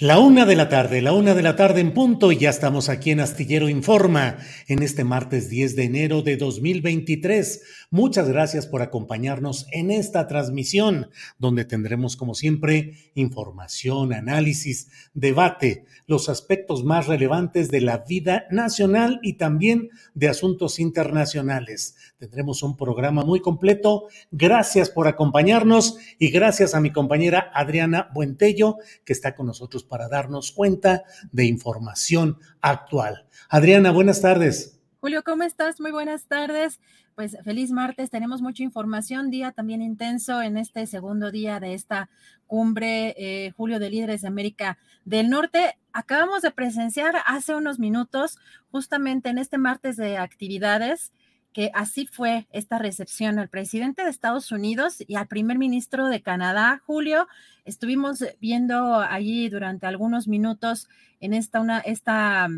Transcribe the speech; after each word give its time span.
La 0.00 0.20
una 0.20 0.46
de 0.46 0.54
la 0.54 0.68
tarde, 0.68 1.02
la 1.02 1.12
una 1.12 1.34
de 1.34 1.42
la 1.42 1.56
tarde 1.56 1.80
en 1.80 1.92
punto 1.92 2.30
y 2.30 2.36
ya 2.36 2.50
estamos 2.50 2.88
aquí 2.88 3.10
en 3.10 3.18
Astillero 3.18 3.68
Informa 3.68 4.38
en 4.68 4.84
este 4.84 5.02
martes 5.02 5.50
10 5.50 5.74
de 5.74 5.82
enero 5.82 6.22
de 6.22 6.36
2023. 6.36 7.87
Muchas 7.90 8.28
gracias 8.28 8.66
por 8.66 8.82
acompañarnos 8.82 9.66
en 9.72 9.90
esta 9.90 10.26
transmisión 10.26 11.08
donde 11.38 11.64
tendremos 11.64 12.18
como 12.18 12.34
siempre 12.34 13.12
información, 13.14 14.12
análisis, 14.12 14.90
debate, 15.14 15.86
los 16.06 16.28
aspectos 16.28 16.84
más 16.84 17.06
relevantes 17.06 17.70
de 17.70 17.80
la 17.80 18.04
vida 18.06 18.44
nacional 18.50 19.20
y 19.22 19.38
también 19.38 19.88
de 20.12 20.28
asuntos 20.28 20.80
internacionales. 20.80 21.96
Tendremos 22.18 22.62
un 22.62 22.76
programa 22.76 23.24
muy 23.24 23.40
completo. 23.40 24.08
Gracias 24.30 24.90
por 24.90 25.08
acompañarnos 25.08 25.96
y 26.18 26.30
gracias 26.30 26.74
a 26.74 26.82
mi 26.82 26.92
compañera 26.92 27.50
Adriana 27.54 28.10
Buentello 28.12 28.76
que 29.06 29.14
está 29.14 29.34
con 29.34 29.46
nosotros 29.46 29.82
para 29.82 30.10
darnos 30.10 30.52
cuenta 30.52 31.04
de 31.32 31.46
información 31.46 32.36
actual. 32.60 33.26
Adriana, 33.48 33.92
buenas 33.92 34.20
tardes. 34.20 34.78
Julio, 35.00 35.22
¿cómo 35.24 35.44
estás? 35.44 35.80
Muy 35.80 35.92
buenas 35.92 36.26
tardes. 36.26 36.80
Pues 37.18 37.36
feliz 37.42 37.72
martes, 37.72 38.10
tenemos 38.10 38.42
mucha 38.42 38.62
información, 38.62 39.28
día 39.28 39.50
también 39.50 39.82
intenso 39.82 40.40
en 40.40 40.56
este 40.56 40.86
segundo 40.86 41.32
día 41.32 41.58
de 41.58 41.74
esta 41.74 42.08
cumbre, 42.46 43.12
eh, 43.18 43.50
Julio 43.56 43.80
de 43.80 43.90
Líderes 43.90 44.22
de 44.22 44.28
América 44.28 44.78
del 45.04 45.28
Norte. 45.28 45.76
Acabamos 45.92 46.42
de 46.42 46.52
presenciar 46.52 47.16
hace 47.26 47.56
unos 47.56 47.80
minutos, 47.80 48.38
justamente 48.70 49.30
en 49.30 49.38
este 49.38 49.58
martes 49.58 49.96
de 49.96 50.16
actividades, 50.16 51.12
que 51.52 51.72
así 51.74 52.06
fue 52.06 52.46
esta 52.52 52.78
recepción 52.78 53.40
al 53.40 53.48
presidente 53.48 54.04
de 54.04 54.10
Estados 54.10 54.52
Unidos 54.52 55.02
y 55.04 55.16
al 55.16 55.26
primer 55.26 55.58
ministro 55.58 56.06
de 56.06 56.22
Canadá, 56.22 56.80
Julio. 56.86 57.26
Estuvimos 57.64 58.24
viendo 58.40 59.00
allí 59.00 59.48
durante 59.48 59.88
algunos 59.88 60.28
minutos 60.28 60.88
en 61.18 61.34
esta, 61.34 61.60
una, 61.60 61.80
esta, 61.80 62.48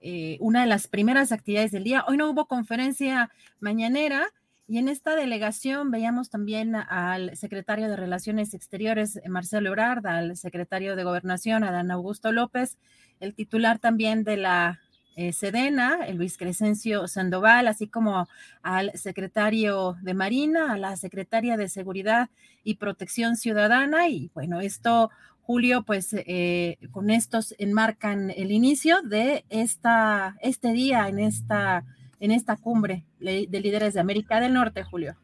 eh, 0.00 0.36
una 0.40 0.60
de 0.60 0.66
las 0.66 0.86
primeras 0.88 1.32
actividades 1.32 1.72
del 1.72 1.84
día. 1.84 2.04
Hoy 2.06 2.16
no 2.16 2.30
hubo 2.30 2.46
conferencia 2.46 3.30
mañanera 3.60 4.28
y 4.66 4.78
en 4.78 4.88
esta 4.88 5.16
delegación 5.16 5.90
veíamos 5.90 6.28
también 6.28 6.74
al 6.76 7.36
secretario 7.36 7.88
de 7.88 7.96
Relaciones 7.96 8.52
Exteriores, 8.52 9.18
Marcelo 9.26 9.70
Ebrard, 9.70 10.06
al 10.06 10.36
secretario 10.36 10.94
de 10.94 11.04
Gobernación, 11.04 11.64
Adán 11.64 11.90
Augusto 11.90 12.32
López, 12.32 12.76
el 13.18 13.34
titular 13.34 13.78
también 13.78 14.24
de 14.24 14.36
la 14.36 14.80
eh, 15.16 15.32
Sedena, 15.32 16.06
el 16.06 16.16
Luis 16.16 16.38
Crescencio 16.38 17.08
Sandoval, 17.08 17.66
así 17.66 17.88
como 17.88 18.28
al 18.62 18.92
secretario 18.94 19.96
de 20.02 20.14
Marina, 20.14 20.74
a 20.74 20.78
la 20.78 20.96
secretaria 20.96 21.56
de 21.56 21.68
Seguridad 21.68 22.28
y 22.62 22.74
Protección 22.74 23.36
Ciudadana. 23.36 24.06
Y 24.08 24.30
bueno, 24.32 24.60
esto, 24.60 25.10
Julio, 25.48 25.82
pues 25.82 26.08
eh, 26.12 26.76
con 26.90 27.08
estos 27.08 27.54
enmarcan 27.56 28.30
el 28.30 28.52
inicio 28.52 29.00
de 29.00 29.46
esta, 29.48 30.36
este 30.42 30.74
día 30.74 31.08
en 31.08 31.18
esta, 31.18 31.86
en 32.20 32.32
esta 32.32 32.58
cumbre 32.58 33.06
de 33.18 33.48
líderes 33.58 33.94
de 33.94 34.00
América 34.00 34.40
del 34.40 34.52
Norte, 34.52 34.82
Julio. 34.82 35.16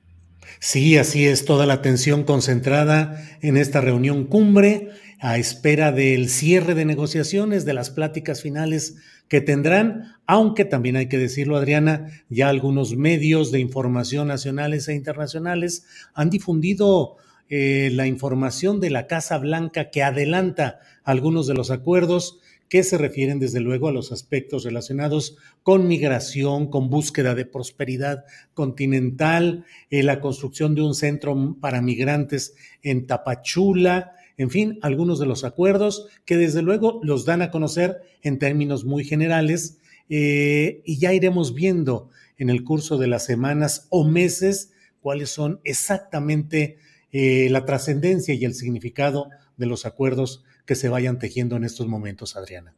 Sí, 0.61 0.97
así 0.97 1.27
es, 1.27 1.45
toda 1.45 1.67
la 1.67 1.75
atención 1.75 2.25
concentrada 2.25 3.23
en 3.43 3.59
esta 3.59 3.83
reunión 3.83 4.25
cumbre 4.25 4.93
a 5.21 5.37
espera 5.37 5.93
del 5.93 6.31
cierre 6.31 6.75
de 6.75 6.87
negociaciones, 6.87 7.67
de 7.67 7.75
las 7.75 7.91
pláticas 7.91 8.41
finales 8.41 8.97
que 9.29 9.43
tendrán, 9.43 10.15
aunque 10.27 10.65
también 10.65 10.97
hay 10.97 11.11
que 11.11 11.19
decirlo, 11.19 11.59
Adriana, 11.59 12.07
ya 12.31 12.49
algunos 12.49 12.97
medios 12.97 13.53
de 13.53 13.61
información 13.61 14.29
nacionales 14.29 14.89
e 14.89 14.95
internacionales 14.95 15.85
han 16.15 16.31
difundido 16.31 17.19
eh, 17.49 17.91
la 17.93 18.07
información 18.07 18.81
de 18.81 18.91
la 18.91 19.07
Casa 19.07 19.39
Blanca 19.39 19.91
que 19.91 20.03
adelanta 20.03 20.81
algunos 21.05 21.47
de 21.47 21.55
los 21.55 21.71
acuerdos 21.71 22.39
que 22.69 22.83
se 22.83 22.99
refieren 22.99 23.39
desde 23.39 23.61
luego 23.61 23.89
a 23.89 23.93
los 23.93 24.11
aspectos 24.11 24.65
relacionados 24.65 25.37
con 25.63 25.87
migración, 25.87 26.69
con 26.69 26.91
búsqueda 26.91 27.35
de 27.35 27.47
prosperidad 27.47 28.25
continental, 28.55 29.65
eh, 29.91 30.03
la 30.03 30.21
construcción 30.21 30.75
de 30.75 30.83
un 30.83 30.95
centro 30.95 31.57
para 31.61 31.83
migrantes 31.83 32.55
en 32.83 33.07
Tapachula, 33.07 34.13
en 34.37 34.51
fin, 34.51 34.79
algunos 34.83 35.21
de 35.21 35.27
los 35.27 35.45
acuerdos 35.45 36.09
que 36.25 36.37
desde 36.37 36.63
luego 36.63 37.01
los 37.03 37.25
dan 37.25 37.43
a 37.43 37.51
conocer 37.51 38.03
en 38.23 38.39
términos 38.39 38.85
muy 38.85 39.05
generales 39.05 39.79
eh, 40.09 40.83
y 40.85 40.99
ya 40.99 41.13
iremos 41.13 41.55
viendo 41.55 42.11
en 42.37 42.51
el 42.51 42.65
curso 42.65 42.99
de 42.99 43.07
las 43.07 43.25
semanas 43.25 43.87
o 43.91 44.05
meses 44.05 44.73
cuáles 45.01 45.31
son 45.31 45.61
exactamente 45.65 46.79
eh, 47.17 47.49
la 47.49 47.65
trascendencia 47.65 48.35
y 48.35 48.45
el 48.45 48.55
significado 48.55 49.31
de 49.57 49.67
los 49.67 49.87
acuerdos 49.87 50.43
que 50.67 50.75
se 50.75 50.89
vayan 50.89 51.21
tejiendo 51.21 51.55
en 51.55 51.63
estos 51.63 51.87
momentos, 51.87 52.35
Adriana. 52.35 52.75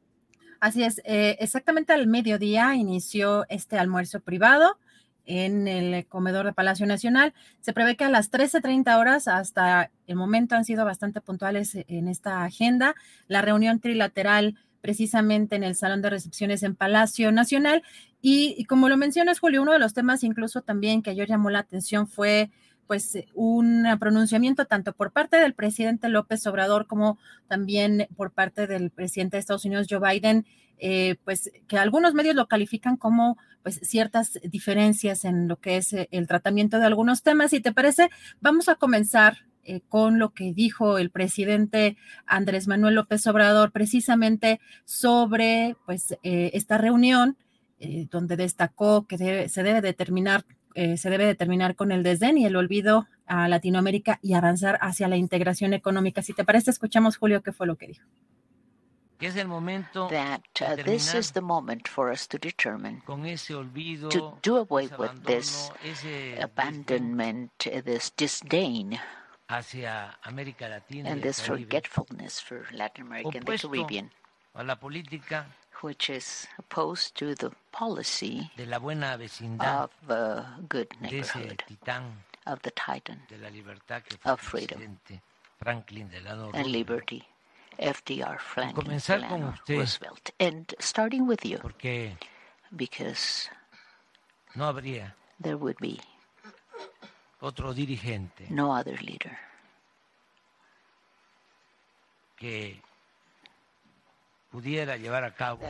Así 0.60 0.82
es, 0.82 1.00
eh, 1.06 1.38
exactamente 1.40 1.94
al 1.94 2.06
mediodía 2.06 2.74
inició 2.74 3.46
este 3.48 3.78
almuerzo 3.78 4.20
privado 4.20 4.78
en 5.24 5.68
el 5.68 6.06
comedor 6.06 6.44
de 6.44 6.52
Palacio 6.52 6.84
Nacional. 6.84 7.32
Se 7.62 7.72
prevé 7.72 7.96
que 7.96 8.04
a 8.04 8.10
las 8.10 8.30
13.30 8.30 8.98
horas 8.98 9.26
hasta 9.26 9.90
el 10.06 10.16
momento 10.16 10.54
han 10.54 10.66
sido 10.66 10.84
bastante 10.84 11.22
puntuales 11.22 11.72
en 11.74 12.06
esta 12.06 12.44
agenda. 12.44 12.94
La 13.28 13.40
reunión 13.40 13.80
trilateral 13.80 14.56
precisamente 14.82 15.56
en 15.56 15.64
el 15.64 15.76
Salón 15.76 16.02
de 16.02 16.10
Recepciones 16.10 16.62
en 16.62 16.76
Palacio 16.76 17.32
Nacional 17.32 17.82
Y, 18.20 18.66
como 18.66 18.90
lo 18.90 18.98
mencionas, 18.98 19.38
Julio, 19.38 19.62
uno 19.62 19.72
de 19.72 19.78
los 19.78 19.94
temas 19.94 20.22
incluso 20.24 20.60
también 20.60 21.00
que 21.00 21.08
ayer 21.08 21.26
llamó 21.26 21.48
la 21.48 21.60
atención 21.60 22.06
fue 22.06 22.50
pues 22.86 23.18
un 23.34 23.84
pronunciamiento 23.98 24.66
tanto 24.66 24.92
por 24.92 25.12
parte 25.12 25.36
del 25.36 25.54
presidente 25.54 26.08
López 26.08 26.46
Obrador 26.46 26.86
como 26.86 27.18
también 27.48 28.08
por 28.16 28.32
parte 28.32 28.66
del 28.66 28.90
presidente 28.90 29.36
de 29.36 29.40
Estados 29.40 29.64
Unidos, 29.64 29.86
Joe 29.90 30.00
Biden, 30.00 30.46
eh, 30.78 31.16
pues 31.24 31.50
que 31.68 31.78
algunos 31.78 32.12
medios 32.12 32.34
lo 32.34 32.48
califican 32.48 32.96
como 32.96 33.38
pues 33.62 33.80
ciertas 33.82 34.38
diferencias 34.42 35.24
en 35.24 35.48
lo 35.48 35.56
que 35.56 35.78
es 35.78 35.92
eh, 35.92 36.08
el 36.10 36.26
tratamiento 36.26 36.78
de 36.78 36.86
algunos 36.86 37.22
temas. 37.22 37.52
Y 37.52 37.60
te 37.60 37.72
parece, 37.72 38.10
vamos 38.40 38.68
a 38.68 38.74
comenzar 38.74 39.46
eh, 39.64 39.80
con 39.88 40.18
lo 40.18 40.34
que 40.34 40.52
dijo 40.52 40.98
el 40.98 41.10
presidente 41.10 41.96
Andrés 42.26 42.68
Manuel 42.68 42.94
López 42.94 43.26
Obrador 43.26 43.72
precisamente 43.72 44.60
sobre 44.84 45.76
pues 45.86 46.16
esta 46.22 46.78
reunión 46.78 47.36
donde 48.10 48.36
destacó 48.36 49.06
que 49.06 49.48
se 49.48 49.62
debe 49.62 49.82
determinar 49.82 50.46
se 50.96 51.10
debe 51.10 51.26
determinar 51.26 51.74
con 51.74 51.90
el 51.90 52.02
desdén 52.02 52.38
y 52.38 52.46
el 52.46 52.56
olvido 52.56 53.06
a 53.26 53.48
Latinoamérica 53.48 54.18
y 54.22 54.34
avanzar 54.34 54.78
hacia 54.80 55.08
la 55.08 55.16
integración 55.16 55.72
económica. 55.72 56.22
Si 56.22 56.32
te 56.32 56.44
parece, 56.44 56.70
escuchamos 56.70 57.16
Julio 57.16 57.42
qué 57.42 57.52
fue 57.52 57.66
lo 57.66 57.76
que 57.76 57.88
dijo. 57.88 58.04
que 59.18 59.28
es 59.28 59.36
el 59.36 59.48
momento 59.48 60.08
that 60.08 60.42
uh, 60.60 60.76
this 60.84 61.14
is 61.14 61.32
the 61.32 61.40
moment 61.40 61.88
for 61.88 62.10
us 62.10 62.28
to 62.28 62.38
determine 62.38 63.02
olvido, 63.06 64.08
to 64.10 64.38
do 64.42 64.58
away 64.58 64.88
with 64.98 65.24
this 65.24 65.70
abandonment, 66.38 67.50
uh, 67.66 67.80
this 67.82 68.12
disdain 68.16 68.98
hacia 69.48 70.18
América 70.22 70.68
Latina 70.68 71.10
and 71.10 71.22
this 71.22 71.40
forgetfulness 71.40 72.40
for 72.40 72.66
Latin 72.72 73.06
America 73.06 73.38
and 73.38 73.46
the 73.46 73.56
Caribbean, 73.56 74.10
a 74.54 74.64
la 74.64 74.76
política 74.76 75.46
which 75.82 76.08
is 76.10 76.46
opposed 76.58 77.14
to 77.16 77.34
the 77.34 77.50
policy 77.72 78.50
de 78.56 78.66
la 78.66 78.78
buena 78.78 79.16
vecindad, 79.18 79.88
of 80.08 80.68
good 80.68 80.88
neighborhood, 81.00 81.62
of 82.46 82.60
the 82.62 82.70
titan, 82.70 83.20
de 83.28 83.38
la 83.38 83.48
libertad 83.48 84.02
que 84.02 84.18
of 84.24 84.40
freedom 84.40 84.98
and 85.64 86.66
liberty. 86.66 87.22
FDR 87.78 88.40
Franklin 88.40 88.98
Delano 88.98 89.54
Roosevelt. 89.68 90.30
And 90.40 90.74
starting 90.78 91.26
with 91.26 91.44
you, 91.44 91.60
because 92.74 93.50
no 94.54 94.64
habría 94.64 95.14
there 95.38 95.58
would 95.58 95.76
be 95.78 96.00
otro 97.40 97.74
dirigente 97.74 98.48
no 98.50 98.72
other 98.72 98.96
leader 99.02 99.38
que 102.36 102.80
pudiera 104.56 104.96
llevar 104.96 105.22
a 105.22 105.34
cabo 105.34 105.60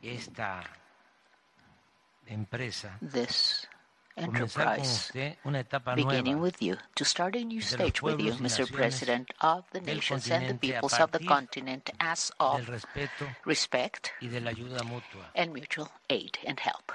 esta 0.00 0.64
empresa 2.26 2.98
this 3.12 3.68
enterprise, 4.16 5.10
beginning 5.94 6.40
with 6.40 6.62
you, 6.62 6.76
to 6.94 7.04
start 7.04 7.36
a 7.36 7.44
new 7.44 7.60
stage 7.60 8.02
with 8.02 8.20
you, 8.20 8.32
Mr. 8.32 8.70
President 8.70 9.32
of 9.40 9.64
the 9.72 9.80
nations 9.80 10.30
and 10.30 10.48
the 10.48 10.54
peoples 10.54 10.94
of 10.94 11.10
the 11.12 11.18
continent 11.18 11.90
as 12.00 12.30
of 12.38 12.84
respect 13.44 14.12
and 15.34 15.52
mutual 15.52 15.88
aid 16.10 16.38
and 16.46 16.60
help 16.60 16.92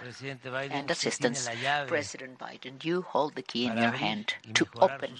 and 0.72 0.90
assistance. 0.92 1.50
President 1.88 2.40
Biden, 2.40 2.84
you 2.84 3.02
hold 3.02 3.36
the 3.36 3.42
key 3.42 3.66
in 3.66 3.78
your 3.78 3.92
hand 3.92 4.36
to 4.54 4.66
open 4.80 5.14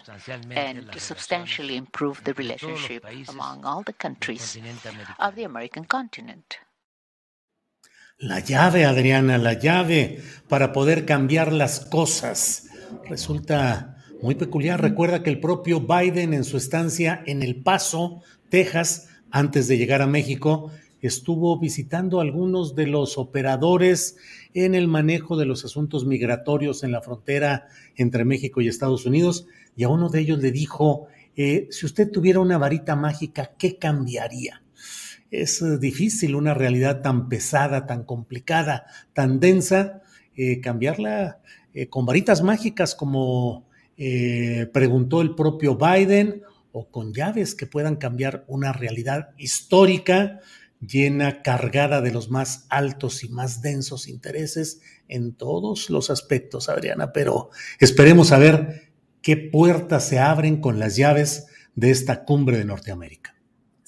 and 0.52 0.92
to 0.92 1.00
substantially 1.00 1.76
improve 1.76 2.24
the 2.24 2.34
relationship 2.34 3.06
among 3.28 3.66
all 3.66 3.84
the 3.84 3.94
countries 3.94 4.58
of 5.20 5.36
the 5.36 5.44
American 5.44 5.84
continent. 5.86 6.60
La 8.22 8.40
llave, 8.42 8.84
Adriana, 8.84 9.38
la 9.38 9.54
llave 9.54 10.20
para 10.50 10.74
poder 10.74 11.06
cambiar 11.06 11.54
las 11.54 11.80
cosas. 11.80 12.68
Resulta 13.08 14.04
muy 14.22 14.36
peculiar. 14.36 14.82
Recuerda 14.82 15.24
que 15.24 15.30
el 15.30 15.40
propio 15.40 15.80
Biden 15.80 16.34
en 16.34 16.44
su 16.44 16.58
estancia 16.58 17.24
en 17.26 17.44
El 17.44 17.64
Paso, 17.64 18.22
Texas, 18.50 19.08
antes 19.32 19.70
de 19.70 19.78
llegar 19.78 20.02
a 20.02 20.08
México, 20.08 20.70
estuvo 21.02 21.58
visitando 21.60 22.20
a 22.20 22.24
algunos 22.24 22.76
de 22.76 22.88
los 22.88 23.18
operadores 23.18 24.18
en 24.54 24.76
el 24.76 24.90
manejo 24.90 25.38
de 25.38 25.46
los 25.46 25.64
asuntos 25.64 26.06
migratorios 26.06 26.84
en 26.84 26.92
la 26.92 27.02
frontera 27.02 27.68
entre 27.96 28.26
México 28.26 28.60
y 28.60 28.68
Estados 28.68 29.06
Unidos 29.06 29.48
y 29.78 29.86
a 29.86 29.90
uno 29.90 30.10
de 30.10 30.20
ellos 30.20 30.40
le 30.40 30.52
dijo, 30.52 31.08
eh, 31.38 31.70
si 31.72 31.86
usted 31.86 32.12
tuviera 32.12 32.42
una 32.42 32.58
varita 32.58 32.98
mágica, 32.98 33.54
¿qué 33.58 33.78
cambiaría? 33.78 34.62
Es 35.32 35.62
eh, 35.62 35.78
difícil 35.78 36.36
una 36.36 36.54
realidad 36.54 37.02
tan 37.02 37.30
pesada, 37.30 37.86
tan 37.86 38.04
complicada, 38.04 38.86
tan 39.14 39.40
densa, 39.40 40.02
eh, 40.36 40.62
cambiarla 40.62 41.40
eh, 41.74 41.88
con 41.88 42.06
varitas 42.06 42.42
mágicas 42.42 42.96
como 42.96 43.68
preguntó 44.72 45.20
el 45.20 45.36
propio 45.36 45.76
Biden 45.76 46.44
o 46.72 46.90
con 46.90 47.14
llaves 47.14 47.54
que 47.54 47.66
puedan 47.66 47.98
cambiar 47.98 48.46
una 48.48 48.72
realidad 48.72 49.32
histórica 49.38 50.40
llena, 50.80 51.42
cargada 51.42 52.00
de 52.00 52.14
los 52.14 52.30
más 52.30 52.66
altos 52.70 53.26
y 53.26 53.28
más 53.28 53.62
densos 53.62 54.08
intereses 54.08 54.80
en 55.10 55.34
todos 55.34 55.90
los 55.90 56.10
aspectos, 56.10 56.70
Adriana, 56.70 57.12
pero 57.12 57.50
esperemos 57.82 58.32
a 58.32 58.38
ver 58.38 58.94
qué 59.22 59.36
puertas 59.36 60.08
se 60.08 60.18
abren 60.18 60.62
con 60.62 60.80
las 60.80 60.96
llaves 60.96 61.48
de 61.76 61.92
esta 61.92 62.24
cumbre 62.24 62.58
de 62.58 62.64
Norteamérica 62.64 63.36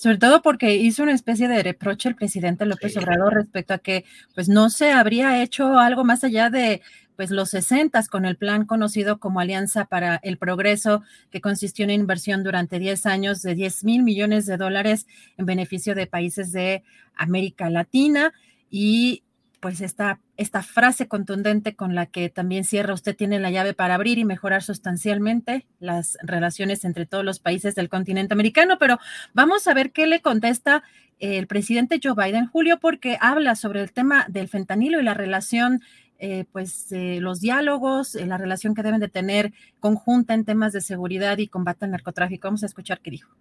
sobre 0.01 0.17
todo 0.17 0.41
porque 0.41 0.77
hizo 0.77 1.03
una 1.03 1.13
especie 1.13 1.47
de 1.47 1.61
reproche 1.61 2.09
el 2.09 2.15
presidente 2.15 2.65
López 2.65 2.97
Obrador 2.97 3.35
respecto 3.35 3.75
a 3.75 3.77
que 3.77 4.03
pues 4.33 4.49
no 4.49 4.71
se 4.71 4.91
habría 4.91 5.43
hecho 5.43 5.77
algo 5.77 6.03
más 6.03 6.23
allá 6.23 6.49
de 6.49 6.81
pues 7.15 7.29
los 7.29 7.51
60 7.51 8.03
con 8.09 8.25
el 8.25 8.35
plan 8.35 8.65
conocido 8.65 9.19
como 9.19 9.39
Alianza 9.39 9.85
para 9.85 10.15
el 10.23 10.39
Progreso, 10.39 11.03
que 11.29 11.39
consistió 11.39 11.85
en 11.85 11.91
inversión 11.91 12.43
durante 12.43 12.79
10 12.79 13.05
años 13.05 13.43
de 13.43 13.53
10 13.53 13.83
mil 13.83 14.01
millones 14.01 14.47
de 14.47 14.57
dólares 14.57 15.05
en 15.37 15.45
beneficio 15.45 15.93
de 15.93 16.07
países 16.07 16.51
de 16.51 16.81
América 17.13 17.69
Latina. 17.69 18.33
Y 18.71 19.21
pues 19.61 19.79
esta, 19.79 20.19
esta 20.35 20.63
frase 20.63 21.07
contundente 21.07 21.75
con 21.75 21.95
la 21.95 22.07
que 22.07 22.29
también 22.29 22.65
cierra, 22.65 22.93
usted 22.93 23.15
tiene 23.15 23.39
la 23.39 23.51
llave 23.51 23.73
para 23.73 23.95
abrir 23.95 24.17
y 24.17 24.25
mejorar 24.25 24.63
sustancialmente 24.63 25.67
las 25.79 26.17
relaciones 26.23 26.83
entre 26.83 27.05
todos 27.05 27.23
los 27.23 27.39
países 27.39 27.75
del 27.75 27.87
continente 27.87 28.33
americano, 28.33 28.77
pero 28.79 28.97
vamos 29.33 29.67
a 29.67 29.73
ver 29.73 29.91
qué 29.91 30.07
le 30.07 30.21
contesta 30.21 30.83
el 31.19 31.45
presidente 31.45 31.99
Joe 32.03 32.15
Biden, 32.15 32.47
Julio, 32.47 32.79
porque 32.79 33.17
habla 33.21 33.55
sobre 33.55 33.81
el 33.81 33.93
tema 33.93 34.25
del 34.27 34.47
fentanilo 34.47 34.99
y 34.99 35.03
la 35.03 35.13
relación 35.13 35.81
eh, 36.17 36.45
pues 36.51 36.87
los 36.91 37.39
diálogos, 37.39 38.15
eh, 38.15 38.25
la 38.25 38.37
relación 38.37 38.75
que 38.75 38.83
deben 38.83 38.99
de 38.99 39.09
tener 39.09 39.53
conjunta 39.79 40.33
en 40.33 40.45
temas 40.45 40.73
de 40.73 40.81
seguridad 40.81 41.37
y 41.37 41.47
combate 41.47 41.85
al 41.85 41.91
narcotráfico. 41.91 42.47
Vamos 42.47 42.63
a 42.63 42.67
escuchar 42.67 42.99
qué 43.01 43.11
dijo 43.11 43.35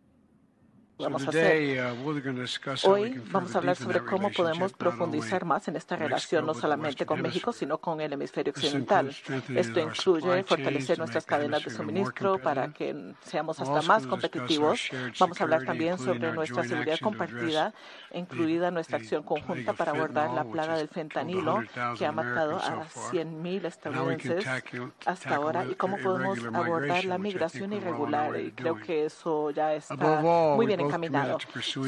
vamos 1.01 1.27
a 1.27 1.31
hacer. 1.31 1.95
Uh, 2.05 2.91
Hoy 2.91 3.23
vamos 3.31 3.55
a 3.55 3.59
hablar 3.59 3.77
sobre 3.77 4.01
cómo 4.01 4.31
podemos 4.31 4.73
profundizar 4.73 5.45
más 5.45 5.69
en 5.69 5.77
esta 5.77 5.97
relación, 5.97 6.47
no 6.47 6.55
solamente 6.55 7.07
con 7.07 7.21
México, 7.23 7.53
sino 7.53 7.79
con 7.79 8.01
el 8.01 8.13
hemisferio 8.13 8.53
occidental. 8.53 9.15
Esto 9.55 9.81
incluye 9.81 10.45
fortalecer 10.45 10.99
nuestras 10.99 11.25
cadenas 11.25 11.65
de 11.65 11.71
suministro 11.71 12.39
para 12.39 12.73
que 12.73 13.15
seamos 13.23 13.61
hasta 13.61 13.83
más 13.83 14.07
competitivos. 14.07 14.91
Vamos 15.19 15.41
a 15.41 15.45
hablar 15.45 15.65
también 15.65 15.99
sobre 15.99 16.33
nuestra 16.33 16.65
seguridad 16.65 16.99
compartida, 17.01 17.73
incluida 18.13 18.71
nuestra 18.71 18.99
acción 18.99 19.23
conjunta 19.23 19.73
para 19.73 19.93
abordar 19.93 20.31
la 20.31 20.45
plaga 20.45 20.77
del 20.77 20.89
fentanilo, 20.89 21.63
que 21.99 22.07
ha 22.07 22.13
matado 22.13 22.57
a 22.57 22.85
100.000 22.87 23.65
estadounidenses 23.65 24.47
hasta 25.07 25.35
ahora, 25.35 25.65
y 25.65 25.75
cómo 25.75 25.99
podemos 25.99 26.39
abordar 26.53 27.05
la 27.05 27.19
migración 27.19 27.73
irregular. 27.73 28.39
Y 28.41 28.53
creo 28.53 28.77
que 28.77 29.07
eso 29.07 29.51
ya 29.51 29.75
está 29.75 30.21
muy 30.57 30.67
bien 30.67 30.81
caminado. 30.91 31.39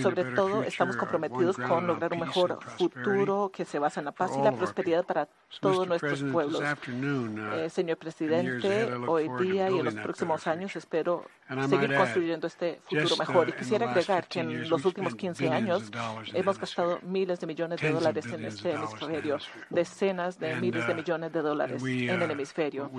Sobre 0.02 0.24
todo, 0.24 0.62
estamos 0.62 0.96
comprometidos 0.96 1.56
con 1.56 1.86
lograr 1.86 2.12
un 2.12 2.20
mejor 2.20 2.58
futuro 2.78 3.50
que 3.52 3.64
se 3.64 3.78
basa 3.78 4.00
en 4.00 4.06
la 4.06 4.12
paz 4.12 4.32
y 4.36 4.42
la 4.42 4.52
prosperidad 4.52 5.04
para 5.04 5.28
todos 5.60 5.86
nuestros 5.86 6.22
pueblos. 6.24 6.60
Uh, 6.60 7.54
eh, 7.54 7.70
señor 7.70 7.98
presidente, 7.98 8.92
hoy 9.06 9.28
día 9.40 9.70
y 9.70 9.78
en 9.78 9.84
los 9.84 9.94
próximos 9.94 10.46
años 10.46 10.74
espero 10.76 11.24
seguir 11.68 11.94
construyendo 11.94 12.46
este 12.46 12.80
futuro 12.84 13.16
mejor. 13.16 13.48
Y 13.48 13.52
quisiera 13.52 13.90
agregar 13.90 14.26
que 14.26 14.40
en 14.40 14.68
los 14.68 14.84
últimos 14.84 15.14
15 15.14 15.48
años 15.48 15.90
hemos 16.32 16.58
gastado 16.58 16.98
miles 17.02 17.40
de 17.40 17.46
millones 17.46 17.80
de 17.80 17.90
dólares 17.90 18.26
en 18.26 18.44
este 18.44 18.72
hemisferio, 18.72 19.38
decenas 19.70 20.38
de 20.38 20.56
miles 20.56 20.86
de 20.86 20.92
uh, 20.92 20.96
millones 20.96 21.32
de 21.32 21.42
dólares 21.42 21.82
en 21.82 22.22
el 22.22 22.28
uh, 22.28 22.32
hemisferio. 22.32 22.90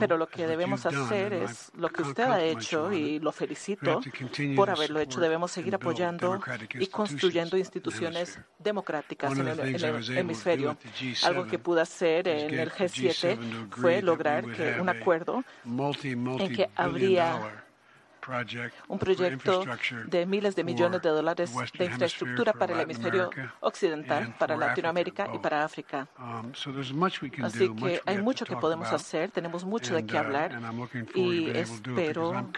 Pero 0.00 0.16
lo 0.16 0.28
que 0.28 0.46
debemos 0.46 0.86
hacer 0.86 1.32
es 1.32 1.70
lo 1.74 1.88
que 1.88 2.02
usted 2.02 2.24
ha 2.24 2.42
hecho 2.42 2.92
y 2.92 3.18
lo 3.18 3.32
felicito 3.32 4.00
por 4.56 4.70
haberlo 4.70 5.00
hecho. 5.00 5.11
Debemos 5.20 5.50
seguir 5.50 5.74
apoyando 5.74 6.40
y 6.74 6.86
construyendo 6.86 7.56
instituciones 7.56 8.38
democráticas 8.58 9.36
en 9.36 9.48
el, 9.48 10.18
hemisferio. 10.18 10.76
Algo 11.24 11.46
que 11.46 11.58
pudo 11.58 11.80
hacer 11.80 12.28
en 12.28 12.58
el 12.58 12.70
G7 12.70 13.70
fue 13.70 14.02
lograr 14.02 14.44
que 14.52 14.80
un 14.80 14.88
acuerdo 14.88 15.44
en 15.64 16.54
que 16.54 16.70
habría 16.76 17.62
un 18.88 18.98
proyecto 18.98 19.64
de 20.06 20.26
miles 20.26 20.54
de 20.54 20.64
millones 20.64 21.02
de 21.02 21.08
dólares 21.08 21.52
de 21.76 21.84
infraestructura 21.86 22.52
para 22.52 22.74
el 22.74 22.80
hemisferio 22.80 23.30
occidental, 23.60 24.34
para 24.38 24.56
Latinoamérica 24.56 25.28
y 25.34 25.38
para 25.38 25.64
África. 25.64 26.08
Um, 26.18 26.52
Así 27.42 27.74
que 27.74 28.00
hay 28.06 28.18
mucho 28.18 28.44
que 28.44 28.56
podemos 28.56 28.92
hacer, 28.92 29.30
tenemos 29.30 29.64
mucho 29.64 29.94
de 29.94 30.06
qué 30.06 30.16
uh, 30.16 30.20
hablar 30.20 30.60
y 31.14 31.50
espero 31.50 32.48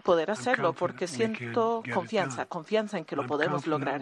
poder 0.00 0.30
hacerlo 0.30 0.72
porque 0.74 1.06
siento 1.06 1.82
confianza, 1.92 2.46
confianza 2.46 2.98
en 2.98 3.04
que 3.04 3.16
lo 3.16 3.26
podemos 3.26 3.66
lograr. 3.66 4.00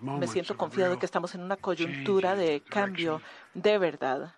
Me 0.00 0.26
siento 0.26 0.56
confiado 0.56 0.92
de 0.92 0.98
que 0.98 1.06
estamos 1.06 1.34
en 1.34 1.42
una 1.42 1.56
coyuntura 1.56 2.34
de 2.34 2.62
cambio 2.68 3.20
de 3.54 3.78
verdad. 3.78 4.34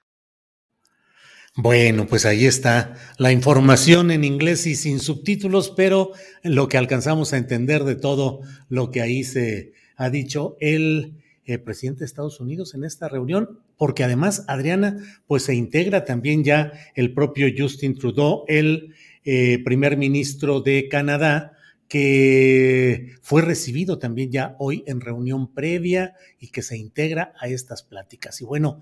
Bueno, 1.61 2.07
pues 2.07 2.25
ahí 2.25 2.47
está 2.47 2.95
la 3.17 3.33
información 3.33 4.13
en 4.13 4.23
inglés 4.23 4.67
y 4.67 4.77
sin 4.77 5.01
subtítulos, 5.01 5.71
pero 5.71 6.13
lo 6.45 6.69
que 6.69 6.79
alcanzamos 6.79 7.33
a 7.33 7.37
entender 7.37 7.83
de 7.83 7.97
todo 7.97 8.43
lo 8.69 8.93
que 8.93 9.01
ahí 9.01 9.25
se 9.25 9.73
ha 9.97 10.09
dicho 10.09 10.57
el 10.61 11.17
eh, 11.47 11.59
presidente 11.59 12.01
de 12.01 12.05
Estados 12.05 12.41
Unidos 12.41 12.75
en 12.75 12.85
esta 12.85 13.09
reunión, 13.09 13.59
porque 13.77 14.05
además, 14.05 14.45
Adriana, 14.49 14.99
pues 15.27 15.45
se 15.45 15.55
integra 15.55 16.05
también 16.05 16.45
ya 16.45 16.73
el 16.95 17.13
propio 17.13 17.49
Justin 17.57 17.97
Trudeau, 17.99 18.45
el 18.49 18.95
eh, 19.31 19.63
primer 19.63 19.99
ministro 19.99 20.63
de 20.63 20.89
Canadá, 20.89 21.53
que 21.87 23.17
fue 23.21 23.43
recibido 23.43 23.99
también 23.99 24.31
ya 24.31 24.57
hoy 24.59 24.85
en 24.87 25.03
reunión 25.03 25.53
previa 25.53 26.15
y 26.39 26.49
que 26.49 26.63
se 26.63 26.79
integra 26.79 27.35
a 27.39 27.47
estas 27.49 27.83
pláticas. 27.83 28.41
Y 28.41 28.47
bueno, 28.47 28.81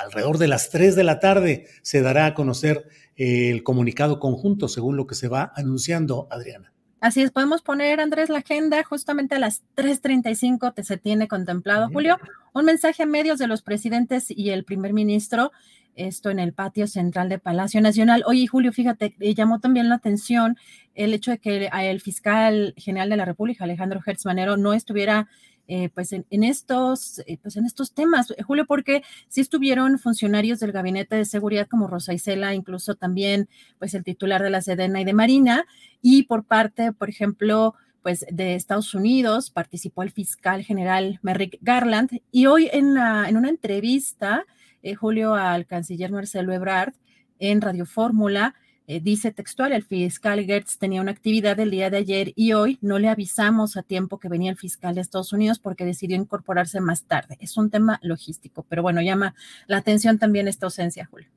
alrededor 0.00 0.38
de 0.38 0.46
las 0.46 0.70
3 0.70 0.94
de 0.94 1.02
la 1.02 1.18
tarde 1.18 1.66
se 1.82 2.00
dará 2.00 2.26
a 2.26 2.34
conocer 2.34 2.86
eh, 3.16 3.50
el 3.50 3.64
comunicado 3.64 4.20
conjunto, 4.20 4.68
según 4.68 4.96
lo 4.96 5.08
que 5.08 5.16
se 5.16 5.26
va 5.26 5.52
anunciando, 5.56 6.28
Adriana. 6.30 6.72
Así 7.00 7.20
es, 7.20 7.32
podemos 7.32 7.62
poner, 7.62 7.98
Andrés, 7.98 8.28
la 8.28 8.38
agenda 8.38 8.84
justamente 8.84 9.34
a 9.34 9.40
las 9.40 9.64
3.35 9.74 10.80
se 10.80 10.96
tiene 10.96 11.26
contemplado, 11.26 11.88
Julio, 11.92 12.18
un 12.54 12.66
mensaje 12.66 13.02
a 13.02 13.06
medios 13.06 13.40
de 13.40 13.48
los 13.48 13.62
presidentes 13.62 14.26
y 14.30 14.50
el 14.50 14.62
primer 14.62 14.92
ministro 14.92 15.50
esto 15.94 16.30
en 16.30 16.38
el 16.38 16.52
patio 16.52 16.86
central 16.86 17.28
de 17.28 17.38
Palacio 17.38 17.80
Nacional. 17.80 18.24
Oye, 18.26 18.46
Julio, 18.46 18.72
fíjate, 18.72 19.14
eh, 19.20 19.34
llamó 19.34 19.60
también 19.60 19.88
la 19.88 19.96
atención 19.96 20.56
el 20.94 21.14
hecho 21.14 21.30
de 21.30 21.38
que 21.38 21.70
el 21.72 22.00
fiscal 22.00 22.74
general 22.76 23.10
de 23.10 23.16
la 23.16 23.24
República, 23.24 23.64
Alejandro 23.64 24.00
Hertz 24.04 24.26
Manero, 24.26 24.56
no 24.56 24.72
estuviera 24.72 25.28
eh, 25.68 25.90
pues 25.94 26.12
en, 26.12 26.42
estos, 26.42 27.20
eh, 27.20 27.38
pues 27.40 27.56
en 27.56 27.64
estos 27.64 27.94
temas, 27.94 28.34
Julio, 28.44 28.66
porque 28.66 29.02
sí 29.28 29.40
estuvieron 29.40 29.98
funcionarios 29.98 30.58
del 30.58 30.72
Gabinete 30.72 31.16
de 31.16 31.24
Seguridad 31.24 31.68
como 31.68 31.86
Rosa 31.86 32.12
Isela, 32.12 32.54
incluso 32.54 32.96
también 32.96 33.48
pues 33.78 33.94
el 33.94 34.02
titular 34.02 34.42
de 34.42 34.50
la 34.50 34.60
Sedena 34.60 35.00
y 35.00 35.04
de 35.04 35.12
Marina, 35.14 35.64
y 36.02 36.24
por 36.24 36.44
parte, 36.44 36.92
por 36.92 37.08
ejemplo, 37.08 37.74
pues 38.02 38.26
de 38.30 38.56
Estados 38.56 38.92
Unidos 38.92 39.50
participó 39.50 40.02
el 40.02 40.10
fiscal 40.10 40.64
general 40.64 41.20
Merrick 41.22 41.58
Garland, 41.62 42.20
y 42.32 42.46
hoy 42.46 42.68
en, 42.72 42.94
la, 42.94 43.28
en 43.28 43.36
una 43.36 43.48
entrevista, 43.48 44.44
eh, 44.82 44.94
Julio, 44.94 45.34
al 45.34 45.66
canciller 45.66 46.10
Marcelo 46.10 46.52
Ebrard 46.52 46.94
en 47.38 47.60
Radio 47.60 47.86
Fórmula. 47.86 48.54
Eh, 48.88 49.00
dice 49.00 49.30
textual, 49.30 49.72
el 49.72 49.84
fiscal 49.84 50.44
Gertz 50.44 50.76
tenía 50.76 51.00
una 51.00 51.12
actividad 51.12 51.58
el 51.60 51.70
día 51.70 51.88
de 51.88 51.98
ayer 51.98 52.32
y 52.34 52.52
hoy 52.52 52.78
no 52.80 52.98
le 52.98 53.08
avisamos 53.08 53.76
a 53.76 53.82
tiempo 53.82 54.18
que 54.18 54.28
venía 54.28 54.50
el 54.50 54.56
fiscal 54.56 54.94
de 54.94 55.00
Estados 55.00 55.32
Unidos 55.32 55.60
porque 55.60 55.84
decidió 55.84 56.16
incorporarse 56.16 56.80
más 56.80 57.04
tarde. 57.04 57.36
Es 57.40 57.56
un 57.56 57.70
tema 57.70 58.00
logístico, 58.02 58.66
pero 58.68 58.82
bueno, 58.82 59.00
llama 59.00 59.34
la 59.66 59.78
atención 59.78 60.18
también 60.18 60.48
esta 60.48 60.66
ausencia, 60.66 61.06
Julio. 61.10 61.28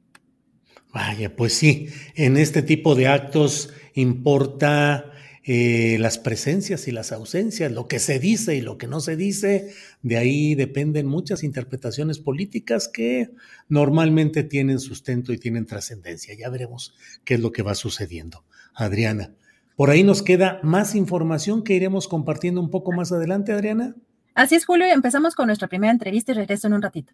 Vaya, 0.91 1.35
pues 1.35 1.53
sí, 1.53 1.89
en 2.15 2.37
este 2.37 2.61
tipo 2.61 2.95
de 2.95 3.07
actos 3.07 3.71
importa 3.93 5.11
eh, 5.47 5.97
las 5.99 6.17
presencias 6.17 6.87
y 6.87 6.91
las 6.91 7.11
ausencias, 7.11 7.71
lo 7.71 7.87
que 7.87 7.99
se 7.99 8.17
dice 8.17 8.55
y 8.55 8.61
lo 8.61 8.79
que 8.79 8.87
no 8.87 8.99
se 8.99 9.15
dice, 9.15 9.71
de 10.01 10.17
ahí 10.17 10.55
dependen 10.55 11.05
muchas 11.05 11.43
interpretaciones 11.43 12.17
políticas 12.17 12.87
que 12.87 13.29
normalmente 13.69 14.43
tienen 14.43 14.79
sustento 14.79 15.33
y 15.33 15.37
tienen 15.37 15.67
trascendencia. 15.67 16.33
Ya 16.35 16.49
veremos 16.49 16.95
qué 17.25 17.35
es 17.35 17.39
lo 17.39 17.51
que 17.51 17.61
va 17.61 17.75
sucediendo. 17.75 18.43
Adriana, 18.73 19.35
por 19.75 19.91
ahí 19.91 20.03
nos 20.03 20.23
queda 20.23 20.59
más 20.63 20.95
información 20.95 21.63
que 21.63 21.75
iremos 21.75 22.07
compartiendo 22.07 22.59
un 22.59 22.71
poco 22.71 22.91
más 22.91 23.11
adelante, 23.11 23.51
Adriana. 23.51 23.95
Así 24.33 24.55
es, 24.55 24.65
Julio, 24.65 24.87
empezamos 24.87 25.35
con 25.35 25.45
nuestra 25.45 25.67
primera 25.67 25.91
entrevista 25.91 26.31
y 26.31 26.35
regreso 26.35 26.65
en 26.65 26.73
un 26.73 26.81
ratito. 26.81 27.13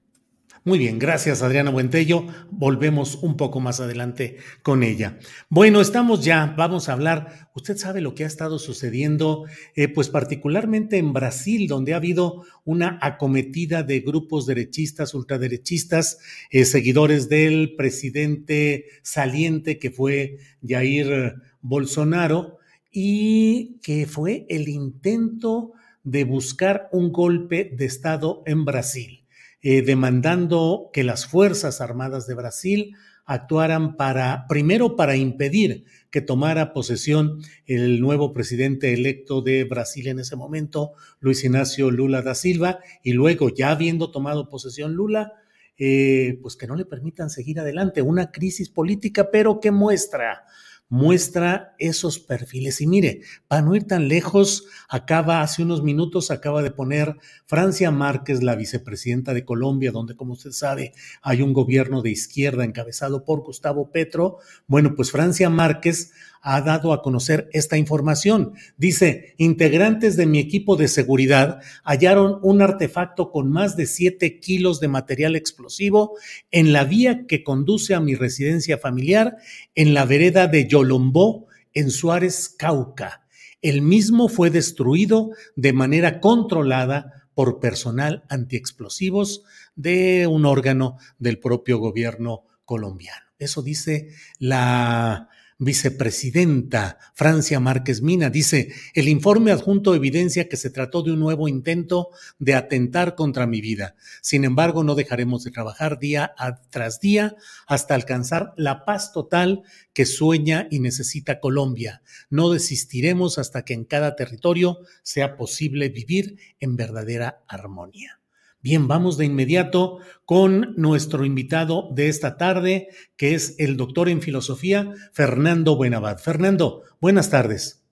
Muy 0.64 0.78
bien, 0.78 1.00
gracias 1.00 1.42
Adriana 1.42 1.72
Buentello. 1.72 2.28
Volvemos 2.52 3.16
un 3.24 3.36
poco 3.36 3.60
más 3.60 3.80
adelante 3.80 4.38
con 4.62 4.84
ella. 4.84 5.18
Bueno, 5.50 5.82
estamos 5.82 6.24
ya, 6.24 6.54
vamos 6.56 6.88
a 6.88 6.94
hablar, 6.94 7.50
usted 7.56 7.78
sabe 7.78 8.00
lo 8.00 8.14
que 8.14 8.26
ha 8.26 8.28
estado 8.28 8.60
sucediendo, 8.60 9.46
eh, 9.76 9.88
pues 9.88 10.10
particularmente 10.10 11.00
en 11.00 11.14
Brasil, 11.14 11.68
donde 11.68 11.96
ha 11.96 11.98
habido 11.98 12.44
una 12.64 13.00
acometida 13.02 13.82
de 13.82 14.02
grupos 14.02 14.46
derechistas, 14.46 15.16
ultraderechistas, 15.16 16.20
eh, 16.52 16.64
seguidores 16.66 17.28
del 17.28 17.74
presidente 17.76 18.86
saliente 19.02 19.80
que 19.80 19.90
fue 19.90 20.38
Jair 20.64 21.38
Bolsonaro 21.62 22.60
y 22.92 23.80
que 23.82 24.06
fue 24.06 24.46
el 24.48 24.70
intento 24.70 25.72
de 26.04 26.24
buscar 26.24 26.88
un 26.92 27.12
golpe 27.12 27.74
de 27.76 27.86
Estado 27.86 28.44
en 28.46 28.64
Brasil. 28.64 29.21
Eh, 29.64 29.84
demandando 29.84 30.90
que 30.92 31.04
las 31.04 31.28
Fuerzas 31.28 31.82
Armadas 31.82 32.26
de 32.26 32.34
Brasil 32.34 32.96
actuaran 33.26 33.96
para, 33.96 34.48
primero, 34.48 34.96
para 34.96 35.16
impedir 35.16 35.86
que 36.10 36.20
tomara 36.22 36.74
posesión 36.74 37.42
el 37.68 38.02
nuevo 38.02 38.34
presidente 38.34 38.94
electo 38.94 39.42
de 39.42 39.64
Brasil 39.64 40.08
en 40.08 40.20
ese 40.20 40.36
momento, 40.36 40.94
Luis 41.20 41.44
Ignacio 41.44 41.92
Lula 41.92 42.24
da 42.24 42.34
Silva, 42.34 42.80
y 43.04 43.14
luego, 43.14 43.50
ya 43.50 43.70
habiendo 43.70 44.10
tomado 44.10 44.50
posesión 44.50 44.94
Lula, 44.94 45.34
eh, 45.78 46.40
pues 46.42 46.56
que 46.56 46.68
no 46.68 46.76
le 46.76 46.86
permitan 46.86 47.30
seguir 47.30 47.60
adelante. 47.60 48.02
Una 48.02 48.32
crisis 48.32 48.70
política, 48.70 49.30
pero 49.32 49.60
que 49.60 49.72
muestra 49.72 50.44
muestra 50.92 51.74
esos 51.80 52.20
perfiles. 52.20 52.82
Y 52.82 52.86
mire, 52.86 53.22
para 53.48 53.62
no 53.62 53.76
ir 53.76 53.88
tan 53.88 54.10
lejos, 54.10 54.66
acaba, 54.90 55.42
hace 55.42 55.64
unos 55.64 55.82
minutos, 55.84 56.32
acaba 56.32 56.62
de 56.62 56.72
poner 56.72 57.16
Francia 57.48 57.92
Márquez, 57.92 58.44
la 58.44 58.56
vicepresidenta 58.56 59.34
de 59.34 59.46
Colombia, 59.46 59.94
donde, 59.94 60.18
como 60.18 60.34
usted 60.34 60.52
sabe, 60.52 60.92
hay 61.22 61.42
un 61.42 61.54
gobierno 61.54 62.02
de 62.02 62.12
izquierda 62.12 62.66
encabezado 62.66 63.24
por 63.24 63.40
Gustavo 63.40 63.90
Petro. 63.90 64.40
Bueno, 64.68 64.94
pues 64.94 65.12
Francia 65.12 65.50
Márquez 65.50 66.12
ha 66.42 66.62
dado 66.62 66.92
a 66.92 67.02
conocer 67.02 67.50
esta 67.54 67.78
información. 67.78 68.54
Dice, 68.78 69.36
integrantes 69.38 70.18
de 70.18 70.26
mi 70.26 70.40
equipo 70.40 70.76
de 70.76 70.88
seguridad 70.88 71.60
hallaron 71.84 72.40
un 72.42 72.62
artefacto 72.62 73.32
con 73.32 73.50
más 73.50 73.78
de 73.78 73.86
7 73.86 74.40
kilos 74.40 74.80
de 74.80 74.88
material 74.88 75.36
explosivo 75.36 76.18
en 76.50 76.74
la 76.74 76.84
vía 76.84 77.26
que 77.28 77.44
conduce 77.44 77.94
a 77.94 78.00
mi 78.00 78.16
residencia 78.16 78.78
familiar 78.78 79.38
en 79.76 79.94
la 79.94 80.06
vereda 80.06 80.48
de 80.48 80.68
Yolombó, 80.68 81.46
en 81.74 81.92
Suárez, 81.92 82.50
Cauca. 82.58 83.28
El 83.62 83.84
mismo 83.84 84.28
fue 84.28 84.50
destruido 84.50 85.30
de 85.56 85.74
manera 85.74 86.20
controlada 86.20 87.28
por 87.36 87.60
personal 87.60 88.24
antiexplosivos 88.30 89.44
de 89.76 90.28
un 90.28 90.46
órgano 90.46 90.98
del 91.20 91.40
propio 91.40 91.78
gobierno 91.78 92.44
colombiano. 92.66 93.26
Eso 93.38 93.62
dice 93.62 94.10
la 94.40 95.30
vicepresidenta 95.62 96.98
Francia 97.14 97.60
Márquez 97.60 98.02
Mina. 98.02 98.32
Dice, 98.32 98.74
el 98.96 99.08
informe 99.08 99.52
adjunto 99.52 99.94
evidencia 99.94 100.50
que 100.50 100.58
se 100.58 100.72
trató 100.72 101.04
de 101.04 101.12
un 101.12 101.20
nuevo 101.20 101.48
intento 101.48 102.10
de 102.40 102.56
atentar 102.56 103.14
contra 103.14 103.46
mi 103.46 103.62
vida. 103.62 103.96
Sin 104.22 104.44
embargo, 104.44 104.84
no 104.84 104.96
dejaremos 104.96 105.44
de 105.44 105.52
trabajar 105.52 106.00
día 106.00 106.34
tras 106.72 107.00
día 107.00 107.36
hasta 107.68 107.94
alcanzar 107.94 108.54
la 108.58 108.86
paz 108.86 109.14
total 109.14 109.62
que 109.94 110.08
sueña 110.08 110.68
y 110.72 110.80
necesita 110.80 111.40
Colombia. 111.40 112.02
No 112.32 112.50
desistiremos 112.50 113.38
hasta 113.38 113.64
que 113.64 113.76
en 113.76 113.86
cada 113.86 114.16
territorio 114.16 114.80
sea 115.04 115.38
posible 115.38 115.90
vivir 115.90 116.38
en 116.60 116.76
verdadera 116.76 117.44
armonía. 117.48 118.21
Bien, 118.64 118.88
vamos 118.88 119.18
de 119.18 119.26
inmediato 119.26 119.98
con 120.24 120.76
nuestro 120.78 121.26
invitado 121.26 121.90
de 121.96 122.10
esta 122.10 122.38
tarde, 122.38 122.90
que 123.18 123.34
es 123.34 123.56
el 123.58 123.76
doctor 123.76 124.08
en 124.08 124.22
filosofía, 124.22 124.94
Fernando 125.14 125.76
Buenabad. 125.76 126.20
Fernando, 126.20 126.84
buenas 127.00 127.32
tardes. 127.32 127.84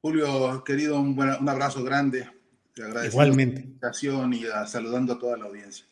Julio, 0.00 0.64
querido, 0.64 0.98
un, 0.98 1.20
abrazo 1.20 1.84
grande. 1.84 2.26
Te 2.74 2.82
agradezco 2.82 3.12
Igualmente. 3.12 3.60
la 3.60 3.66
invitación 3.66 4.32
y 4.32 4.44
saludando 4.66 5.12
a 5.12 5.18
toda 5.18 5.36
la 5.36 5.44
audiencia. 5.44 5.84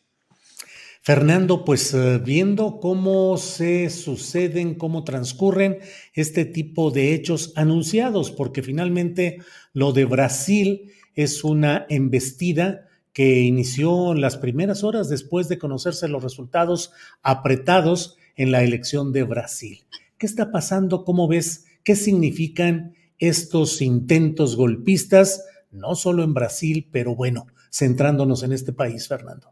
Fernando, 1.01 1.63
pues 1.63 1.93
eh, 1.93 2.17
viendo 2.17 2.79
cómo 2.79 3.37
se 3.37 3.91
suceden, 3.91 4.73
cómo 4.73 5.03
transcurren 5.03 5.77
este 6.15 6.45
tipo 6.45 6.89
de 6.89 7.13
hechos 7.13 7.53
anunciados, 7.55 8.31
porque 8.31 8.63
finalmente 8.63 9.37
lo 9.73 9.93
de 9.93 10.05
Brasil 10.05 10.91
es 11.13 11.43
una 11.43 11.85
embestida 11.89 12.88
que 13.19 13.41
inició 13.41 14.13
las 14.13 14.37
primeras 14.37 14.85
horas 14.85 15.09
después 15.09 15.49
de 15.49 15.59
conocerse 15.59 16.07
los 16.07 16.23
resultados 16.23 16.93
apretados 17.21 18.15
en 18.37 18.53
la 18.53 18.63
elección 18.63 19.11
de 19.11 19.23
Brasil. 19.23 19.83
¿Qué 20.17 20.25
está 20.25 20.53
pasando? 20.53 21.03
¿Cómo 21.03 21.27
ves? 21.27 21.65
¿Qué 21.83 21.97
significan 21.97 22.95
estos 23.17 23.81
intentos 23.81 24.55
golpistas, 24.55 25.45
no 25.69 25.95
solo 25.95 26.23
en 26.23 26.33
Brasil, 26.33 26.87
pero 26.93 27.13
bueno, 27.13 27.47
centrándonos 27.69 28.41
en 28.43 28.53
este 28.53 28.71
país, 28.71 29.09
Fernando. 29.09 29.51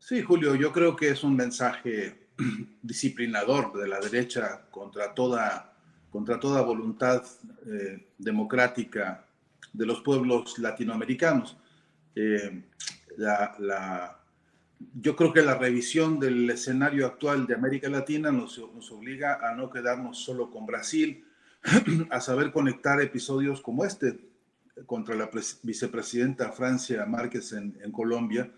Sí, 0.00 0.20
Julio, 0.22 0.56
yo 0.56 0.72
creo 0.72 0.96
que 0.96 1.10
es 1.10 1.22
un 1.22 1.36
mensaje 1.36 2.26
disciplinador 2.82 3.80
de 3.80 3.86
la 3.86 4.00
derecha 4.00 4.62
contra 4.72 5.14
toda, 5.14 5.76
contra 6.10 6.40
toda 6.40 6.62
voluntad 6.62 7.22
eh, 7.66 8.08
democrática 8.18 9.28
de 9.72 9.86
los 9.86 10.00
pueblos 10.00 10.58
latinoamericanos. 10.58 11.56
Eh, 12.14 12.62
la, 13.16 14.18
yo 15.00 15.16
creo 15.16 15.32
que 15.32 15.42
la 15.42 15.56
revisión 15.56 16.18
del 16.18 16.48
escenario 16.50 17.06
actual 17.06 17.46
de 17.46 17.54
América 17.54 17.88
Latina 17.88 18.30
nos, 18.30 18.58
nos 18.74 18.90
obliga 18.90 19.38
a 19.48 19.54
no 19.54 19.70
quedarnos 19.70 20.18
solo 20.18 20.50
con 20.50 20.66
Brasil, 20.66 21.24
a 22.10 22.20
saber 22.20 22.52
conectar 22.52 23.00
episodios 23.00 23.60
como 23.60 23.84
este 23.84 24.18
contra 24.86 25.14
la 25.14 25.30
vicepresidenta 25.62 26.52
Francia 26.52 27.04
Márquez 27.04 27.52
en, 27.52 27.76
en 27.82 27.92
Colombia, 27.92 28.50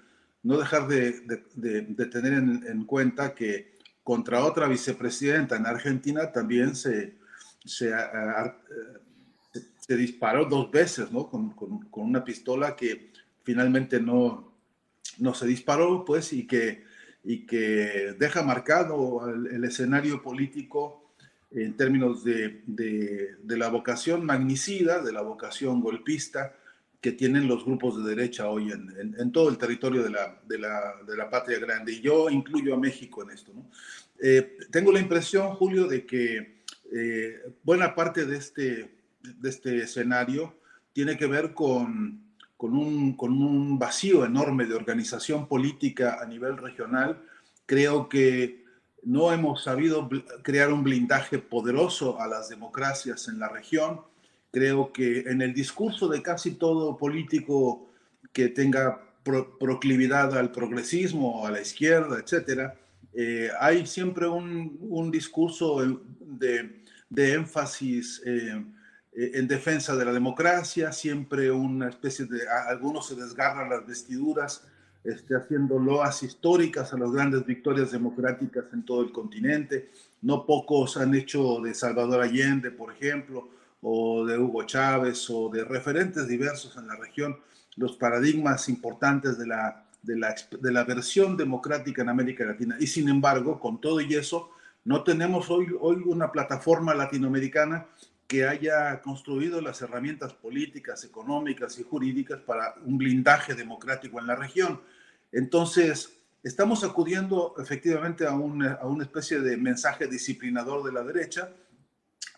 no 0.45 0.59
dejar 0.59 0.87
de, 0.89 1.21
de, 1.55 1.83
de 1.83 2.07
tener 2.07 2.33
en, 2.35 2.65
en, 2.67 2.85
cuenta 2.85 3.35
que 3.35 3.73
contra 4.03 4.45
otra 4.45 4.67
vicepresidenta 4.69 5.57
en 5.57 5.67
Argentina 5.67 6.31
también 6.33 6.75
se, 6.75 7.17
se, 7.65 7.93
se 9.79 9.97
disparó 9.97 10.45
dos 10.45 10.71
veces, 10.71 11.11
¿no? 11.11 11.29
Con, 11.29 11.51
con, 11.51 11.81
con, 11.91 12.05
una 12.05 12.25
pistola 12.25 12.75
que 12.75 13.12
finalmente 13.45 14.01
no, 14.01 14.53
no 15.19 15.35
se 15.35 15.47
disparó, 15.47 16.05
pues, 16.05 16.33
y 16.33 16.47
que, 16.47 16.85
y 17.25 17.47
que 17.47 18.15
deja 18.19 18.43
marcado 18.43 19.29
el, 19.29 19.65
escenario 19.65 20.23
político 20.23 21.15
en 21.51 21.77
términos 21.77 22.25
de, 22.25 22.63
de, 22.67 23.57
la 23.57 23.69
vocación 23.69 24.25
magnicida, 24.25 25.03
de 25.03 25.13
la 25.13 25.23
vocación 25.23 25.81
golpista 25.81 26.55
que 27.01 27.13
tienen 27.13 27.49
los 27.49 27.65
grupos 27.65 28.03
de 28.03 28.15
derecha 28.15 28.49
hoy 28.49 28.71
en, 28.71 29.33
todo 29.33 29.49
el 29.51 29.59
territorio 29.59 30.05
de 30.05 30.11
la, 30.11 30.41
de, 30.47 30.59
la, 30.59 30.95
de 31.07 31.17
la, 31.17 31.29
patria 31.29 31.59
grande. 31.59 31.93
Y 31.93 32.01
yo 32.01 32.31
incluyo 32.31 32.75
a 32.75 32.79
México 32.79 33.23
en 33.23 33.31
esto. 33.31 33.53
Eh, 34.23 34.57
tengo 34.71 34.93
la 34.93 35.01
impresión, 35.01 35.49
Julio, 35.57 35.89
de 35.89 36.07
que 36.07 36.63
eh, 36.95 37.41
buena 37.65 37.95
parte 37.95 38.25
de 38.25 38.37
este, 38.37 38.95
de 39.21 39.49
este 39.51 39.79
escenario 39.79 40.55
tiene 40.93 41.17
que 41.17 41.27
ver 41.27 41.55
con, 41.55 42.22
con, 42.63 42.77
un, 43.43 43.77
vacío 43.77 44.25
enorme 44.25 44.67
de 44.67 44.77
organización 44.77 45.49
política 45.49 46.19
a 46.23 46.27
nivel 46.27 46.57
regional. 46.57 47.21
Creo 47.67 48.09
que 48.09 48.65
no 49.03 49.33
hemos 49.33 49.65
sabido 49.65 50.09
crear 50.43 50.73
un 50.73 50.85
blindaje 50.85 51.41
poderoso 51.41 52.21
a 52.21 52.29
las 52.29 52.49
democracias 52.51 53.27
en 53.27 53.41
la 53.41 53.49
región. 53.49 54.03
Creo 54.53 54.93
que 54.93 55.23
en 55.23 55.43
el 55.43 55.55
discurso 55.55 56.07
de 56.07 56.23
casi 56.23 56.53
todo 56.53 56.97
político 56.97 57.89
que 58.33 58.49
tenga 58.49 59.01
pro 59.25 59.59
proclividad 59.59 60.39
al 60.39 60.53
progresismo, 60.53 61.45
a 61.45 61.51
la 61.51 61.61
izquierda, 61.61 62.21
etcétera, 62.21 62.77
eh, 63.13 63.51
hay 63.59 63.89
siempre 63.89 64.29
un, 64.29 65.11
discurso 65.11 65.81
de, 66.21 66.81
de 67.11 67.35
énfasis 67.35 68.23
eh, 68.25 68.65
en 69.15 69.47
defensa 69.47 69.95
de 69.95 70.05
la 70.05 70.13
democracia, 70.13 70.91
siempre 70.93 71.51
una 71.51 71.89
especie 71.89 72.25
de, 72.25 72.49
algunos 72.49 73.09
se 73.09 73.15
desgarran 73.15 73.69
las 73.69 73.87
vestiduras 73.87 74.67
este, 75.05 75.35
haciendo 75.37 75.79
loas 75.79 76.23
históricas 76.23 76.93
a 76.93 76.99
las 76.99 77.13
grandes 77.13 77.45
victorias 77.45 77.91
democráticas 77.91 78.65
en 78.73 78.85
todo 78.85 79.03
el 79.03 79.13
continente. 79.13 79.91
No 80.23 80.47
pocos 80.47 80.97
han 80.97 81.15
hecho 81.15 81.61
de 81.61 81.75
Salvador 81.75 82.23
Allende, 82.23 82.71
por 82.71 82.93
ejemplo, 82.93 83.49
o 83.83 84.25
de 84.25 84.39
Hugo 84.39 84.63
Chávez, 84.63 85.29
o 85.29 85.51
de 85.51 85.65
referentes 85.65 86.27
diversos 86.27 86.77
en 86.77 86.87
la 86.87 86.97
región, 86.97 87.39
los 87.77 87.97
paradigmas 87.97 88.69
importantes 88.69 89.39
de 89.39 89.47
la, 89.47 89.85
de 90.03 90.17
la, 90.17 90.35
de 90.59 90.73
la 90.73 90.85
versión 90.85 91.37
democrática 91.37 92.01
en 92.01 92.09
América 92.09 92.45
Latina. 92.45 92.77
Y 92.79 92.87
sin 92.87 93.09
embargo, 93.09 93.61
con 93.61 93.81
todo 93.81 94.01
y 94.01 94.15
eso, 94.15 94.53
no 94.85 95.03
tenemos 95.03 95.51
hoy, 95.51 95.67
hoy 95.81 96.03
una 96.07 96.31
plataforma 96.33 96.95
latinoamericana 96.95 97.87
que 98.27 98.47
haya 98.47 99.01
construido 99.03 99.61
las 99.61 99.83
herramientas 99.83 100.33
políticas, 100.33 101.05
económicas 101.05 101.79
y 101.79 101.83
jurídicas 101.83 102.41
para 102.41 102.75
un 102.85 102.97
blindaje 102.99 103.55
democrático 103.55 104.19
en 104.19 104.27
la 104.27 104.37
región. 104.37 104.81
Entonces, 105.33 106.19
estamos 106.43 106.83
acudiendo 106.85 107.55
efectivamente 107.59 108.27
a 108.27 108.33
una, 108.33 108.75
a 108.75 108.87
una 108.87 109.05
especie 109.05 109.41
de 109.41 109.57
mensaje 109.57 110.07
disciplinador 110.07 110.83
de 110.83 110.93
la 110.93 111.03
derecha, 111.03 111.51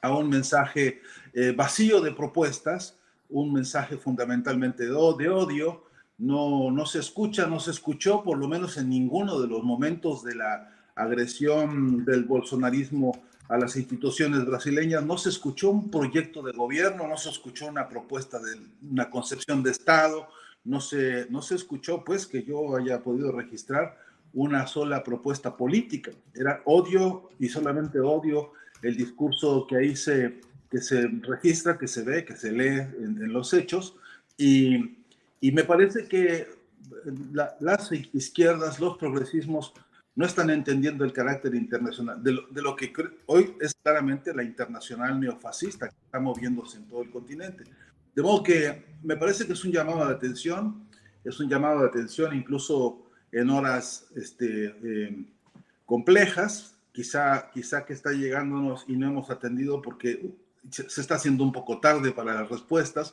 a 0.02 0.14
un 0.14 0.28
mensaje 0.28 1.00
eh, 1.32 1.52
vacío 1.56 2.00
de 2.00 2.12
propuestas, 2.12 2.98
un 3.28 3.52
mensaje 3.52 3.96
fundamentalmente 3.96 4.85
de, 4.85 4.90
de 4.90 5.28
odio. 5.28 5.85
No, 6.18 6.70
no 6.70 6.87
se 6.87 7.00
escucha, 7.00 7.46
no 7.46 7.58
se 7.58 7.72
escuchó, 7.72 8.22
por 8.22 8.38
lo 8.38 8.46
menos 8.46 8.76
en 8.76 8.88
ninguno 8.88 9.40
de 9.40 9.48
los 9.48 9.64
momentos 9.64 10.22
de 10.22 10.37
la 10.37 10.70
agresión 10.94 12.04
del 12.04 12.24
bolsonarismo 12.24 13.24
a 13.48 13.59
las 13.59 13.76
instituciones 13.76 14.44
brasileñas, 14.46 15.04
no 15.04 15.18
se 15.18 15.28
escuchó 15.28 15.70
un 15.70 15.90
proyecto 15.90 16.42
de 16.42 16.52
gobierno, 16.52 17.07
no 17.07 17.16
se 17.16 17.28
escuchó 17.28 17.66
una 17.66 17.88
propuesta 17.88 18.38
de 18.38 18.59
una 18.90 19.11
concepción 19.11 19.62
de 19.62 19.70
Estado, 19.70 20.28
no 20.64 20.80
se, 20.80 21.26
no 21.30 21.42
se 21.42 21.57
escuchó, 21.57 22.02
pues, 22.04 22.26
que 22.26 22.42
yo 22.42 22.76
haya 22.76 23.02
podido 23.02 23.33
registrar 23.33 23.98
una 24.33 24.66
sola 24.66 25.04
propuesta 25.04 25.57
política. 25.57 26.11
Era 26.35 26.62
odio 26.64 27.30
y 27.38 27.48
solamente 27.48 28.00
odio 28.00 28.52
el 28.83 28.96
discurso 28.96 29.66
que 29.66 29.76
ahí 29.76 29.96
se, 29.96 30.40
que 30.70 30.78
se 30.78 31.07
registra, 31.22 31.78
que 31.78 31.87
se 31.87 32.02
ve, 32.02 32.24
que 32.24 32.37
se 32.37 32.50
lee 32.50 32.80
en, 32.98 33.33
los 33.33 33.52
hechos. 33.52 33.94
Y, 34.37 34.96
y, 35.40 35.52
me 35.52 35.64
parece 35.64 36.09
que 36.09 36.48
la, 37.33 37.57
las 37.61 37.92
izquierdas, 37.92 38.80
los 38.80 38.96
progresismos, 38.96 39.72
no 40.16 40.27
están 40.27 40.50
entendiendo 40.50 41.05
el 41.05 41.12
carácter 41.12 41.55
internacional 41.55 42.22
de 42.22 42.33
lo, 42.33 42.46
de 42.48 42.62
lo 42.62 42.77
que 42.77 42.92
hoy 43.27 43.55
es 43.61 43.74
claramente 43.74 44.35
la 44.35 44.44
internacional 44.44 45.18
neofascista 45.18 45.88
que 45.88 45.96
está 46.05 46.20
moviéndose 46.20 46.79
en 46.79 46.85
todo 46.87 47.03
el 47.03 47.11
continente. 47.11 47.64
De 48.14 48.22
modo 48.22 48.42
que 48.42 48.85
me 49.03 49.16
parece 49.16 49.46
que 49.46 49.55
es 49.55 49.64
un 49.64 49.72
llamado 49.72 50.07
de 50.07 50.14
atención, 50.14 50.87
es 51.24 51.40
un 51.40 51.48
llamado 51.48 51.81
de 51.81 51.88
atención 51.88 52.35
incluso 52.35 53.11
en 53.33 53.50
horas 53.50 54.07
este, 54.14 54.66
eh, 54.66 55.24
complejas, 55.85 56.79
quizá, 56.92 57.50
quizá 57.53 57.85
que 57.85 57.92
está 57.92 58.12
llegándonos 58.12 58.85
y 58.87 58.96
no 58.96 59.09
hemos 59.09 59.31
atendido 59.31 59.83
porque 59.83 60.33
se 60.70 61.00
está 61.00 61.16
haciendo 61.16 61.42
un 61.42 61.53
poco 61.53 61.81
tarde 61.81 62.12
para 62.12 62.35
las 62.35 62.48
respuestas. 62.48 63.12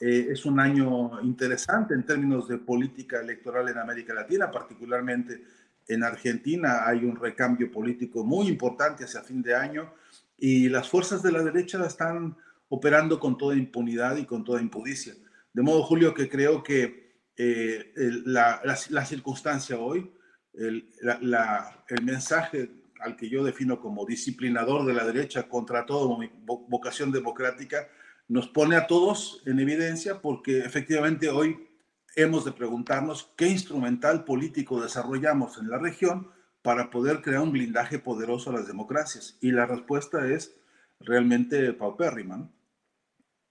Eh, 0.00 0.28
es 0.30 0.44
un 0.44 0.60
año 0.60 1.20
interesante 1.22 1.94
en 1.94 2.04
términos 2.04 2.48
de 2.48 2.58
política 2.58 3.20
electoral 3.20 3.68
en 3.68 3.78
América 3.78 4.14
Latina, 4.14 4.50
particularmente 4.50 5.42
en 5.88 6.04
Argentina 6.04 6.86
hay 6.86 7.04
un 7.04 7.16
recambio 7.16 7.70
político 7.70 8.24
muy 8.24 8.48
importante 8.48 9.04
hacia 9.04 9.22
fin 9.22 9.42
de 9.42 9.54
año 9.54 9.92
y 10.36 10.68
las 10.68 10.88
fuerzas 10.88 11.22
de 11.22 11.32
la 11.32 11.42
derecha 11.42 11.84
están 11.86 12.36
operando 12.68 13.20
con 13.20 13.38
toda 13.38 13.56
impunidad 13.56 14.16
y 14.16 14.24
con 14.24 14.44
toda 14.44 14.60
impudicia. 14.60 15.14
De 15.52 15.62
modo, 15.62 15.82
Julio, 15.82 16.12
que 16.12 16.28
creo 16.28 16.62
que 16.62 17.14
eh, 17.36 17.92
la, 18.24 18.60
la, 18.64 18.78
la, 18.90 19.04
circunstancia 19.04 19.78
hoy, 19.78 20.10
el, 20.54 20.90
la, 21.00 21.84
el, 21.88 22.02
mensaje 22.02 22.70
al 23.00 23.16
que 23.16 23.28
yo 23.28 23.44
defino 23.44 23.80
como 23.80 24.06
disciplinador 24.06 24.86
de 24.86 24.94
la 24.94 25.04
derecha 25.04 25.48
contra 25.48 25.86
toda 25.86 26.28
vocación 26.44 27.12
democrática, 27.12 27.88
nos 28.28 28.48
pone 28.48 28.76
a 28.76 28.86
todos 28.86 29.42
en 29.46 29.60
evidencia 29.60 30.20
porque 30.20 30.60
efectivamente 30.60 31.28
hoy 31.28 31.68
hemos 32.16 32.44
de 32.44 32.52
preguntarnos 32.52 33.30
qué 33.36 33.48
instrumental 33.48 34.24
político 34.24 34.82
desarrollamos 34.82 35.58
en 35.58 35.70
la 35.70 35.78
región 35.78 36.28
para 36.62 36.90
poder 36.90 37.22
crear 37.22 37.42
un 37.42 37.52
blindaje 37.52 37.98
poderoso 37.98 38.50
a 38.50 38.54
las 38.54 38.66
democracias. 38.66 39.38
Y 39.40 39.52
la 39.52 39.66
respuesta 39.66 40.26
es 40.26 40.56
realmente 40.98 41.72
paupérrima. 41.74 42.38
¿no? 42.38 42.52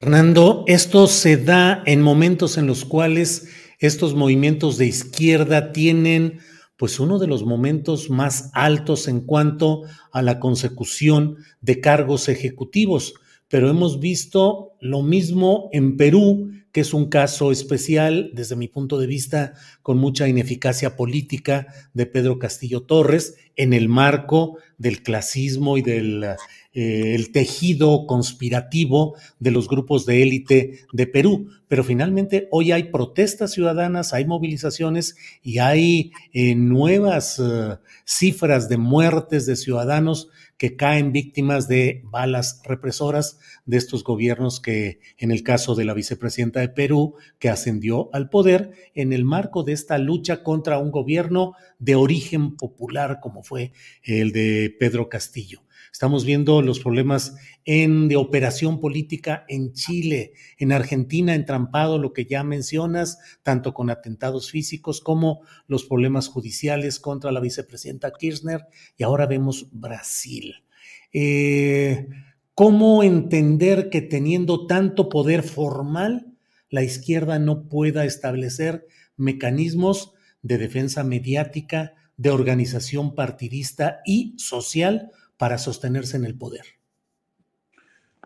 Fernando, 0.01 0.65
esto 0.67 1.08
se 1.08 1.38
da 1.38 1.82
en 1.86 2.01
momentos 2.01 2.58
en 2.58 2.67
los 2.67 2.84
cuales 2.84 3.49
estos 3.80 4.15
movimientos 4.15 4.78
de 4.78 4.88
izquierda 4.88 5.71
tienen 5.71 6.39
pues 6.78 6.99
uno 6.99 7.19
de 7.19 7.28
los 7.28 7.45
momentos 7.45 8.10
más 8.10 8.49
altos 8.54 9.08
en 9.08 9.21
cuanto 9.21 9.84
a 10.12 10.21
la 10.21 10.39
consecución 10.39 11.38
de 11.62 11.80
cargos 11.80 12.28
ejecutivos, 12.28 13.13
pero 13.50 13.70
hemos 13.70 14.00
visto 14.00 14.74
lo 14.82 15.02
mismo 15.02 15.70
en 15.72 15.98
Perú, 15.98 16.52
que 16.72 16.82
es 16.82 16.94
un 16.94 17.06
caso 17.06 17.52
especial, 17.52 18.32
desde 18.34 18.56
mi 18.56 18.68
punto 18.68 18.98
de 18.98 19.08
vista, 19.08 19.54
con 19.82 19.98
mucha 19.98 20.28
ineficacia 20.28 20.98
política 20.98 21.68
de 21.94 22.06
Pedro 22.06 22.38
Castillo 22.38 22.82
Torres 22.82 23.36
en 23.56 23.74
el 23.74 23.88
marco 23.88 24.58
del 24.78 25.02
clasismo 25.02 25.78
y 25.78 25.82
del 25.82 26.36
eh, 26.74 27.26
tejido 27.32 28.06
conspirativo 28.06 29.16
de 29.40 29.52
los 29.52 29.70
grupos 29.70 30.06
de 30.06 30.22
élite 30.22 30.80
de 30.92 31.08
Perú. 31.08 31.48
Pero 31.70 31.86
finalmente 31.86 32.50
hoy 32.52 32.74
hay 32.74 32.92
protestas 32.92 33.54
ciudadanas, 33.54 34.14
hay 34.14 34.26
movilizaciones 34.26 35.16
y 35.42 35.60
hay 35.60 36.12
eh, 36.34 36.56
nuevas 36.56 37.40
eh, 37.40 37.78
cifras 38.04 38.68
de 38.68 38.78
muertes 38.78 39.46
de 39.46 39.56
ciudadanos 39.56 40.28
que 40.58 40.76
caen 40.76 41.12
víctimas 41.12 41.68
de 41.68 42.02
balas 42.06 42.62
represoras 42.63 43.39
de 43.65 43.78
estos 43.78 44.04
gobiernos 44.04 44.60
que, 44.60 45.00
en 45.18 45.32
el 45.32 45.44
caso 45.44 45.76
de 45.76 45.86
la 45.86 45.94
vicepresidenta 45.94 46.62
de 46.62 46.70
Perú, 46.70 47.15
que 47.39 47.50
ascendió 47.50 48.10
al 48.13 48.30
poder 48.30 48.72
en 48.94 49.13
el 49.13 49.26
marco 49.26 49.63
de 49.63 49.74
esta 49.74 49.98
lucha 49.98 50.44
contra 50.44 50.80
un 50.80 50.91
gobierno 50.91 51.54
de 51.80 51.96
origen 51.96 52.56
popular 52.56 53.20
como 53.22 53.44
fue 53.44 53.74
el 54.04 54.32
de 54.32 54.76
Pedro 54.80 55.10
Castillo. 55.10 55.64
Estamos 55.96 56.26
viendo 56.26 56.62
los 56.62 56.82
problemas 56.82 57.38
de 57.66 58.16
operación 58.18 58.82
política 58.82 59.46
en 59.48 59.72
Chile, 59.72 60.34
en 60.58 60.74
Argentina, 60.74 61.34
entrampado 61.34 62.00
lo 62.00 62.12
que 62.12 62.26
ya 62.26 62.44
mencionas, 62.44 63.18
tanto 63.44 63.74
con 63.74 63.90
atentados 63.90 64.52
físicos 64.52 65.00
como 65.00 65.44
los 65.68 65.86
problemas 65.86 66.28
judiciales 66.28 67.00
contra 67.00 67.32
la 67.32 67.40
vicepresidenta 67.40 68.12
Kirchner. 68.12 68.66
Y 68.98 69.04
ahora 69.04 69.26
vemos 69.26 69.70
Brasil. 69.72 70.66
Eh, 71.14 72.10
¿Cómo 72.56 73.02
entender 73.02 73.90
que 73.90 74.02
teniendo 74.02 74.68
tanto 74.68 75.08
poder 75.08 75.44
formal, 75.44 76.26
la 76.70 76.84
izquierda 76.84 77.40
no 77.40 77.70
pueda 77.70 78.04
establecer 78.04 78.86
mecanismos 79.16 80.12
de 80.42 80.58
defensa 80.58 81.06
mediática, 81.06 81.94
de 82.18 82.32
organización 82.32 83.16
partidista 83.16 84.02
y 84.06 84.34
social 84.38 85.12
para 85.38 85.58
sostenerse 85.58 86.17
en 86.17 86.26
el 86.26 86.38
poder? 86.38 86.65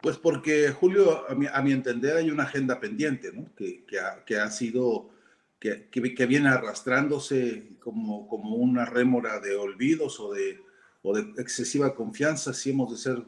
Pues 0.01 0.17
porque, 0.17 0.69
Julio, 0.69 1.25
a 1.29 1.61
mi, 1.61 1.71
entender 1.71 2.17
hay 2.17 2.31
una 2.31 2.43
agenda 2.43 2.79
pendiente, 2.79 3.31
¿no? 3.33 3.49
que, 3.55 4.37
ha, 4.39 4.49
sido, 4.49 5.09
que, 5.59 5.89
que, 5.89 6.25
viene 6.25 6.49
arrastrándose 6.49 7.71
como, 7.79 8.27
como 8.27 8.55
una 8.55 8.85
rémora 8.85 9.39
de 9.39 9.55
olvidos 9.55 10.19
o 10.21 10.31
de, 10.33 10.61
o 11.01 11.13
de 11.13 11.41
excesiva 11.41 11.95
confianza, 11.95 12.53
si 12.53 12.69
hemos 12.69 12.91
de 12.91 12.97
ser 12.97 13.25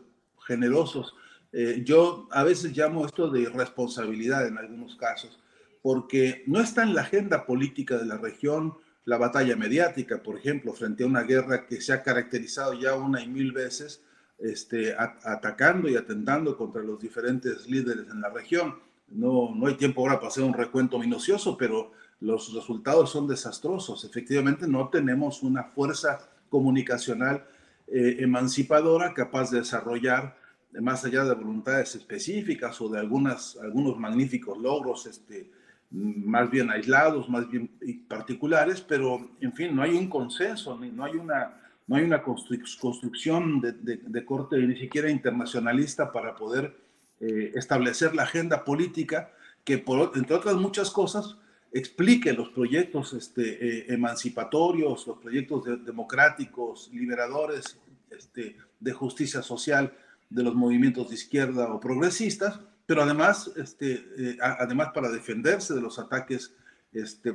generosos. 0.47 1.13
Eh, 1.51 1.81
yo 1.83 2.29
a 2.31 2.43
veces 2.43 2.75
llamo 2.75 3.05
esto 3.05 3.29
de 3.29 3.41
irresponsabilidad 3.41 4.47
en 4.47 4.57
algunos 4.57 4.95
casos, 4.95 5.39
porque 5.81 6.43
no 6.47 6.61
está 6.61 6.83
en 6.83 6.95
la 6.95 7.01
agenda 7.01 7.45
política 7.45 7.97
de 7.97 8.05
la 8.05 8.17
región 8.17 8.75
la 9.05 9.17
batalla 9.17 9.55
mediática, 9.55 10.21
por 10.21 10.37
ejemplo, 10.37 10.73
frente 10.73 11.03
a 11.03 11.07
una 11.07 11.23
guerra 11.23 11.65
que 11.65 11.81
se 11.81 11.93
ha 11.93 12.03
caracterizado 12.03 12.73
ya 12.73 12.95
una 12.95 13.21
y 13.21 13.27
mil 13.27 13.51
veces, 13.51 14.03
este, 14.37 14.95
atacando 14.95 15.89
y 15.89 15.95
atentando 15.95 16.57
contra 16.57 16.81
los 16.81 16.99
diferentes 16.99 17.67
líderes 17.67 18.07
en 18.09 18.21
la 18.21 18.29
región. 18.29 18.79
No, 19.09 19.53
no 19.55 19.67
hay 19.67 19.75
tiempo 19.75 20.01
ahora 20.01 20.15
para 20.15 20.29
hacer 20.29 20.43
un 20.43 20.53
recuento 20.53 20.97
minucioso, 20.97 21.57
pero 21.57 21.91
los 22.21 22.53
resultados 22.53 23.11
son 23.11 23.27
desastrosos. 23.27 24.03
Efectivamente, 24.05 24.67
no 24.67 24.89
tenemos 24.89 25.43
una 25.43 25.63
fuerza 25.63 26.29
comunicacional 26.49 27.45
eh, 27.87 28.17
emancipadora 28.19 29.13
capaz 29.13 29.51
de 29.51 29.59
desarrollar, 29.59 30.37
más 30.79 31.03
allá 31.03 31.25
de 31.25 31.35
voluntades 31.35 31.95
específicas 31.95 32.79
o 32.79 32.87
de 32.87 32.99
algunas, 32.99 33.57
algunos 33.57 33.97
magníficos 33.97 34.57
logros 34.57 35.05
este, 35.05 35.51
más 35.91 36.49
bien 36.49 36.69
aislados, 36.69 37.29
más 37.29 37.49
bien 37.49 37.69
particulares, 38.07 38.81
pero 38.81 39.29
en 39.41 39.53
fin, 39.53 39.75
no 39.75 39.81
hay 39.81 39.91
un 39.91 40.09
consenso, 40.09 40.77
no 40.77 41.03
hay 41.03 41.15
una, 41.15 41.61
no 41.87 41.95
hay 41.97 42.03
una 42.03 42.23
construcción 42.23 43.59
de, 43.59 43.73
de, 43.73 44.25
corte 44.25 44.57
ni 44.57 44.77
siquiera 44.77 45.09
internacionalista 45.09 46.11
para 46.11 46.35
poder 46.35 46.77
eh, 47.19 47.51
establecer 47.55 48.15
la 48.15 48.23
agenda 48.23 48.63
política 48.63 49.31
que, 49.65 49.77
por, 49.77 50.13
entre 50.15 50.35
otras 50.35 50.55
muchas 50.55 50.89
cosas, 50.89 51.37
explique 51.73 52.33
los 52.33 52.49
proyectos 52.49 53.13
este, 53.13 53.43
eh, 53.65 53.85
emancipatorios, 53.89 55.05
los 55.07 55.17
proyectos 55.19 55.63
democráticos, 55.85 56.89
liberadores, 56.93 57.77
este, 58.09 58.55
de 58.79 58.93
justicia 58.93 59.41
social 59.41 59.93
de 60.29 60.43
los 60.43 60.55
movimientos 60.55 61.09
de 61.09 61.15
izquierda 61.15 61.73
o 61.73 61.79
progresistas, 61.79 62.59
pero 62.85 63.03
además, 63.03 63.51
este, 63.55 64.05
eh, 64.17 64.37
además 64.41 64.89
para 64.93 65.09
defenderse 65.09 65.73
de 65.73 65.81
los 65.81 65.99
ataques 65.99 66.53
este, 66.93 67.33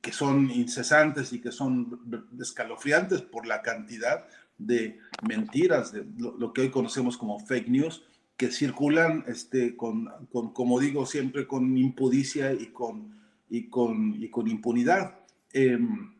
que 0.00 0.12
son 0.12 0.50
incesantes 0.50 1.32
y 1.32 1.40
que 1.40 1.52
son 1.52 2.28
escalofriantes 2.38 3.22
por 3.22 3.46
la 3.46 3.62
cantidad 3.62 4.26
de 4.58 4.98
mentiras, 5.26 5.92
de 5.92 6.04
lo, 6.18 6.52
que 6.52 6.62
hoy 6.62 6.70
conocemos 6.70 7.16
como 7.16 7.40
fake 7.40 7.68
news, 7.68 8.04
que 8.36 8.50
circulan 8.50 9.24
este, 9.26 9.76
con, 9.76 10.10
con, 10.30 10.52
como 10.52 10.78
digo 10.80 11.06
siempre, 11.06 11.46
con 11.46 11.76
impudicia 11.78 12.52
y 12.52 12.66
con, 12.66 13.18
y 13.48 13.68
con, 13.68 14.22
y 14.22 14.28
con 14.28 14.48
impunidad. 14.48 15.18
Em, 15.52 16.12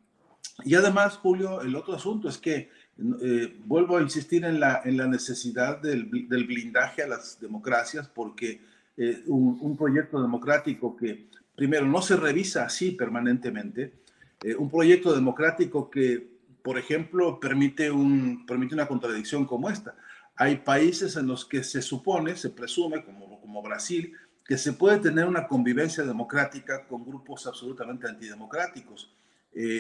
y 0.64 0.74
además, 0.74 1.16
Julio, 1.18 1.61
el 1.61 1.77
otro 1.77 1.94
asunto 1.94 2.29
es 2.29 2.38
que 2.38 2.70
eh, 3.21 3.57
vuelvo 3.65 3.97
a 3.97 4.03
insistir 4.03 4.45
en 4.45 4.59
la, 4.59 4.83
en 4.85 4.97
la 4.97 5.07
necesidad 5.07 5.81
del, 5.81 6.11
del 6.29 6.45
blindaje 6.45 7.03
a 7.03 7.07
las 7.07 7.39
democracias 7.41 8.09
porque 8.09 8.61
eh, 8.97 9.23
un, 9.27 9.77
proyecto 9.77 10.21
democrático 10.21 10.97
que, 10.97 11.29
primero, 11.55 11.87
no 11.87 12.03
se 12.03 12.17
revisa 12.17 12.65
así 12.65 12.91
permanentemente, 12.91 13.93
eh, 14.43 14.57
un 14.57 14.69
proyecto 14.69 15.15
democrático 15.15 15.89
que, 15.89 16.29
por 16.61 16.77
ejemplo, 16.77 17.39
permite, 17.39 17.89
un, 17.89 18.45
permite 18.45 18.75
una 18.75 18.89
contradicción 18.89 19.47
como 19.47 19.71
esta. 19.71 19.95
Hay 20.35 20.57
países 20.57 21.15
en 21.15 21.29
los 21.29 21.45
que 21.45 21.63
se 21.63 21.83
supone, 21.83 22.35
se 22.35 22.51
presume, 22.51 23.05
como, 23.05 23.41
como 23.41 23.63
Brasil, 23.63 24.13
que 24.45 24.59
se 24.59 24.73
puede 24.73 24.99
tener 24.99 25.27
una 25.27 25.47
convivencia 25.47 26.03
democrática 26.03 26.85
con 26.89 27.05
grupos 27.05 27.47
absolutamente 27.47 28.09
antidemocráticos. 28.09 29.15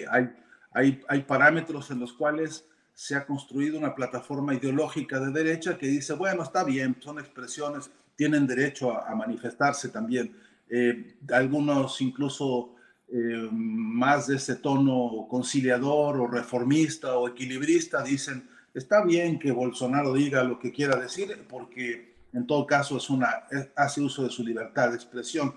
hay, 0.08 0.30
hay, 0.70 1.00
hay 1.08 1.22
parámetros 1.22 1.90
en 1.90 1.98
los 1.98 2.12
cuales 2.12 2.68
se 2.98 3.14
ha 3.14 3.24
construido 3.24 3.78
una 3.78 3.94
plataforma 3.94 4.54
ideológica 4.54 5.20
de 5.20 5.30
derecha 5.30 5.78
que 5.78 5.86
dice, 5.86 6.14
bueno, 6.14 6.42
está 6.42 6.64
bien, 6.64 6.96
son 6.98 7.20
expresiones, 7.20 7.92
tienen 8.16 8.44
derecho 8.44 8.90
a, 8.90 9.14
manifestarse 9.14 9.90
también. 9.90 10.36
Eh, 10.68 11.14
algunos 11.30 12.00
incluso 12.00 12.74
eh, 13.06 13.48
más 13.52 14.26
de 14.26 14.34
ese 14.34 14.56
tono 14.56 15.28
conciliador 15.30 16.18
o 16.18 16.26
reformista 16.26 17.16
o 17.16 17.28
equilibrista 17.28 18.02
dicen, 18.02 18.48
está 18.74 19.04
bien 19.04 19.38
que 19.38 19.52
Bolsonaro 19.52 20.12
diga 20.12 20.42
lo 20.42 20.58
que 20.58 20.72
quiera 20.72 20.96
decir 20.96 21.46
porque 21.48 22.16
en 22.32 22.48
todo 22.48 22.66
caso 22.66 22.96
es 22.96 23.08
una, 23.10 23.28
hace 23.76 24.00
uso 24.00 24.24
de 24.24 24.30
su 24.30 24.42
libertad 24.42 24.88
de 24.88 24.96
expresión. 24.96 25.54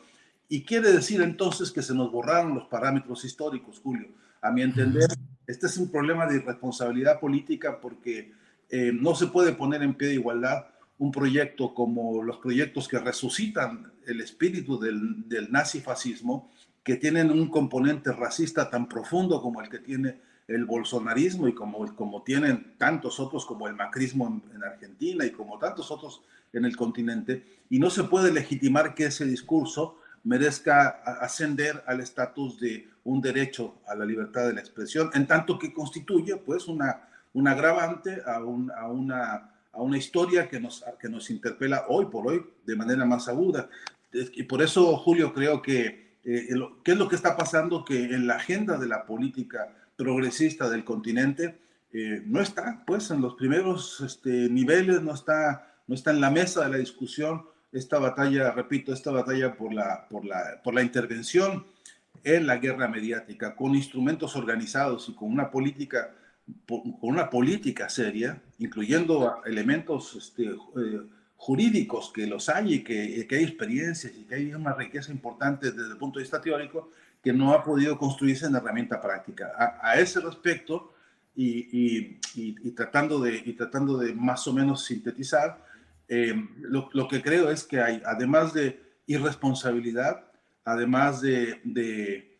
Y 0.47 0.62
quiere 0.62 0.91
decir 0.91 1.23
entonces 1.23 1.71
que 1.71 1.82
se 1.82 1.95
nos 1.95 2.12
borraron 2.12 2.54
los 2.54 2.67
parámetros 2.67 3.25
históricos, 3.25 3.80
Julio. 3.82 4.10
A 4.43 4.51
mi 4.51 4.62
entender, 4.62 5.08
este 5.47 5.67
es 5.67 5.77
un 5.77 5.91
problema 5.91 6.25
de 6.25 6.38
irresponsabilidad 6.38 7.19
política 7.19 7.80
porque 7.80 8.34
eh, 8.69 8.91
no 8.93 9.15
se 9.15 9.27
puede 9.27 9.54
poner 9.54 9.84
en 9.84 9.95
pie 9.95 10.10
de 10.10 10.13
igualdad 10.15 10.67
un 10.97 11.12
proyecto 11.12 11.73
como 11.73 12.23
los 12.23 12.38
proyectos 12.38 12.88
que 12.88 12.99
resucitan 12.99 13.91
el 14.06 14.21
espíritu 14.21 14.80
del, 14.80 15.27
del 15.27 15.51
nazifascismo, 15.51 16.51
que 16.84 16.95
tienen 16.95 17.32
un 17.32 17.49
componente 17.49 18.12
racista 18.12 18.69
tan 18.69 18.88
profundo 18.88 19.41
como 19.41 19.62
el 19.62 19.69
que 19.69 19.80
tiene 19.80 20.19
el 20.47 20.65
bolsonarismo 20.65 21.47
y 21.47 21.54
como, 21.54 21.95
como 21.95 22.23
tienen 22.23 22.75
tantos 22.77 23.19
otros 23.19 23.45
como 23.45 23.67
el 23.67 23.75
macrismo 23.75 24.41
en, 24.54 24.63
Argentina 24.63 25.25
y 25.25 25.32
como 25.32 25.58
tantos 25.58 25.91
otros 25.91 26.21
en 26.54 26.65
el 26.65 26.75
continente, 26.75 27.62
y 27.69 27.80
no 27.80 27.89
se 27.89 28.04
puede 28.04 28.32
legitimar 28.32 28.93
que 28.93 29.06
ese 29.06 29.25
discurso 29.25 29.97
merezca 30.23 30.88
ascender 31.21 31.84
al 31.88 32.01
estatus 32.01 32.60
de 32.60 32.88
un 33.03 33.21
derecho 33.21 33.81
a 33.87 33.95
la 33.95 34.05
libertad 34.05 34.47
de 34.47 34.53
la 34.53 34.59
expresión, 34.59 35.09
en 35.13 35.27
tanto 35.27 35.57
que 35.57 35.73
constituye 35.73 36.35
pues 36.37 36.67
una, 36.67 37.07
un 37.33 37.47
agravante 37.47 38.21
a, 38.25 38.43
un, 38.43 38.71
a, 38.71 38.87
una, 38.87 39.51
a 39.71 39.81
una 39.81 39.97
historia 39.97 40.47
que 40.47 40.59
nos, 40.59 40.83
que 40.99 41.09
nos 41.09 41.29
interpela 41.29 41.85
hoy 41.89 42.05
por 42.05 42.27
hoy 42.27 42.45
de 42.65 42.75
manera 42.75 43.05
más 43.05 43.27
aguda. 43.27 43.69
Y 44.13 44.43
por 44.43 44.61
eso, 44.61 44.97
Julio, 44.97 45.33
creo 45.33 45.61
que, 45.61 46.17
eh, 46.23 46.49
¿qué 46.83 46.91
es 46.91 46.97
lo 46.97 47.07
que 47.07 47.15
está 47.15 47.37
pasando? 47.37 47.85
Que 47.85 48.03
en 48.03 48.27
la 48.27 48.35
agenda 48.35 48.77
de 48.77 48.87
la 48.87 49.05
política 49.05 49.73
progresista 49.95 50.69
del 50.69 50.83
continente 50.83 51.59
eh, 51.93 52.21
no 52.25 52.41
está, 52.41 52.83
pues, 52.85 53.11
en 53.11 53.21
los 53.21 53.35
primeros 53.35 54.01
este, 54.01 54.49
niveles, 54.49 55.01
no 55.01 55.13
está, 55.13 55.75
no 55.87 55.95
está 55.95 56.11
en 56.11 56.21
la 56.21 56.29
mesa 56.29 56.63
de 56.63 56.69
la 56.69 56.77
discusión 56.77 57.45
esta 57.71 57.99
batalla, 57.99 58.51
repito, 58.51 58.91
esta 58.91 59.11
batalla 59.11 59.55
por 59.55 59.73
la, 59.73 60.07
por 60.09 60.25
la, 60.25 60.61
por 60.61 60.73
la 60.73 60.81
intervención 60.81 61.65
en 62.23 62.47
la 62.47 62.57
guerra 62.57 62.88
mediática, 62.88 63.55
con 63.55 63.75
instrumentos 63.75 64.36
organizados 64.36 65.10
y 65.10 65.15
con 65.15 65.31
una 65.31 65.49
política, 65.49 66.13
con 66.67 66.95
una 67.01 67.29
política 67.29 67.89
seria, 67.89 68.41
incluyendo 68.60 69.41
elementos 69.45 70.15
este, 70.15 70.43
eh, 70.45 71.01
jurídicos, 71.36 72.12
que 72.13 72.27
los 72.27 72.49
hay 72.49 72.75
y 72.75 72.84
que, 72.84 73.27
hay 73.29 73.43
experiencias 73.43 74.13
y 74.15 74.25
que 74.25 74.36
hay 74.36 74.53
una 74.53 74.75
riqueza 74.75 75.12
importante 75.12 75.71
desde 75.71 75.93
el 75.93 75.97
punto 75.97 76.19
de 76.19 76.23
vista 76.23 76.39
teórico 76.39 76.91
que 77.23 77.34
no 77.34 77.53
ha 77.53 77.63
podido 77.63 77.97
construirse 77.97 78.45
en 78.45 78.55
herramienta 78.55 79.01
práctica. 79.01 79.79
A, 79.81 79.99
ese 79.99 80.19
respecto, 80.19 80.93
y, 81.36 82.19
tratando 82.75 83.19
de, 83.19 83.41
y 83.43 83.53
tratando 83.53 83.97
de 83.97 84.13
más 84.13 84.47
o 84.47 84.53
menos 84.53 84.86
sintetizar, 84.86 85.63
eh, 86.07 86.34
lo, 86.60 87.07
que 87.07 87.21
creo 87.21 87.49
es 87.49 87.63
que 87.63 87.79
hay, 87.79 88.01
además 88.05 88.53
de 88.53 88.79
irresponsabilidad, 89.07 90.30
además 90.65 91.21
de, 91.21 91.62
de, 91.63 92.39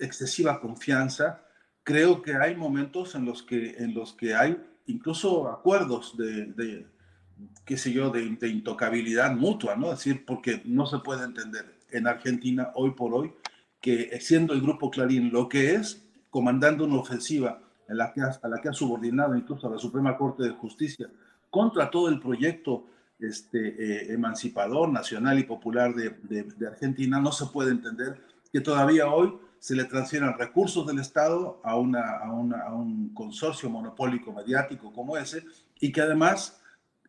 excesiva 0.00 0.60
confianza, 0.60 1.42
creo 1.82 2.22
que 2.22 2.34
hay 2.34 2.54
momentos 2.54 3.14
en 3.14 3.24
los 3.24 3.42
que, 3.42 3.76
en 3.78 3.94
los 3.94 4.12
que 4.12 4.34
hay 4.34 4.62
incluso 4.86 5.48
acuerdos 5.48 6.16
de 6.16 6.86
qué 7.64 7.76
sé 7.76 7.92
yo, 7.92 8.10
de, 8.10 8.48
intocabilidad 8.48 9.34
mutua, 9.34 9.76
¿no? 9.76 9.92
Es 9.92 9.98
decir, 9.98 10.24
porque 10.24 10.62
no 10.64 10.86
se 10.86 10.98
puede 10.98 11.24
entender 11.24 11.74
en 11.90 12.06
Argentina 12.06 12.70
hoy 12.74 12.90
por 12.90 13.14
hoy 13.14 13.32
que 13.80 14.18
siendo 14.20 14.54
el 14.54 14.60
grupo 14.60 14.90
Clarín 14.90 15.30
lo 15.32 15.48
que 15.48 15.74
es, 15.74 16.02
comandando 16.30 16.84
una 16.84 16.96
ofensiva 16.96 17.60
a 17.88 17.94
la 17.94 18.60
que 18.62 18.68
ha 18.68 18.72
subordinado 18.72 19.36
incluso 19.36 19.66
a 19.66 19.70
la 19.70 19.78
Suprema 19.78 20.16
Corte 20.16 20.42
de 20.42 20.50
Justicia 20.50 21.08
contra 21.50 21.90
todo 21.90 22.08
el 22.08 22.18
proyecto 22.18 22.86
este, 23.18 23.58
eh, 23.68 24.12
emancipador, 24.12 24.88
nacional 24.88 25.38
y 25.38 25.44
popular 25.44 25.94
de, 25.94 26.66
Argentina, 26.66 27.20
no 27.20 27.32
se 27.32 27.46
puede 27.46 27.70
entender 27.70 28.20
que 28.52 28.60
todavía 28.60 29.08
hoy 29.08 29.38
se 29.58 29.74
le 29.74 29.84
transfieran 29.84 30.38
recursos 30.38 30.86
del 30.86 30.98
Estado 30.98 31.60
a, 31.64 31.76
una, 31.76 32.18
a, 32.18 32.32
una, 32.32 32.62
a 32.62 32.74
un 32.74 33.14
consorcio 33.14 33.70
monopólico 33.70 34.32
mediático 34.32 34.92
como 34.92 35.16
ese 35.16 35.44
y 35.80 35.90
que 35.90 36.02
además 36.02 36.60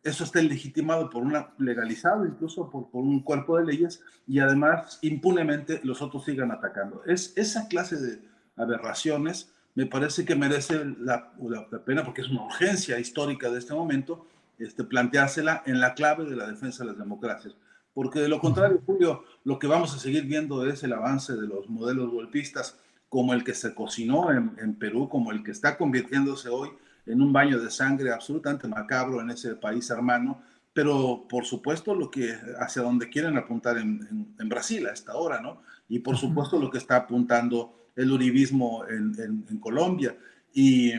eso 0.02 0.24
está 0.24 0.40
legitimado 0.40 1.10
por 1.10 1.22
una, 1.22 1.52
legalizado 1.58 2.24
incluso 2.24 2.70
por, 2.70 2.90
por, 2.90 3.02
un 3.02 3.20
cuerpo 3.20 3.58
de 3.58 3.64
leyes 3.64 4.00
y 4.26 4.38
además 4.38 4.98
impunemente 5.02 5.80
los 5.82 6.00
otros 6.00 6.24
sigan 6.24 6.50
atacando. 6.50 7.02
Es 7.04 7.32
esa 7.36 7.68
clase 7.68 7.96
de 7.96 8.22
aberraciones 8.56 9.52
me 9.76 9.84
parece 9.84 10.24
que 10.24 10.34
merece 10.34 10.84
la, 11.00 11.32
la, 11.38 11.84
pena 11.84 12.02
porque 12.02 12.22
es 12.22 12.30
una 12.30 12.46
urgencia 12.46 12.98
histórica 12.98 13.50
de 13.50 13.58
este 13.58 13.74
momento 13.74 14.26
este, 14.58 14.84
planteársela 14.84 15.62
en 15.66 15.80
la 15.80 15.94
clave 15.94 16.24
de 16.24 16.36
la 16.36 16.46
defensa 16.46 16.84
de 16.84 16.90
las 16.90 16.98
democracias. 16.98 17.54
Porque 17.94 18.20
de 18.20 18.28
lo 18.28 18.40
contrario, 18.40 18.82
Julio, 18.84 19.24
lo 19.44 19.58
que 19.58 19.66
vamos 19.66 19.94
a 19.94 19.98
seguir 19.98 20.24
viendo 20.24 20.66
es 20.66 20.82
el 20.82 20.92
avance 20.92 21.34
de 21.34 21.46
los 21.46 21.68
modelos 21.68 22.10
golpistas 22.10 22.78
como 23.08 23.32
el 23.32 23.44
que 23.44 23.54
se 23.54 23.74
cocinó 23.74 24.30
en, 24.30 24.52
en 24.58 24.74
Perú, 24.74 25.08
como 25.08 25.32
el 25.32 25.42
que 25.42 25.52
está 25.52 25.78
convirtiéndose 25.78 26.48
hoy 26.48 26.70
en 27.06 27.22
un 27.22 27.32
baño 27.32 27.58
de 27.58 27.70
sangre 27.70 28.12
absolutamente 28.12 28.68
macabro 28.68 29.20
en 29.20 29.30
ese 29.30 29.54
país 29.54 29.88
hermano, 29.90 30.42
pero 30.72 31.24
por 31.28 31.46
supuesto 31.46 31.94
lo 31.94 32.10
que 32.10 32.36
hacia 32.58 32.82
donde 32.82 33.08
quieren 33.08 33.38
apuntar 33.38 33.78
en, 33.78 34.34
en, 34.38 34.48
Brasil 34.48 34.86
a 34.86 34.92
esta 34.92 35.14
hora, 35.14 35.40
¿no? 35.40 35.62
Y 35.88 36.00
por 36.00 36.16
supuesto 36.16 36.58
lo 36.58 36.68
que 36.70 36.78
está 36.78 36.96
apuntando 36.96 37.88
el 37.94 38.12
uribismo 38.12 38.84
en, 38.86 39.14
en 39.48 39.58
Colombia. 39.58 40.16
Y, 40.52 40.92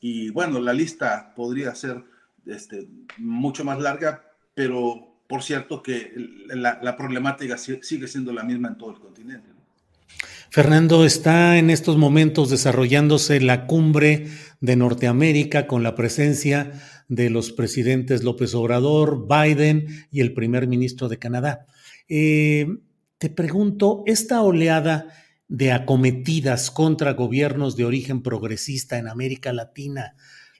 y, 0.00 0.30
bueno, 0.30 0.60
la 0.60 0.72
lista 0.72 1.32
podría 1.34 1.74
ser 1.74 2.04
este, 2.48 2.88
mucho 3.18 3.64
más 3.64 3.78
larga, 3.78 4.24
pero 4.54 5.22
por 5.28 5.42
cierto 5.42 5.82
que 5.82 6.12
la, 6.48 6.96
problemática 6.96 7.58
sigue 7.58 8.08
siendo 8.08 8.32
la 8.32 8.42
misma 8.42 8.68
en 8.68 8.78
todo 8.78 8.90
el 8.90 8.98
continente. 8.98 9.48
Fernando, 10.50 11.04
está 11.04 11.58
en 11.58 11.68
estos 11.68 11.98
momentos 11.98 12.48
desarrollándose 12.48 13.40
la 13.40 13.66
cumbre 13.66 14.28
de 14.60 14.76
Norteamérica 14.76 15.66
con 15.66 15.82
la 15.82 15.94
presencia 15.94 16.72
de 17.08 17.28
los 17.28 17.52
presidentes 17.52 18.24
López 18.24 18.54
Obrador, 18.54 19.26
Biden 19.28 20.06
y 20.10 20.20
el 20.20 20.32
primer 20.32 20.66
ministro 20.66 21.08
de 21.08 21.18
Canadá. 21.18 21.66
Eh, 22.08 22.66
te 23.18 23.28
pregunto, 23.28 24.02
esta 24.06 24.40
oleada 24.42 25.08
de 25.48 25.72
acometidas 25.72 26.70
contra 26.70 27.12
gobiernos 27.12 27.76
de 27.76 27.84
origen 27.84 28.22
progresista 28.22 28.98
en 28.98 29.08
América 29.08 29.52
Latina, 29.52 30.14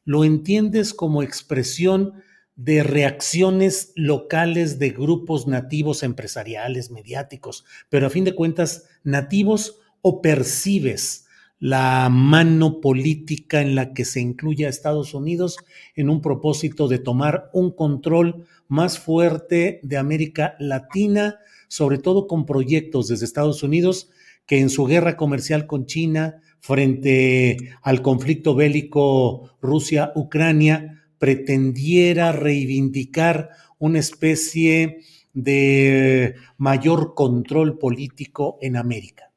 ¿lo 0.09 0.25
entiendes 0.25 0.95
como 0.95 1.23
expresión 1.23 2.15
de 2.57 2.83
reacciones 2.83 3.93
locales 3.95 4.79
de 4.79 4.89
grupos 4.89 5.47
nativos 5.47 6.03
empresariales, 6.03 6.91
mediáticos, 6.91 7.67
pero 7.91 8.07
a 8.07 8.11
fin 8.11 8.25
de 8.25 8.35
cuentas 8.35 8.87
nativos 9.05 9.81
o 10.01 10.23
percibes 10.23 11.27
la 11.59 12.09
mano 12.11 12.81
política 12.81 13.61
en 13.61 13.75
la 13.75 13.93
que 13.93 14.07
se 14.07 14.21
incluye 14.21 14.65
a 14.65 14.71
Estados 14.71 15.13
Unidos 15.13 15.59
en 15.95 16.09
un 16.09 16.23
propósito 16.23 16.89
de 16.89 17.01
tomar 17.01 17.51
un 17.53 17.71
control 17.71 18.47
más 18.67 18.99
fuerte 18.99 19.79
de 19.83 19.99
América 19.99 20.57
Latina, 20.59 21.37
sobre 21.69 21.99
todo 21.99 22.27
con 22.27 22.47
proyectos 22.47 23.09
desde 23.09 23.27
Estados 23.27 23.63
Unidos 23.63 24.09
que 24.47 24.59
en 24.59 24.71
su 24.71 24.87
guerra 24.87 25.19
comercial 25.19 25.67
con 25.67 25.85
China 25.85 26.41
frente 26.61 27.57
al 27.83 28.03
conflicto 28.03 28.55
bélico 28.55 29.57
Rusia-Ucrania 29.61 31.05
pretendiera 31.19 32.33
reivindicar 32.33 33.51
una 33.79 33.99
especie 33.99 35.01
de 35.33 36.35
mayor 36.57 37.15
control 37.15 37.79
político 37.79 38.59
en 38.61 38.77
América. 38.77 39.33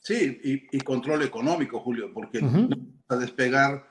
Sí, 0.00 0.68
y, 0.72 0.80
control 0.80 1.22
económico, 1.22 1.78
Julio, 1.78 2.12
porque 2.12 2.40
a 3.08 3.16
despegar 3.16 3.86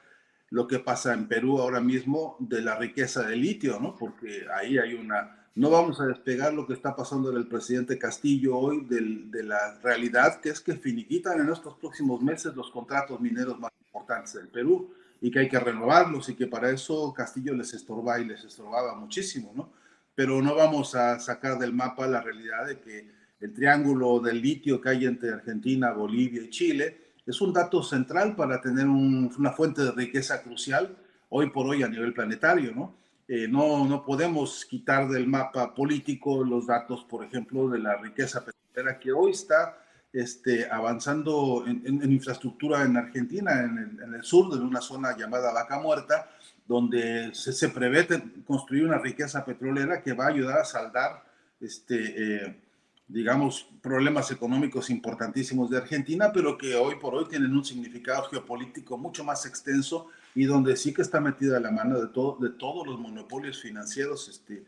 lo 0.50 0.68
que 0.68 0.80
pasa 0.80 1.14
en 1.14 1.28
Perú 1.28 1.60
ahora 1.60 1.80
mismo 1.80 2.36
de 2.40 2.62
la 2.62 2.78
riqueza 2.78 3.24
del 3.24 3.42
litio, 3.42 3.80
¿no? 3.80 3.96
Porque 3.96 4.46
ahí 4.54 4.78
hay 4.78 4.94
una... 4.94 5.41
No 5.54 5.70
vamos 5.70 6.00
a 6.00 6.06
despegar 6.06 6.54
lo 6.54 6.66
que 6.66 6.74
está 6.74 6.96
pasando 6.96 7.30
en 7.30 7.36
el 7.36 7.46
presidente 7.46 8.00
Castillo 8.00 8.58
hoy 8.58 8.86
de 8.86 9.44
la 9.44 9.78
realidad, 9.84 10.40
que 10.40 10.50
es 10.50 10.62
que 10.62 10.76
finiquitan 10.76 11.42
en 11.42 11.52
estos 11.52 11.76
próximos 11.76 12.22
meses 12.22 12.56
los 12.56 12.72
contratos 12.72 13.20
mineros 13.20 13.60
más 13.60 13.72
importantes 13.86 14.34
del 14.34 14.48
Perú 14.48 14.94
y 15.20 15.30
que 15.30 15.40
hay 15.40 15.50
que 15.50 15.60
renovarlos 15.60 16.30
y 16.30 16.36
que 16.36 16.48
para 16.48 16.70
eso 16.70 17.14
Castillo 17.14 17.54
les 17.54 17.74
estorba 17.74 18.18
y 18.22 18.26
les 18.26 18.46
estorbaba 18.46 18.96
muchísimo, 18.96 19.52
¿no? 19.54 19.70
Pero 20.16 20.42
no 20.42 20.56
vamos 20.56 20.96
a 20.96 21.20
sacar 21.20 21.60
del 21.60 21.74
mapa 21.74 22.08
la 22.08 22.22
realidad 22.22 22.68
de 22.68 22.80
que 22.80 23.12
el 23.42 23.54
triángulo 23.54 24.22
del 24.22 24.42
litio 24.42 24.80
que 24.80 24.88
hay 24.88 25.06
entre 25.06 25.32
Argentina, 25.32 25.92
Bolivia 25.92 26.44
y 26.44 26.50
Chile 26.50 26.98
es 27.26 27.42
un 27.42 27.52
dato 27.52 27.84
central 27.84 28.38
para 28.38 28.62
tener 28.62 28.88
una 28.88 29.52
fuente 29.52 29.82
de 29.82 29.92
riqueza 29.92 30.42
crucial 30.42 30.96
hoy 31.28 31.50
por 31.50 31.68
hoy 31.68 31.84
a 31.84 31.90
nivel 31.90 32.14
planetario, 32.14 32.74
¿no? 32.74 33.01
Eh, 33.34 33.48
no, 33.48 33.86
no 33.86 34.04
podemos 34.04 34.66
quitar 34.66 35.08
del 35.08 35.26
mapa 35.26 35.74
político 35.74 36.44
los 36.44 36.68
datos, 36.68 37.06
por 37.06 37.24
ejemplo, 37.24 37.70
de 37.70 37.80
la 37.80 37.96
riqueza 37.96 38.44
petrolera 38.44 39.00
que 39.00 39.14
hoy 39.14 39.32
está 39.32 39.78
este, 40.12 40.70
avanzando 40.70 41.64
en, 41.66 42.12
infraestructura 42.12 42.84
en 42.84 42.98
Argentina, 42.98 43.62
en 43.62 44.14
el, 44.16 44.22
sur, 44.26 44.54
en 44.54 44.64
una 44.64 44.82
zona 44.82 45.16
llamada 45.16 45.54
Vaca 45.54 45.80
Muerta, 45.80 46.30
donde 46.68 47.34
se, 47.34 47.70
prevé 47.70 48.06
construir 48.46 48.84
una 48.84 48.98
riqueza 48.98 49.46
petrolera 49.46 50.02
que 50.02 50.12
va 50.12 50.26
a 50.26 50.32
ayudar 50.32 50.60
a 50.60 50.66
saldar, 50.66 51.24
este, 51.62 52.44
eh, 52.44 52.60
digamos, 53.08 53.66
problemas 53.82 54.30
económicos 54.32 54.90
importantísimos 54.90 55.70
de 55.70 55.78
Argentina, 55.78 56.34
pero 56.34 56.58
que 56.58 56.76
hoy 56.76 56.96
por 56.96 57.16
hoy 57.16 57.30
tienen 57.30 57.56
un 57.56 57.64
significado 57.64 58.24
geopolítico 58.24 58.98
mucho 58.98 59.24
más 59.24 59.46
extenso 59.46 60.10
y 60.36 60.46
donde 60.46 60.76
sí 60.76 60.94
que 60.94 61.02
está 61.02 61.20
metida 61.20 61.60
la 61.60 61.72
mano 61.72 62.00
de, 62.00 62.08
todo, 62.08 62.38
de 62.40 62.50
todos 62.50 62.88
los 62.88 63.00
monopolios 63.00 63.62
financieros 63.62 64.30
este, 64.30 64.64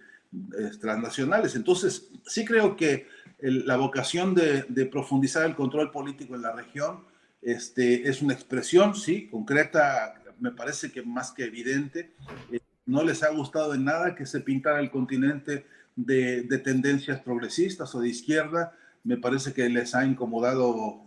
transnacionales. 0.79 1.55
Entonces, 1.55 2.09
sí 2.25 2.45
creo 2.45 2.75
que 2.75 3.07
la 3.39 3.77
vocación 3.77 4.33
de, 4.33 4.85
profundizar 4.91 5.45
el 5.45 5.55
control 5.55 5.91
político 5.91 6.35
en 6.35 6.41
la 6.41 6.53
región 6.53 7.01
este, 7.41 8.07
es 8.07 8.21
una 8.21 8.33
expresión, 8.33 8.95
sí, 8.95 9.27
concreta, 9.27 10.15
me 10.39 10.51
parece 10.51 10.91
que 10.91 11.03
más 11.03 11.31
que 11.31 11.45
evidente. 11.45 12.11
Eh, 12.51 12.59
no 12.85 13.03
les 13.03 13.23
ha 13.23 13.29
gustado 13.29 13.73
en 13.73 13.85
nada 13.85 14.15
que 14.15 14.25
se 14.25 14.41
pintara 14.41 14.79
el 14.79 14.91
continente 14.91 15.65
de, 15.95 16.43
tendencias 16.63 17.19
progresistas 17.21 17.93
o 17.95 18.01
de 18.01 18.09
izquierda. 18.09 18.75
Me 19.03 19.17
parece 19.17 19.53
que 19.53 19.67
les 19.69 19.93
ha 19.95 20.05
incomodado 20.05 21.03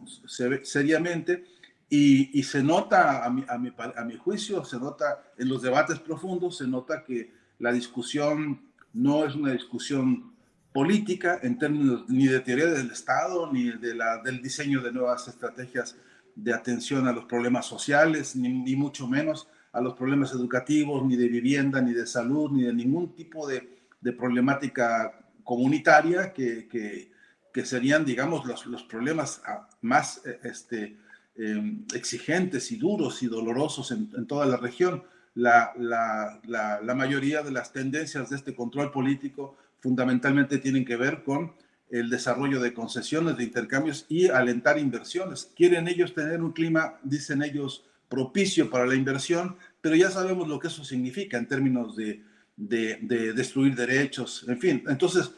seriamente. 0.63 1.45
Y, 1.89 2.43
se 2.43 2.63
nota, 2.63 3.25
a 3.25 3.31
mi, 3.31 3.45
a, 3.49 3.59
mi, 3.59 3.73
a 3.79 4.05
mi 4.05 4.17
juicio, 4.17 4.65
se 4.65 4.79
nota 4.79 5.23
en 5.39 5.49
los 5.49 5.63
debates 5.63 6.01
profundos, 6.01 6.59
se 6.59 6.67
nota 6.67 7.05
que 7.05 7.33
la 7.59 7.73
discusión 7.73 8.61
no 8.93 9.25
es 9.25 9.35
una 9.35 9.53
discusión 9.53 10.35
política 10.73 11.39
en 11.43 11.59
términos 11.59 12.05
ni 12.09 12.27
de 12.27 12.41
teoría 12.41 12.67
del 12.67 12.91
Estado, 12.91 13.51
ni 13.53 13.71
de 13.71 13.95
la, 13.95 14.19
del 14.23 14.43
diseño 14.43 14.83
de 14.83 14.93
nuevas 14.93 15.27
estrategias 15.29 15.97
de 16.35 16.53
atención 16.53 17.09
a 17.09 17.13
los 17.13 17.25
problemas 17.25 17.65
sociales, 17.65 18.37
ni, 18.37 18.77
mucho 18.77 19.09
menos 19.09 19.49
a 19.73 19.81
los 19.81 19.95
problemas 19.95 20.33
educativos, 20.33 21.03
ni 21.07 21.17
de 21.17 21.29
vivienda, 21.29 21.81
ni 21.81 21.93
de 21.93 22.07
salud, 22.07 22.51
ni 22.51 22.65
de 22.65 22.75
ningún 22.75 23.15
tipo 23.15 23.47
de, 23.47 23.87
de 24.01 24.13
problemática 24.13 25.19
comunitaria 25.45 26.33
que, 26.33 26.69
que, 26.69 27.11
que, 27.55 27.65
serían, 27.65 28.05
digamos, 28.05 28.45
los, 28.45 28.67
los 28.67 28.83
problemas 28.83 29.41
más 29.81 30.21
eh, 30.27 30.41
este, 30.45 30.99
em, 31.39 31.85
exigentes 31.95 32.73
y 32.73 32.77
duros 32.77 33.23
y 33.23 33.27
dolorosos 33.27 33.91
en, 33.93 34.27
toda 34.27 34.47
la 34.47 34.57
región. 34.57 35.03
la, 35.35 35.73
la, 35.77 36.95
mayoría 36.95 37.43
de 37.43 37.51
las 37.51 37.73
tendencias 37.73 38.31
de 38.31 38.37
este 38.37 38.55
control 38.55 38.91
político 38.91 39.57
fundamentalmente 39.81 40.59
tienen 40.59 40.85
que 40.85 40.97
ver 40.97 41.23
con 41.23 41.53
el 41.91 42.11
desarrollo 42.11 42.61
de 42.61 42.73
concesiones, 42.73 43.37
de 43.37 43.45
intercambios 43.45 44.07
y 44.09 44.29
alentar 44.29 44.79
inversiones. 44.79 45.53
Quieren 45.55 45.89
ellos 45.89 46.15
tener 46.15 46.43
un 46.43 46.53
clima, 46.53 46.99
dicen 47.03 47.43
ellos, 47.43 47.85
propicio 48.09 48.71
para 48.71 48.87
la 48.87 48.95
inversión, 48.95 49.57
pero 49.81 49.95
ya 49.97 50.11
sabemos 50.11 50.49
lo 50.49 50.59
que 50.59 50.69
eso 50.69 50.85
significa 50.85 51.39
en 51.39 51.47
términos 51.47 51.97
de, 51.97 52.23
de, 52.57 52.99
de 53.03 53.33
destruir 53.33 53.75
derechos, 53.75 54.45
en 54.49 54.59
fin. 54.59 54.85
Entonces, 54.89 55.31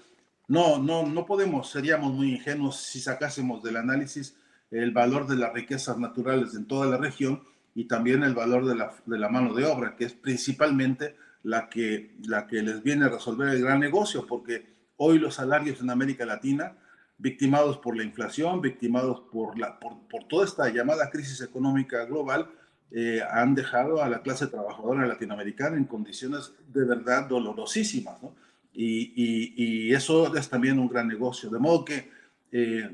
no, 0.47 0.79
no, 0.79 1.07
no 1.07 1.27
podemos, 1.27 1.71
seríamos 1.71 2.13
muy 2.13 2.33
ingenuos 2.33 2.81
si 2.81 3.01
sacásemos 3.01 3.63
del 3.63 3.77
análisis 3.77 4.35
el 4.71 4.91
valor 4.91 5.27
de 5.27 5.37
las 5.37 5.53
riquezas 5.53 5.99
naturales 5.99 6.55
en 6.55 6.67
toda 6.67 6.87
la 6.87 6.97
región 6.97 7.43
y 7.75 7.85
también 7.85 8.23
el 8.23 8.35
valor 8.35 8.67
de 8.67 8.75
la, 8.75 8.93
de 9.07 9.19
la 9.19 9.29
mano 9.29 9.55
de 9.55 9.65
obra, 9.65 9.97
que 9.97 10.05
es 10.05 10.13
principalmente 10.13 11.17
la 11.43 11.69
que, 11.69 12.15
la 12.25 12.47
que 12.47 12.63
les 12.63 12.83
viene 12.83 13.07
a 13.07 13.09
resolver 13.09 13.49
el 13.49 13.63
gran 13.63 13.81
negocio, 13.81 14.27
porque 14.27 14.67
hoy 14.97 15.19
los 15.19 15.37
salarios 15.37 15.81
en 15.81 15.91
América 15.91 16.27
Latina, 16.27 16.77
victimados 17.19 17.79
por 17.79 17.97
la 17.97 18.05
inflación, 18.05 18.61
victimados 18.61 19.23
por, 19.33 19.59
la, 19.59 19.79
por, 19.79 19.99
por 20.09 20.25
toda 20.25 20.45
esta 20.45 20.69
llamada 20.69 21.11
crisis 21.11 21.41
económica 21.41 22.05
global, 22.05 22.51
eh, 22.91 23.21
han 23.31 23.55
dejado 23.55 24.03
a 24.03 24.09
la 24.09 24.23
clase 24.23 24.47
trabajadora 24.47 25.07
latinoamericana 25.07 25.77
en 25.77 25.85
condiciones 25.85 26.55
de 26.73 26.85
verdad 26.85 27.29
dolorosísimas, 27.29 28.23
¿no? 28.23 28.35
Y, 28.73 29.13
y, 29.17 29.93
eso 29.93 30.35
es 30.37 30.49
también 30.49 30.79
un 30.79 30.89
gran 30.89 31.09
negocio. 31.09 31.51
De 31.51 31.59
modo 31.59 31.85
que 31.85 32.11
eh, 32.53 32.89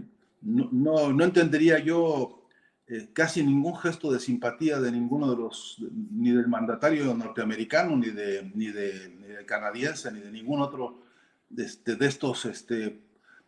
no, 0.44 1.12
no, 1.12 1.24
entendería 1.24 1.78
yo 1.78 2.46
eh, 2.86 3.08
casi 3.12 3.42
ningún 3.42 3.76
gesto 3.76 4.12
de 4.12 4.20
simpatía 4.20 4.78
de 4.78 4.92
ninguno 4.92 5.30
de 5.30 5.36
los, 5.36 5.82
ni 6.10 6.32
del 6.32 6.48
mandatario 6.48 7.14
norteamericano, 7.14 7.96
ni 7.96 8.10
de, 8.10 8.50
ni 8.54 8.66
de, 8.66 9.44
canadiense, 9.46 10.12
ni 10.12 10.20
de 10.20 10.30
ningún 10.30 10.60
otro 10.60 11.02
de, 11.48 11.64
este, 11.64 11.96
de 11.96 12.06
estos 12.06 12.44
este, 12.44 13.00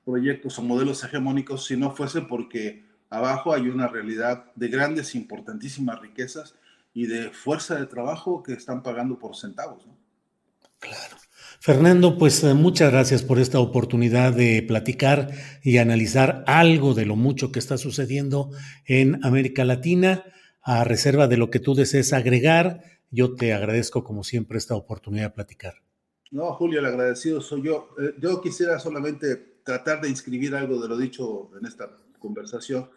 proyectos 0.05 0.59
o 0.59 0.63
modelos 0.63 1.05
hegemónicos, 1.05 1.67
si 1.67 1.77
no 1.77 1.91
fuese 1.91 2.23
porque 2.23 2.85
abajo 3.11 3.53
hay 3.53 3.69
una 3.69 3.89
realidad 3.89 4.53
de 4.55 4.69
grandes, 4.69 5.15
importantísimas 5.15 6.01
riquezas 6.01 6.55
y 6.95 7.07
de 7.07 7.31
fuerza 7.31 7.77
de 7.77 7.87
trabajo 7.87 8.43
que 8.43 8.55
están 8.55 8.83
pagando 8.83 9.19
por 9.19 9.37
centavos. 9.37 9.87
¿no? 9.87 9.97
Claro. 10.79 11.17
Fernando, 11.61 12.17
pues 12.19 12.43
eh, 12.45 12.55
muchas 12.55 12.93
gracias 12.93 13.23
por 13.23 13.39
esta 13.39 13.59
oportunidad 13.61 14.33
de 14.33 14.65
platicar 14.67 15.31
y 15.63 15.79
analizar 15.79 16.45
algo 16.47 16.95
de 16.95 17.07
lo 17.07 17.17
mucho 17.17 17.53
que 17.53 17.59
está 17.59 17.79
sucediendo 17.79 18.51
en 18.85 19.25
América 19.25 19.65
Latina. 19.65 20.25
A 20.63 20.85
reserva 20.85 21.29
de 21.29 21.37
lo 21.37 21.51
que 21.51 21.61
tú 21.61 21.75
desees 21.75 22.13
agregar, 22.13 22.83
yo 23.11 23.35
te 23.35 23.53
agradezco 23.53 24.03
como 24.03 24.25
siempre 24.25 24.59
esta 24.59 24.75
oportunidad 24.75 25.25
de 25.25 25.31
platicar. 25.31 25.75
No, 26.31 26.53
Julio, 26.55 26.81
el 26.81 26.87
agradecido 26.87 27.41
soy 27.41 27.63
yo. 27.63 27.91
Eh, 27.99 28.15
yo 28.21 28.41
quisiera 28.41 28.79
solamente 28.79 29.61
tratar 29.65 30.01
de 30.01 30.09
inscribir 30.09 30.55
algo 30.55 30.81
de 30.81 30.89
lo 30.89 30.97
dicho 30.97 31.51
en 31.59 31.67
esta 31.67 31.91
conversación 32.19 32.89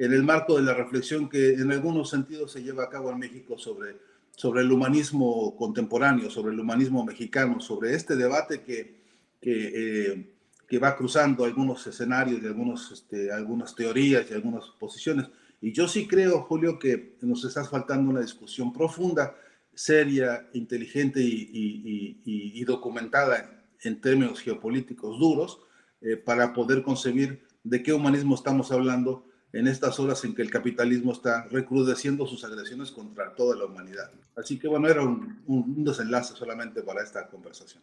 en 0.00 0.14
el 0.14 0.22
marco 0.22 0.56
de 0.56 0.62
la 0.62 0.72
reflexión 0.72 1.28
que 1.28 1.52
en 1.52 1.70
algunos 1.72 2.08
sentidos 2.08 2.52
se 2.52 2.62
lleva 2.62 2.84
a 2.84 2.88
cabo 2.88 3.10
en 3.10 3.18
México 3.18 3.58
sobre 3.58 3.96
sobre 4.36 4.62
el 4.62 4.72
humanismo 4.72 5.56
contemporáneo, 5.56 6.30
sobre 6.30 6.52
el 6.52 6.60
humanismo 6.60 7.04
mexicano, 7.04 7.60
sobre 7.60 7.94
este 7.94 8.16
debate 8.16 8.62
que, 8.62 8.96
que, 9.40 9.72
eh, 9.74 10.30
que 10.66 10.78
va 10.78 10.96
cruzando 10.96 11.44
algunos 11.44 11.86
escenarios 11.86 12.42
y 12.42 12.46
algunos, 12.46 12.92
este, 12.92 13.32
algunas 13.32 13.74
teorías 13.74 14.30
y 14.30 14.34
algunas 14.34 14.64
posiciones. 14.78 15.26
Y 15.60 15.72
yo 15.72 15.88
sí 15.88 16.06
creo, 16.06 16.42
Julio, 16.42 16.78
que 16.78 17.16
nos 17.20 17.44
está 17.44 17.64
faltando 17.64 18.10
una 18.10 18.20
discusión 18.20 18.72
profunda, 18.72 19.36
seria, 19.74 20.48
inteligente 20.52 21.20
y, 21.22 22.20
y, 22.24 22.64
documentada 22.64 23.64
en 23.82 24.00
términos 24.00 24.40
geopolíticos 24.40 25.18
duros 25.18 25.60
eh, 26.00 26.16
para 26.16 26.52
poder 26.52 26.82
concebir 26.82 27.42
de 27.64 27.82
qué 27.82 27.92
humanismo 27.92 28.34
estamos 28.34 28.70
hablando 28.72 29.26
en 29.52 29.66
estas 29.66 29.98
horas 29.98 30.24
en 30.24 30.34
que 30.34 30.42
el 30.42 30.50
capitalismo 30.50 31.12
está 31.12 31.46
recrudeciendo 31.50 32.26
sus 32.26 32.44
agresiones 32.44 32.90
contra 32.90 33.34
toda 33.34 33.56
la 33.56 33.64
humanidad. 33.64 34.10
Así 34.36 34.58
que 34.58 34.68
bueno, 34.68 34.88
era 34.88 35.02
un, 35.02 35.84
desenlace 35.84 36.34
solamente 36.36 36.82
para 36.82 37.02
esta 37.02 37.26
conversación. 37.26 37.82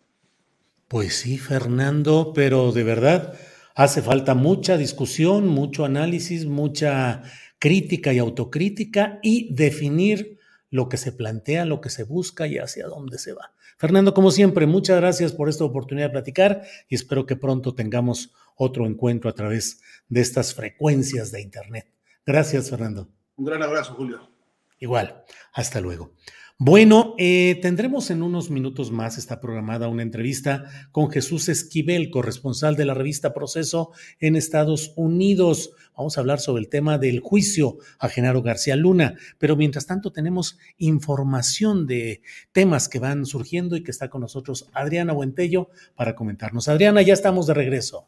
Pues 0.88 1.16
sí, 1.16 1.38
Fernando, 1.38 2.32
pero 2.34 2.72
de 2.72 2.84
verdad 2.84 3.38
hace 3.76 4.02
falta 4.02 4.34
mucha 4.34 4.78
discusión, 4.78 5.48
mucho 5.48 5.84
análisis, 5.84 6.46
mucha 6.46 7.24
crítica 7.60 8.14
y 8.14 8.20
autocrítica 8.20 9.20
y 9.22 9.54
definir 9.54 10.37
lo 10.70 10.90
que 10.90 10.98
se 10.98 11.12
plantea, 11.12 11.66
lo 11.66 11.82
que 11.82 11.90
se 11.90 12.04
busca 12.04 12.48
y 12.48 12.58
hacia 12.58 12.88
dónde 12.88 13.18
se 13.18 13.34
va. 13.34 13.54
Fernando, 13.78 14.14
como 14.14 14.32
siempre, 14.32 14.66
muchas 14.66 14.98
gracias 14.98 15.34
por 15.34 15.50
esta 15.50 15.64
oportunidad 15.64 16.08
de 16.08 16.14
platicar 16.14 16.64
y 16.90 16.96
espero 16.96 17.26
que 17.26 17.36
pronto 17.36 17.76
tengamos 17.76 18.34
otro 18.56 18.86
encuentro 18.86 19.30
a 19.30 19.34
través 19.34 19.82
de 20.10 20.22
estas 20.22 20.54
frecuencias 20.54 21.32
de 21.32 21.42
Internet. 21.42 21.88
Gracias, 22.26 22.70
Fernando. 22.70 23.10
Un 23.36 23.46
gran 23.46 23.62
abrazo, 23.62 23.94
Julio. 23.94 24.32
Igual, 24.80 25.24
hasta 25.54 25.80
luego. 25.80 26.14
Bueno, 26.60 27.14
eh, 27.20 27.60
tendremos 27.62 28.10
en 28.10 28.24
unos 28.24 28.50
minutos 28.50 28.90
más, 28.90 29.20
está 29.20 29.40
programada 29.40 29.90
una 29.90 30.02
entrevista 30.02 30.64
con 30.92 31.12
Jesús 31.12 31.50
Esquivel, 31.50 32.10
corresponsal 32.10 32.76
de 32.76 32.86
la 32.86 32.96
revista 32.96 33.32
Proceso 33.32 33.92
en 34.20 34.36
Estados 34.36 34.92
Unidos. 34.96 35.70
Vamos 35.96 36.18
a 36.18 36.22
hablar 36.22 36.40
sobre 36.40 36.64
el 36.64 36.70
tema 36.70 36.98
del 36.98 37.20
juicio 37.20 37.78
a 38.00 38.10
Genaro 38.10 38.42
García 38.42 38.76
Luna, 38.76 39.14
pero 39.38 39.56
mientras 39.56 39.86
tanto 39.86 40.12
tenemos 40.12 40.58
información 40.80 41.86
de 41.86 42.24
temas 42.54 42.90
que 42.90 42.98
van 42.98 43.28
surgiendo 43.28 43.76
y 43.76 43.84
que 43.84 43.92
está 43.92 44.10
con 44.10 44.22
nosotros 44.22 44.68
Adriana 44.74 45.14
Buentello 45.14 45.70
para 45.94 46.16
comentarnos. 46.16 46.68
Adriana, 46.70 47.04
ya 47.04 47.14
estamos 47.14 47.46
de 47.46 47.54
regreso. 47.54 48.08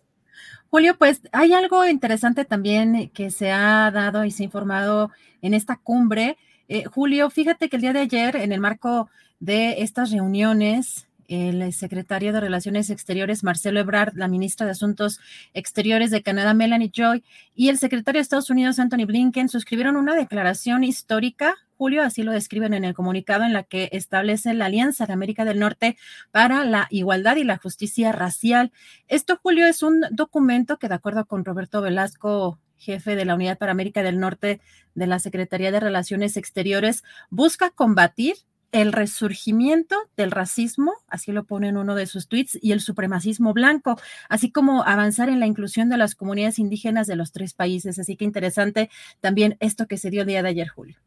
Julio, 0.71 0.97
pues 0.97 1.21
hay 1.33 1.53
algo 1.53 1.85
interesante 1.85 2.45
también 2.45 3.11
que 3.13 3.29
se 3.29 3.51
ha 3.51 3.91
dado 3.91 4.25
y 4.25 4.31
se 4.31 4.41
ha 4.41 4.45
informado 4.45 5.11
en 5.43 5.53
esta 5.53 5.77
cumbre 5.77 6.37
eh, 6.69 6.85
Julio, 6.85 7.29
fíjate 7.29 7.67
que 7.67 7.75
el 7.75 7.81
día 7.81 7.93
de 7.93 7.99
ayer, 7.99 8.35
en 8.37 8.53
el 8.53 8.61
marco 8.61 9.09
de 9.39 9.81
estas 9.81 10.11
reuniones, 10.11 11.07
el 11.27 11.73
secretario 11.73 12.33
de 12.33 12.39
Relaciones 12.39 12.89
Exteriores, 12.89 13.43
Marcelo 13.43 13.79
Ebrard, 13.79 14.15
la 14.15 14.27
ministra 14.27 14.65
de 14.65 14.71
Asuntos 14.71 15.19
Exteriores 15.53 16.09
de 16.11 16.23
Canadá, 16.23 16.53
Melanie 16.53 16.91
Joy, 16.91 17.23
y 17.55 17.69
el 17.69 17.77
secretario 17.77 18.19
de 18.19 18.23
Estados 18.23 18.49
Unidos, 18.49 18.79
Anthony 18.79 19.05
Blinken, 19.05 19.49
suscribieron 19.49 19.95
una 19.95 20.15
declaración 20.15 20.83
histórica, 20.83 21.55
Julio, 21.77 22.03
así 22.03 22.23
lo 22.23 22.31
describen 22.31 22.73
en 22.73 22.83
el 22.83 22.93
comunicado, 22.93 23.45
en 23.45 23.53
la 23.53 23.63
que 23.63 23.89
establece 23.91 24.53
la 24.53 24.65
Alianza 24.65 25.05
de 25.05 25.13
América 25.13 25.45
del 25.45 25.59
Norte 25.59 25.97
para 26.31 26.65
la 26.65 26.87
Igualdad 26.89 27.37
y 27.37 27.45
la 27.45 27.57
Justicia 27.57 28.11
Racial. 28.11 28.71
Esto, 29.07 29.39
Julio, 29.41 29.65
es 29.65 29.81
un 29.81 30.03
documento 30.11 30.77
que, 30.77 30.89
de 30.89 30.95
acuerdo 30.95 31.25
con 31.25 31.45
Roberto 31.45 31.81
Velasco 31.81 32.59
jefe 32.79 33.15
de 33.15 33.25
la 33.25 33.35
Unidad 33.35 33.57
para 33.57 33.71
América 33.71 34.01
del 34.01 34.19
Norte 34.19 34.59
de 34.95 35.07
la 35.07 35.19
Secretaría 35.19 35.71
de 35.71 35.79
Relaciones 35.79 36.37
Exteriores, 36.37 37.03
busca 37.29 37.69
combatir 37.69 38.35
el 38.71 38.93
resurgimiento 38.93 39.95
del 40.15 40.31
racismo, 40.31 40.93
así 41.07 41.31
lo 41.31 41.43
pone 41.43 41.69
en 41.69 41.77
uno 41.77 41.95
de 41.95 42.05
sus 42.05 42.27
tweets, 42.27 42.57
y 42.61 42.71
el 42.71 42.81
supremacismo 42.81 43.53
blanco, 43.53 43.99
así 44.29 44.51
como 44.51 44.83
avanzar 44.83 45.29
en 45.29 45.39
la 45.39 45.47
inclusión 45.47 45.89
de 45.89 45.97
las 45.97 46.15
comunidades 46.15 46.59
indígenas 46.59 47.07
de 47.07 47.15
los 47.15 47.31
tres 47.31 47.53
países. 47.53 47.99
Así 47.99 48.15
que 48.15 48.25
interesante 48.25 48.89
también 49.21 49.57
esto 49.59 49.87
que 49.87 49.97
se 49.97 50.09
dio 50.09 50.21
el 50.21 50.27
día 50.27 50.43
de 50.43 50.49
ayer, 50.49 50.67
Julio. 50.67 50.97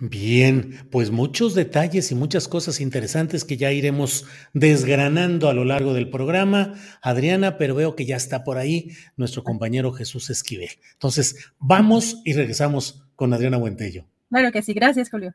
Bien, 0.00 0.86
pues 0.92 1.10
muchos 1.10 1.56
detalles 1.56 2.12
y 2.12 2.14
muchas 2.14 2.46
cosas 2.46 2.80
interesantes 2.80 3.44
que 3.44 3.56
ya 3.56 3.72
iremos 3.72 4.26
desgranando 4.52 5.48
a 5.48 5.54
lo 5.54 5.64
largo 5.64 5.92
del 5.92 6.08
programa, 6.08 6.74
Adriana, 7.02 7.58
pero 7.58 7.74
veo 7.74 7.96
que 7.96 8.06
ya 8.06 8.14
está 8.14 8.44
por 8.44 8.58
ahí 8.58 8.92
nuestro 9.16 9.42
compañero 9.42 9.90
Jesús 9.92 10.30
Esquivel. 10.30 10.70
Entonces, 10.92 11.52
vamos 11.58 12.22
y 12.24 12.32
regresamos 12.34 13.02
con 13.16 13.34
Adriana 13.34 13.56
Buentello. 13.56 14.04
Claro 14.30 14.52
que 14.52 14.62
sí, 14.62 14.72
gracias, 14.72 15.10
Julio. 15.10 15.34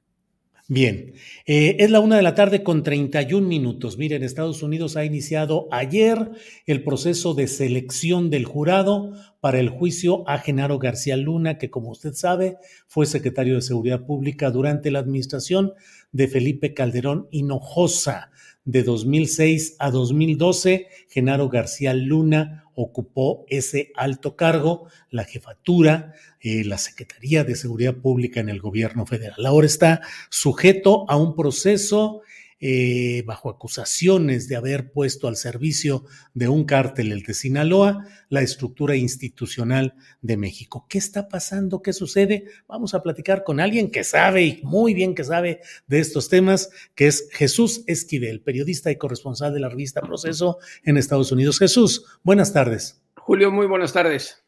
Bien, 0.70 1.14
eh, 1.46 1.76
es 1.80 1.92
la 1.92 2.00
una 2.00 2.16
de 2.16 2.22
la 2.22 2.36
tarde 2.36 2.64
con 2.64 2.84
31 2.84 3.46
minutos. 3.46 3.98
Miren, 3.98 4.24
Estados 4.24 4.64
Unidos 4.64 4.96
ha 4.96 5.04
iniciado 5.04 5.68
ayer 5.72 6.32
el 6.66 6.84
proceso 6.86 7.34
de 7.34 7.48
selección 7.48 8.30
del 8.30 8.46
jurado 8.46 9.14
para 9.44 9.60
el 9.60 9.68
juicio 9.68 10.24
a 10.26 10.38
Genaro 10.38 10.80
García 10.80 11.18
Luna, 11.18 11.58
que 11.58 11.70
como 11.70 11.90
usted 11.90 12.14
sabe 12.14 12.56
fue 12.88 13.06
secretario 13.06 13.56
de 13.56 13.62
Seguridad 13.62 14.06
Pública 14.06 14.50
durante 14.52 14.90
la 14.90 15.00
administración 15.00 15.74
de 16.14 16.30
Felipe 16.30 16.74
Calderón 16.74 17.28
Hinojosa. 17.30 18.32
De 18.64 18.84
2006 18.84 19.76
a 19.80 19.92
2012, 19.92 20.88
Genaro 21.10 21.50
García 21.50 21.94
Luna 21.94 22.64
ocupó 22.74 23.46
ese 23.50 23.92
alto 23.98 24.38
cargo, 24.38 24.88
la 25.10 25.26
jefatura, 25.26 26.14
eh, 26.40 26.64
la 26.64 26.78
Secretaría 26.78 27.44
de 27.44 27.56
Seguridad 27.56 27.96
Pública 27.96 28.40
en 28.40 28.48
el 28.48 28.62
gobierno 28.62 29.06
federal. 29.06 29.46
Ahora 29.46 29.68
está 29.68 30.00
sujeto 30.30 31.04
a 31.10 31.18
un 31.18 31.36
proceso 31.36 32.22
eh, 32.66 33.24
bajo 33.26 33.50
acusaciones 33.50 34.48
de 34.48 34.56
haber 34.56 34.94
puesto 34.94 35.28
al 35.28 35.36
servicio 35.36 36.06
de 36.34 36.48
un 36.48 36.64
cártel, 36.64 37.12
el 37.12 37.24
de 37.24 37.34
Sinaloa, 37.34 38.08
la 38.30 38.42
estructura 38.42 38.96
institucional 38.96 39.96
de 40.22 40.38
México. 40.38 40.86
¿Qué 40.88 40.98
está 40.98 41.28
pasando? 41.28 41.82
¿Qué 41.82 41.92
sucede? 41.92 42.46
Vamos 42.66 42.94
a 42.94 43.04
platicar 43.04 43.44
con 43.44 43.60
alguien 43.60 43.92
que 43.92 44.06
sabe 44.06 44.44
y 44.44 44.62
muy 44.64 44.94
bien 44.94 45.14
que 45.14 45.26
sabe 45.26 45.60
de 45.88 46.00
estos 46.00 46.30
temas, 46.30 46.70
que 46.96 47.08
es 47.08 47.28
Jesús 47.34 47.84
Esquivel, 47.86 48.40
periodista 48.40 48.92
y 48.92 48.96
corresponsal 48.96 49.54
de 49.54 49.60
la 49.60 49.68
revista 49.68 50.00
Proceso 50.00 50.60
en 50.86 50.96
Estados 50.96 51.34
Unidos. 51.34 51.60
Jesús, 51.60 52.06
buenas 52.24 52.54
tardes. 52.54 53.04
Julio, 53.18 53.52
muy 53.52 53.68
buenas 53.68 53.92
tardes. 53.92 54.43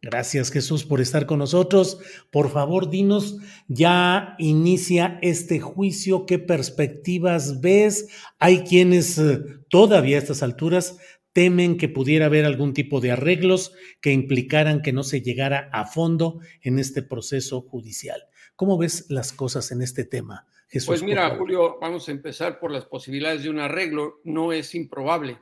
Gracias 0.00 0.52
Jesús 0.52 0.84
por 0.84 1.00
estar 1.00 1.26
con 1.26 1.40
nosotros. 1.40 1.98
Por 2.30 2.50
favor, 2.50 2.88
dinos, 2.88 3.38
ya 3.66 4.36
inicia 4.38 5.18
este 5.22 5.58
juicio, 5.58 6.24
¿qué 6.24 6.38
perspectivas 6.38 7.60
ves? 7.60 8.08
Hay 8.38 8.60
quienes 8.60 9.18
eh, 9.18 9.40
todavía 9.68 10.16
a 10.16 10.20
estas 10.20 10.44
alturas 10.44 10.98
temen 11.32 11.76
que 11.76 11.88
pudiera 11.88 12.26
haber 12.26 12.44
algún 12.44 12.74
tipo 12.74 13.00
de 13.00 13.10
arreglos 13.10 13.72
que 14.00 14.12
implicaran 14.12 14.82
que 14.82 14.92
no 14.92 15.02
se 15.02 15.20
llegara 15.20 15.68
a 15.72 15.84
fondo 15.84 16.40
en 16.62 16.78
este 16.78 17.02
proceso 17.02 17.62
judicial. 17.62 18.22
¿Cómo 18.54 18.78
ves 18.78 19.06
las 19.08 19.32
cosas 19.32 19.72
en 19.72 19.82
este 19.82 20.04
tema? 20.04 20.46
Jesús, 20.68 20.86
pues 20.86 21.02
mira, 21.02 21.36
Julio, 21.36 21.78
vamos 21.80 22.08
a 22.08 22.12
empezar 22.12 22.60
por 22.60 22.70
las 22.70 22.84
posibilidades 22.84 23.42
de 23.42 23.50
un 23.50 23.58
arreglo. 23.58 24.20
No 24.22 24.52
es 24.52 24.74
improbable 24.74 25.38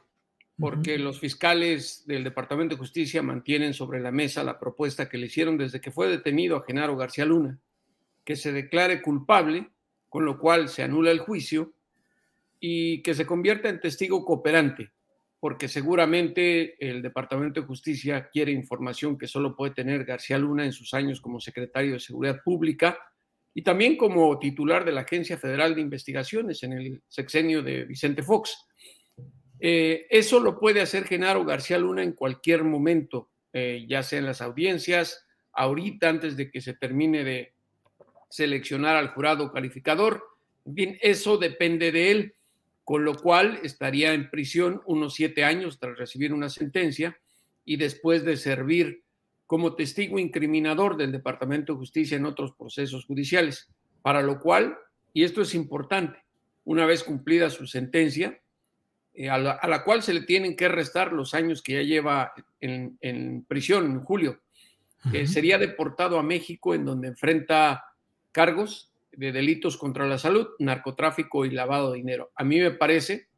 porque 0.58 0.98
los 0.98 1.20
fiscales 1.20 2.04
del 2.06 2.24
Departamento 2.24 2.74
de 2.74 2.78
Justicia 2.78 3.22
mantienen 3.22 3.74
sobre 3.74 4.00
la 4.00 4.10
mesa 4.10 4.42
la 4.42 4.58
propuesta 4.58 5.08
que 5.08 5.18
le 5.18 5.26
hicieron 5.26 5.58
desde 5.58 5.80
que 5.80 5.90
fue 5.90 6.08
detenido 6.08 6.56
a 6.56 6.64
Genaro 6.64 6.96
García 6.96 7.26
Luna, 7.26 7.58
que 8.24 8.36
se 8.36 8.52
declare 8.52 9.02
culpable, 9.02 9.70
con 10.08 10.24
lo 10.24 10.38
cual 10.38 10.68
se 10.68 10.82
anula 10.82 11.10
el 11.10 11.18
juicio 11.18 11.74
y 12.58 13.02
que 13.02 13.14
se 13.14 13.26
convierta 13.26 13.68
en 13.68 13.80
testigo 13.80 14.24
cooperante, 14.24 14.92
porque 15.38 15.68
seguramente 15.68 16.74
el 16.86 17.02
Departamento 17.02 17.60
de 17.60 17.66
Justicia 17.66 18.30
quiere 18.32 18.50
información 18.50 19.18
que 19.18 19.26
solo 19.28 19.54
puede 19.54 19.74
tener 19.74 20.04
García 20.04 20.38
Luna 20.38 20.64
en 20.64 20.72
sus 20.72 20.94
años 20.94 21.20
como 21.20 21.38
secretario 21.38 21.94
de 21.94 22.00
Seguridad 22.00 22.40
Pública 22.42 22.98
y 23.52 23.62
también 23.62 23.96
como 23.96 24.38
titular 24.38 24.84
de 24.84 24.92
la 24.92 25.02
Agencia 25.02 25.36
Federal 25.36 25.74
de 25.74 25.82
Investigaciones 25.82 26.62
en 26.62 26.72
el 26.72 27.02
sexenio 27.08 27.62
de 27.62 27.84
Vicente 27.84 28.22
Fox. 28.22 28.66
Eh, 29.60 30.06
eso 30.10 30.40
lo 30.40 30.58
puede 30.58 30.80
hacer 30.80 31.04
Genaro 31.04 31.44
García 31.44 31.78
Luna 31.78 32.02
en 32.02 32.12
cualquier 32.12 32.64
momento, 32.64 33.30
eh, 33.52 33.86
ya 33.88 34.02
sea 34.02 34.18
en 34.18 34.26
las 34.26 34.42
audiencias, 34.42 35.26
ahorita 35.52 36.08
antes 36.08 36.36
de 36.36 36.50
que 36.50 36.60
se 36.60 36.74
termine 36.74 37.24
de 37.24 37.54
seleccionar 38.28 38.96
al 38.96 39.08
jurado 39.08 39.50
calificador. 39.52 40.22
Bien, 40.64 40.98
eso 41.00 41.38
depende 41.38 41.92
de 41.92 42.10
él, 42.10 42.34
con 42.84 43.04
lo 43.04 43.14
cual 43.14 43.60
estaría 43.62 44.12
en 44.12 44.30
prisión 44.30 44.82
unos 44.84 45.14
siete 45.14 45.44
años 45.44 45.78
tras 45.78 45.96
recibir 45.96 46.32
una 46.32 46.50
sentencia 46.50 47.18
y 47.64 47.76
después 47.76 48.24
de 48.24 48.36
servir 48.36 49.02
como 49.46 49.74
testigo 49.74 50.18
incriminador 50.18 50.96
del 50.96 51.12
Departamento 51.12 51.72
de 51.72 51.78
Justicia 51.78 52.16
en 52.16 52.26
otros 52.26 52.52
procesos 52.52 53.06
judiciales, 53.06 53.68
para 54.02 54.22
lo 54.22 54.40
cual, 54.40 54.76
y 55.12 55.24
esto 55.24 55.40
es 55.40 55.54
importante, 55.54 56.18
una 56.64 56.84
vez 56.84 57.04
cumplida 57.04 57.48
su 57.48 57.66
sentencia, 57.66 58.40
eh, 59.16 59.30
a, 59.30 59.38
la, 59.38 59.82
cual 59.82 60.02
se 60.02 60.12
le 60.12 60.22
tienen 60.22 60.54
que 60.54 60.68
restar 60.68 61.12
los 61.12 61.32
años 61.32 61.62
que 61.62 61.72
ya 61.72 61.82
lleva 61.82 62.34
en, 62.60 63.44
prisión 63.48 63.86
en 63.86 64.00
julio. 64.00 64.42
sería 65.24 65.56
deportado 65.56 66.18
a 66.18 66.22
México 66.22 66.74
en 66.74 66.84
donde 66.84 67.08
enfrenta 67.08 67.84
cargos 68.30 68.92
de 69.12 69.32
delitos 69.32 69.78
contra 69.78 70.06
la 70.06 70.18
salud, 70.18 70.48
narcotráfico 70.58 71.46
y 71.46 71.50
lavado 71.50 71.92
de 71.92 71.98
dinero. 71.98 72.30
A 72.34 72.44
mí 72.44 72.60
me 72.60 72.72
parece 72.72 73.28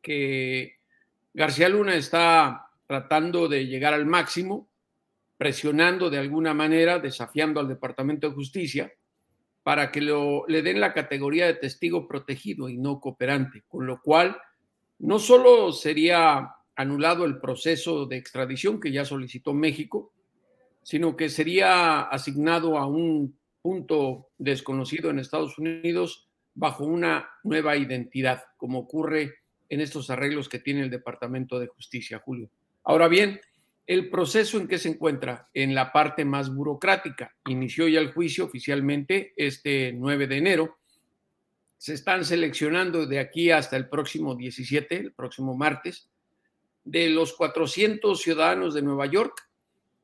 que 0.00 0.76
García 1.32 1.68
Luna 1.68 1.96
está 1.96 2.68
tratando 2.86 3.48
de 3.48 3.66
llegar 3.66 3.94
al 3.94 4.06
máximo, 4.06 4.68
presionando 5.36 6.10
de 6.10 6.18
alguna 6.18 6.54
manera, 6.54 7.00
desafiando 7.00 7.58
al 7.58 7.66
Departamento 7.66 8.28
de 8.28 8.34
Justicia 8.34 8.92
para 9.64 9.90
que 9.90 10.00
lo, 10.00 10.44
le 10.46 10.62
den 10.62 10.78
la 10.78 10.92
categoría 10.92 11.46
de 11.46 11.54
testigo 11.54 12.06
protegido 12.06 12.68
y 12.68 12.76
no 12.76 13.00
cooperante, 13.00 13.64
con 13.66 13.86
lo 13.86 14.00
cual 14.00 14.36
no 14.98 15.18
solo 15.18 15.72
sería 15.72 16.50
anulado 16.76 17.24
el 17.24 17.38
proceso 17.38 18.06
de 18.06 18.16
extradición 18.16 18.80
que 18.80 18.92
ya 18.92 19.04
solicitó 19.04 19.54
México, 19.54 20.12
sino 20.82 21.16
que 21.16 21.28
sería 21.28 22.02
asignado 22.02 22.78
a 22.78 22.86
un 22.86 23.38
punto 23.62 24.28
desconocido 24.38 25.10
en 25.10 25.18
Estados 25.18 25.58
Unidos 25.58 26.28
bajo 26.54 26.84
una 26.84 27.28
nueva 27.42 27.76
identidad, 27.76 28.44
como 28.56 28.80
ocurre 28.80 29.34
en 29.68 29.80
estos 29.80 30.10
arreglos 30.10 30.48
que 30.48 30.58
tiene 30.58 30.82
el 30.82 30.90
Departamento 30.90 31.58
de 31.58 31.68
Justicia, 31.68 32.20
Julio. 32.24 32.50
Ahora 32.84 33.08
bien, 33.08 33.40
el 33.86 34.10
proceso 34.10 34.58
en 34.58 34.68
que 34.68 34.78
se 34.78 34.88
encuentra 34.88 35.48
en 35.52 35.74
la 35.74 35.92
parte 35.92 36.24
más 36.24 36.54
burocrática. 36.54 37.34
Inició 37.46 37.88
ya 37.88 38.00
el 38.00 38.12
juicio 38.12 38.44
oficialmente 38.44 39.32
este 39.36 39.92
9 39.92 40.26
de 40.26 40.36
enero 40.36 40.76
se 41.84 41.92
están 41.92 42.24
seleccionando 42.24 43.04
de 43.04 43.18
aquí 43.18 43.50
hasta 43.50 43.76
el 43.76 43.90
próximo 43.90 44.34
17, 44.34 44.96
el 44.96 45.12
próximo 45.12 45.54
martes, 45.54 46.08
de 46.82 47.10
los 47.10 47.34
400 47.34 48.18
ciudadanos 48.18 48.72
de 48.72 48.80
Nueva 48.80 49.04
York 49.04 49.50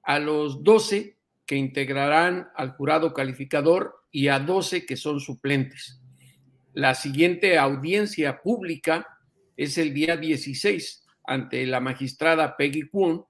a 0.02 0.18
los 0.18 0.62
12 0.62 1.16
que 1.46 1.56
integrarán 1.56 2.48
al 2.54 2.72
jurado 2.72 3.14
calificador 3.14 4.04
y 4.10 4.28
a 4.28 4.40
12 4.40 4.84
que 4.84 4.98
son 4.98 5.20
suplentes. 5.20 6.02
La 6.74 6.94
siguiente 6.94 7.56
audiencia 7.56 8.42
pública 8.42 9.06
es 9.56 9.78
el 9.78 9.94
día 9.94 10.18
16 10.18 11.06
ante 11.24 11.64
la 11.64 11.80
magistrada 11.80 12.58
Peggy 12.58 12.90
Kwon, 12.90 13.24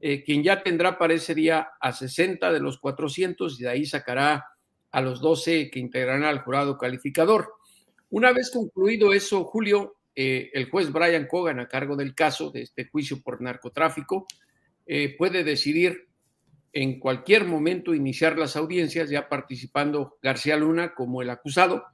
eh, 0.00 0.22
quien 0.22 0.44
ya 0.44 0.62
tendrá 0.62 0.98
para 0.98 1.14
ese 1.14 1.34
día 1.34 1.70
a 1.80 1.92
60 1.92 2.52
de 2.52 2.60
los 2.60 2.78
400 2.78 3.58
y 3.58 3.64
de 3.64 3.68
ahí 3.68 3.86
sacará 3.86 4.46
a 4.92 5.00
los 5.00 5.20
12 5.20 5.68
que 5.72 5.80
integrarán 5.80 6.22
al 6.22 6.42
jurado 6.42 6.78
calificador. 6.78 7.57
Una 8.10 8.32
vez 8.32 8.50
concluido 8.50 9.12
eso, 9.12 9.44
Julio, 9.44 9.96
eh, 10.14 10.50
el 10.54 10.70
juez 10.70 10.90
Brian 10.90 11.26
Cogan, 11.26 11.60
a 11.60 11.68
cargo 11.68 11.94
del 11.94 12.14
caso 12.14 12.50
de 12.50 12.62
este 12.62 12.88
juicio 12.88 13.22
por 13.22 13.40
narcotráfico, 13.40 14.26
eh, 14.86 15.14
puede 15.16 15.44
decidir 15.44 16.08
en 16.72 16.98
cualquier 16.98 17.44
momento 17.44 17.94
iniciar 17.94 18.38
las 18.38 18.56
audiencias, 18.56 19.10
ya 19.10 19.28
participando 19.28 20.18
García 20.22 20.56
Luna 20.56 20.94
como 20.94 21.22
el 21.22 21.30
acusado, 21.30 21.84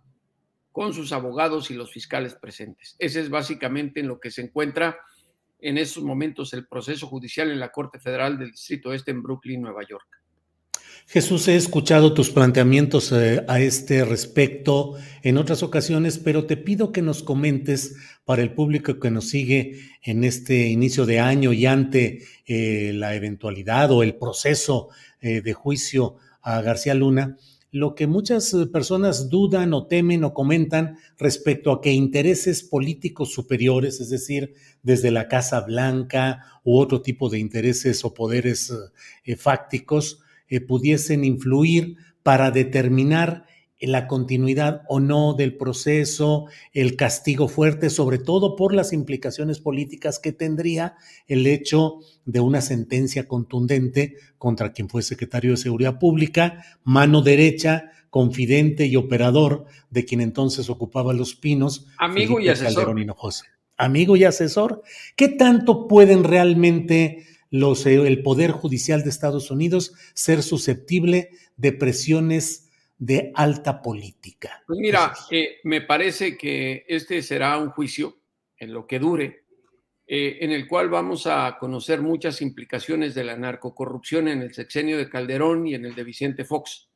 con 0.73 0.93
sus 0.93 1.13
abogados 1.13 1.71
y 1.71 1.75
los 1.75 1.93
fiscales 1.93 2.35
presentes. 2.35 2.97
Ese 2.99 3.21
es 3.21 3.31
básicamente 3.31 4.01
en 4.01 4.09
lo 4.09 4.19
que 4.19 4.31
se 4.31 4.43
encuentra 4.43 4.99
en 5.61 5.79
estos 5.79 6.03
momentos 6.03 6.53
el 6.53 6.67
proceso 6.67 7.07
judicial 7.07 7.51
en 7.51 7.61
la 7.61 7.71
Corte 7.71 7.99
Federal 7.99 8.39
del 8.39 8.51
Distrito 8.51 8.93
Este 8.93 9.11
en 9.11 9.23
Brooklyn, 9.23 9.63
Nueva 9.63 9.83
York. 9.89 10.24
Jesús, 11.07 11.47
he 11.49 11.55
escuchado 11.55 12.15
tus 12.15 12.31
planteamientos 12.31 13.13
eh, 13.13 13.45
a 13.47 13.61
este 13.61 14.05
respecto 14.05 14.95
en 15.23 15.37
otras 15.37 15.63
ocasiones, 15.63 16.19
pero 16.19 16.47
te 16.47 16.57
pido 16.57 16.93
que 16.93 17.03
nos 17.03 17.23
comentes 17.23 17.95
para 18.25 18.43
el 18.43 18.53
público 18.53 18.99
que 18.99 19.11
nos 19.11 19.29
sigue 19.29 19.81
en 20.03 20.25
este 20.25 20.69
inicio 20.69 21.05
de 21.05 21.21
año 21.21 21.53
y 21.53 21.67
ante 21.67 22.23
eh, 22.47 22.93
la 22.95 23.15
eventualidad 23.15 23.91
o 23.93 24.03
el 24.03 24.17
proceso 24.17 24.89
eh, 25.21 25.43
de 25.43 25.53
juicio 25.53 26.17
a 26.41 26.63
García 26.63 26.95
Luna, 26.95 27.37
lo 27.71 27.95
que 27.95 28.07
muchas 28.07 28.55
personas 28.73 29.29
dudan 29.29 29.75
o 29.75 29.87
temen 29.87 30.25
o 30.25 30.33
comentan 30.33 30.97
respecto 31.19 31.71
a 31.71 31.83
que 31.83 31.93
intereses 31.93 32.63
políticos 32.63 33.33
superiores, 33.33 34.01
es 34.01 34.09
decir, 34.11 34.55
desde 34.83 35.11
la 35.11 35.29
Casa 35.29 35.61
Blanca 35.61 36.61
u 36.65 36.79
otro 36.79 37.03
tipo 37.03 37.29
de 37.29 37.39
intereses 37.41 38.05
o 38.05 38.15
poderes 38.15 38.73
fácticos, 39.37 40.24
eh, 40.49 40.61
pudiesen 40.61 41.25
influir 41.25 41.97
para 42.23 42.51
determinar 42.51 43.47
la 43.81 44.07
continuidad 44.07 44.83
o 44.89 45.01
no 45.01 45.35
del 45.35 45.57
proceso, 45.57 46.47
el 46.73 46.97
castigo 46.97 47.49
fuerte, 47.49 47.91
sobre 47.91 48.19
todo 48.19 48.57
por 48.57 48.75
las 48.75 48.93
implicaciones 48.93 49.61
políticas 49.61 50.19
que 50.19 50.33
tendría 50.33 50.97
el 51.27 51.47
hecho 51.47 51.99
de 52.25 52.41
una 52.41 52.61
sentencia 52.61 53.29
contundente 53.29 54.17
contra 54.39 54.73
quien 54.73 54.89
fue 54.89 55.03
secretario 55.03 55.53
de 55.53 55.57
Seguridad 55.57 55.99
Pública, 55.99 56.65
mano 56.83 57.23
derecha, 57.23 57.91
confidente 58.11 58.87
y 58.87 58.97
operador 58.97 59.65
de 59.91 60.05
quien 60.05 60.21
entonces 60.21 60.71
ocupaba 60.71 61.13
los 61.13 61.35
pinos. 61.35 61.87
Amigo 61.99 62.41
y 62.41 62.49
asesor. 62.49 62.95
Amigo 63.77 64.17
y 64.17 64.25
asesor. 64.25 64.83
¿Qué 65.17 65.29
tanto 65.29 65.89
pueden 65.89 66.23
realmente 66.23 67.27
los, 67.51 67.87
eh, 67.87 67.95
el 67.95 68.23
Poder 68.23 68.51
Judicial 68.51 69.03
de 69.03 69.11
Estados 69.11 69.51
Unidos 69.51 69.95
ser 70.15 70.43
susceptible 70.43 71.31
de 71.57 71.73
presiones 71.73 72.71
de 72.99 73.33
alta 73.35 73.83
política. 73.83 74.63
Pues 74.67 74.79
mira, 74.79 75.13
eh, 75.31 75.57
me 75.65 75.81
parece 75.83 76.37
que 76.37 76.85
este 76.89 77.23
será 77.23 77.59
un 77.59 77.71
juicio, 77.71 78.19
en 78.57 78.73
lo 78.73 78.87
que 78.87 78.99
dure, 78.99 79.45
eh, 80.07 80.39
en 80.41 80.53
el 80.53 80.67
cual 80.67 80.89
vamos 80.89 81.27
a 81.27 81.57
conocer 81.59 82.01
muchas 82.01 82.41
implicaciones 82.43 83.15
de 83.15 83.25
la 83.25 83.37
narcocorrupción 83.37 84.29
en 84.29 84.43
el 84.43 84.55
sexenio 84.55 84.99
de 84.99 85.09
Calderón 85.09 85.67
y 85.67 85.75
en 85.75 85.87
el 85.87 85.95
de 85.95 86.05
Vicente 86.05 86.45
Fox. 86.45 86.89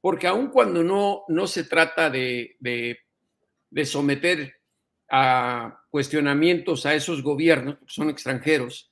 Porque 0.00 0.26
aun 0.26 0.48
cuando 0.48 0.82
no, 0.84 1.24
no 1.28 1.46
se 1.46 1.64
trata 1.64 2.10
de, 2.10 2.56
de, 2.60 2.98
de 3.70 3.84
someter 3.84 4.54
a 5.10 5.80
cuestionamientos 5.90 6.84
a 6.86 6.94
esos 6.94 7.22
gobiernos, 7.22 7.78
que 7.78 7.86
son 7.88 8.10
extranjeros, 8.10 8.87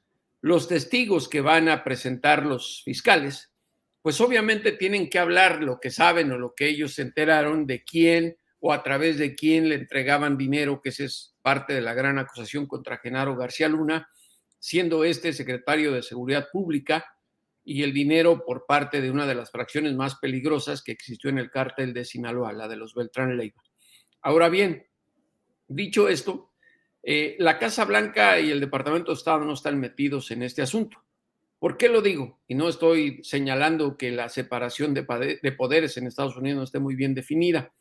los 0.47 0.69
testigos 0.69 1.29
que 1.29 1.41
van 1.41 1.69
a 1.69 1.83
presentar 1.83 2.47
los 2.47 2.85
fiscales, 2.85 3.53
pues 4.01 4.21
obviamente 4.21 4.71
tienen 4.71 5.11
que 5.11 5.19
hablar 5.19 5.61
lo 5.61 5.81
que 5.81 5.91
saben 5.91 6.31
o 6.31 6.39
lo 6.39 6.55
que 6.55 6.69
ellos 6.69 6.95
se 6.95 7.03
enteraron 7.03 7.67
de 7.67 7.83
quién 7.83 8.37
o 8.61 8.73
a 8.73 8.85
través 8.85 9.19
de 9.19 9.35
quién 9.35 9.69
le 9.69 9.75
entregaban 9.75 10.39
dinero, 10.39 10.81
que 10.81 10.91
esa 10.91 11.03
es 11.03 11.35
parte 11.43 11.75
de 11.75 11.81
la 11.81 11.95
gran 11.95 12.21
acusación 12.21 12.67
contra 12.67 12.99
Genaro 12.99 13.35
García 13.35 13.69
Luna, 13.69 14.09
siendo 14.61 15.03
este 15.03 15.33
secretario 15.33 15.91
de 15.91 16.05
Seguridad 16.05 16.47
Pública 16.53 17.05
y 17.65 17.83
el 17.83 17.93
dinero 17.93 18.45
por 18.47 18.67
parte 18.67 19.01
de 19.01 19.11
una 19.11 19.27
de 19.27 19.35
las 19.35 19.51
fracciones 19.51 19.97
más 19.97 20.15
peligrosas 20.15 20.81
que 20.81 20.93
existió 20.93 21.29
en 21.29 21.39
el 21.39 21.51
cártel 21.51 21.93
de 21.93 22.05
Sinaloa, 22.05 22.53
la 22.53 22.69
de 22.69 22.77
los 22.77 22.95
Beltrán 22.95 23.37
Leiva. 23.37 23.61
Ahora 24.23 24.49
bien, 24.49 24.87
dicho 25.67 26.09
esto, 26.09 26.53
eh, 27.09 27.37
la 27.39 27.57
Casa 27.57 27.85
Blanca 27.85 28.41
y 28.41 28.51
el 28.51 28.59
Departamento 28.59 29.13
de 29.13 29.17
Estado 29.17 29.45
no 29.45 29.53
están 29.53 29.79
metidos 29.79 30.33
en 30.33 30.43
este 30.43 30.61
asunto. 30.61 31.05
¿Por 31.61 31.77
qué 31.77 31.89
lo 31.89 32.03
digo? 32.03 32.41
Y 32.49 32.57
no 32.57 32.69
estoy 32.69 33.23
señalando 33.23 33.97
que 33.97 34.11
la 34.11 34.29
separación 34.29 34.93
de, 34.93 35.05
poderes 35.57 35.97
en 35.97 36.09
Estados 36.09 36.37
Unidos 36.37 36.57
no 36.57 36.65
esté 36.65 36.81
muy 36.81 36.97
bien 36.97 37.15
definida, 37.15 37.73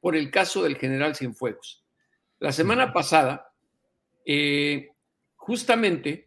por 0.00 0.16
el 0.16 0.32
caso 0.32 0.64
del 0.64 0.78
general 0.78 1.14
Cienfuegos. 1.14 1.84
La 2.40 2.50
semana 2.50 2.92
pasada, 2.92 3.52
eh, 4.26 4.88
justamente 5.36 6.26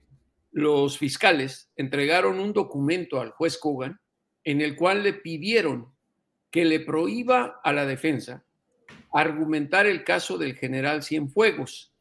los 0.54 0.98
fiscales 0.98 1.70
entregaron 1.76 2.40
un 2.40 2.54
documento 2.54 3.20
al 3.20 3.32
juez 3.32 3.58
Kogan 3.58 4.00
en 4.46 4.62
el 4.62 4.78
cual 4.78 5.04
le 5.04 5.12
pidieron 5.12 5.94
que 6.50 6.64
le 6.64 6.80
prohíba 6.80 7.60
a 7.62 7.74
la 7.74 7.86
defensa 7.86 8.46
argumentar 9.12 9.88
el 9.88 10.06
caso 10.06 10.38
del 10.38 10.56
general 10.56 11.04
Cienfuegos 11.04 11.92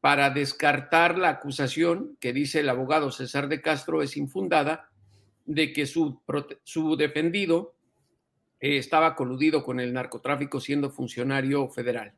para 0.00 0.30
descartar 0.30 1.18
la 1.18 1.28
acusación 1.28 2.16
que 2.20 2.32
dice 2.32 2.60
el 2.60 2.68
abogado 2.68 3.10
César 3.10 3.48
de 3.48 3.60
Castro 3.60 4.02
es 4.02 4.16
infundada 4.16 4.90
de 5.44 5.72
que 5.72 5.86
su, 5.86 6.20
su 6.64 6.96
defendido 6.96 7.74
eh, 8.60 8.78
estaba 8.78 9.14
coludido 9.14 9.62
con 9.62 9.80
el 9.80 9.92
narcotráfico 9.92 10.60
siendo 10.60 10.90
funcionario 10.90 11.68
federal. 11.68 12.14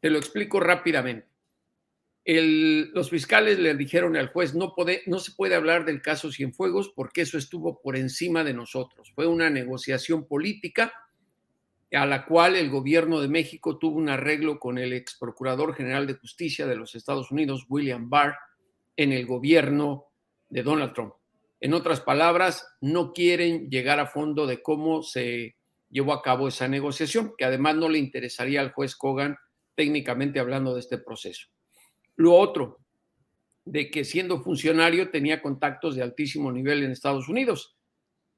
Te 0.00 0.10
lo 0.10 0.18
explico 0.18 0.60
rápidamente 0.60 1.30
los 2.24 3.10
fiscales 3.10 3.58
le 3.58 3.74
dijeron 3.74 4.16
al 4.16 4.28
juez, 4.28 4.54
no, 4.54 4.74
no 5.06 5.18
se 5.18 5.32
puede 5.32 5.54
hablar 5.54 5.84
del 5.84 6.02
caso 6.02 6.30
Cienfuegos 6.30 6.92
porque 6.94 7.22
eso 7.22 7.38
estuvo 7.38 7.80
por 7.80 7.96
encima 7.96 8.44
de 8.44 8.54
nosotros. 8.54 9.12
Fue 9.14 9.26
una 9.26 9.50
negociación 9.50 10.26
política 10.26 10.92
a 11.92 12.06
la 12.06 12.24
cual 12.24 12.56
el 12.56 12.70
gobierno 12.70 13.20
de 13.20 13.28
México 13.28 13.78
tuvo 13.78 13.98
un 13.98 14.08
arreglo 14.08 14.60
con 14.60 14.78
el 14.78 14.92
ex 14.92 15.16
procurador 15.18 15.74
general 15.74 16.06
de 16.06 16.14
justicia 16.14 16.66
de 16.66 16.76
los 16.76 16.94
Estados 16.94 17.30
Unidos, 17.30 17.66
William 17.68 18.08
Barr, 18.08 18.36
en 18.96 19.12
el 19.12 19.26
gobierno 19.26 20.06
de 20.48 20.62
Donald 20.62 20.92
Trump. 20.92 21.14
En 21.60 21.74
otras 21.74 22.00
palabras, 22.00 22.66
no 22.80 23.12
quieren 23.12 23.68
llegar 23.68 23.98
a 24.00 24.06
fondo 24.06 24.46
de 24.46 24.62
cómo 24.62 25.02
se 25.02 25.56
llevó 25.90 26.12
a 26.12 26.22
cabo 26.22 26.48
esa 26.48 26.68
negociación, 26.68 27.34
que 27.36 27.44
además 27.44 27.76
no 27.76 27.88
le 27.88 27.98
interesaría 27.98 28.60
al 28.60 28.72
juez 28.72 28.96
Kogan 28.96 29.36
técnicamente 29.74 30.38
hablando 30.38 30.74
de 30.74 30.80
este 30.80 30.98
proceso. 30.98 31.48
Lo 32.16 32.34
otro, 32.34 32.78
de 33.64 33.90
que 33.90 34.04
siendo 34.04 34.42
funcionario 34.42 35.10
tenía 35.10 35.42
contactos 35.42 35.94
de 35.94 36.02
altísimo 36.02 36.50
nivel 36.50 36.82
en 36.82 36.92
Estados 36.92 37.28
Unidos. 37.28 37.76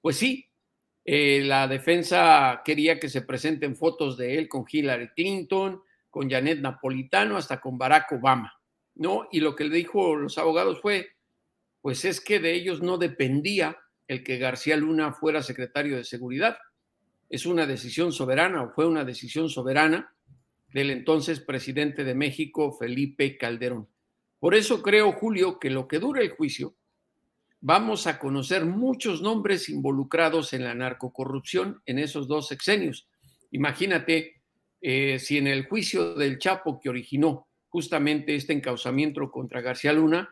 Pues 0.00 0.16
sí, 0.16 0.48
eh, 1.05 1.42
la 1.44 1.66
defensa 1.66 2.62
quería 2.64 3.00
que 3.00 3.09
se 3.09 3.22
presenten 3.22 3.76
fotos 3.76 4.16
de 4.16 4.38
él 4.38 4.48
con 4.48 4.64
Hillary 4.70 5.09
Clinton, 5.09 5.82
con 6.11 6.30
Janet 6.30 6.61
Napolitano, 6.61 7.36
hasta 7.36 7.61
con 7.61 7.78
Barack 7.78 8.12
Obama, 8.12 8.53
¿no? 8.94 9.28
Y 9.32 9.40
lo 9.40 9.57
que 9.57 9.64
le 9.64 9.76
dijo 9.76 10.14
los 10.14 10.38
abogados 10.38 10.80
fue, 10.80 11.11
pues 11.80 12.05
es 12.05 12.20
que 12.20 12.38
de 12.38 12.55
ellos 12.55 12.82
no 12.82 12.98
dependía 12.98 13.78
el 14.07 14.22
que 14.22 14.38
García 14.38 14.76
Luna 14.76 15.12
fuera 15.12 15.42
secretario 15.42 15.96
de 15.96 16.05
Seguridad. 16.05 16.59
Es 17.28 17.46
una 17.46 17.66
decisión 17.66 18.12
soberana 18.12 18.62
o 18.62 18.70
fue 18.70 18.86
una 18.86 19.05
decisión 19.05 19.48
soberana 19.48 20.14
del 20.68 20.90
entonces 20.90 21.40
presidente 21.40 22.05
de 22.05 22.14
México, 22.14 22.72
Felipe 22.72 23.36
Calderón. 23.36 23.88
Por 24.38 24.55
eso 24.55 24.82
creo, 24.82 25.12
Julio, 25.12 25.59
que 25.59 25.70
lo 25.70 25.88
que 25.88 25.98
dure 25.98 26.22
el 26.22 26.30
juicio, 26.30 26.74
vamos 27.62 28.08
a 28.08 28.18
conocer 28.18 28.66
muchos 28.66 29.22
nombres 29.22 29.68
involucrados 29.68 30.52
en 30.52 30.64
la 30.64 30.74
narcocorrupción 30.74 31.80
en 31.86 32.00
esos 32.00 32.26
dos 32.26 32.48
sexenios. 32.48 33.08
Imagínate 33.52 34.42
eh, 34.80 35.20
si 35.20 35.38
en 35.38 35.46
el 35.46 35.66
juicio 35.66 36.14
del 36.14 36.38
Chapo 36.38 36.80
que 36.80 36.88
originó 36.88 37.48
justamente 37.68 38.34
este 38.34 38.52
encauzamiento 38.52 39.30
contra 39.30 39.60
García 39.60 39.92
Luna, 39.92 40.28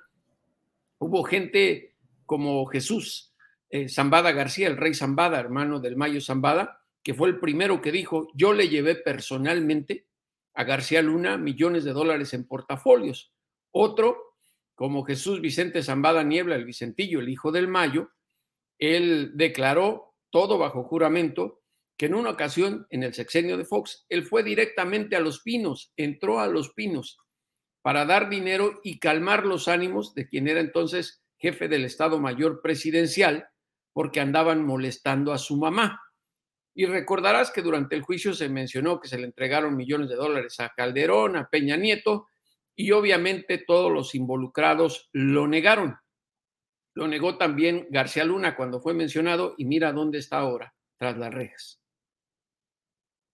hubo 0.98 1.22
gente 1.22 1.94
como 2.26 2.66
Jesús 2.66 3.32
eh, 3.70 3.88
Zambada 3.88 4.32
García, 4.32 4.66
el 4.66 4.76
rey 4.76 4.92
Zambada, 4.92 5.38
hermano 5.38 5.78
del 5.78 5.96
Mayo 5.96 6.20
Zambada, 6.20 6.80
que 7.00 7.14
fue 7.14 7.28
el 7.28 7.38
primero 7.38 7.80
que 7.80 7.92
dijo, 7.92 8.26
yo 8.34 8.52
le 8.52 8.68
llevé 8.68 8.96
personalmente 8.96 10.06
a 10.54 10.64
García 10.64 11.00
Luna 11.00 11.38
millones 11.38 11.84
de 11.84 11.92
dólares 11.92 12.34
en 12.34 12.46
portafolios. 12.48 13.32
Otro, 13.70 14.29
como 14.80 15.04
Jesús 15.04 15.42
Vicente 15.42 15.82
Zambada 15.82 16.22
Niebla, 16.22 16.56
el 16.56 16.64
Vicentillo, 16.64 17.20
el 17.20 17.28
hijo 17.28 17.52
del 17.52 17.68
Mayo, 17.68 18.12
él 18.78 19.32
declaró 19.34 20.14
todo 20.30 20.56
bajo 20.56 20.84
juramento 20.84 21.60
que 21.98 22.06
en 22.06 22.14
una 22.14 22.30
ocasión, 22.30 22.86
en 22.88 23.02
el 23.02 23.12
sexenio 23.12 23.58
de 23.58 23.66
Fox, 23.66 24.06
él 24.08 24.24
fue 24.24 24.42
directamente 24.42 25.16
a 25.16 25.20
Los 25.20 25.42
Pinos, 25.42 25.92
entró 25.98 26.40
a 26.40 26.46
Los 26.46 26.72
Pinos 26.72 27.18
para 27.82 28.06
dar 28.06 28.30
dinero 28.30 28.80
y 28.82 28.98
calmar 29.00 29.44
los 29.44 29.68
ánimos 29.68 30.14
de 30.14 30.26
quien 30.26 30.48
era 30.48 30.60
entonces 30.60 31.22
jefe 31.36 31.68
del 31.68 31.84
Estado 31.84 32.18
Mayor 32.18 32.62
Presidencial, 32.62 33.50
porque 33.92 34.20
andaban 34.20 34.64
molestando 34.64 35.34
a 35.34 35.38
su 35.38 35.58
mamá. 35.58 36.00
Y 36.74 36.86
recordarás 36.86 37.50
que 37.50 37.60
durante 37.60 37.96
el 37.96 38.02
juicio 38.02 38.32
se 38.32 38.48
mencionó 38.48 38.98
que 38.98 39.08
se 39.08 39.18
le 39.18 39.26
entregaron 39.26 39.76
millones 39.76 40.08
de 40.08 40.16
dólares 40.16 40.58
a 40.58 40.70
Calderón, 40.74 41.36
a 41.36 41.50
Peña 41.50 41.76
Nieto, 41.76 42.28
y 42.76 42.92
obviamente 42.92 43.58
todos 43.58 43.92
los 43.92 44.14
involucrados 44.14 45.08
lo 45.12 45.46
negaron. 45.46 45.96
Lo 46.94 47.06
negó 47.06 47.38
también 47.38 47.86
García 47.90 48.24
Luna 48.24 48.56
cuando 48.56 48.80
fue 48.80 48.94
mencionado 48.94 49.54
y 49.58 49.64
mira 49.64 49.92
dónde 49.92 50.18
está 50.18 50.38
ahora, 50.38 50.74
tras 50.98 51.16
las 51.16 51.32
rejas. 51.32 51.80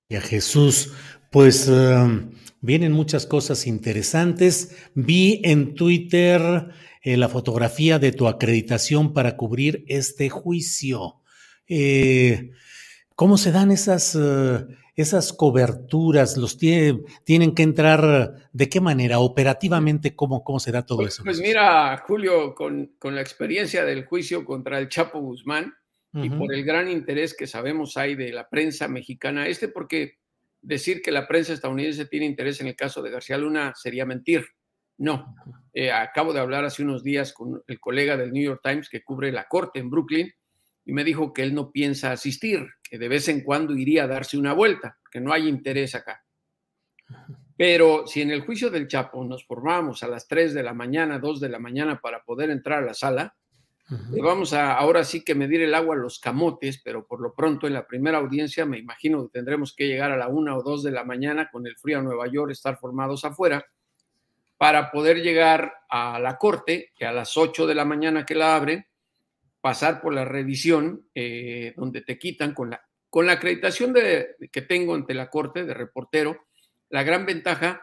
Y 0.09 0.17
a 0.17 0.21
Jesús, 0.21 0.95
pues 1.33 1.69
um, 1.69 2.31
vienen 2.61 2.93
muchas 2.93 3.27
cosas 3.27 3.67
interesantes. 3.67 4.77
Vi 4.95 5.41
en 5.45 5.75
Twitter 5.75 6.71
eh, 7.03 7.17
la 7.17 7.29
fotografía 7.29 7.99
de 7.99 8.13
tu 8.13 8.29
acreditación 8.29 9.13
para 9.13 9.37
cubrir 9.37 9.85
este 9.89 10.29
juicio. 10.29 11.23
Eh, 11.69 12.53
¿Cómo 13.17 13.39
se 13.39 13.51
dan 13.51 13.71
esas, 13.71 14.15
eh, 14.15 14.67
esas 14.95 15.33
coberturas? 15.33 16.37
¿Los 16.37 16.59
tienen 16.59 17.55
que 17.55 17.63
entrar 17.63 18.51
de 18.53 18.69
qué 18.69 18.83
manera? 18.83 19.21
Operativamente, 19.21 20.15
¿cómo, 20.15 20.45
cómo 20.45 20.61
se 20.61 20.71
da 20.71 20.85
todo 20.85 20.99
pues, 20.99 21.15
eso? 21.15 21.25
Pues 21.25 21.41
mira, 21.41 21.97
Julio, 22.07 22.55
con, 22.55 22.93
la 23.03 23.23
experiencia 23.23 23.87
del 23.87 24.05
juicio 24.05 24.45
contra 24.45 24.79
el 24.79 24.91
Chapo 24.91 25.19
Guzmán 25.21 25.75
y 26.13 26.31
por 26.31 26.55
el 26.55 26.65
gran 26.65 26.89
interés 26.89 27.35
que 27.35 27.47
sabemos 27.47 27.99
hay 27.99 28.15
de 28.15 28.33
la 28.33 28.49
prensa 28.49 28.89
mexicana, 28.89 29.47
este 29.47 29.69
porque 29.69 30.15
decir 30.63 31.03
que 31.03 31.11
la 31.11 31.29
prensa 31.29 31.53
estadounidense 31.53 32.07
tiene 32.07 32.25
interés 32.25 32.61
en 32.63 32.69
el 32.69 32.77
caso 32.77 33.03
de 33.03 33.11
García 33.11 33.37
Luna 33.37 33.75
sería 33.75 34.07
mentir. 34.07 34.47
No, 34.99 35.35
eh, 35.75 35.93
acabo 35.93 36.33
de 36.33 36.41
hablar 36.41 36.65
hace 36.65 36.83
unos 36.83 37.03
días 37.03 37.35
con 37.35 37.63
el 37.67 37.81
colega 37.81 38.17
del 38.17 38.33
New 38.33 38.43
York 38.43 38.61
Times 38.63 38.89
que 38.89 39.03
cubre 39.03 39.31
la 39.31 39.47
corte 39.47 39.79
en 39.79 39.91
Brooklyn 39.91 40.33
y 40.87 40.93
me 40.93 41.03
dijo 41.03 41.33
que 41.33 41.43
él 41.43 41.53
no 41.53 41.73
piensa 41.73 42.13
asistir, 42.13 42.65
que 42.89 42.97
de 42.97 43.09
vez 43.09 43.29
en 43.29 43.43
cuando 43.43 43.77
iría 43.77 44.05
a 44.05 44.07
darse 44.07 44.39
una 44.39 44.53
vuelta, 44.53 44.99
que 45.11 45.21
no 45.21 45.33
hay 45.33 45.49
interés 45.49 45.97
acá. 45.97 46.25
Pero 47.57 48.07
si 48.07 48.23
en 48.23 48.31
el 48.31 48.43
juicio 48.43 48.71
del 48.71 48.87
Chapo 48.87 49.25
nos 49.25 49.45
formábamos 49.45 50.05
a 50.05 50.09
las 50.09 50.29
3 50.29 50.55
de 50.55 50.63
la 50.63 50.75
mañana, 50.75 51.19
2 51.19 51.41
de 51.41 51.49
la 51.49 51.59
mañana 51.59 52.01
para 52.01 52.23
poder 52.23 52.51
entrar 52.51 52.85
a 52.85 52.87
la 52.87 52.95
sala, 52.95 53.37
le 54.11 54.21
vamos 54.21 54.53
a 54.53 54.75
ahora 54.75 55.05
sí 55.05 55.25
que 55.25 55.35
medir 55.35 55.61
el 55.63 55.75
agua 55.75 55.97
a 55.97 55.99
los 55.99 56.21
camotes, 56.21 56.81
pero 56.83 57.07
por 57.07 57.21
lo 57.21 57.35
pronto 57.35 57.67
en 57.67 57.75
la 57.75 57.87
primera 57.87 58.19
audiencia 58.19 58.65
me 58.65 58.79
imagino 58.79 59.25
que 59.25 59.39
tendremos 59.39 59.75
que 59.75 59.89
llegar 59.89 60.13
a 60.13 60.17
la 60.17 60.29
1 60.29 60.57
o 60.57 60.63
2 60.63 60.85
de 60.85 60.91
la 60.93 61.05
mañana 61.05 61.51
con 61.51 61.67
el 61.67 61.77
frío 61.77 61.99
a 61.99 62.03
Nueva 62.03 62.29
York, 62.29 62.53
estar 62.53 62.79
formados 62.79 63.25
afuera, 63.25 63.65
para 64.57 64.91
poder 64.91 65.23
llegar 65.23 65.73
a 65.89 66.19
la 66.21 66.39
corte, 66.39 66.93
que 66.97 67.07
a 67.07 67.13
las 67.13 67.37
8 67.37 67.67
de 67.67 67.75
la 67.75 67.85
mañana 67.85 68.25
que 68.25 68.35
la 68.35 68.57
abren, 68.57 68.87
pasar 69.67 70.01
por 70.01 70.15
la 70.15 70.25
revisión 70.25 71.09
eh, 71.13 71.75
donde 71.77 72.01
te 72.01 72.21
quitan 72.21 72.55
con 72.55 72.71
la, 72.71 72.87
con 73.11 73.27
la 73.27 73.33
acreditación 73.33 73.93
de, 73.93 74.37
que 74.53 74.63
tengo 74.63 74.95
ante 74.95 75.13
la 75.13 75.29
corte 75.29 75.65
de 75.65 75.75
reportero. 75.75 76.47
La 76.89 77.03
gran 77.03 77.27
ventaja 77.27 77.83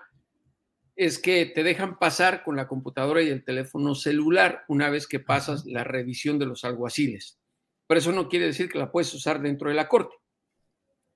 es 0.95 1.19
que 1.19 1.45
te 1.45 1.61
dejan 1.61 1.99
pasar 1.99 2.41
con 2.45 2.55
la 2.55 2.69
computadora 2.69 3.21
y 3.21 3.27
el 3.27 3.43
teléfono 3.43 3.95
celular 3.95 4.63
una 4.69 4.89
vez 4.89 5.07
que 5.07 5.19
pasas 5.19 5.65
la 5.65 5.83
revisión 5.83 6.39
de 6.39 6.45
los 6.45 6.63
alguaciles. 6.63 7.37
Pero 7.85 7.99
eso 7.99 8.13
no 8.13 8.29
quiere 8.29 8.45
decir 8.45 8.69
que 8.69 8.79
la 8.79 8.89
puedes 8.89 9.13
usar 9.13 9.41
dentro 9.41 9.67
de 9.67 9.75
la 9.75 9.89
corte. 9.89 10.15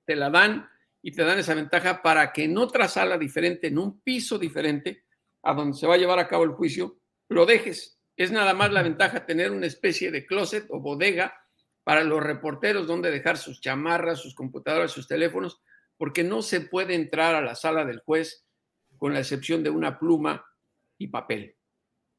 Te 0.03 0.17
la 0.17 0.29
dan 0.29 0.67
y 1.01 1.13
te 1.13 1.23
dan 1.23 1.39
esa 1.39 1.53
ventaja 1.53 2.01
para 2.01 2.33
que 2.33 2.43
en 2.43 2.57
otra 2.57 2.89
sala 2.89 3.17
diferente, 3.17 3.67
en 3.67 3.77
un 3.77 4.01
piso 4.01 4.37
diferente, 4.37 5.05
a 5.43 5.53
donde 5.53 5.77
se 5.77 5.87
va 5.87 5.93
a 5.93 5.97
llevar 5.97 6.19
a 6.19 6.27
cabo 6.27 6.43
el 6.43 6.51
juicio, 6.51 6.99
lo 7.29 7.45
dejes. 7.45 7.96
Es 8.17 8.31
nada 8.31 8.53
más 8.53 8.73
la 8.73 8.81
ventaja 8.81 9.25
tener 9.25 9.51
una 9.51 9.67
especie 9.67 10.11
de 10.11 10.25
closet 10.25 10.65
o 10.69 10.79
bodega 10.79 11.33
para 11.83 12.03
los 12.03 12.21
reporteros 12.21 12.87
donde 12.87 13.11
dejar 13.11 13.37
sus 13.37 13.61
chamarras, 13.61 14.19
sus 14.19 14.35
computadoras, 14.35 14.91
sus 14.91 15.07
teléfonos, 15.07 15.61
porque 15.97 16.23
no 16.23 16.41
se 16.41 16.61
puede 16.61 16.95
entrar 16.95 17.35
a 17.35 17.41
la 17.41 17.55
sala 17.55 17.85
del 17.85 17.99
juez 17.99 18.45
con 18.97 19.13
la 19.13 19.19
excepción 19.19 19.63
de 19.63 19.69
una 19.69 19.99
pluma 19.99 20.45
y 20.97 21.07
papel. 21.07 21.55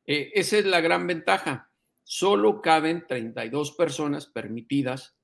Eh, 0.07 0.31
esa 0.35 0.59
es 0.59 0.65
la 0.65 0.81
gran 0.81 1.07
ventaja. 1.07 1.71
Solo 2.05 2.63
caben 2.63 3.05
32 3.07 3.73
personas 3.73 4.27
permitidas 4.27 5.17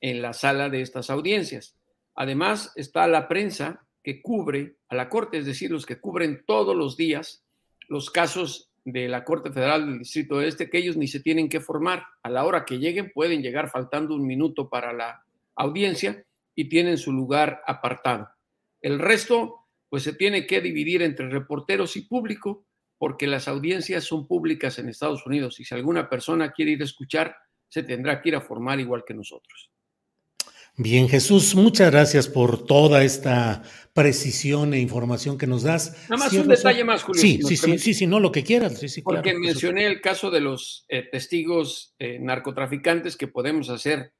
en 0.00 0.20
la 0.20 0.32
sala 0.32 0.68
de 0.68 0.80
estas 0.80 1.10
audiencias. 1.10 1.76
Además, 2.14 2.72
está 2.74 3.06
la 3.06 3.28
prensa 3.28 3.86
que 4.02 4.20
cubre 4.20 4.78
a 4.88 4.96
la 4.96 5.08
Corte, 5.08 5.38
es 5.38 5.46
decir, 5.46 5.70
los 5.70 5.86
que 5.86 6.00
cubren 6.00 6.42
todos 6.44 6.74
los 6.74 6.96
días 6.96 7.44
los 7.88 8.10
casos 8.10 8.71
de 8.84 9.08
la 9.08 9.24
Corte 9.24 9.52
Federal 9.52 9.86
del 9.86 9.98
Distrito 10.00 10.40
Este, 10.40 10.68
que 10.68 10.78
ellos 10.78 10.96
ni 10.96 11.06
se 11.06 11.20
tienen 11.20 11.48
que 11.48 11.60
formar. 11.60 12.04
A 12.22 12.30
la 12.30 12.44
hora 12.44 12.64
que 12.64 12.78
lleguen, 12.78 13.12
pueden 13.12 13.42
llegar 13.42 13.70
faltando 13.70 14.14
un 14.14 14.26
minuto 14.26 14.68
para 14.68 14.92
la 14.92 15.24
audiencia 15.56 16.24
y 16.54 16.68
tienen 16.68 16.98
su 16.98 17.12
lugar 17.12 17.62
apartado. 17.66 18.28
El 18.80 18.98
resto, 18.98 19.66
pues 19.88 20.02
se 20.02 20.14
tiene 20.14 20.46
que 20.46 20.60
dividir 20.60 21.02
entre 21.02 21.28
reporteros 21.28 21.96
y 21.96 22.02
público, 22.02 22.66
porque 22.98 23.26
las 23.26 23.48
audiencias 23.48 24.04
son 24.04 24.26
públicas 24.26 24.78
en 24.78 24.88
Estados 24.88 25.26
Unidos 25.26 25.58
y 25.60 25.64
si 25.64 25.74
alguna 25.74 26.08
persona 26.08 26.52
quiere 26.52 26.72
ir 26.72 26.82
a 26.82 26.84
escuchar, 26.84 27.36
se 27.68 27.82
tendrá 27.82 28.20
que 28.20 28.28
ir 28.28 28.36
a 28.36 28.40
formar 28.40 28.78
igual 28.80 29.04
que 29.06 29.14
nosotros. 29.14 29.70
Bien, 30.76 31.08
Jesús, 31.08 31.54
muchas 31.54 31.90
gracias 31.90 32.28
por 32.28 32.64
toda 32.64 33.04
esta 33.04 33.62
precisión 33.92 34.72
e 34.72 34.80
información 34.80 35.36
que 35.36 35.46
nos 35.46 35.64
das. 35.64 36.08
Nada 36.08 36.24
más 36.24 36.32
un 36.32 36.48
detalle 36.48 36.82
más, 36.82 37.02
Julio. 37.02 37.20
Sí, 37.20 37.40
sí, 37.42 37.56
sí, 37.56 37.78
sí, 37.78 37.92
sí, 37.92 38.06
no, 38.06 38.20
lo 38.20 38.32
que 38.32 38.42
quieras. 38.42 38.78
Sí, 38.78 38.88
sí, 38.88 39.02
Porque 39.02 39.34
mencioné 39.34 39.86
el 39.86 40.00
caso 40.00 40.30
de 40.30 40.40
los 40.40 40.86
eh, 40.88 41.06
testigos 41.10 41.94
eh, 41.98 42.18
narcotraficantes 42.18 43.16
que 43.16 43.28
podemos 43.28 43.68
hacer 43.68 44.14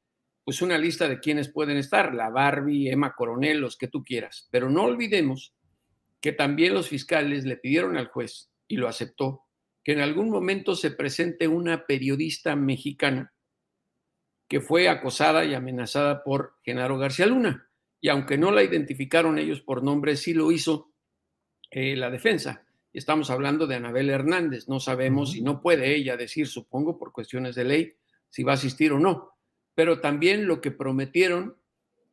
pues 0.45 0.61
una 0.61 0.77
lista 0.77 1.09
de 1.09 1.21
quienes 1.21 1.51
pueden 1.51 1.77
estar, 1.79 2.15
la 2.15 2.29
Barbie, 2.29 2.91
Emma 2.91 3.15
Coronel, 3.17 3.61
los 3.61 3.77
que 3.77 3.89
tú 3.89 4.05
quieras. 4.05 4.49
Pero 4.51 4.69
no 4.69 4.83
olvidemos 4.83 5.55
que 6.21 6.33
también 6.33 6.75
los 6.75 6.89
fiscales 6.89 7.45
le 7.45 7.57
pidieron 7.57 7.97
al 7.97 8.09
juez, 8.09 8.51
y 8.69 8.77
lo 8.77 8.89
aceptó, 8.89 9.45
que 9.85 9.93
en 9.93 10.01
algún 10.01 10.31
momento 10.31 10.75
se 10.75 10.91
presente 10.91 11.49
una 11.49 11.87
periodista 11.87 12.57
mexicana 12.57 13.33
que 14.53 14.61
fue 14.61 14.91
acosada 14.91 15.47
y 15.47 15.55
amenazada 15.55 16.23
por 16.23 16.59
Genaro 16.63 16.99
García 16.99 17.25
Luna. 17.25 17.71
Y 18.03 18.11
aunque 18.11 18.37
no 18.37 18.51
la 18.51 18.63
identificaron 18.63 19.39
ellos 19.39 19.63
por 19.63 19.83
nombre, 19.83 20.15
sí 20.15 20.35
lo 20.35 20.53
hizo 20.53 20.93
eh, 21.71 21.97
la 21.97 22.11
defensa. 22.11 22.63
Estamos 22.93 23.31
hablando 23.31 23.67
de 23.67 23.77
Anabel 23.77 24.11
Hernández. 24.11 24.69
No 24.69 24.79
sabemos 24.79 25.33
si 25.33 25.41
no 25.41 25.63
puede 25.63 25.97
ella 25.97 26.19
decir, 26.19 26.47
supongo, 26.49 26.99
por 26.99 27.13
cuestiones 27.13 27.55
de 27.55 27.65
ley, 27.65 27.95
si 28.29 28.43
va 28.43 28.53
a 28.53 28.57
asistir 28.57 28.93
o 28.93 28.99
no. 28.99 29.31
Pero 29.75 30.03
también 30.03 30.47
lo 30.47 30.61
que 30.61 30.71
prometieron 30.71 31.57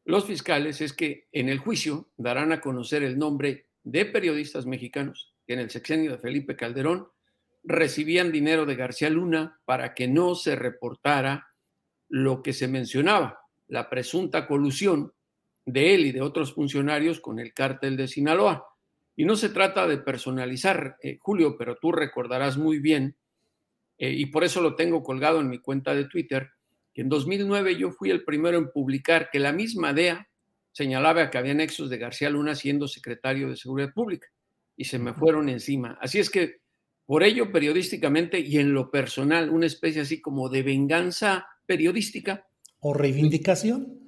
los 0.05 0.23
fiscales 0.23 0.79
es 0.79 0.93
que 0.93 1.27
en 1.33 1.49
el 1.49 1.59
juicio 1.59 2.09
darán 2.15 2.53
a 2.53 2.61
conocer 2.61 3.03
el 3.03 3.19
nombre 3.19 3.67
de 3.83 4.05
periodistas 4.05 4.65
mexicanos 4.65 5.35
que 5.45 5.55
en 5.55 5.59
el 5.59 5.69
sexenio 5.69 6.13
de 6.13 6.19
Felipe 6.19 6.55
Calderón 6.55 7.09
recibían 7.65 8.31
dinero 8.31 8.65
de 8.65 8.77
García 8.77 9.09
Luna 9.09 9.59
para 9.65 9.93
que 9.93 10.07
no 10.07 10.35
se 10.35 10.55
reportara 10.55 11.48
lo 12.09 12.43
que 12.43 12.53
se 12.53 12.67
mencionaba, 12.67 13.39
la 13.67 13.89
presunta 13.89 14.47
colusión 14.47 15.13
de 15.65 15.93
él 15.93 16.05
y 16.07 16.11
de 16.11 16.21
otros 16.21 16.53
funcionarios 16.53 17.19
con 17.19 17.39
el 17.39 17.53
cártel 17.53 17.95
de 17.95 18.07
Sinaloa. 18.07 18.65
Y 19.15 19.25
no 19.25 19.35
se 19.35 19.49
trata 19.49 19.87
de 19.87 19.97
personalizar, 19.97 20.97
eh, 21.01 21.17
Julio, 21.19 21.57
pero 21.57 21.77
tú 21.77 21.91
recordarás 21.91 22.57
muy 22.57 22.79
bien, 22.79 23.15
eh, 23.97 24.11
y 24.11 24.27
por 24.27 24.43
eso 24.43 24.61
lo 24.61 24.75
tengo 24.75 25.03
colgado 25.03 25.39
en 25.39 25.49
mi 25.49 25.59
cuenta 25.59 25.93
de 25.93 26.05
Twitter, 26.05 26.49
que 26.93 27.01
en 27.01 27.09
2009 27.09 27.75
yo 27.75 27.91
fui 27.91 28.09
el 28.09 28.23
primero 28.23 28.57
en 28.57 28.71
publicar 28.71 29.29
que 29.31 29.39
la 29.39 29.51
misma 29.51 29.93
DEA 29.93 30.27
señalaba 30.71 31.29
que 31.29 31.37
había 31.37 31.53
nexos 31.53 31.89
de 31.89 31.97
García 31.97 32.29
Luna 32.29 32.55
siendo 32.55 32.87
secretario 32.87 33.49
de 33.49 33.57
Seguridad 33.57 33.93
Pública 33.93 34.27
y 34.75 34.85
se 34.85 34.97
me 34.97 35.13
fueron 35.13 35.49
encima. 35.49 35.97
Así 36.01 36.19
es 36.19 36.29
que 36.29 36.61
por 37.09 37.23
ello, 37.23 37.51
periodísticamente 37.51 38.39
y 38.39 38.59
en 38.59 38.71
lo 38.71 38.91
personal, 38.91 39.49
una 39.49 39.65
especie 39.65 40.01
así 40.01 40.21
como 40.21 40.47
de 40.47 40.61
venganza 40.61 41.47
periodística. 41.65 42.45
¿O 42.81 42.93
reivindicación? 42.93 44.01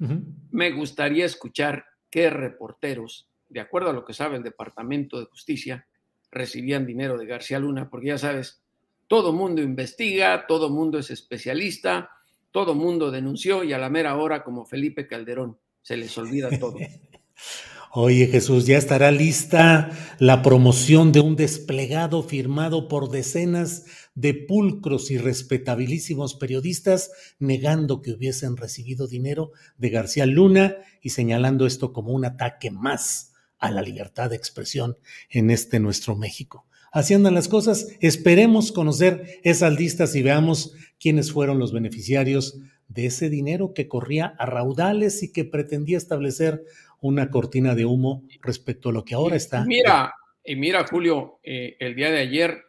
Me 0.52 0.70
gustaría 0.70 1.26
escuchar 1.26 1.84
qué 2.12 2.30
reporteros, 2.30 3.28
de 3.50 3.60
acuerdo 3.60 3.90
a 3.90 3.94
lo 3.94 4.06
que 4.06 4.14
sabe 4.14 4.38
el 4.38 4.44
Departamento 4.44 5.20
de 5.20 5.26
Justicia, 5.26 5.88
recibían 6.30 6.86
dinero 6.86 7.18
de 7.18 7.26
García 7.26 7.58
Luna, 7.58 7.90
porque 7.90 8.10
ya 8.10 8.20
sabes, 8.20 8.62
todo 9.08 9.34
mundo 9.34 9.64
investiga, 9.64 10.46
todo 10.46 10.70
mundo 10.70 11.00
es 11.00 11.10
especialista, 11.10 12.12
todo 12.52 12.76
mundo 12.76 13.10
denunció 13.10 13.64
y 13.64 13.74
a 13.74 13.80
la 13.80 13.90
mera 13.90 14.16
hora, 14.16 14.44
como 14.44 14.64
Felipe 14.64 15.08
Calderón, 15.08 15.58
se 15.82 15.98
les 15.98 16.16
olvida 16.20 16.52
todo. 16.60 16.78
Oye 17.94 18.28
Jesús, 18.28 18.68
ya 18.68 18.78
estará 18.78 19.12
lista 19.12 19.90
la 20.18 20.42
promoción 20.42 21.12
de 21.12 21.20
un 21.20 21.36
desplegado 21.36 22.24
firmado 22.24 22.88
por 22.88 23.10
decenas 23.10 23.84
de 24.16 24.34
pulcros 24.34 25.12
y 25.12 25.18
respetabilísimos 25.18 26.36
periodistas 26.36 27.12
negando 27.38 28.02
que 28.02 28.12
hubiesen 28.12 28.56
recibido 28.56 29.08
dinero 29.08 29.52
de 29.78 29.90
García 29.90 30.26
Luna 30.26 30.78
y 31.02 31.10
señalando 31.10 31.66
esto 31.66 31.92
como 31.92 32.14
un 32.14 32.24
ataque 32.24 32.72
más 32.72 33.34
a 33.60 33.72
la 33.72 33.82
libertad 33.82 34.30
de 34.30 34.38
expresión 34.38 34.96
en 35.30 35.52
este 35.52 35.82
nuestro 35.82 36.16
México. 36.16 36.66
Así 36.94 37.14
andan 37.14 37.34
las 37.34 37.50
cosas. 37.50 37.88
Esperemos 38.00 38.72
conocer 38.72 39.42
esas 39.44 39.78
listas 39.78 40.16
y 40.16 40.22
veamos 40.22 40.76
quiénes 40.98 41.34
fueron 41.34 41.60
los 41.60 41.74
beneficiarios 41.74 42.58
de 42.88 43.06
ese 43.06 43.30
dinero 43.30 43.74
que 43.74 43.88
corría 43.88 44.28
a 44.38 44.46
raudales 44.46 45.24
y 45.24 45.32
que 45.32 45.46
pretendía 45.46 45.98
establecer 45.98 46.64
una 47.02 47.30
cortina 47.30 47.76
de 47.76 47.86
humo 47.86 48.24
respecto 48.42 48.90
a 48.90 48.92
lo 48.94 49.04
que 49.04 49.16
ahora 49.16 49.36
está. 49.36 49.66
Mira, 49.66 50.14
y 50.44 50.56
mira, 50.56 50.86
Julio, 50.88 51.40
eh, 51.44 51.76
el 51.80 51.96
día 51.96 52.12
de 52.12 52.20
ayer 52.20 52.64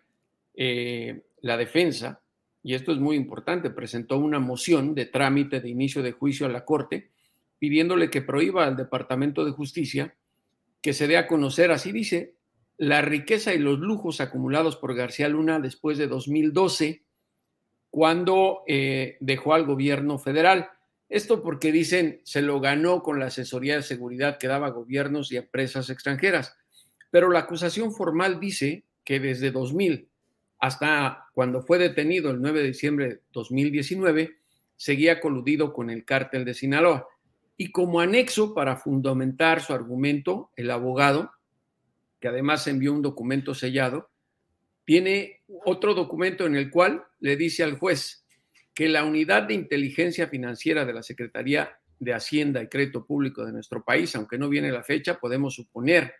eh, 0.55 1.22
la 1.41 1.57
defensa, 1.57 2.20
y 2.62 2.74
esto 2.74 2.93
es 2.93 2.99
muy 2.99 3.16
importante, 3.16 3.70
presentó 3.70 4.18
una 4.18 4.39
moción 4.39 4.95
de 4.95 5.07
trámite 5.07 5.61
de 5.61 5.68
inicio 5.68 6.03
de 6.03 6.12
juicio 6.12 6.47
a 6.47 6.51
la 6.51 6.64
Corte 6.64 7.11
pidiéndole 7.59 8.11
que 8.11 8.22
prohíba 8.22 8.66
al 8.66 8.76
Departamento 8.76 9.45
de 9.45 9.53
Justicia 9.53 10.16
que 10.80 10.93
se 10.93 11.07
dé 11.07 11.16
a 11.16 11.28
conocer, 11.28 11.70
así 11.70 11.93
dice, 11.93 12.35
la 12.76 13.01
riqueza 13.03 13.55
y 13.55 13.59
los 13.59 13.78
lujos 13.78 14.20
acumulados 14.20 14.76
por 14.76 14.97
García 14.97 15.28
Luna 15.28 15.61
después 15.61 15.97
de 15.97 16.09
2012, 16.09 17.05
cuando 17.89 18.64
eh, 18.66 19.16
dejó 19.20 19.55
al 19.55 19.64
gobierno 19.64 20.18
federal. 20.18 20.70
Esto 21.12 21.42
porque 21.42 21.72
dicen 21.72 22.22
se 22.24 22.40
lo 22.40 22.58
ganó 22.58 23.02
con 23.02 23.20
la 23.20 23.26
asesoría 23.26 23.76
de 23.76 23.82
seguridad 23.82 24.38
que 24.38 24.48
daba 24.48 24.70
gobiernos 24.70 25.30
y 25.30 25.36
empresas 25.36 25.90
extranjeras. 25.90 26.56
Pero 27.10 27.28
la 27.28 27.40
acusación 27.40 27.92
formal 27.92 28.40
dice 28.40 28.86
que 29.04 29.20
desde 29.20 29.50
2000 29.50 30.08
hasta 30.58 31.26
cuando 31.34 31.60
fue 31.60 31.76
detenido 31.76 32.30
el 32.30 32.40
9 32.40 32.60
de 32.60 32.66
diciembre 32.68 33.08
de 33.08 33.20
2019, 33.32 34.38
seguía 34.76 35.20
coludido 35.20 35.74
con 35.74 35.90
el 35.90 36.06
cártel 36.06 36.46
de 36.46 36.54
Sinaloa. 36.54 37.08
Y 37.58 37.72
como 37.72 38.00
anexo 38.00 38.54
para 38.54 38.76
fundamentar 38.76 39.60
su 39.60 39.74
argumento, 39.74 40.50
el 40.56 40.70
abogado, 40.70 41.32
que 42.20 42.28
además 42.28 42.66
envió 42.68 42.92
un 42.94 43.02
documento 43.02 43.54
sellado, 43.54 44.08
tiene 44.86 45.42
otro 45.64 45.92
documento 45.92 46.46
en 46.46 46.56
el 46.56 46.70
cual 46.70 47.04
le 47.20 47.36
dice 47.36 47.64
al 47.64 47.76
juez, 47.76 48.21
que 48.74 48.88
la 48.88 49.04
unidad 49.04 49.44
de 49.44 49.54
inteligencia 49.54 50.28
financiera 50.28 50.84
de 50.84 50.92
la 50.92 51.02
Secretaría 51.02 51.78
de 51.98 52.14
Hacienda 52.14 52.62
y 52.62 52.68
Crédito 52.68 53.06
Público 53.06 53.44
de 53.44 53.52
nuestro 53.52 53.84
país, 53.84 54.14
aunque 54.16 54.38
no 54.38 54.48
viene 54.48 54.72
la 54.72 54.82
fecha, 54.82 55.18
podemos 55.18 55.54
suponer 55.54 56.14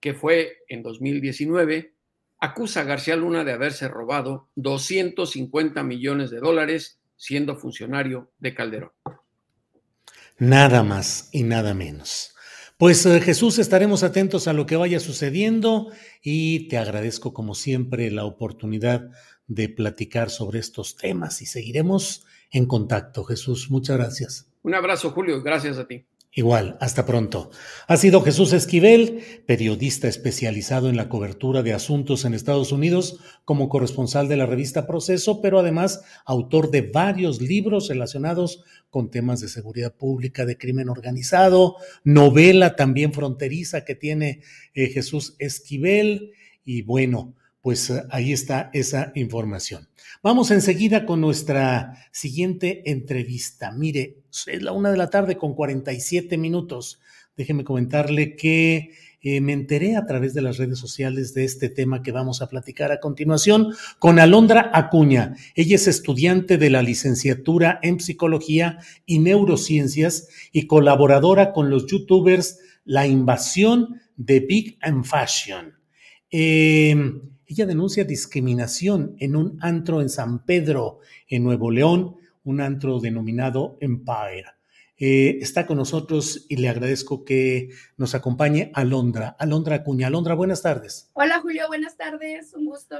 que 0.00 0.14
fue 0.14 0.58
en 0.68 0.82
2019, 0.82 1.94
acusa 2.40 2.80
a 2.80 2.84
García 2.84 3.16
Luna 3.16 3.44
de 3.44 3.52
haberse 3.52 3.88
robado 3.88 4.50
250 4.56 5.82
millones 5.84 6.30
de 6.30 6.40
dólares 6.40 7.00
siendo 7.16 7.56
funcionario 7.56 8.32
de 8.38 8.52
Calderón. 8.52 8.90
Nada 10.38 10.82
más 10.82 11.28
y 11.32 11.44
nada 11.44 11.72
menos. 11.72 12.34
Pues 12.76 13.06
eh, 13.06 13.20
Jesús, 13.20 13.60
estaremos 13.60 14.02
atentos 14.02 14.48
a 14.48 14.52
lo 14.52 14.66
que 14.66 14.74
vaya 14.74 14.98
sucediendo 14.98 15.92
y 16.20 16.66
te 16.66 16.78
agradezco 16.78 17.32
como 17.32 17.54
siempre 17.54 18.10
la 18.10 18.24
oportunidad 18.24 19.08
de 19.54 19.68
platicar 19.68 20.30
sobre 20.30 20.58
estos 20.58 20.96
temas 20.96 21.42
y 21.42 21.46
seguiremos 21.46 22.24
en 22.50 22.66
contacto. 22.66 23.24
Jesús, 23.24 23.70
muchas 23.70 23.96
gracias. 23.96 24.48
Un 24.62 24.74
abrazo, 24.74 25.10
Julio, 25.10 25.42
gracias 25.42 25.78
a 25.78 25.86
ti. 25.86 26.04
Igual, 26.34 26.78
hasta 26.80 27.04
pronto. 27.04 27.50
Ha 27.86 27.98
sido 27.98 28.22
Jesús 28.22 28.54
Esquivel, 28.54 29.22
periodista 29.46 30.08
especializado 30.08 30.88
en 30.88 30.96
la 30.96 31.10
cobertura 31.10 31.62
de 31.62 31.74
asuntos 31.74 32.24
en 32.24 32.32
Estados 32.32 32.72
Unidos 32.72 33.20
como 33.44 33.68
corresponsal 33.68 34.28
de 34.28 34.38
la 34.38 34.46
revista 34.46 34.86
Proceso, 34.86 35.42
pero 35.42 35.58
además 35.58 36.02
autor 36.24 36.70
de 36.70 36.80
varios 36.80 37.42
libros 37.42 37.88
relacionados 37.88 38.64
con 38.88 39.10
temas 39.10 39.40
de 39.40 39.48
seguridad 39.48 39.94
pública, 39.94 40.46
de 40.46 40.56
crimen 40.56 40.88
organizado, 40.88 41.76
novela 42.02 42.76
también 42.76 43.12
fronteriza 43.12 43.84
que 43.84 43.94
tiene 43.94 44.40
eh, 44.72 44.86
Jesús 44.86 45.36
Esquivel 45.38 46.32
y 46.64 46.80
bueno, 46.80 47.34
pues 47.62 47.88
eh, 47.88 48.02
ahí 48.10 48.32
está 48.32 48.70
esa 48.74 49.12
información. 49.14 49.88
Vamos 50.22 50.50
enseguida 50.50 51.06
con 51.06 51.20
nuestra 51.20 51.94
siguiente 52.10 52.90
entrevista. 52.90 53.72
Mire, 53.72 54.18
es 54.46 54.62
la 54.62 54.72
una 54.72 54.90
de 54.90 54.98
la 54.98 55.08
tarde 55.08 55.36
con 55.36 55.54
47 55.54 56.36
minutos. 56.36 57.00
Déjeme 57.36 57.64
comentarle 57.64 58.36
que 58.36 58.90
eh, 59.22 59.40
me 59.40 59.52
enteré 59.52 59.96
a 59.96 60.04
través 60.04 60.34
de 60.34 60.42
las 60.42 60.58
redes 60.58 60.78
sociales 60.78 61.32
de 61.32 61.44
este 61.44 61.68
tema 61.68 62.02
que 62.02 62.10
vamos 62.10 62.42
a 62.42 62.48
platicar 62.48 62.90
a 62.90 62.98
continuación 62.98 63.72
con 64.00 64.18
Alondra 64.18 64.70
Acuña. 64.74 65.36
Ella 65.54 65.76
es 65.76 65.86
estudiante 65.86 66.58
de 66.58 66.70
la 66.70 66.82
licenciatura 66.82 67.78
en 67.82 68.00
psicología 68.00 68.78
y 69.06 69.20
neurociencias 69.20 70.28
y 70.50 70.66
colaboradora 70.66 71.52
con 71.52 71.70
los 71.70 71.86
youtubers 71.86 72.58
La 72.84 73.06
Invasión 73.06 74.00
de 74.16 74.40
Big 74.40 74.76
and 74.80 75.04
Fashion. 75.04 75.74
Em, 76.28 77.31
ella 77.52 77.66
denuncia 77.66 78.04
discriminación 78.04 79.14
en 79.18 79.36
un 79.36 79.58
antro 79.60 80.00
en 80.00 80.08
San 80.08 80.44
Pedro, 80.44 81.00
en 81.28 81.44
Nuevo 81.44 81.70
León, 81.70 82.16
un 82.44 82.60
antro 82.60 82.98
denominado 82.98 83.76
Empire. 83.80 84.46
Eh, 84.96 85.38
está 85.40 85.66
con 85.66 85.76
nosotros 85.76 86.46
y 86.48 86.56
le 86.56 86.68
agradezco 86.68 87.24
que 87.24 87.70
nos 87.98 88.14
acompañe 88.14 88.70
Alondra. 88.74 89.36
Alondra 89.38 89.76
Acuña. 89.76 90.06
Alondra, 90.06 90.34
buenas 90.34 90.62
tardes. 90.62 91.10
Hola 91.12 91.40
Julio, 91.40 91.66
buenas 91.68 91.96
tardes, 91.96 92.54
un 92.54 92.66
gusto. 92.66 92.96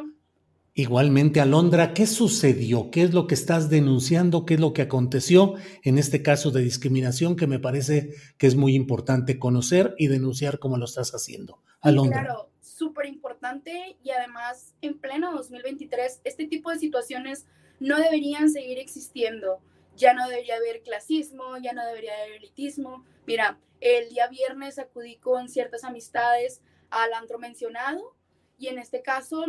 Igualmente, 0.75 1.41
Alondra, 1.41 1.95
¿qué 1.95 2.07
sucedió? 2.07 2.91
¿Qué 2.91 3.03
es 3.03 3.15
lo 3.15 3.27
que 3.27 3.35
estás 3.35 3.71
denunciando? 3.71 4.45
¿Qué 4.45 4.55
es 4.55 4.61
lo 4.61 4.73
que 4.73 4.83
aconteció 4.83 5.55
en 5.83 5.99
este 5.99 6.23
caso 6.23 6.51
de 6.51 6.63
discriminación 6.63 7.37
que 7.37 7.47
me 7.47 7.59
parece 7.59 8.15
que 8.37 8.47
es 8.47 8.57
muy 8.57 8.75
importante 8.75 9.39
conocer 9.39 9.95
y 9.99 10.09
denunciar 10.09 10.59
como 10.59 10.79
lo 10.79 10.87
estás 10.87 11.13
haciendo? 11.13 11.61
Alondra. 11.81 12.23
Claro, 12.23 12.52
súper 12.83 13.07
importante 13.07 13.97
y 14.03 14.11
además 14.11 14.75
en 14.83 14.99
pleno 14.99 15.33
2023 15.33 16.21
este 16.25 16.47
tipo 16.47 16.71
de 16.71 16.79
situaciones 16.79 17.47
no 17.79 17.97
deberían 17.97 18.51
seguir 18.51 18.79
existiendo 18.79 19.61
ya 19.97 20.15
no 20.15 20.29
debería 20.29 20.57
haber 20.57 20.83
clasismo, 20.83 21.57
ya 21.59 21.73
no 21.73 21.85
debería 21.87 22.15
haber 22.15 22.33
elitismo. 22.33 23.05
Mira, 23.27 23.59
el 23.81 24.09
día 24.09 24.29
viernes 24.29 24.79
acudí 24.79 25.17
con 25.17 25.49
ciertas 25.49 25.85
amistades 25.85 26.63
al 26.91 27.13
antro 27.15 27.39
mencionado 27.39 28.17
y 28.59 28.69
en 28.69 28.79
este 28.79 29.03
caso 29.03 29.45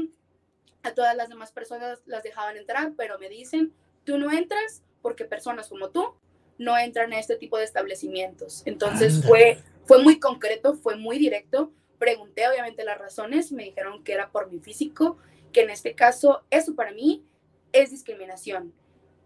a 0.84 0.94
todas 0.94 1.16
las 1.16 1.30
demás 1.30 1.52
personas 1.52 2.02
las 2.06 2.24
dejaban 2.24 2.58
entrar, 2.58 2.94
pero 2.98 3.18
me 3.20 3.30
dicen, 3.30 3.74
tú 4.04 4.18
no 4.18 4.32
entras 4.32 4.84
porque 5.02 5.26
personas 5.26 5.70
como 5.70 5.90
tú 5.90 6.14
no 6.58 6.78
entran 6.78 7.14
a 7.14 7.20
este 7.20 7.36
tipo 7.36 7.58
de 7.58 7.64
establecimientos. 7.64 8.64
Entonces 8.66 9.26
fue, 9.26 9.60
fue 9.86 10.04
muy 10.04 10.20
concreto, 10.20 10.76
fue 10.76 10.98
muy 10.98 11.18
directo. 11.18 11.72
Pregunté 12.04 12.48
obviamente 12.50 12.84
las 12.84 12.98
razones 12.98 13.54
me 13.54 13.64
dijeron 13.64 14.04
que 14.04 14.12
era 14.12 14.30
por 14.30 14.52
mi 14.52 14.60
físico, 14.60 15.18
que 15.54 15.62
en 15.62 15.70
este 15.70 15.96
caso 15.96 16.44
eso 16.50 16.76
para 16.76 16.92
mí 16.92 17.24
es 17.72 17.92
discriminación 17.92 18.74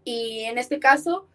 y 0.04 0.44
en 0.44 0.56
este 0.56 0.78
caso, 0.78 1.26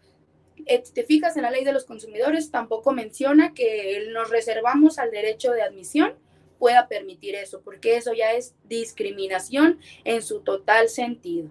eh, 0.66 0.82
te 0.92 1.04
fijas 1.04 1.36
en 1.36 1.42
la 1.42 1.50
ley 1.50 1.64
de 1.64 1.72
los 1.72 1.84
consumidores, 1.84 2.50
tampoco 2.50 2.92
menciona 2.92 3.52
que 3.52 4.08
nos 4.12 4.30
reservamos 4.30 4.98
al 4.98 5.10
derecho 5.10 5.52
de 5.52 5.62
admisión 5.62 6.14
pueda 6.58 6.88
permitir 6.88 7.34
eso, 7.34 7.60
porque 7.62 7.96
eso 7.96 8.14
ya 8.14 8.32
es 8.32 8.54
discriminación 8.68 9.78
en 10.04 10.22
su 10.22 10.40
total 10.40 10.88
sentido. 10.88 11.50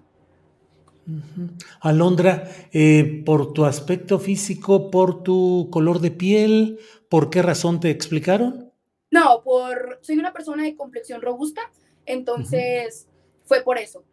Alondra, 1.82 2.50
eh, 2.72 3.22
por 3.26 3.54
tu 3.54 3.66
aspecto 3.66 4.18
físico, 4.18 4.90
por 4.90 5.22
tu 5.22 5.70
color 5.70 6.00
de 6.00 6.12
piel, 6.12 6.80
¿por 7.10 7.30
qué 7.30 7.42
razón 7.42 7.80
te 7.80 7.92
explicaron? 7.92 8.73
No, 9.14 9.44
por 9.44 10.00
soy 10.02 10.18
una 10.18 10.34
persona 10.34 10.64
de 10.64 10.76
complexión 10.76 11.22
robusta, 11.22 11.62
entonces 12.04 13.08
fue 13.46 13.62
por 13.62 13.78
eso. 13.78 14.04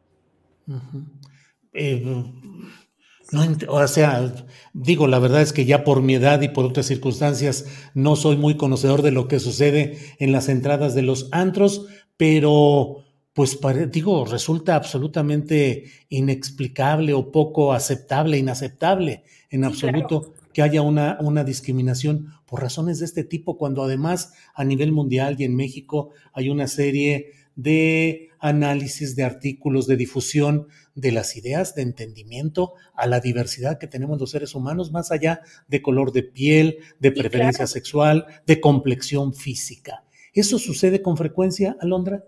No, 3.33 3.47
o 3.69 3.89
sea, 3.89 4.31
digo, 4.75 5.07
la 5.07 5.19
verdad 5.19 5.41
es 5.41 5.55
que 5.55 5.65
ya 5.65 5.85
por 5.85 6.03
mi 6.03 6.17
edad 6.17 6.43
y 6.43 6.49
por 6.49 6.67
otras 6.67 6.85
circunstancias 6.85 7.65
no 7.95 8.15
soy 8.15 8.37
muy 8.37 8.59
conocedor 8.59 9.01
de 9.01 9.11
lo 9.11 9.27
que 9.27 9.41
sucede 9.41 9.97
en 10.19 10.33
las 10.33 10.51
entradas 10.51 10.95
de 10.95 11.01
los 11.01 11.31
antros, 11.33 11.87
pero 12.19 12.99
pues 13.33 13.59
digo, 13.91 14.27
resulta 14.27 14.75
absolutamente 14.75 15.85
inexplicable 16.11 17.15
o 17.15 17.33
poco 17.33 17.73
aceptable, 17.73 18.37
inaceptable 18.37 19.25
en 19.49 19.65
absoluto 19.65 20.35
que 20.53 20.63
haya 20.63 20.83
una, 20.83 21.19
una 21.21 21.45
discriminación 21.45 22.33
por 22.47 22.63
razones 22.63 22.99
de 22.99 23.05
este 23.05 23.25
tipo, 23.25 23.57
cuando 23.57 23.83
además 23.83 24.33
a 24.55 24.65
nivel 24.65 24.93
mundial 24.93 25.37
y 25.39 25.45
en 25.45 25.55
México 25.55 26.11
hay 26.33 26.49
una 26.49 26.67
serie 26.67 27.33
de 27.55 28.31
análisis 28.39 29.17
de 29.17 29.25
artículos 29.25 29.87
de 29.87 29.97
difusión 29.97 30.69
de 30.95 31.13
las 31.13 31.37
ideas 31.37 31.75
de 31.75 31.83
entendimiento 31.83 32.75
a 32.95 33.07
la 33.07 33.21
diversidad 33.21 33.79
que 33.79 33.87
tenemos 33.87 34.19
los 34.19 34.31
seres 34.31 34.55
humanos, 34.55 34.93
más 34.93 35.13
allá 35.13 35.43
de 35.69 35.83
color 35.83 36.13
de 36.13 36.23
piel, 36.23 36.79
de 36.99 37.13
preferencia 37.13 37.67
sexual, 37.67 38.27
de 38.47 38.61
complexión 38.61 39.35
física. 39.35 40.05
¿Eso 40.33 40.59
sucede 40.59 41.03
con 41.03 41.17
frecuencia, 41.17 41.77
Alondra? 41.81 42.25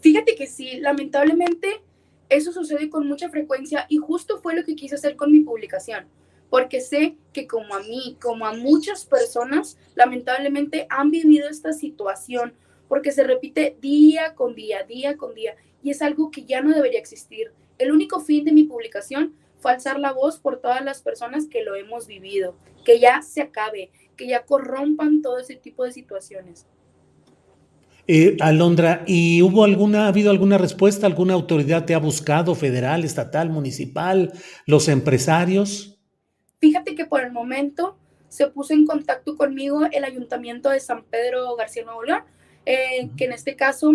Fíjate 0.00 0.34
que 0.34 0.46
sí, 0.46 0.80
lamentablemente 0.80 1.68
eso 2.28 2.52
sucede 2.52 2.90
con 2.90 3.06
mucha 3.06 3.28
frecuencia 3.28 3.86
y 3.88 3.98
justo 3.98 4.40
fue 4.40 4.56
lo 4.56 4.64
que 4.64 4.74
quise 4.74 4.96
hacer 4.96 5.16
con 5.16 5.30
mi 5.30 5.40
publicación, 5.40 6.06
porque 6.52 6.82
sé 6.82 7.16
que 7.32 7.46
como 7.46 7.74
a 7.74 7.80
mí, 7.80 8.18
como 8.20 8.44
a 8.44 8.52
muchas 8.52 9.06
personas, 9.06 9.78
lamentablemente 9.94 10.86
han 10.90 11.10
vivido 11.10 11.48
esta 11.48 11.72
situación, 11.72 12.52
porque 12.88 13.10
se 13.10 13.24
repite 13.24 13.78
día 13.80 14.34
con 14.34 14.54
día, 14.54 14.82
día 14.82 15.16
con 15.16 15.32
día, 15.34 15.56
y 15.82 15.88
es 15.88 16.02
algo 16.02 16.30
que 16.30 16.44
ya 16.44 16.60
no 16.60 16.74
debería 16.74 16.98
existir. 17.00 17.52
El 17.78 17.90
único 17.90 18.20
fin 18.20 18.44
de 18.44 18.52
mi 18.52 18.64
publicación 18.64 19.32
fue 19.60 19.72
alzar 19.72 19.98
la 19.98 20.12
voz 20.12 20.38
por 20.38 20.60
todas 20.60 20.84
las 20.84 21.00
personas 21.00 21.46
que 21.46 21.64
lo 21.64 21.74
hemos 21.74 22.06
vivido, 22.06 22.54
que 22.84 23.00
ya 23.00 23.22
se 23.22 23.40
acabe, 23.40 23.90
que 24.14 24.26
ya 24.26 24.44
corrompan 24.44 25.22
todo 25.22 25.38
ese 25.38 25.54
tipo 25.54 25.84
de 25.84 25.92
situaciones. 25.92 26.66
Eh, 28.06 28.36
Alondra, 28.40 29.04
¿y 29.06 29.40
hubo 29.40 29.64
alguna, 29.64 30.04
ha 30.04 30.08
habido 30.08 30.30
alguna 30.30 30.58
respuesta? 30.58 31.06
¿Alguna 31.06 31.32
autoridad 31.32 31.86
te 31.86 31.94
ha 31.94 31.98
buscado, 31.98 32.54
federal, 32.54 33.04
estatal, 33.04 33.48
municipal, 33.48 34.34
los 34.66 34.88
empresarios? 34.88 35.92
Fíjate 36.62 36.94
que 36.94 37.06
por 37.06 37.22
el 37.22 37.32
momento 37.32 37.98
se 38.28 38.46
puso 38.46 38.72
en 38.72 38.86
contacto 38.86 39.36
conmigo 39.36 39.80
el 39.90 40.04
ayuntamiento 40.04 40.70
de 40.70 40.78
San 40.78 41.02
Pedro 41.02 41.56
García 41.56 41.82
Nuevo 41.84 42.04
León, 42.04 42.22
eh, 42.64 43.10
que 43.16 43.24
en 43.24 43.32
este 43.32 43.56
caso 43.56 43.92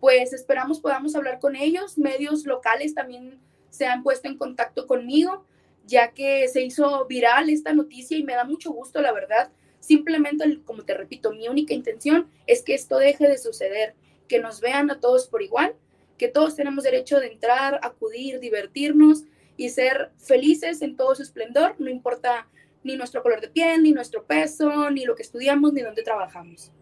pues 0.00 0.32
esperamos 0.32 0.80
podamos 0.80 1.14
hablar 1.14 1.38
con 1.38 1.54
ellos. 1.54 1.98
Medios 1.98 2.46
locales 2.46 2.96
también 2.96 3.38
se 3.68 3.86
han 3.86 4.02
puesto 4.02 4.26
en 4.26 4.38
contacto 4.38 4.88
conmigo, 4.88 5.46
ya 5.86 6.10
que 6.10 6.48
se 6.48 6.62
hizo 6.64 7.06
viral 7.06 7.48
esta 7.48 7.74
noticia 7.74 8.18
y 8.18 8.24
me 8.24 8.34
da 8.34 8.42
mucho 8.42 8.72
gusto, 8.72 9.00
la 9.00 9.12
verdad. 9.12 9.52
Simplemente, 9.78 10.62
como 10.64 10.82
te 10.82 10.94
repito, 10.94 11.30
mi 11.30 11.46
única 11.46 11.74
intención 11.74 12.28
es 12.48 12.62
que 12.62 12.74
esto 12.74 12.98
deje 12.98 13.28
de 13.28 13.38
suceder, 13.38 13.94
que 14.26 14.40
nos 14.40 14.60
vean 14.60 14.90
a 14.90 14.98
todos 14.98 15.28
por 15.28 15.42
igual, 15.42 15.76
que 16.18 16.26
todos 16.26 16.56
tenemos 16.56 16.82
derecho 16.82 17.20
de 17.20 17.28
entrar, 17.28 17.78
acudir, 17.84 18.40
divertirnos 18.40 19.26
y 19.60 19.68
ser 19.68 20.10
felices 20.16 20.80
en 20.80 20.96
todo 20.96 21.14
su 21.14 21.22
esplendor, 21.22 21.74
no 21.78 21.90
importa 21.90 22.48
ni 22.82 22.96
nuestro 22.96 23.22
color 23.22 23.42
de 23.42 23.48
piel, 23.48 23.82
ni 23.82 23.92
nuestro 23.92 24.24
peso, 24.24 24.90
ni 24.90 25.04
lo 25.04 25.14
que 25.14 25.22
estudiamos, 25.22 25.74
ni 25.74 25.82
dónde 25.82 26.02
trabajamos. 26.02 26.72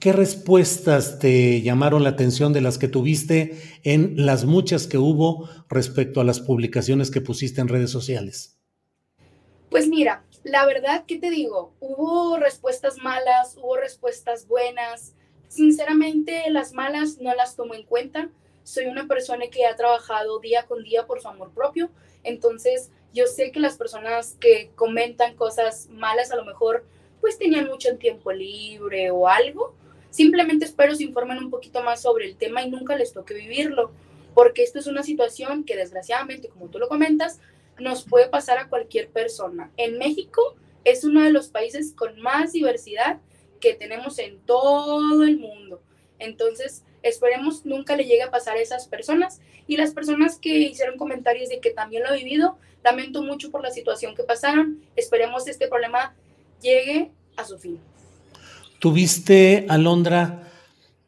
¿Qué 0.00 0.12
respuestas 0.12 1.20
te 1.20 1.62
llamaron 1.62 2.02
la 2.02 2.08
atención 2.08 2.52
de 2.52 2.60
las 2.60 2.76
que 2.76 2.88
tuviste 2.88 3.56
en 3.84 4.26
las 4.26 4.44
muchas 4.44 4.88
que 4.88 4.98
hubo 4.98 5.48
respecto 5.68 6.20
a 6.20 6.24
las 6.24 6.40
publicaciones 6.40 7.12
que 7.12 7.20
pusiste 7.20 7.60
en 7.60 7.68
redes 7.68 7.90
sociales? 7.90 8.58
Pues 9.70 9.86
mira, 9.86 10.24
la 10.42 10.66
verdad, 10.66 11.04
¿qué 11.06 11.20
te 11.20 11.30
digo? 11.30 11.72
Hubo 11.78 12.36
respuestas 12.36 12.98
malas, 12.98 13.56
hubo 13.56 13.76
respuestas 13.76 14.48
buenas. 14.48 15.14
Sinceramente, 15.46 16.50
las 16.50 16.72
malas 16.72 17.18
no 17.20 17.32
las 17.36 17.54
tomo 17.54 17.76
en 17.76 17.84
cuenta. 17.84 18.28
Soy 18.64 18.86
una 18.86 19.06
persona 19.06 19.46
que 19.50 19.66
ha 19.66 19.76
trabajado 19.76 20.38
día 20.40 20.64
con 20.66 20.82
día 20.82 21.06
por 21.06 21.20
su 21.20 21.28
amor 21.28 21.52
propio. 21.52 21.90
Entonces, 22.22 22.90
yo 23.12 23.26
sé 23.26 23.52
que 23.52 23.60
las 23.60 23.76
personas 23.76 24.36
que 24.40 24.70
comentan 24.74 25.34
cosas 25.36 25.88
malas 25.90 26.30
a 26.30 26.36
lo 26.36 26.44
mejor 26.44 26.84
pues 27.20 27.38
tenían 27.38 27.66
mucho 27.68 27.96
tiempo 27.98 28.32
libre 28.32 29.10
o 29.10 29.28
algo 29.28 29.74
Simplemente 30.12 30.66
espero 30.66 30.94
se 30.94 31.04
informen 31.04 31.38
un 31.38 31.48
poquito 31.48 31.82
más 31.82 32.02
sobre 32.02 32.26
el 32.26 32.36
tema 32.36 32.62
y 32.62 32.70
nunca 32.70 32.96
les 32.96 33.14
toque 33.14 33.32
vivirlo, 33.32 33.92
porque 34.34 34.62
esto 34.62 34.78
es 34.78 34.86
una 34.86 35.02
situación 35.02 35.64
que 35.64 35.74
desgraciadamente, 35.74 36.50
como 36.50 36.68
tú 36.68 36.78
lo 36.78 36.86
comentas, 36.86 37.40
nos 37.78 38.04
puede 38.04 38.28
pasar 38.28 38.58
a 38.58 38.68
cualquier 38.68 39.08
persona. 39.08 39.70
En 39.78 39.96
México 39.96 40.54
es 40.84 41.04
uno 41.04 41.22
de 41.22 41.30
los 41.30 41.48
países 41.48 41.94
con 41.94 42.20
más 42.20 42.52
diversidad 42.52 43.20
que 43.58 43.72
tenemos 43.72 44.18
en 44.18 44.38
todo 44.40 45.22
el 45.22 45.38
mundo. 45.38 45.80
Entonces, 46.18 46.84
esperemos 47.02 47.64
nunca 47.64 47.96
le 47.96 48.04
llegue 48.04 48.22
a 48.22 48.30
pasar 48.30 48.56
a 48.56 48.60
esas 48.60 48.88
personas. 48.88 49.40
Y 49.66 49.76
las 49.76 49.92
personas 49.92 50.38
que 50.38 50.58
hicieron 50.58 50.96
comentarios 50.96 51.48
de 51.48 51.60
que 51.60 51.70
también 51.70 52.02
lo 52.02 52.12
he 52.12 52.18
vivido, 52.22 52.58
lamento 52.84 53.22
mucho 53.22 53.50
por 53.50 53.62
la 53.62 53.70
situación 53.70 54.14
que 54.14 54.24
pasaron. 54.24 54.80
Esperemos 54.96 55.46
este 55.46 55.68
problema 55.68 56.14
llegue 56.60 57.10
a 57.36 57.44
su 57.44 57.58
fin. 57.58 57.78
¿Tuviste, 58.78 59.66
Alondra, 59.68 60.50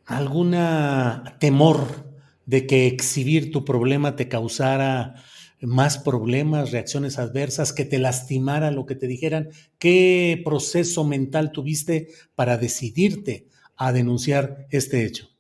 alguna 0.06 1.36
temor 1.40 2.04
de 2.46 2.66
que 2.66 2.86
exhibir 2.86 3.50
tu 3.50 3.64
problema 3.64 4.16
te 4.16 4.28
causara 4.28 5.14
más 5.60 5.98
problemas, 5.98 6.72
reacciones 6.72 7.18
adversas, 7.18 7.72
que 7.72 7.84
te 7.84 7.98
lastimara 7.98 8.70
lo 8.70 8.86
que 8.86 8.94
te 8.94 9.06
dijeran? 9.06 9.48
¿Qué 9.78 10.40
proceso 10.44 11.04
mental 11.04 11.52
tuviste 11.52 12.08
para 12.34 12.58
decidirte 12.58 13.48
a 13.76 13.92
denunciar 13.92 14.66
este 14.70 15.04
hecho? 15.04 15.33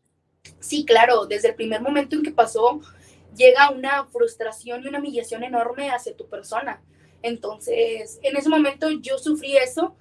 Sí, 0.64 0.86
claro, 0.86 1.26
desde 1.26 1.48
el 1.48 1.56
primer 1.56 1.82
momento 1.82 2.16
en 2.16 2.22
que 2.22 2.30
pasó, 2.30 2.80
llega 3.36 3.68
una 3.68 4.06
frustración 4.06 4.82
y 4.82 4.88
una 4.88 4.98
humillación 4.98 5.44
enorme 5.44 5.90
hacia 5.90 6.16
tu 6.16 6.26
persona. 6.26 6.80
Entonces, 7.20 8.18
en 8.22 8.34
ese 8.34 8.48
momento 8.48 8.88
yo 8.88 9.18
sufrí 9.18 9.58
eso, 9.58 9.94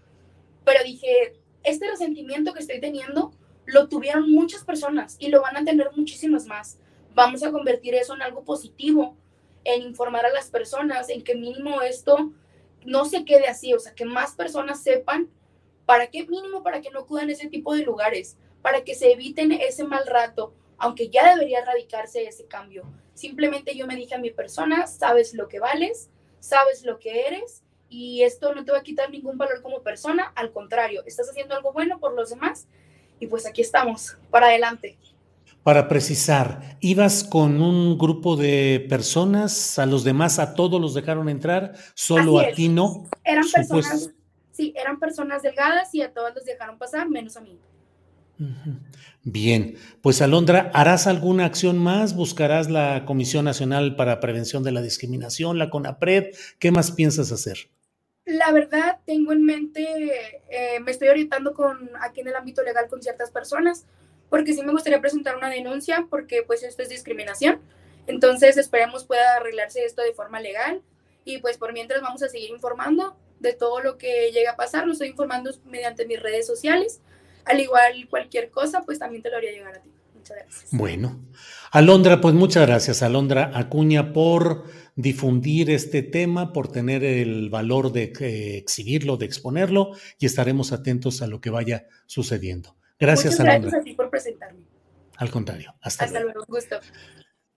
pero 0.63 0.81
dije, 0.85 1.37
este 1.63 1.89
resentimiento 1.89 2.53
que 2.53 2.61
estoy 2.61 2.79
teniendo 2.79 3.33
lo 3.65 3.89
tuvieron 3.89 4.31
muchas 4.31 4.63
personas 4.63 5.17
y 5.19 5.27
lo 5.27 5.41
van 5.41 5.57
a 5.57 5.65
tener 5.65 5.89
muchísimas 5.97 6.45
más. 6.45 6.77
Vamos 7.13 7.43
a 7.43 7.51
convertir 7.51 7.93
eso 7.95 8.15
en 8.15 8.21
algo 8.21 8.45
positivo, 8.45 9.17
en 9.65 9.81
informar 9.81 10.25
a 10.25 10.31
las 10.31 10.49
personas, 10.49 11.09
en 11.09 11.25
que 11.25 11.35
mínimo 11.35 11.81
esto 11.81 12.31
no 12.85 13.03
se 13.03 13.25
quede 13.25 13.47
así, 13.47 13.73
o 13.73 13.79
sea, 13.81 13.93
que 13.93 14.05
más 14.05 14.31
personas 14.35 14.81
sepan 14.81 15.29
para 15.85 16.07
qué 16.07 16.25
mínimo, 16.25 16.63
para 16.63 16.79
que 16.79 16.89
no 16.89 17.01
acudan 17.01 17.27
a 17.27 17.33
ese 17.33 17.49
tipo 17.49 17.75
de 17.75 17.83
lugares, 17.83 18.37
para 18.63 18.83
que 18.83 18.95
se 18.95 19.11
eviten 19.11 19.51
ese 19.51 19.83
mal 19.83 20.07
rato, 20.07 20.55
aunque 20.79 21.09
ya 21.09 21.35
debería 21.35 21.59
erradicarse 21.59 22.25
ese 22.25 22.45
cambio. 22.45 22.83
Simplemente 23.13 23.75
yo 23.75 23.85
me 23.85 23.95
dije 23.95 24.15
a 24.15 24.19
mi 24.19 24.31
persona, 24.31 24.87
sabes 24.87 25.35
lo 25.35 25.47
que 25.47 25.59
vales, 25.59 26.09
sabes 26.39 26.83
lo 26.83 26.97
que 26.97 27.27
eres 27.27 27.61
y 27.89 28.23
esto 28.23 28.55
no 28.55 28.65
te 28.65 28.71
va 28.71 28.79
a 28.79 28.83
quitar 28.83 29.11
ningún 29.11 29.37
valor 29.37 29.61
como 29.61 29.83
persona, 29.83 30.31
al 30.35 30.51
contrario, 30.51 31.03
estás 31.05 31.29
haciendo 31.29 31.55
algo 31.55 31.73
bueno 31.73 31.99
por 31.99 32.13
los 32.13 32.31
demás 32.31 32.65
y 33.19 33.27
pues 33.27 33.45
aquí 33.45 33.61
estamos, 33.61 34.17
para 34.31 34.47
adelante. 34.47 34.97
Para 35.61 35.87
precisar, 35.87 36.77
¿ibas 36.79 37.23
con 37.23 37.61
un 37.61 37.97
grupo 37.97 38.35
de 38.35 38.85
personas? 38.89 39.77
¿A 39.77 39.85
los 39.85 40.03
demás, 40.03 40.39
a 40.39 40.55
todos 40.55 40.81
los 40.81 40.93
dejaron 40.93 41.29
entrar? 41.29 41.75
¿Solo 41.93 42.39
a 42.39 42.51
ti 42.51 42.67
no? 42.67 43.05
Eran 43.23 43.45
personas, 43.49 44.09
sí, 44.51 44.73
eran 44.75 44.99
personas 44.99 45.41
delgadas 45.41 45.93
y 45.93 46.01
a 46.01 46.11
todos 46.11 46.33
los 46.35 46.43
dejaron 46.43 46.77
pasar, 46.77 47.09
menos 47.09 47.37
a 47.37 47.41
mí. 47.41 47.59
Bien, 49.23 49.77
pues 50.01 50.21
Alondra, 50.21 50.71
¿harás 50.73 51.07
alguna 51.07 51.45
acción 51.45 51.77
más? 51.77 52.15
¿Buscarás 52.15 52.69
la 52.69 53.05
Comisión 53.05 53.45
Nacional 53.45 53.95
para 53.95 54.19
Prevención 54.19 54.63
de 54.63 54.71
la 54.71 54.81
Discriminación, 54.81 55.59
la 55.59 55.69
CONAPRED? 55.69 56.35
¿Qué 56.59 56.71
más 56.71 56.91
piensas 56.91 57.31
hacer? 57.31 57.69
La 58.25 58.51
verdad, 58.51 58.99
tengo 59.05 59.33
en 59.33 59.45
mente, 59.45 59.85
eh, 60.49 60.79
me 60.81 60.91
estoy 60.91 61.09
orientando 61.09 61.53
con 61.53 61.89
aquí 62.01 62.21
en 62.21 62.29
el 62.29 62.35
ámbito 62.35 62.63
legal 62.63 62.87
con 62.89 63.01
ciertas 63.01 63.31
personas 63.31 63.85
porque 64.33 64.53
sí 64.53 64.63
me 64.63 64.71
gustaría 64.71 64.99
presentar 64.99 65.37
una 65.37 65.47
denuncia, 65.47 66.07
porque 66.09 66.41
pues 66.41 66.63
esto 66.63 66.81
es 66.81 66.89
discriminación. 66.89 67.61
Entonces 68.07 68.57
esperemos 68.57 69.05
pueda 69.05 69.35
arreglarse 69.35 69.85
esto 69.85 70.01
de 70.01 70.11
forma 70.11 70.39
legal 70.39 70.81
y 71.23 71.37
pues 71.37 71.59
por 71.59 71.71
mientras 71.71 72.01
vamos 72.01 72.23
a 72.23 72.29
seguir 72.29 72.49
informando 72.49 73.15
de 73.39 73.53
todo 73.53 73.79
lo 73.81 73.99
que 73.99 74.31
llega 74.31 74.53
a 74.53 74.55
pasar. 74.55 74.87
Lo 74.87 74.93
estoy 74.93 75.09
informando 75.09 75.51
mediante 75.65 76.07
mis 76.07 76.19
redes 76.19 76.47
sociales. 76.47 76.99
Al 77.45 77.59
igual 77.59 78.07
cualquier 78.09 78.49
cosa, 78.49 78.83
pues 78.85 78.99
también 78.99 79.21
te 79.21 79.29
lo 79.29 79.37
haría 79.37 79.51
llegar 79.51 79.75
a 79.75 79.81
ti. 79.81 79.89
Muchas 80.15 80.37
gracias. 80.37 80.67
Bueno, 80.71 81.19
Alondra, 81.71 82.21
pues 82.21 82.33
muchas 82.33 82.65
gracias, 82.65 83.03
Alondra 83.03 83.51
Acuña, 83.53 84.13
por 84.13 84.65
difundir 84.95 85.69
este 85.69 86.03
tema, 86.03 86.53
por 86.53 86.71
tener 86.71 87.03
el 87.03 87.49
valor 87.49 87.91
de 87.91 88.13
eh, 88.19 88.57
exhibirlo, 88.57 89.17
de 89.17 89.25
exponerlo, 89.25 89.91
y 90.19 90.25
estaremos 90.25 90.71
atentos 90.71 91.21
a 91.21 91.27
lo 91.27 91.41
que 91.41 91.49
vaya 91.49 91.87
sucediendo. 92.05 92.75
Gracias, 92.99 93.39
Muchas 93.39 93.45
Gracias 93.45 93.73
a 93.73 93.83
ti 93.83 93.93
por 93.93 94.09
presentarme. 94.09 94.61
Al 95.17 95.29
contrario. 95.29 95.75
Hasta, 95.81 96.05
hasta 96.05 96.19
luego. 96.19 96.45
Gusto. 96.47 96.79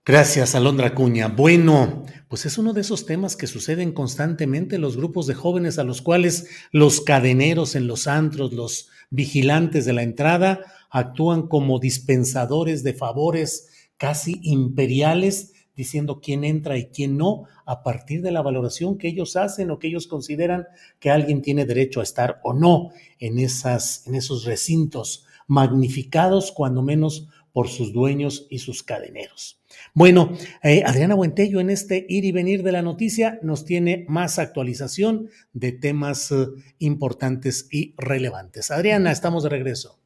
Gracias, 0.05 0.55
Alondra 0.55 0.95
Cuña. 0.95 1.27
Bueno, 1.27 2.05
pues 2.29 2.47
es 2.47 2.59
uno 2.59 2.73
de 2.73 2.83
esos 2.83 3.07
temas 3.07 3.35
que 3.35 3.49
suceden 3.49 3.91
constantemente 3.93 4.77
en 4.77 4.83
los 4.83 4.97
grupos 4.97 5.27
de 5.27 5.35
jóvenes 5.35 5.81
a 5.81 5.85
los 5.85 6.01
cuales 6.01 6.49
los 6.71 7.01
cadeneros 7.01 7.75
en 7.75 7.89
los 7.89 8.07
antros, 8.07 8.53
los 8.53 8.89
vigilantes 9.11 9.85
de 9.85 9.93
la 9.93 10.03
entrada, 10.03 10.61
actúan 10.91 11.49
como 11.49 11.79
dispensadores 11.79 12.83
de 12.83 12.95
favores 12.95 13.69
casi 13.97 14.41
imperiales, 14.43 15.53
diciendo 15.75 16.21
quién 16.21 16.45
entra 16.45 16.79
y 16.79 16.87
quién 16.87 17.17
no, 17.17 17.45
a 17.67 17.83
partir 17.83 18.23
de 18.23 18.31
la 18.31 18.43
valoración 18.43 18.97
que 18.97 19.09
ellos 19.09 19.37
hacen 19.37 19.71
o 19.71 19.79
que 19.79 19.89
ellos 19.89 20.07
consideran 20.07 20.67
que 20.99 21.11
alguien 21.11 21.43
tiene 21.43 21.67
derecho 21.67 22.01
a 22.01 22.05
estar 22.05 22.41
o 22.45 22.55
no 22.55 22.91
en, 23.19 23.39
esas, 23.39 24.07
en 24.07 24.15
esos 24.15 24.45
recintos 24.45 25.27
magnificados 25.47 26.53
cuando 26.53 26.83
menos 26.83 27.29
por 27.57 27.69
sus 27.69 27.95
dueños 27.95 28.47
y 28.51 28.59
sus 28.59 28.83
cadeneros. 28.83 29.59
Bueno, 29.95 30.37
eh, 30.63 30.83
Adriana 30.85 31.15
Buentello 31.15 31.59
en 31.59 31.71
este 31.71 32.05
ir 32.07 32.27
y 32.27 32.31
venir 32.31 32.63
de 32.63 32.71
la 32.71 32.83
noticia 32.83 33.39
nos 33.41 33.65
tiene 33.65 34.05
más 34.11 34.39
actualización 34.39 35.31
de 35.55 35.73
temas 35.73 36.31
eh, 36.33 36.49
importantes 36.81 37.67
y 37.73 37.95
relevantes. 37.97 38.71
Adriana, 38.71 39.11
estamos 39.11 39.43
de 39.43 39.49
regreso. 39.49 39.99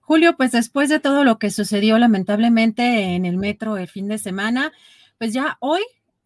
Julio, 0.00 0.38
pues 0.38 0.52
después 0.52 0.88
de 0.88 0.98
todo 0.98 1.22
lo 1.22 1.38
que 1.38 1.50
sucedió 1.50 1.98
lamentablemente 1.98 3.14
en 3.14 3.26
el 3.26 3.36
metro 3.36 3.76
el 3.76 3.88
fin 3.88 4.08
de 4.08 4.16
semana, 4.16 4.72
pues 5.18 5.34
ya 5.34 5.58
hoy, 5.60 5.82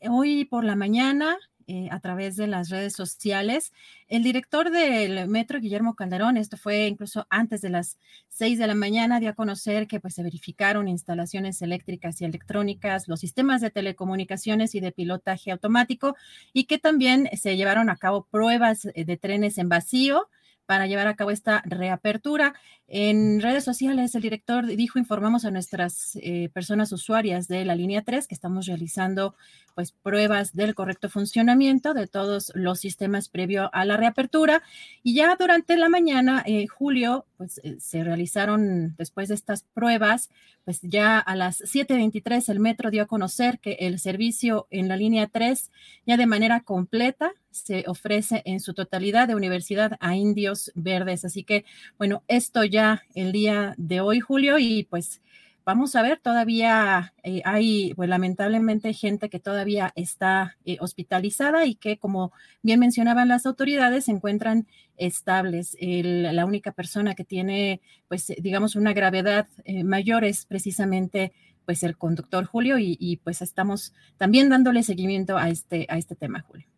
hoy 0.08 0.44
por 0.44 0.62
la 0.62 0.76
mañana, 0.76 1.36
eh, 1.72 1.86
a 1.92 2.00
través 2.00 2.34
de 2.34 2.48
las 2.48 2.68
redes 2.68 2.94
sociales. 2.94 3.72
El 4.08 4.24
director 4.24 4.72
del 4.72 5.28
metro, 5.28 5.60
Guillermo 5.60 5.94
Calderón, 5.94 6.36
esto 6.36 6.56
fue 6.56 6.88
incluso 6.88 7.28
antes 7.30 7.60
de 7.60 7.70
las 7.70 7.96
seis 8.28 8.58
de 8.58 8.66
la 8.66 8.74
mañana, 8.74 9.20
dio 9.20 9.30
a 9.30 9.34
conocer 9.34 9.86
que 9.86 10.00
pues, 10.00 10.14
se 10.14 10.24
verificaron 10.24 10.88
instalaciones 10.88 11.62
eléctricas 11.62 12.20
y 12.20 12.24
electrónicas, 12.24 13.06
los 13.06 13.20
sistemas 13.20 13.60
de 13.60 13.70
telecomunicaciones 13.70 14.74
y 14.74 14.80
de 14.80 14.90
pilotaje 14.90 15.52
automático, 15.52 16.16
y 16.52 16.64
que 16.64 16.78
también 16.78 17.30
se 17.40 17.56
llevaron 17.56 17.88
a 17.88 17.94
cabo 17.94 18.26
pruebas 18.28 18.86
eh, 18.86 19.04
de 19.04 19.16
trenes 19.16 19.56
en 19.56 19.68
vacío 19.68 20.28
para 20.70 20.86
llevar 20.86 21.08
a 21.08 21.16
cabo 21.16 21.32
esta 21.32 21.62
reapertura. 21.66 22.54
En 22.86 23.40
redes 23.40 23.64
sociales, 23.64 24.14
el 24.14 24.22
director 24.22 24.64
dijo, 24.64 25.00
informamos 25.00 25.44
a 25.44 25.50
nuestras 25.50 26.16
eh, 26.22 26.48
personas 26.54 26.92
usuarias 26.92 27.48
de 27.48 27.64
la 27.64 27.74
línea 27.74 28.02
3 28.02 28.28
que 28.28 28.36
estamos 28.36 28.66
realizando 28.66 29.34
pues 29.74 29.90
pruebas 29.90 30.54
del 30.54 30.76
correcto 30.76 31.08
funcionamiento 31.08 31.92
de 31.92 32.06
todos 32.06 32.52
los 32.54 32.78
sistemas 32.78 33.28
previo 33.28 33.68
a 33.72 33.84
la 33.84 33.96
reapertura. 33.96 34.62
Y 35.02 35.14
ya 35.14 35.34
durante 35.34 35.76
la 35.76 35.88
mañana, 35.88 36.44
eh, 36.46 36.68
Julio, 36.68 37.26
pues 37.36 37.60
eh, 37.64 37.78
se 37.80 38.04
realizaron 38.04 38.94
después 38.96 39.28
de 39.28 39.34
estas 39.34 39.64
pruebas, 39.74 40.30
pues 40.64 40.78
ya 40.82 41.18
a 41.18 41.34
las 41.34 41.62
7.23 41.62 42.48
el 42.48 42.60
metro 42.60 42.92
dio 42.92 43.02
a 43.02 43.06
conocer 43.06 43.58
que 43.58 43.72
el 43.80 43.98
servicio 43.98 44.68
en 44.70 44.86
la 44.86 44.96
línea 44.96 45.26
3 45.26 45.72
ya 46.06 46.16
de 46.16 46.26
manera 46.26 46.60
completa 46.60 47.32
se 47.50 47.84
ofrece 47.86 48.42
en 48.44 48.60
su 48.60 48.74
totalidad 48.74 49.28
de 49.28 49.34
universidad 49.34 49.92
a 50.00 50.16
indios 50.16 50.70
verdes. 50.74 51.24
Así 51.24 51.44
que, 51.44 51.64
bueno, 51.98 52.22
esto 52.28 52.64
ya 52.64 53.02
el 53.14 53.32
día 53.32 53.74
de 53.76 54.00
hoy, 54.00 54.20
Julio, 54.20 54.58
y 54.58 54.84
pues 54.84 55.20
vamos 55.64 55.94
a 55.94 56.02
ver, 56.02 56.18
todavía 56.18 57.12
eh, 57.22 57.42
hay, 57.44 57.94
pues 57.94 58.08
lamentablemente, 58.08 58.92
gente 58.92 59.28
que 59.28 59.38
todavía 59.38 59.92
está 59.94 60.56
eh, 60.64 60.78
hospitalizada 60.80 61.66
y 61.66 61.74
que, 61.74 61.98
como 61.98 62.32
bien 62.62 62.80
mencionaban 62.80 63.28
las 63.28 63.46
autoridades, 63.46 64.06
se 64.06 64.12
encuentran 64.12 64.66
estables. 64.96 65.76
la 65.80 66.44
única 66.44 66.72
persona 66.72 67.14
que 67.14 67.24
tiene, 67.24 67.80
pues, 68.08 68.32
digamos, 68.38 68.76
una 68.76 68.92
gravedad 68.92 69.46
eh, 69.64 69.84
mayor 69.84 70.24
es 70.24 70.46
precisamente 70.46 71.32
pues 71.64 71.82
el 71.84 71.96
conductor 71.96 72.46
Julio 72.46 72.78
y, 72.78 72.96
y, 72.98 73.18
pues 73.18 73.42
estamos 73.42 73.92
también 74.16 74.48
dándole 74.48 74.82
seguimiento 74.82 75.36
a 75.38 75.50
este, 75.50 75.86
a 75.88 75.98
este 75.98 76.16
tema, 76.16 76.40
Julio. 76.40 76.69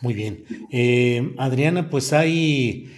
Muy 0.00 0.14
bien. 0.14 0.44
Eh, 0.70 1.34
Adriana, 1.38 1.88
pues 1.88 2.12
hay, 2.12 2.90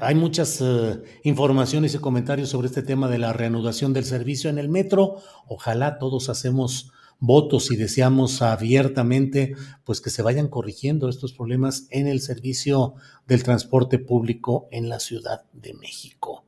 hay 0.00 0.14
muchas 0.14 0.60
eh, 0.60 1.00
informaciones 1.22 1.94
y 1.94 1.98
comentarios 1.98 2.48
sobre 2.48 2.68
este 2.68 2.82
tema 2.82 3.08
de 3.08 3.18
la 3.18 3.32
reanudación 3.32 3.92
del 3.92 4.04
servicio 4.04 4.50
en 4.50 4.58
el 4.58 4.68
metro. 4.68 5.16
Ojalá 5.46 5.98
todos 5.98 6.28
hacemos 6.28 6.92
votos 7.20 7.70
y 7.70 7.76
deseamos 7.76 8.42
abiertamente 8.42 9.54
pues 9.84 10.00
que 10.00 10.10
se 10.10 10.22
vayan 10.22 10.48
corrigiendo 10.48 11.08
estos 11.08 11.32
problemas 11.32 11.86
en 11.90 12.06
el 12.06 12.20
servicio 12.20 12.94
del 13.26 13.42
transporte 13.42 13.98
público 13.98 14.68
en 14.70 14.88
la 14.88 15.00
Ciudad 15.00 15.44
de 15.52 15.74
México. 15.74 16.44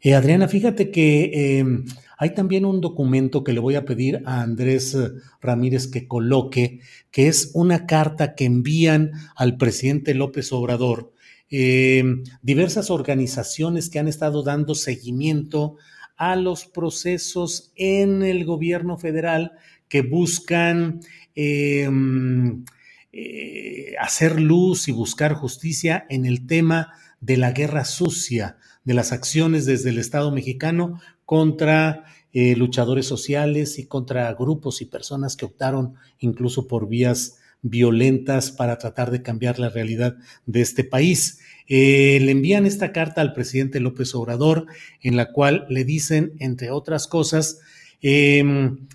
Eh, 0.00 0.14
Adriana, 0.14 0.48
fíjate 0.48 0.90
que 0.90 1.58
em, 1.58 1.84
hay 2.24 2.32
también 2.32 2.64
un 2.64 2.80
documento 2.80 3.44
que 3.44 3.52
le 3.52 3.60
voy 3.60 3.74
a 3.74 3.84
pedir 3.84 4.22
a 4.24 4.40
Andrés 4.40 4.94
eh, 4.94 5.10
Ramírez 5.42 5.88
que 5.88 6.08
coloque, 6.08 6.80
que 7.10 7.28
es 7.28 7.50
una 7.52 7.84
carta 7.84 8.34
que 8.34 8.46
envían 8.46 9.12
al 9.36 9.58
presidente 9.58 10.14
López 10.14 10.50
Obrador. 10.50 11.12
Em, 11.50 12.22
diversas 12.40 12.90
organizaciones 12.90 13.90
que 13.90 13.98
han 13.98 14.08
estado 14.08 14.42
dando 14.42 14.74
seguimiento 14.74 15.76
a 16.16 16.34
los 16.34 16.64
procesos 16.64 17.72
en 17.76 18.22
el 18.22 18.46
gobierno 18.46 18.96
federal 18.96 19.52
que 19.86 20.00
buscan 20.00 21.00
em, 21.34 22.64
eh, 23.12 23.96
hacer 24.00 24.40
luz 24.40 24.88
y 24.88 24.92
buscar 24.92 25.34
justicia 25.34 26.06
en 26.08 26.24
el 26.24 26.46
tema 26.46 26.94
de 27.20 27.36
la 27.36 27.52
guerra 27.52 27.84
sucia, 27.84 28.56
de 28.84 28.94
las 28.94 29.12
acciones 29.12 29.66
desde 29.66 29.90
el 29.90 29.98
Estado 29.98 30.30
mexicano 30.30 31.02
contra 31.24 32.04
eh, 32.34 32.56
luchadores 32.56 33.06
sociales 33.06 33.78
y 33.78 33.86
contra 33.86 34.32
grupos 34.34 34.82
y 34.82 34.86
personas 34.86 35.36
que 35.36 35.44
optaron 35.44 35.94
incluso 36.18 36.66
por 36.66 36.88
vías 36.88 37.38
violentas 37.62 38.50
para 38.50 38.76
tratar 38.76 39.10
de 39.10 39.22
cambiar 39.22 39.58
la 39.58 39.70
realidad 39.70 40.16
de 40.44 40.60
este 40.60 40.84
país. 40.84 41.38
Eh, 41.66 42.18
le 42.20 42.32
envían 42.32 42.66
esta 42.66 42.92
carta 42.92 43.22
al 43.22 43.32
presidente 43.32 43.80
López 43.80 44.14
Obrador 44.14 44.66
en 45.00 45.16
la 45.16 45.32
cual 45.32 45.64
le 45.70 45.84
dicen, 45.84 46.32
entre 46.38 46.70
otras 46.70 47.06
cosas, 47.06 47.60
em, 48.02 48.86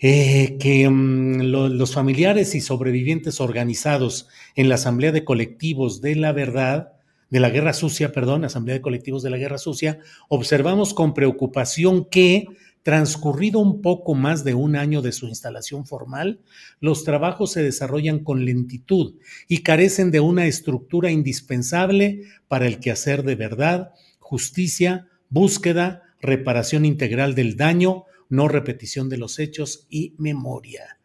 eh, 0.00 0.56
que 0.58 0.88
mm, 0.88 1.42
los 1.42 1.92
familiares 1.92 2.54
y 2.54 2.60
sobrevivientes 2.60 3.40
organizados 3.40 4.28
en 4.54 4.68
la 4.68 4.76
Asamblea 4.76 5.12
de 5.12 5.24
Colectivos 5.24 6.00
de 6.00 6.14
la 6.14 6.32
Verdad, 6.32 6.92
de 7.30 7.40
la 7.40 7.50
Guerra 7.50 7.74
Sucia, 7.74 8.12
perdón, 8.12 8.44
Asamblea 8.44 8.76
de 8.76 8.82
Colectivos 8.82 9.22
de 9.22 9.30
la 9.30 9.36
Guerra 9.36 9.58
Sucia, 9.58 9.98
observamos 10.28 10.94
con 10.94 11.12
preocupación 11.12 12.06
que 12.06 12.46
Transcurrido 12.82 13.58
un 13.58 13.82
poco 13.82 14.14
más 14.14 14.44
de 14.44 14.54
un 14.54 14.76
año 14.76 15.02
de 15.02 15.12
su 15.12 15.26
instalación 15.26 15.86
formal, 15.86 16.40
los 16.80 17.04
trabajos 17.04 17.52
se 17.52 17.62
desarrollan 17.62 18.20
con 18.20 18.44
lentitud 18.44 19.14
y 19.48 19.58
carecen 19.58 20.10
de 20.10 20.20
una 20.20 20.46
estructura 20.46 21.10
indispensable 21.10 22.22
para 22.48 22.66
el 22.66 22.80
quehacer 22.80 23.24
de 23.24 23.34
verdad, 23.34 23.92
justicia, 24.20 25.08
búsqueda, 25.28 26.02
reparación 26.20 26.84
integral 26.84 27.34
del 27.34 27.56
daño, 27.56 28.04
no 28.28 28.48
repetición 28.48 29.08
de 29.08 29.18
los 29.18 29.38
hechos 29.38 29.86
y 29.88 30.14
memoria 30.18 30.97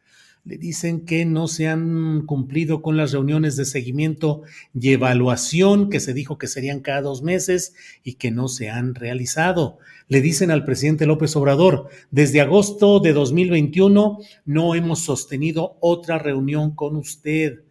le 0.45 0.57
dicen 0.57 1.05
que 1.05 1.23
no 1.25 1.47
se 1.47 1.67
han 1.67 2.25
cumplido 2.25 2.81
con 2.81 2.97
las 2.97 3.13
reuniones 3.13 3.55
de 3.55 3.63
seguimiento 3.63 4.41
y 4.77 4.91
evaluación 4.91 5.89
que 5.89 6.01
se 6.01 6.13
dijo 6.13 6.37
que 6.37 6.47
serían 6.47 6.81
cada 6.81 7.01
dos 7.01 7.23
meses 7.23 7.75
y 8.03 8.15
que 8.15 8.29
no 8.29 8.49
se 8.49 8.69
han 8.69 8.93
realizado. 8.93 9.77
Le 10.09 10.19
dicen 10.19 10.51
al 10.51 10.65
presidente 10.65 11.05
López 11.05 11.33
Obrador, 11.37 11.87
desde 12.11 12.41
agosto 12.41 12.99
de 12.99 13.13
2021 13.13 14.19
no 14.45 14.75
hemos 14.75 14.99
sostenido 14.99 15.77
otra 15.79 16.19
reunión 16.19 16.75
con 16.75 16.97
usted. 16.97 17.61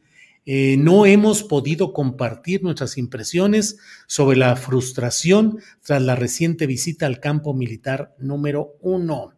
Eh, 0.47 0.77
no 0.79 1.05
hemos 1.05 1.43
podido 1.43 1.93
compartir 1.93 2.63
nuestras 2.63 2.97
impresiones 2.97 3.79
sobre 4.07 4.39
la 4.39 4.57
frustración 4.57 5.59
tras 5.85 6.01
la 6.01 6.17
reciente 6.17 6.67
visita 6.67 7.05
al 7.05 7.21
campo 7.21 7.53
militar 7.53 8.15
número 8.19 8.77
uno. 8.81 9.35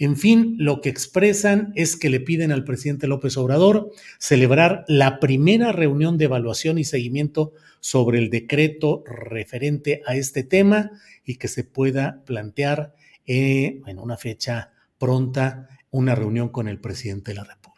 En 0.00 0.16
fin, 0.16 0.56
lo 0.58 0.80
que 0.80 0.88
expresan 0.88 1.74
es 1.76 1.94
que 1.94 2.08
le 2.08 2.20
piden 2.20 2.52
al 2.52 2.64
presidente 2.64 3.06
López 3.06 3.36
Obrador 3.36 3.92
celebrar 4.18 4.86
la 4.88 5.20
primera 5.20 5.72
reunión 5.72 6.16
de 6.16 6.24
evaluación 6.24 6.78
y 6.78 6.84
seguimiento 6.84 7.52
sobre 7.80 8.18
el 8.18 8.30
decreto 8.30 9.04
referente 9.06 10.00
a 10.06 10.16
este 10.16 10.42
tema 10.42 10.90
y 11.22 11.36
que 11.36 11.48
se 11.48 11.64
pueda 11.64 12.22
plantear 12.24 12.94
eh, 13.26 13.82
en 13.86 13.98
una 13.98 14.16
fecha 14.16 14.72
pronta 14.96 15.68
una 15.90 16.14
reunión 16.14 16.48
con 16.48 16.66
el 16.66 16.80
presidente 16.80 17.32
de 17.32 17.34
la 17.34 17.44
República. 17.44 17.69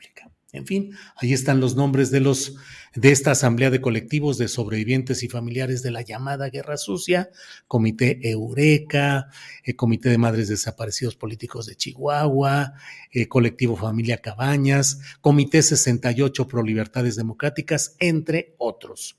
En 0.55 0.67
fin, 0.67 0.93
ahí 1.17 1.33
están 1.33 1.61
los 1.61 1.77
nombres 1.77 2.11
de 2.11 2.21
los 2.21 2.57
de 2.95 3.11
esta 3.11 3.31
asamblea 3.31 3.71
de 3.71 3.81
colectivos 3.81 4.37
de 4.37 4.49
sobrevivientes 4.49 5.23
y 5.23 5.29
familiares 5.31 5.83
de 5.83 5.91
la 5.91 6.03
llamada 6.03 6.51
Guerra 6.51 6.77
Sucia, 6.77 7.31
Comité 7.67 8.21
Eureka, 8.29 9.31
eh, 9.65 9.75
Comité 9.75 10.11
de 10.11 10.19
Madres 10.19 10.49
Desaparecidos 10.49 11.17
Políticos 11.17 11.65
de 11.65 11.75
Chihuahua, 11.75 12.75
eh, 13.11 13.29
Colectivo 13.29 13.77
Familia 13.77 14.19
Cabañas, 14.19 15.01
Comité 15.23 15.63
68 15.63 16.47
Pro 16.47 16.63
Libertades 16.63 17.17
Democráticas, 17.17 17.97
entre 17.99 18.55
otros. 18.59 19.19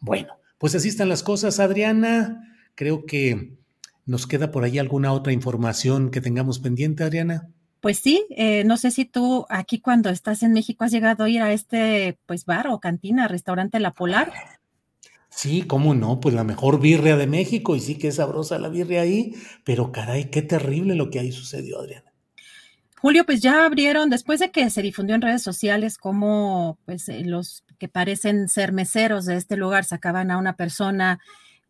Bueno, 0.00 0.34
pues 0.58 0.74
así 0.74 0.88
están 0.88 1.08
las 1.08 1.22
cosas, 1.22 1.60
Adriana. 1.60 2.42
Creo 2.74 3.06
que 3.06 3.56
nos 4.04 4.26
queda 4.26 4.50
por 4.50 4.64
ahí 4.64 4.78
alguna 4.78 5.14
otra 5.14 5.32
información 5.32 6.10
que 6.10 6.20
tengamos 6.20 6.58
pendiente, 6.58 7.04
Adriana. 7.04 7.48
Pues 7.84 7.98
sí, 7.98 8.24
eh, 8.30 8.64
no 8.64 8.78
sé 8.78 8.90
si 8.90 9.04
tú 9.04 9.44
aquí 9.50 9.78
cuando 9.78 10.08
estás 10.08 10.42
en 10.42 10.54
México 10.54 10.84
has 10.84 10.90
llegado 10.90 11.24
a 11.24 11.28
ir 11.28 11.42
a 11.42 11.52
este 11.52 12.16
pues 12.24 12.46
bar 12.46 12.68
o 12.68 12.80
cantina, 12.80 13.28
restaurante 13.28 13.78
La 13.78 13.92
Polar. 13.92 14.32
Sí, 15.28 15.64
cómo 15.66 15.94
no, 15.94 16.18
pues 16.18 16.34
la 16.34 16.44
mejor 16.44 16.80
birria 16.80 17.18
de 17.18 17.26
México 17.26 17.76
y 17.76 17.80
sí 17.80 17.98
que 17.98 18.08
es 18.08 18.14
sabrosa 18.14 18.58
la 18.58 18.70
birria 18.70 19.02
ahí, 19.02 19.34
pero 19.64 19.92
caray, 19.92 20.30
qué 20.30 20.40
terrible 20.40 20.94
lo 20.94 21.10
que 21.10 21.18
ahí 21.18 21.30
sucedió, 21.30 21.78
Adriana. 21.78 22.10
Julio, 23.02 23.26
pues 23.26 23.42
ya 23.42 23.66
abrieron, 23.66 24.08
después 24.08 24.40
de 24.40 24.50
que 24.50 24.70
se 24.70 24.80
difundió 24.80 25.14
en 25.14 25.20
redes 25.20 25.42
sociales 25.42 25.98
cómo 25.98 26.78
pues 26.86 27.10
eh, 27.10 27.20
los 27.22 27.64
que 27.78 27.88
parecen 27.88 28.48
ser 28.48 28.72
meseros 28.72 29.26
de 29.26 29.36
este 29.36 29.58
lugar 29.58 29.84
sacaban 29.84 30.30
a 30.30 30.38
una 30.38 30.56
persona 30.56 31.18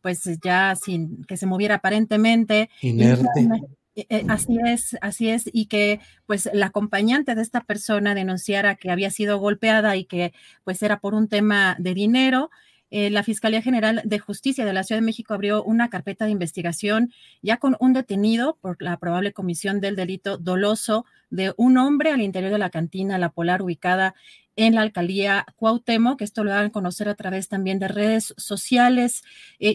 pues 0.00 0.22
ya 0.44 0.76
sin 0.76 1.24
que 1.24 1.36
se 1.36 1.46
moviera 1.46 1.74
aparentemente. 1.74 2.70
Inerte. 2.82 3.48
Así 4.28 4.58
es, 4.66 4.96
así 5.00 5.28
es, 5.28 5.44
y 5.52 5.66
que 5.66 6.00
pues 6.26 6.48
la 6.52 6.66
acompañante 6.66 7.34
de 7.34 7.42
esta 7.42 7.62
persona 7.62 8.14
denunciara 8.14 8.74
que 8.74 8.90
había 8.90 9.10
sido 9.10 9.38
golpeada 9.38 9.96
y 9.96 10.04
que 10.04 10.32
pues 10.64 10.82
era 10.82 11.00
por 11.00 11.14
un 11.14 11.28
tema 11.28 11.76
de 11.78 11.94
dinero. 11.94 12.50
Eh, 12.96 13.10
la 13.10 13.24
Fiscalía 13.24 13.60
General 13.60 14.02
de 14.04 14.18
Justicia 14.20 14.64
de 14.64 14.72
la 14.72 14.84
Ciudad 14.84 15.00
de 15.00 15.06
México 15.06 15.34
abrió 15.34 15.64
una 15.64 15.90
carpeta 15.90 16.26
de 16.26 16.30
investigación 16.30 17.12
ya 17.42 17.56
con 17.56 17.76
un 17.80 17.92
detenido 17.92 18.56
por 18.60 18.80
la 18.80 18.98
probable 18.98 19.32
comisión 19.32 19.80
del 19.80 19.96
delito 19.96 20.38
doloso 20.38 21.04
de 21.28 21.52
un 21.56 21.76
hombre 21.76 22.10
al 22.12 22.20
interior 22.20 22.52
de 22.52 22.58
la 22.58 22.70
cantina 22.70 23.18
La 23.18 23.30
Polar 23.30 23.62
ubicada 23.62 24.14
en 24.54 24.76
la 24.76 24.82
alcaldía 24.82 25.44
Cuauhtémoc, 25.56 26.18
que 26.18 26.24
esto 26.24 26.44
lo 26.44 26.52
van 26.52 26.66
a 26.66 26.70
conocer 26.70 27.08
a 27.08 27.16
través 27.16 27.48
también 27.48 27.80
de 27.80 27.88
redes 27.88 28.32
sociales. 28.36 29.24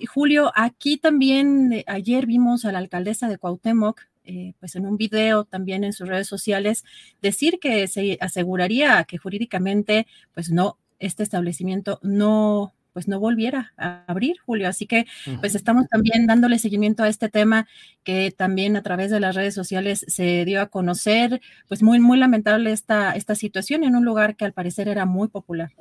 Julio, 0.08 0.54
aquí 0.56 0.96
también 0.96 1.84
ayer 1.88 2.26
vimos 2.26 2.64
a 2.64 2.72
la 2.72 2.80
alcaldesa 2.80 3.28
de 3.28 3.38
Cuauhtémoc, 3.38 4.00
eh, 4.30 4.54
pues 4.60 4.76
en 4.76 4.86
un 4.86 4.96
video 4.96 5.44
también 5.44 5.84
en 5.84 5.92
sus 5.92 6.08
redes 6.08 6.28
sociales, 6.28 6.86
decir 7.20 7.58
que 7.60 7.88
se 7.88 8.20
aseguraría 8.22 9.04
que 9.06 9.18
jurídicamente, 9.18 10.06
pues 10.36 10.52
no, 10.52 10.78
este 11.00 11.24
establecimiento 11.24 12.00
no 12.04 12.74
pues 12.94 13.08
no 13.08 13.20
volviera 13.20 13.74
a 13.78 14.04
abrir, 14.08 14.38
Julio. 14.46 14.68
Así 14.68 14.86
que 14.86 15.06
pues 15.40 15.56
estamos 15.56 15.88
también 15.88 16.28
dándole 16.28 16.60
seguimiento 16.60 17.04
a 17.04 17.08
este 17.08 17.30
tema 17.30 17.68
que 18.04 18.32
también 18.36 18.76
a 18.76 18.84
través 18.84 19.10
de 19.10 19.20
las 19.20 19.36
redes 19.36 19.54
sociales 19.54 20.06
se 20.08 20.44
dio 20.46 20.62
a 20.62 20.68
conocer, 20.68 21.42
pues 21.68 21.82
muy, 21.82 22.00
muy 22.00 22.18
lamentable 22.18 22.72
esta, 22.72 23.14
esta 23.14 23.36
situación 23.36 23.84
en 23.84 23.96
un 23.96 24.06
lugar 24.06 24.36
que 24.36 24.46
al 24.46 24.54
parecer 24.54 24.88
era 24.88 25.06
muy 25.06 25.28
popular. 25.28 25.72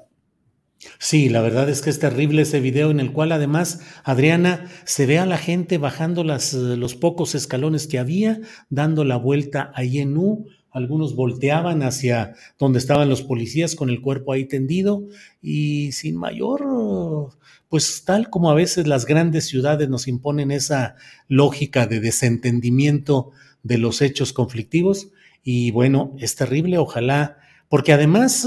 Sí, 0.99 1.29
la 1.29 1.41
verdad 1.41 1.69
es 1.69 1.81
que 1.83 1.91
es 1.91 1.99
terrible 1.99 2.43
ese 2.43 2.61
video 2.61 2.91
en 2.91 3.01
el 3.01 3.13
cual 3.13 3.33
además, 3.33 3.81
Adriana, 4.05 4.71
se 4.85 5.07
ve 5.07 5.19
a 5.19 5.27
la 5.27 5.39
gente 5.39 5.77
bajando 5.77 6.23
las, 6.23 6.53
los 6.55 6.95
pocos 6.95 7.35
escalones 7.35 7.89
que 7.89 7.99
había, 7.99 8.41
dando 8.71 9.05
la 9.05 9.17
vuelta 9.17 9.73
ahí 9.75 9.99
en 9.99 10.17
U. 10.17 10.47
Algunos 10.71 11.17
volteaban 11.17 11.83
hacia 11.83 12.35
donde 12.59 12.79
estaban 12.79 13.09
los 13.09 13.23
policías 13.23 13.75
con 13.75 13.91
el 13.91 14.01
cuerpo 14.01 14.33
ahí 14.33 14.45
tendido 14.45 15.09
y 15.43 15.91
sin 15.93 16.17
mayor, 16.17 17.31
pues 17.69 18.05
tal 18.05 18.31
como 18.31 18.51
a 18.51 18.55
veces 18.55 18.87
las 18.87 19.05
grandes 19.05 19.47
ciudades 19.47 19.89
nos 19.89 20.07
imponen 20.07 20.53
esa 20.53 20.95
lógica 21.27 21.87
de 21.87 22.01
desentendimiento 22.01 23.33
de 23.65 23.79
los 23.79 24.01
hechos 24.01 24.33
conflictivos. 24.33 25.09
Y 25.43 25.73
bueno, 25.73 26.15
es 26.21 26.37
terrible, 26.37 26.79
ojalá, 26.79 27.39
porque 27.69 27.93
además... 27.93 28.47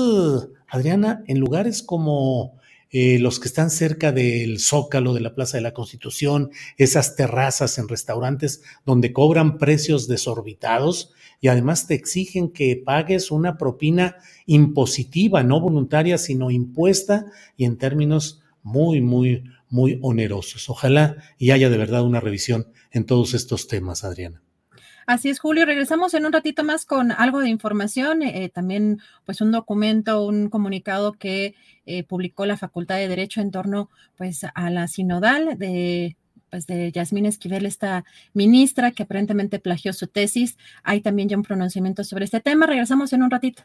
Adriana, 0.72 1.22
en 1.28 1.38
lugares 1.38 1.84
como 1.84 2.58
eh, 2.92 3.20
los 3.20 3.42
que 3.42 3.50
están 3.50 3.70
cerca 3.70 4.14
del 4.14 4.60
Zócalo, 4.60 5.14
de 5.14 5.20
la 5.20 5.36
Plaza 5.36 5.58
de 5.58 5.64
la 5.64 5.74
Constitución, 5.74 6.50
esas 6.78 7.18
terrazas 7.18 7.78
en 7.78 7.90
restaurantes 7.90 8.64
donde 8.86 9.12
cobran 9.12 9.58
precios 9.58 10.08
desorbitados 10.08 11.12
y 11.42 11.50
además 11.50 11.88
te 11.88 11.96
exigen 11.96 12.52
que 12.52 12.82
pagues 12.84 13.32
una 13.32 13.58
propina 13.58 14.16
impositiva, 14.46 15.44
no 15.44 15.60
voluntaria, 15.60 16.18
sino 16.18 16.52
impuesta 16.52 17.26
y 17.58 17.66
en 17.66 17.78
términos 17.78 18.42
muy, 18.64 19.02
muy, 19.02 19.44
muy 19.70 20.00
onerosos. 20.02 20.70
Ojalá 20.70 21.18
y 21.38 21.52
haya 21.52 21.70
de 21.70 21.78
verdad 21.78 22.06
una 22.06 22.22
revisión 22.22 22.68
en 22.92 23.06
todos 23.06 23.34
estos 23.34 23.68
temas, 23.68 24.06
Adriana. 24.06 24.42
Así 25.06 25.30
es, 25.30 25.40
Julio. 25.40 25.66
Regresamos 25.66 26.14
en 26.14 26.26
un 26.26 26.34
ratito 26.34 26.64
más 26.64 26.86
con 26.86 27.12
algo 27.12 27.40
de 27.40 27.50
información, 27.50 28.22
eh, 28.24 28.50
también 28.50 29.00
pues 29.26 29.42
un 29.42 29.52
documento, 29.52 30.26
un 30.26 30.50
comunicado 30.50 31.14
que 31.14 31.56
eh, 31.86 32.04
publicó 32.04 32.46
la 32.46 32.58
Facultad 32.58 32.98
de 32.98 33.08
Derecho 33.08 33.42
en 33.42 33.52
torno 33.52 33.90
pues 34.18 34.46
a 34.54 34.70
la 34.70 34.88
sinodal 34.88 35.58
de 35.58 36.16
pues 36.50 36.68
de 36.68 36.92
Yasmín 36.92 37.26
Esquivel, 37.26 37.66
esta 37.66 38.04
ministra 38.34 38.92
que 38.92 39.04
aparentemente 39.04 39.58
plagió 39.60 39.94
su 39.94 40.08
tesis. 40.08 40.58
Hay 40.84 41.00
también 41.00 41.30
ya 41.30 41.38
un 41.38 41.44
pronunciamiento 41.44 42.04
sobre 42.04 42.26
este 42.26 42.42
tema. 42.42 42.68
Regresamos 42.68 43.14
en 43.14 43.24
un 43.24 43.32
ratito. 43.32 43.64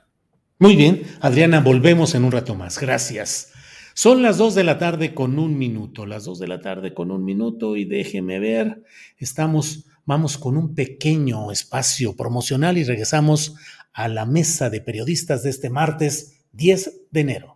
Muy 0.59 0.77
bien, 0.77 1.03
Adriana, 1.21 1.61
volvemos 1.61 2.15
en 2.15 2.25
un 2.25 2.33
rato 2.33 2.55
más. 2.55 2.79
Gracias. 2.79 3.53
Son 3.93 4.23
las 4.23 4.39
dos 4.39 4.55
de 4.55 4.63
la 4.63 4.79
tarde 4.79 5.15
con 5.15 5.39
un 5.39 5.59
minuto, 5.59 6.07
las 6.07 6.25
dos 6.25 6.39
de 6.39 6.47
la 6.47 6.61
tarde 6.61 6.95
con 6.95 7.11
un 7.11 7.25
minuto 7.25 7.77
y 7.77 7.87
déjeme 7.87 8.39
ver, 8.39 8.83
estamos 9.19 9.87
Vamos 10.09 10.39
con 10.39 10.57
un 10.57 10.77
pequeño 10.77 11.51
espacio 11.51 12.15
promocional 12.15 12.79
y 12.79 12.85
regresamos 12.85 13.57
a 13.93 14.07
la 14.07 14.25
mesa 14.25 14.71
de 14.71 14.81
periodistas 14.81 15.43
de 15.43 15.51
este 15.51 15.69
martes 15.69 16.45
10 16.53 17.09
de 17.11 17.21
enero. 17.21 17.56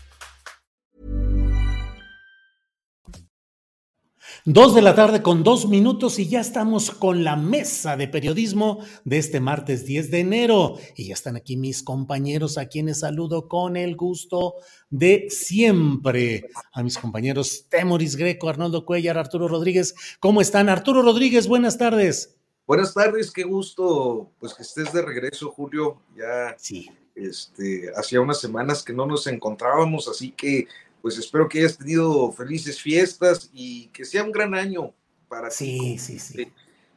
Dos 4.45 4.73
de 4.73 4.81
la 4.81 4.95
tarde 4.95 5.21
con 5.21 5.43
dos 5.43 5.67
minutos 5.67 6.17
y 6.17 6.27
ya 6.27 6.39
estamos 6.39 6.89
con 6.89 7.23
la 7.23 7.35
mesa 7.35 7.95
de 7.95 8.07
periodismo 8.07 8.83
de 9.05 9.19
este 9.19 9.39
martes 9.39 9.85
10 9.85 10.09
de 10.09 10.19
enero. 10.19 10.77
Y 10.95 11.09
ya 11.09 11.13
están 11.13 11.35
aquí 11.35 11.57
mis 11.57 11.83
compañeros 11.83 12.57
a 12.57 12.65
quienes 12.65 13.01
saludo 13.01 13.47
con 13.47 13.77
el 13.77 13.95
gusto 13.95 14.55
de 14.89 15.27
siempre. 15.29 16.49
A 16.73 16.81
mis 16.81 16.97
compañeros 16.97 17.67
Temoris 17.69 18.15
Greco, 18.15 18.49
Arnoldo 18.49 18.83
Cuellar, 18.83 19.19
Arturo 19.19 19.47
Rodríguez. 19.47 19.93
¿Cómo 20.19 20.41
están? 20.41 20.69
Arturo 20.69 21.03
Rodríguez, 21.03 21.47
buenas 21.47 21.77
tardes. 21.77 22.35
Buenas 22.65 22.95
tardes, 22.95 23.29
qué 23.29 23.43
gusto 23.43 24.31
pues 24.39 24.55
que 24.55 24.63
estés 24.63 24.91
de 24.91 25.03
regreso, 25.03 25.51
Julio. 25.51 26.01
Ya 26.17 26.55
sí. 26.57 26.89
este, 27.13 27.91
hacía 27.95 28.19
unas 28.21 28.41
semanas 28.41 28.81
que 28.81 28.93
no 28.93 29.05
nos 29.05 29.27
encontrábamos, 29.27 30.07
así 30.07 30.31
que 30.31 30.67
pues 31.01 31.17
espero 31.17 31.49
que 31.49 31.59
hayas 31.59 31.77
tenido 31.77 32.31
felices 32.31 32.81
fiestas 32.81 33.49
y 33.53 33.87
que 33.87 34.05
sea 34.05 34.23
un 34.23 34.31
gran 34.31 34.53
año 34.53 34.93
para 35.27 35.49
sí, 35.49 35.77
ti. 35.79 35.97
Sí, 35.97 36.19
sí, 36.19 36.45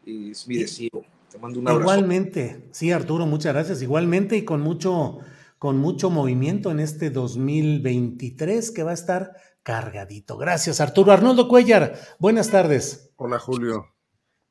sí. 0.04 0.30
Es 0.30 0.46
mi 0.46 0.58
deseo. 0.58 1.04
Te 1.30 1.38
mando 1.38 1.60
un 1.60 1.68
abrazo. 1.68 1.80
Igualmente, 1.80 2.68
sí, 2.72 2.92
Arturo, 2.92 3.26
muchas 3.26 3.54
gracias. 3.54 3.82
Igualmente 3.82 4.36
y 4.36 4.44
con 4.44 4.60
mucho, 4.60 5.18
con 5.58 5.78
mucho 5.78 6.10
movimiento 6.10 6.70
en 6.70 6.80
este 6.80 7.10
2023 7.10 8.70
que 8.70 8.82
va 8.82 8.90
a 8.90 8.94
estar 8.94 9.32
cargadito. 9.62 10.36
Gracias, 10.36 10.80
Arturo. 10.80 11.12
Arnoldo 11.12 11.48
Cuellar, 11.48 11.98
buenas 12.18 12.50
tardes. 12.50 13.10
Hola, 13.16 13.38
Julio. 13.38 13.94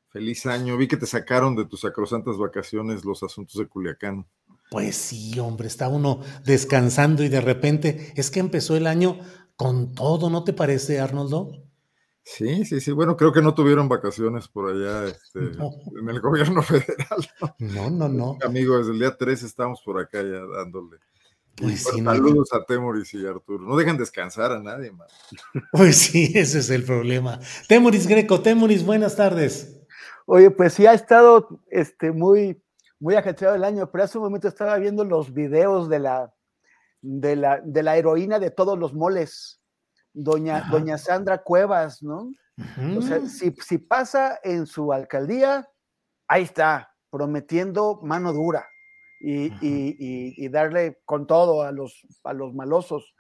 Feliz 0.10 0.46
año. 0.46 0.78
Vi 0.78 0.88
que 0.88 0.98
te 0.98 1.06
sacaron 1.06 1.56
de 1.56 1.66
tus 1.66 1.82
sacrosantas 1.82 2.38
vacaciones 2.38 3.04
los 3.06 3.24
asuntos 3.24 3.58
de 3.58 3.68
Culiacán. 3.68 4.28
Pues 4.70 4.96
sí, 4.96 5.40
hombre, 5.40 5.68
está 5.68 5.88
uno 5.88 6.22
descansando 6.46 7.24
y 7.24 7.30
de 7.30 7.42
repente 7.42 8.14
es 8.16 8.32
que 8.32 8.40
empezó 8.40 8.76
el 8.76 8.88
año 8.88 9.20
con 9.56 9.94
todo, 9.94 10.30
¿no 10.30 10.44
te 10.44 10.54
parece, 10.54 11.00
Arnoldo? 11.00 11.52
Sí, 12.24 12.64
sí, 12.66 12.80
sí. 12.80 12.92
Bueno, 12.92 13.18
creo 13.18 13.34
que 13.34 13.42
no 13.42 13.54
tuvieron 13.54 13.90
vacaciones 13.90 14.48
por 14.48 14.70
allá 14.70 15.06
este, 15.06 15.40
en 16.00 16.10
el 16.10 16.22
gobierno 16.22 16.62
federal. 16.64 17.28
No, 17.60 17.90
no, 17.90 18.08
no. 18.08 18.38
Amigo, 18.44 18.78
desde 18.78 18.92
el 18.92 19.00
día 19.00 19.16
3 19.18 19.44
estamos 19.44 19.82
por 19.82 20.00
acá 20.00 20.22
ya 20.22 20.40
dándole. 20.58 20.98
Pues 21.56 21.84
sí, 21.84 22.04
saludos 22.04 22.52
a 22.54 22.66
Temoris 22.66 23.14
y 23.14 23.28
Arturo. 23.28 23.64
No 23.64 23.78
dejan 23.78 23.98
descansar 23.98 24.52
a 24.52 24.60
nadie 24.60 24.92
más. 24.92 25.12
Pues 25.72 25.98
sí, 25.98 26.32
ese 26.34 26.60
es 26.60 26.70
el 26.70 26.84
problema. 26.84 27.40
Temoris 27.68 28.08
Greco, 28.08 28.42
Temoris, 28.42 28.84
buenas 28.84 29.16
tardes. 29.16 29.80
Oye, 30.26 30.50
pues 30.50 30.74
sí 30.74 30.88
ha 30.88 30.94
estado 30.94 31.62
este, 31.70 32.12
muy, 32.12 32.60
muy 33.00 33.16
ajetreado 33.16 33.56
el 33.56 33.64
año, 33.64 33.92
pero 33.92 34.04
hace 34.04 34.18
un 34.18 34.24
momento 34.24 34.48
estaba 34.48 34.78
viendo 34.78 35.04
los 35.04 35.34
videos 35.34 35.90
de 35.90 36.00
la, 36.00 36.34
de 37.04 37.36
la, 37.36 37.62
de 37.64 37.84
la 37.84 37.98
heroína 37.98 38.40
de 38.40 38.50
todos 38.50 38.80
los 38.80 38.94
moles, 38.94 39.62
doña, 40.14 40.68
doña 40.72 40.98
Sandra 40.98 41.44
Cuevas, 41.44 42.02
¿no? 42.02 42.32
O 42.98 43.02
sea, 43.02 43.26
si, 43.26 43.52
si 43.52 43.78
pasa 43.78 44.40
en 44.44 44.68
su 44.68 44.94
alcaldía, 44.94 45.70
ahí 46.28 46.44
está, 46.44 46.96
prometiendo 47.10 48.00
mano 48.04 48.32
dura 48.32 48.66
y, 49.20 49.48
y, 49.48 49.96
y, 50.38 50.50
darle 50.50 51.02
con 51.06 51.28
todo 51.28 51.64
a 51.64 51.72
los, 51.72 52.08
a 52.24 52.34
los 52.34 52.54
malosos, 52.54 53.16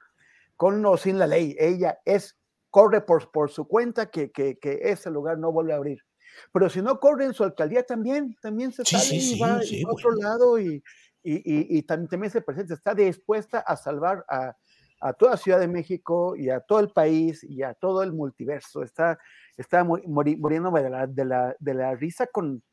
con 0.56 0.86
o 0.86 0.98
sin 0.98 1.20
la 1.20 1.28
ley. 1.28 1.56
Ella 1.60 2.00
es, 2.06 2.38
corre 2.70 3.02
por, 3.02 3.32
por 3.32 3.50
su 3.52 3.68
cuenta 3.68 4.10
que, 4.10 4.32
que, 4.32 4.58
que, 4.60 4.80
ese 4.84 5.10
lugar 5.10 5.40
no 5.40 5.52
vuelve 5.52 5.74
a 5.74 5.78
abrir. 5.78 6.00
Pero 6.52 6.70
si 6.70 6.82
no 6.82 7.00
corre 7.00 7.26
en 7.26 7.34
su 7.34 7.44
alcaldía 7.44 7.84
también, 7.84 8.36
también 8.42 8.72
se 8.72 8.86
sale 8.86 9.16
y 9.16 9.40
va 9.40 9.56
a 9.56 9.92
otro 9.92 10.12
lado 10.12 10.60
y, 10.60 10.82
y, 11.24 11.82
también 11.84 12.32
se 12.32 12.42
presenta, 12.42 12.74
está 12.74 12.94
dispuesta 12.94 13.60
a 13.60 13.76
salvar 13.76 14.26
a, 14.28 14.56
toda 15.18 15.36
Ciudad 15.36 15.60
de 15.60 15.68
México 15.68 16.34
y 16.36 16.50
a 16.50 16.62
todo 16.62 16.80
el 16.80 16.90
país 16.90 17.44
y 17.44 17.62
a 17.62 17.74
todo 17.74 18.04
el 18.04 18.14
multiverso. 18.14 18.84
Está, 18.84 19.20
está 19.58 19.84
muriéndome 19.84 20.82
de 20.82 20.90
la, 20.90 21.08
de, 21.08 21.26
la, 21.26 21.56
de 21.60 21.74
la 21.74 21.96
risa 21.96 22.26
con, 22.28 22.64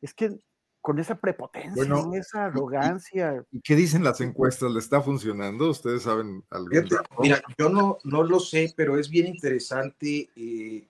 es 0.00 0.14
que 0.14 0.38
con 0.84 0.98
esa 0.98 1.14
prepotencia, 1.14 1.82
esa 2.12 2.44
arrogancia. 2.44 3.42
¿Y, 3.50 3.62
qué 3.62 3.74
dicen 3.74 4.04
las 4.04 4.20
encuestas? 4.20 4.70
¿Le 4.70 4.78
está 4.78 5.00
funcionando? 5.00 5.70
¿Ustedes 5.70 6.02
saben 6.02 6.44
algo? 6.50 6.68
Mira, 7.20 7.42
yo 7.56 7.70
no, 7.70 7.96
no 8.04 8.22
lo 8.22 8.38
sé, 8.38 8.70
pero 8.76 8.98
es 8.98 9.08
bien 9.08 9.26
interesante 9.26 10.28
eh, 10.36 10.84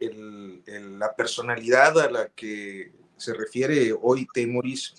la 0.99 1.15
personalidad 1.15 1.97
a 2.01 2.11
la 2.11 2.29
que 2.31 2.91
se 3.17 3.35
refiere 3.35 3.95
hoy 4.03 4.27
Temoris, 4.35 4.95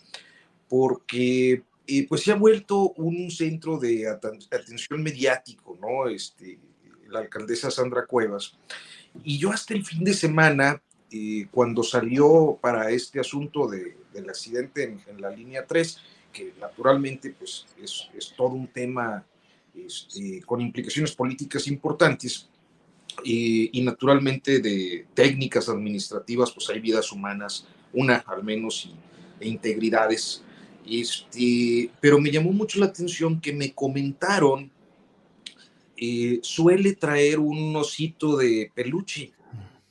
porque 0.69 1.61
pues 2.07 2.21
se 2.21 2.31
ha 2.31 2.35
vuelto 2.35 2.91
un 2.93 3.29
centro 3.29 3.77
de 3.77 4.07
atención 4.07 5.03
mediático, 5.03 5.77
¿no? 5.79 6.07
Este, 6.07 6.59
la 7.09 7.19
alcaldesa 7.19 7.71
Sandra 7.71 8.05
Cuevas. 8.05 8.57
Y 9.23 9.37
yo 9.37 9.51
hasta 9.51 9.73
el 9.73 9.85
fin 9.85 10.03
de 10.03 10.13
semana, 10.13 10.81
eh, 11.11 11.47
cuando 11.51 11.83
salió 11.83 12.57
para 12.61 12.89
este 12.91 13.19
asunto 13.19 13.67
de, 13.67 13.97
del 14.13 14.29
accidente 14.29 14.97
en, 15.07 15.21
la 15.21 15.29
línea 15.29 15.65
3, 15.65 15.97
que 16.33 16.53
naturalmente 16.59 17.29
pues, 17.37 17.65
es, 17.81 18.09
es 18.15 18.33
todo 18.35 18.49
un 18.49 18.67
tema 18.67 19.25
este, 19.73 20.41
con 20.41 20.61
implicaciones 20.61 21.13
políticas 21.13 21.67
importantes, 21.67 22.49
y, 23.23 23.79
y, 23.79 23.81
naturalmente 23.81 24.59
de 24.59 25.05
técnicas 25.13 25.69
administrativas, 25.69 26.51
pues 26.51 26.69
hay 26.69 26.81
vidas 26.81 27.13
humanas, 27.13 27.65
una 27.93 28.17
al 28.27 28.43
menos, 28.43 28.87
y, 28.87 28.95
e 29.39 29.47
integridades 29.47 30.43
este, 30.89 31.89
pero 31.99 32.19
me 32.19 32.31
llamó 32.31 32.51
mucho 32.51 32.79
la 32.79 32.87
atención 32.87 33.41
que 33.41 33.53
me 33.53 33.73
comentaron, 33.73 34.71
eh, 35.97 36.39
suele 36.43 36.93
traer 36.93 37.39
un 37.39 37.75
osito 37.75 38.37
de 38.37 38.71
peluche, 38.73 39.31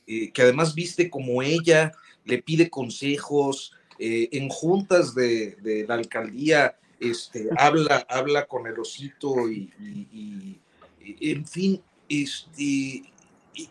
eh, 0.07 0.31
que 0.31 0.41
además 0.41 0.75
viste 0.75 1.09
como 1.09 1.41
ella 1.41 1.91
le 2.25 2.41
pide 2.41 2.69
consejos 2.69 3.73
eh, 3.97 4.29
en 4.31 4.49
juntas 4.49 5.15
de, 5.15 5.55
de, 5.61 5.85
la 5.87 5.95
alcaldía, 5.95 6.77
este, 6.99 7.49
habla, 7.57 8.05
habla 8.09 8.45
con 8.45 8.67
el 8.67 8.79
osito 8.79 9.49
y, 9.49 9.71
y, 9.79 10.59
y 11.01 11.31
en 11.31 11.45
fin, 11.47 11.81
este, 12.07 13.03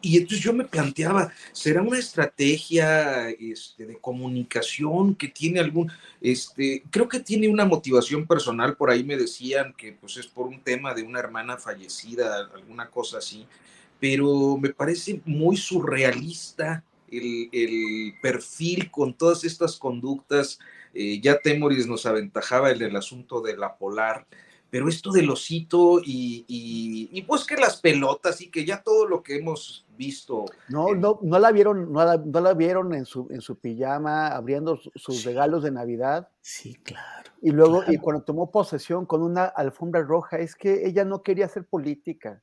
y, 0.00 0.18
entonces 0.18 0.40
yo 0.40 0.52
me 0.52 0.64
planteaba, 0.64 1.32
¿será 1.52 1.82
una 1.82 1.98
estrategia 1.98 3.28
este, 3.30 3.86
de 3.86 3.98
comunicación 3.98 5.14
que 5.14 5.28
tiene 5.28 5.60
algún, 5.60 5.90
este, 6.20 6.82
creo 6.90 7.08
que 7.08 7.20
tiene 7.20 7.48
una 7.48 7.64
motivación 7.64 8.26
personal, 8.26 8.76
por 8.76 8.90
ahí 8.90 9.04
me 9.04 9.16
decían 9.16 9.74
que 9.76 9.92
pues 9.92 10.16
es 10.16 10.26
por 10.26 10.46
un 10.46 10.60
tema 10.60 10.94
de 10.94 11.02
una 11.02 11.20
hermana 11.20 11.58
fallecida, 11.58 12.48
alguna 12.54 12.88
cosa 12.90 13.18
así, 13.18 13.46
pero 14.00 14.56
me 14.56 14.70
parece 14.70 15.20
muy 15.24 15.56
surrealista 15.56 16.82
el, 17.10 18.14
perfil 18.20 18.90
con 18.90 19.14
todas 19.14 19.44
estas 19.44 19.76
conductas. 19.76 20.58
Eh, 20.94 21.20
ya 21.20 21.38
Temoris 21.38 21.86
nos 21.86 22.06
aventajaba 22.06 22.70
en 22.70 22.82
el 22.82 22.96
asunto 22.96 23.40
de 23.40 23.56
la 23.56 23.76
polar, 23.76 24.26
pero 24.74 24.88
esto 24.88 25.12
del 25.12 25.30
osito 25.30 26.00
y, 26.04 26.44
y, 26.48 27.22
pues 27.22 27.44
que 27.44 27.54
las 27.54 27.76
pelotas 27.76 28.40
y 28.40 28.50
que 28.50 28.64
ya 28.64 28.82
todo 28.82 29.06
lo 29.06 29.22
que 29.22 29.36
hemos 29.36 29.86
visto. 29.96 30.46
No, 30.68 30.96
no, 30.96 31.20
no 31.22 31.38
la 31.38 31.52
vieron, 31.52 31.92
no 31.92 32.04
la, 32.04 32.16
no 32.16 32.40
la 32.40 32.54
vieron 32.54 32.92
en 32.92 33.04
su, 33.04 33.28
en 33.30 33.40
su 33.40 33.56
pijama 33.56 34.26
abriendo 34.26 34.80
sus 34.96 35.22
regalos 35.22 35.62
de 35.62 35.70
Navidad. 35.70 36.28
Sí, 36.40 36.74
claro. 36.74 37.30
Y 37.40 37.52
luego, 37.52 37.84
y 37.86 37.98
cuando 37.98 38.24
tomó 38.24 38.50
posesión 38.50 39.06
con 39.06 39.22
una 39.22 39.44
alfombra 39.44 40.02
roja, 40.02 40.38
es 40.38 40.56
que 40.56 40.88
ella 40.88 41.04
no 41.04 41.22
quería 41.22 41.46
hacer 41.46 41.64
política. 41.66 42.42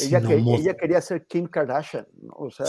ella, 0.00 0.20
que, 0.20 0.34
ella 0.34 0.74
quería 0.74 1.00
ser 1.00 1.26
Kim 1.28 1.46
Kardashian. 1.46 2.08
O 2.30 2.50
sea, 2.50 2.66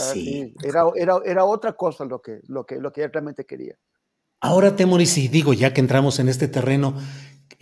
era, 0.62 0.84
era, 0.94 1.18
era, 1.24 1.44
otra 1.44 1.72
cosa 1.72 2.04
lo 2.04 2.22
que, 2.22 2.42
lo, 2.46 2.64
que, 2.64 2.76
lo 2.76 2.92
que 2.92 3.00
ella 3.00 3.10
realmente 3.12 3.44
quería. 3.44 3.74
Ahora, 4.40 4.76
Temoris, 4.76 5.18
y 5.18 5.26
digo, 5.26 5.52
ya 5.52 5.72
que 5.72 5.80
entramos 5.80 6.18
en 6.18 6.28
este 6.28 6.46
terreno, 6.46 6.94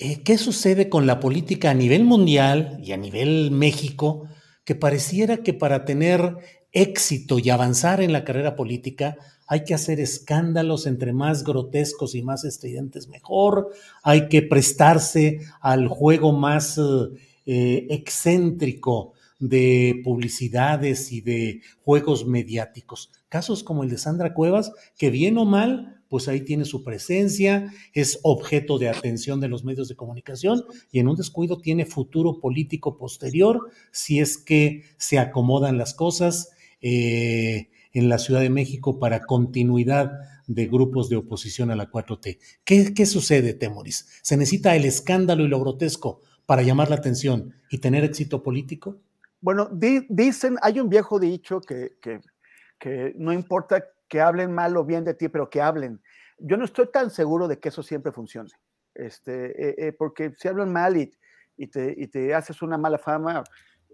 eh, 0.04 0.22
¿qué 0.24 0.36
sucede 0.36 0.88
con 0.88 1.06
la 1.06 1.20
política 1.20 1.70
a 1.70 1.74
nivel 1.74 2.02
mundial 2.02 2.80
y 2.82 2.90
a 2.90 2.96
nivel 2.96 3.52
México? 3.52 4.26
Que 4.64 4.74
pareciera 4.74 5.44
que 5.44 5.54
para 5.54 5.84
tener 5.84 6.38
éxito 6.72 7.38
y 7.38 7.50
avanzar 7.50 8.00
en 8.00 8.12
la 8.12 8.24
carrera 8.24 8.56
política 8.56 9.16
hay 9.46 9.62
que 9.62 9.74
hacer 9.74 10.00
escándalos 10.00 10.86
entre 10.88 11.12
más 11.12 11.44
grotescos 11.44 12.16
y 12.16 12.22
más 12.22 12.44
estridentes 12.44 13.06
mejor, 13.06 13.70
hay 14.02 14.28
que 14.28 14.42
prestarse 14.42 15.38
al 15.60 15.86
juego 15.86 16.32
más 16.32 16.80
eh, 17.46 17.86
excéntrico 17.90 19.12
de 19.38 20.00
publicidades 20.02 21.12
y 21.12 21.20
de 21.20 21.60
juegos 21.84 22.26
mediáticos. 22.26 23.12
Casos 23.28 23.62
como 23.62 23.84
el 23.84 23.90
de 23.90 23.98
Sandra 23.98 24.34
Cuevas, 24.34 24.72
que 24.98 25.10
bien 25.10 25.38
o 25.38 25.44
mal 25.44 26.01
pues 26.12 26.28
ahí 26.28 26.42
tiene 26.42 26.66
su 26.66 26.84
presencia, 26.84 27.72
es 27.94 28.20
objeto 28.22 28.78
de 28.78 28.90
atención 28.90 29.40
de 29.40 29.48
los 29.48 29.64
medios 29.64 29.88
de 29.88 29.96
comunicación 29.96 30.62
y 30.90 30.98
en 30.98 31.08
un 31.08 31.16
descuido 31.16 31.62
tiene 31.62 31.86
futuro 31.86 32.38
político 32.38 32.98
posterior 32.98 33.70
si 33.92 34.20
es 34.20 34.36
que 34.36 34.84
se 34.98 35.18
acomodan 35.18 35.78
las 35.78 35.94
cosas 35.94 36.50
eh, 36.82 37.70
en 37.94 38.10
la 38.10 38.18
Ciudad 38.18 38.42
de 38.42 38.50
México 38.50 38.98
para 38.98 39.24
continuidad 39.24 40.12
de 40.46 40.66
grupos 40.66 41.08
de 41.08 41.16
oposición 41.16 41.70
a 41.70 41.76
la 41.76 41.90
4T. 41.90 42.38
¿Qué, 42.62 42.92
qué 42.92 43.06
sucede, 43.06 43.54
Temoris? 43.54 44.06
¿Se 44.20 44.36
necesita 44.36 44.76
el 44.76 44.84
escándalo 44.84 45.46
y 45.46 45.48
lo 45.48 45.60
grotesco 45.60 46.20
para 46.44 46.60
llamar 46.60 46.90
la 46.90 46.96
atención 46.96 47.54
y 47.70 47.78
tener 47.78 48.04
éxito 48.04 48.42
político? 48.42 49.00
Bueno, 49.40 49.70
dicen, 50.10 50.58
hay 50.60 50.78
un 50.78 50.90
viejo 50.90 51.18
dicho 51.18 51.62
que, 51.62 51.96
que, 52.02 52.20
que 52.78 53.14
no 53.16 53.32
importa 53.32 53.82
que 54.12 54.20
hablen 54.20 54.52
mal 54.52 54.76
o 54.76 54.84
bien 54.84 55.04
de 55.04 55.14
ti, 55.14 55.30
pero 55.30 55.48
que 55.48 55.62
hablen. 55.62 55.98
Yo 56.36 56.58
no 56.58 56.66
estoy 56.66 56.86
tan 56.92 57.08
seguro 57.08 57.48
de 57.48 57.58
que 57.58 57.70
eso 57.70 57.82
siempre 57.82 58.12
funcione, 58.12 58.50
este, 58.94 59.70
eh, 59.70 59.74
eh, 59.78 59.92
porque 59.94 60.34
si 60.36 60.48
hablan 60.48 60.70
mal 60.70 60.98
y, 60.98 61.10
y, 61.56 61.68
te, 61.68 61.94
y, 61.96 62.08
te, 62.08 62.34
haces 62.34 62.60
una 62.60 62.76
mala 62.76 62.98
fama, 62.98 63.42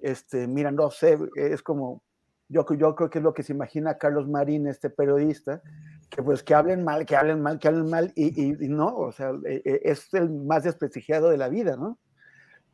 este, 0.02 0.48
mira, 0.48 0.72
no 0.72 0.90
sé, 0.90 1.16
es 1.36 1.62
como, 1.62 2.02
yo, 2.48 2.66
yo 2.76 2.96
creo 2.96 3.08
que 3.08 3.18
es 3.18 3.22
lo 3.22 3.32
que 3.32 3.44
se 3.44 3.52
imagina 3.52 3.96
Carlos 3.96 4.26
Marín, 4.26 4.66
este 4.66 4.90
periodista, 4.90 5.62
que 6.10 6.20
pues 6.20 6.42
que 6.42 6.52
hablen 6.52 6.82
mal, 6.82 7.06
que 7.06 7.14
hablen 7.14 7.40
mal, 7.40 7.60
que 7.60 7.68
hablen 7.68 7.88
mal, 7.88 8.12
y, 8.16 8.48
y 8.48 8.68
no, 8.68 8.96
o 8.96 9.12
sea, 9.12 9.30
eh, 9.46 9.82
es 9.84 10.12
el 10.14 10.30
más 10.30 10.64
desprestigiado 10.64 11.30
de 11.30 11.36
la 11.36 11.48
vida, 11.48 11.76
¿no? 11.76 11.96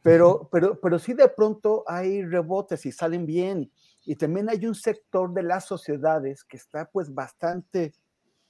Pero, 0.02 0.48
pero, 0.50 0.80
pero 0.80 0.98
sí 0.98 1.12
de 1.12 1.28
pronto 1.28 1.84
hay 1.86 2.24
rebotes 2.24 2.86
y 2.86 2.92
salen 2.92 3.26
bien. 3.26 3.70
Y 4.04 4.16
también 4.16 4.48
hay 4.50 4.66
un 4.66 4.74
sector 4.74 5.32
de 5.32 5.42
las 5.42 5.66
sociedades 5.66 6.44
que 6.44 6.56
está 6.56 6.86
pues 6.92 7.12
bastante 7.12 7.94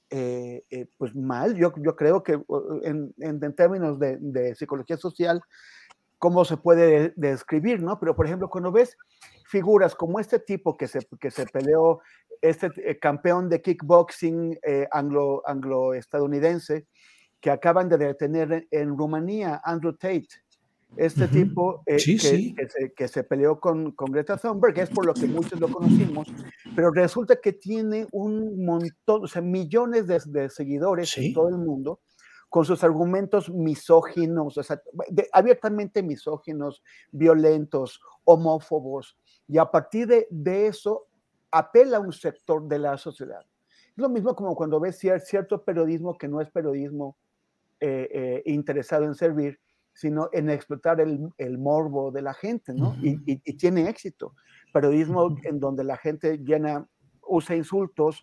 eh, 0.09 0.63
eh, 0.69 0.87
pues 0.97 1.15
mal. 1.15 1.55
Yo, 1.55 1.73
yo 1.77 1.95
creo 1.95 2.21
que 2.21 2.39
en, 2.83 3.13
en, 3.17 3.55
términos 3.55 3.97
de, 3.99 4.53
psicología 4.55 4.97
social, 4.97 5.41
cómo 6.19 6.45
se 6.45 6.57
puede 6.57 7.13
describir, 7.15 7.81
¿no? 7.81 7.99
Pero 7.99 8.15
por 8.15 8.25
ejemplo, 8.25 8.49
cuando 8.49 8.71
ves 8.71 8.97
figuras 9.47 9.95
como 9.95 10.19
este 10.19 10.39
tipo 10.39 10.77
que 10.77 10.87
se, 10.87 10.99
que 11.19 11.31
se 11.31 11.45
peleó, 11.47 12.01
este 12.41 12.69
eh, 12.77 12.99
campeón 12.99 13.49
de 13.49 13.61
kickboxing 13.61 14.59
anglo, 14.91 15.41
anglo-estadounidense, 15.45 16.85
que 17.41 17.51
acaban 17.51 17.89
de 17.89 17.97
detener 17.97 18.67
en 18.71 18.97
Rumanía, 18.97 19.61
Andrew 19.63 19.93
Tate, 19.93 20.27
este 20.97 21.27
tipo 21.27 21.83
eh, 21.85 21.97
que, 22.95 23.07
se, 23.07 23.23
peleó 23.23 23.59
con, 23.59 23.91
con, 23.91 24.11
Greta 24.11 24.37
Thunberg, 24.37 24.77
es 24.79 24.89
por 24.89 25.05
lo 25.05 25.13
que 25.13 25.27
muchos 25.27 25.59
lo 25.59 25.67
conocimos, 25.67 26.27
pero 26.75 26.91
resulta 26.91 27.35
que 27.41 27.53
tiene 27.53 28.07
un 28.11 28.65
montón, 28.65 29.23
o 29.23 29.27
sea, 29.27 29.41
millones 29.41 30.07
de, 30.07 30.49
seguidores 30.49 31.17
en 31.17 31.33
todo 31.33 31.49
el 31.49 31.57
mundo 31.57 31.99
con 32.49 32.63
sus 32.63 32.83
argumentos 32.83 33.49
misóginos, 33.49 34.57
o 34.57 34.63
sea, 34.63 34.81
abiertamente 35.33 36.01
misóginos, 36.01 36.81
violentos, 37.11 37.99
homófobos, 38.23 39.17
y 39.47 39.57
a 39.57 39.65
partir 39.65 40.07
de, 40.07 40.27
de, 40.29 40.67
eso 40.67 41.07
apela 41.51 41.97
a 41.97 41.99
un 41.99 42.13
sector 42.13 42.67
de 42.67 42.79
la 42.79 42.97
sociedad. 42.97 43.45
Es 43.89 44.01
lo 44.01 44.09
mismo 44.09 44.35
como 44.35 44.55
cuando 44.55 44.79
ves 44.79 44.97
cierto 44.97 45.63
periodismo 45.63 46.17
que 46.17 46.27
no 46.27 46.41
es 46.41 46.49
periodismo 46.49 47.17
eh, 47.81 48.09
eh, 48.09 48.43
interesado 48.45 49.03
en 49.03 49.15
servir, 49.15 49.59
sino 49.95 50.29
en 50.33 50.49
explotar 50.49 50.99
el, 50.99 51.29
el 51.37 51.57
morbo 51.57 52.11
de 52.11 52.21
la 52.21 52.33
gente, 52.33 52.73
¿no? 52.73 52.95
y, 53.01 53.17
y, 53.25 53.53
tiene 53.53 53.89
éxito. 53.89 54.35
Periodismo 54.73 55.37
en 55.43 55.59
donde 55.59 55.85
la 55.85 55.95
gente 55.95 56.37
llena, 56.37 56.85
usa 57.27 57.55
insultos, 57.55 58.21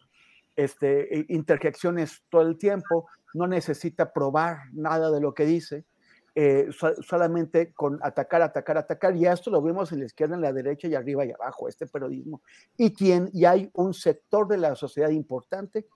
este, 0.54 1.24
interjecciones 1.28 2.22
todo 2.28 2.42
el 2.42 2.58
tiempo, 2.58 3.08
no 3.32 3.46
necesita 3.46 4.12
probar 4.12 4.58
nada 4.72 5.10
de 5.10 5.20
lo 5.20 5.32
que 5.32 5.46
dice, 5.46 5.86
eh, 6.34 6.68
solamente 7.00 7.72
con 7.72 7.98
atacar, 8.02 8.42
atacar, 8.42 8.76
atacar, 8.76 9.16
y 9.16 9.26
esto 9.26 9.50
lo 9.50 9.62
vemos 9.62 9.92
en 9.92 10.00
la 10.00 10.06
izquierda, 10.06 10.34
en 10.34 10.42
la 10.42 10.52
derecha 10.52 10.88
y 10.88 10.94
arriba 10.94 11.24
y 11.24 11.30
abajo, 11.30 11.68
este 11.68 11.86
periodismo. 11.86 12.42
Y, 12.76 12.90
tiene, 12.90 13.30
y 13.32 13.46
hay 13.46 13.70
un 13.72 13.94
sector 13.94 14.46
de 14.46 14.58
la 14.58 14.74
sociedad 14.74 15.10
importante 15.10 15.86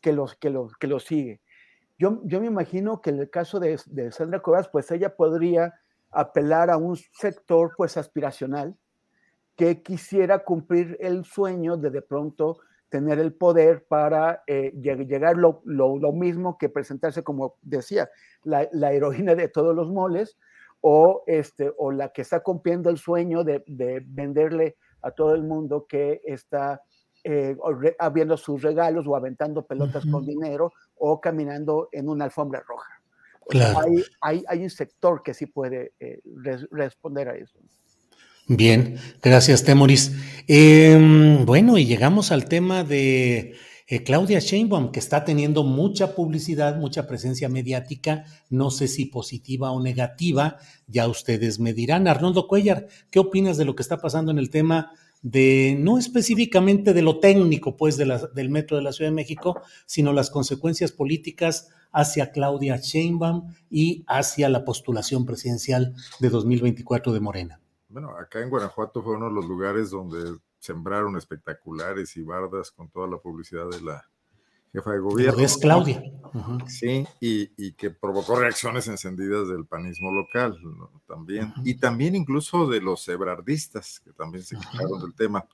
que 0.00 0.12
los, 0.12 0.36
que 0.36 0.50
los, 0.50 0.76
que 0.76 0.86
los 0.86 1.04
sigue. 1.04 1.40
Yo, 1.98 2.20
yo 2.24 2.40
me 2.40 2.46
imagino 2.46 3.00
que 3.00 3.10
en 3.10 3.20
el 3.20 3.30
caso 3.30 3.60
de, 3.60 3.78
de 3.86 4.10
Sandra 4.10 4.40
Cuevas, 4.40 4.68
pues 4.68 4.90
ella 4.90 5.14
podría 5.14 5.74
apelar 6.10 6.70
a 6.70 6.76
un 6.76 6.96
sector 6.96 7.72
pues 7.76 7.96
aspiracional 7.96 8.76
que 9.56 9.82
quisiera 9.82 10.40
cumplir 10.40 10.96
el 11.00 11.24
sueño 11.24 11.76
de 11.76 11.90
de 11.90 12.02
pronto 12.02 12.58
tener 12.88 13.18
el 13.18 13.34
poder 13.34 13.86
para 13.88 14.42
eh, 14.46 14.72
llegar 14.80 15.36
lo, 15.36 15.62
lo, 15.64 15.98
lo, 15.98 16.12
mismo 16.12 16.58
que 16.58 16.68
presentarse 16.68 17.24
como 17.24 17.56
decía, 17.60 18.08
la, 18.44 18.68
la, 18.72 18.92
heroína 18.92 19.34
de 19.34 19.48
todos 19.48 19.74
los 19.74 19.90
moles 19.90 20.36
o, 20.80 21.24
este, 21.26 21.72
o 21.76 21.90
la 21.90 22.10
que 22.10 22.22
está 22.22 22.40
cumpliendo 22.40 22.90
el 22.90 22.98
sueño 22.98 23.42
de, 23.42 23.64
de 23.66 24.00
venderle 24.06 24.76
a 25.02 25.10
todo 25.10 25.34
el 25.34 25.42
mundo 25.42 25.86
que 25.88 26.20
está 26.24 26.82
eh, 27.24 27.56
abriendo 27.98 28.36
sus 28.36 28.62
regalos 28.62 29.06
o 29.08 29.16
aventando 29.16 29.66
pelotas 29.66 30.04
con 30.06 30.24
dinero 30.24 30.72
o 30.96 31.20
caminando 31.20 31.88
en 31.92 32.08
una 32.08 32.24
alfombra 32.24 32.62
roja. 32.66 32.90
hay, 33.80 34.04
hay, 34.20 34.44
hay, 34.48 34.62
un 34.62 34.70
sector 34.70 35.22
que 35.22 35.34
sí 35.34 35.46
puede 35.46 35.92
eh, 36.00 36.20
responder 36.70 37.28
a 37.28 37.36
eso. 37.36 37.58
Bien, 38.46 38.98
gracias, 39.22 39.64
Temoris. 39.64 40.12
Em, 40.46 41.46
bueno, 41.46 41.78
y 41.78 41.86
llegamos 41.86 42.30
al 42.30 42.44
tema 42.46 42.84
de 42.84 43.54
eh, 43.86 44.02
Claudia 44.02 44.38
Sheinbaum, 44.38 44.92
que 44.92 44.98
está 44.98 45.24
teniendo 45.24 45.62
mucha 45.62 46.14
publicidad, 46.14 46.76
mucha 46.76 47.06
presencia 47.06 47.48
mediática, 47.48 48.24
no 48.50 48.70
sé 48.70 48.86
si 48.88 49.06
positiva 49.06 49.70
o 49.72 49.82
negativa, 49.82 50.58
ya 50.86 51.08
ustedes 51.08 51.58
me 51.58 51.72
dirán. 51.72 52.06
Arnoldo 52.06 52.46
Cuellar, 52.46 52.86
¿qué 53.10 53.18
opinas 53.18 53.56
de 53.56 53.64
lo 53.64 53.74
que 53.74 53.82
está 53.82 53.98
pasando 53.98 54.30
en 54.30 54.38
el 54.38 54.50
tema 54.50 54.92
de 55.24 55.74
no 55.80 55.96
específicamente 55.96 56.92
de 56.92 57.00
lo 57.00 57.18
técnico, 57.18 57.78
pues, 57.78 57.96
de 57.96 58.04
la, 58.04 58.18
del 58.34 58.50
metro 58.50 58.76
de 58.76 58.82
la 58.82 58.92
Ciudad 58.92 59.10
de 59.10 59.14
México, 59.16 59.58
sino 59.86 60.12
las 60.12 60.30
consecuencias 60.30 60.92
políticas 60.92 61.70
hacia 61.92 62.30
Claudia 62.30 62.76
Sheinbaum 62.76 63.54
y 63.70 64.04
hacia 64.06 64.50
la 64.50 64.66
postulación 64.66 65.24
presidencial 65.24 65.94
de 66.20 66.28
2024 66.28 67.14
de 67.14 67.20
Morena. 67.20 67.60
Bueno, 67.88 68.10
acá 68.10 68.42
en 68.42 68.50
Guanajuato 68.50 69.02
fue 69.02 69.16
uno 69.16 69.30
de 69.30 69.34
los 69.34 69.46
lugares 69.46 69.90
donde 69.90 70.36
sembraron 70.58 71.16
espectaculares 71.16 72.16
y 72.18 72.22
bardas 72.22 72.70
con 72.70 72.90
toda 72.90 73.08
la 73.08 73.16
publicidad 73.16 73.70
de 73.70 73.80
la 73.80 74.04
jefa 74.74 74.92
de 74.92 74.98
gobierno. 74.98 75.40
Es 75.40 75.56
Claudia. 75.56 76.02
Sí, 76.66 77.06
y, 77.20 77.72
que 77.74 77.90
provocó 77.90 78.34
reacciones 78.34 78.88
encendidas 78.88 79.46
del 79.48 79.66
panismo 79.66 80.10
local 80.10 80.58
también, 81.06 81.54
y 81.64 81.76
también 81.76 82.16
incluso 82.16 82.66
de 82.66 82.80
los 82.80 83.06
ebrardistas, 83.06 84.00
que 84.00 84.12
también 84.12 84.42
se 84.42 84.56
quejaron 84.56 85.00
del 85.00 85.14
tema. 85.14 85.46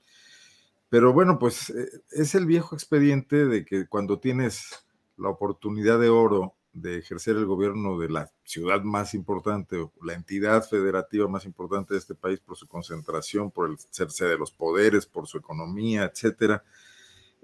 Pero 0.89 1.13
bueno, 1.13 1.37
pues 1.37 1.69
eh, 1.69 1.87
es 2.09 2.33
el 2.33 2.47
viejo 2.47 2.73
expediente 2.75 3.45
de 3.45 3.63
que 3.63 3.87
cuando 3.87 4.19
tienes 4.19 4.83
la 5.17 5.29
oportunidad 5.29 5.99
de 5.99 6.09
oro 6.09 6.55
de 6.73 6.97
ejercer 6.97 7.35
el 7.35 7.45
gobierno 7.45 7.99
de 7.99 8.09
la 8.09 8.31
ciudad 8.43 8.81
más 8.81 9.13
importante, 9.13 9.77
o 9.77 9.93
la 10.03 10.13
entidad 10.13 10.67
federativa 10.67 11.27
más 11.27 11.45
importante 11.45 11.93
de 11.93 11.99
este 11.99 12.15
país 12.15 12.39
por 12.39 12.57
su 12.57 12.67
concentración, 12.67 13.51
por 13.51 13.69
el 13.69 13.77
serse 13.77 14.25
de 14.25 14.37
los 14.37 14.51
poderes, 14.51 15.05
por 15.05 15.27
su 15.27 15.37
economía, 15.37 16.05
etcétera, 16.05 16.63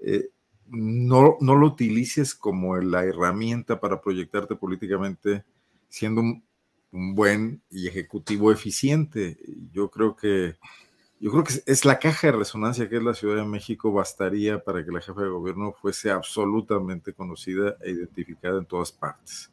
eh, 0.00 0.30
no, 0.70 1.36
no 1.40 1.54
lo 1.54 1.66
utilices 1.66 2.34
como 2.34 2.76
la 2.76 3.04
herramienta 3.04 3.80
para 3.80 4.00
proyectarte 4.00 4.56
políticamente 4.56 5.44
siendo 5.88 6.20
un, 6.20 6.44
buen 6.90 7.62
y 7.70 7.86
ejecutivo 7.86 8.50
eficiente. 8.50 9.36
Yo 9.72 9.90
creo 9.90 10.16
que 10.16 10.56
yo 11.20 11.30
creo 11.32 11.44
que 11.44 11.52
es 11.66 11.84
la 11.84 11.98
caja 11.98 12.28
de 12.28 12.38
resonancia 12.38 12.88
que 12.88 12.96
es 12.96 13.02
la 13.02 13.12
Ciudad 13.12 13.36
de 13.36 13.44
México, 13.44 13.92
bastaría 13.92 14.62
para 14.62 14.84
que 14.84 14.92
la 14.92 15.00
jefa 15.00 15.22
de 15.22 15.28
gobierno 15.28 15.72
fuese 15.72 16.10
absolutamente 16.10 17.12
conocida 17.12 17.76
e 17.82 17.90
identificada 17.90 18.58
en 18.58 18.66
todas 18.66 18.92
partes. 18.92 19.50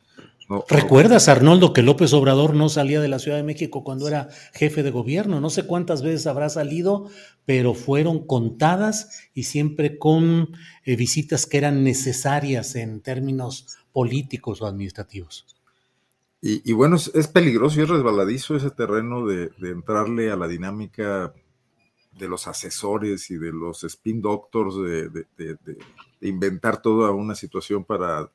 ¿Recuerdas, 0.69 1.27
Arnoldo, 1.27 1.73
que 1.73 1.81
López 1.81 2.13
Obrador 2.13 2.53
no 2.53 2.69
salía 2.69 3.01
de 3.01 3.07
la 3.07 3.17
Ciudad 3.17 3.38
de 3.38 3.43
México 3.43 3.84
cuando 3.84 4.07
era 4.07 4.30
jefe 4.53 4.84
de 4.84 4.91
gobierno? 4.91 5.41
No 5.41 5.49
sé 5.49 5.65
cuántas 5.65 6.03
veces 6.03 6.27
habrá 6.27 6.49
salido, 6.49 7.09
pero 7.45 7.73
fueron 7.73 8.27
contadas 8.27 9.27
y 9.34 9.43
siempre 9.43 9.97
con 9.97 10.55
eh, 10.84 10.95
visitas 10.95 11.47
que 11.47 11.57
eran 11.57 11.84
necesarias 11.84 12.76
en 12.76 13.01
términos 13.01 13.76
políticos 13.91 14.61
o 14.61 14.67
administrativos. 14.67 15.47
Y, 16.41 16.73
bueno, 16.73 16.97
es, 16.97 17.27
peligroso 17.27 17.80
y 17.80 17.84
es 17.84 17.89
resbaladizo 17.89 18.55
ese 18.55 18.69
terreno 18.69 19.26
de, 19.26 19.49
entrarle 19.63 20.30
a 20.30 20.35
la 20.35 20.47
dinámica 20.47 21.34
de 22.11 22.27
los 22.27 22.47
asesores 22.47 23.31
y 23.31 23.38
de 23.38 23.51
los 23.51 23.84
spin 23.84 24.22
doctors, 24.22 24.76
de, 24.76 25.09
de 25.09 25.57
inventar 26.22 26.84
toda 26.84 27.09
una 27.09 27.34
situación 27.34 27.84
para 27.84 28.30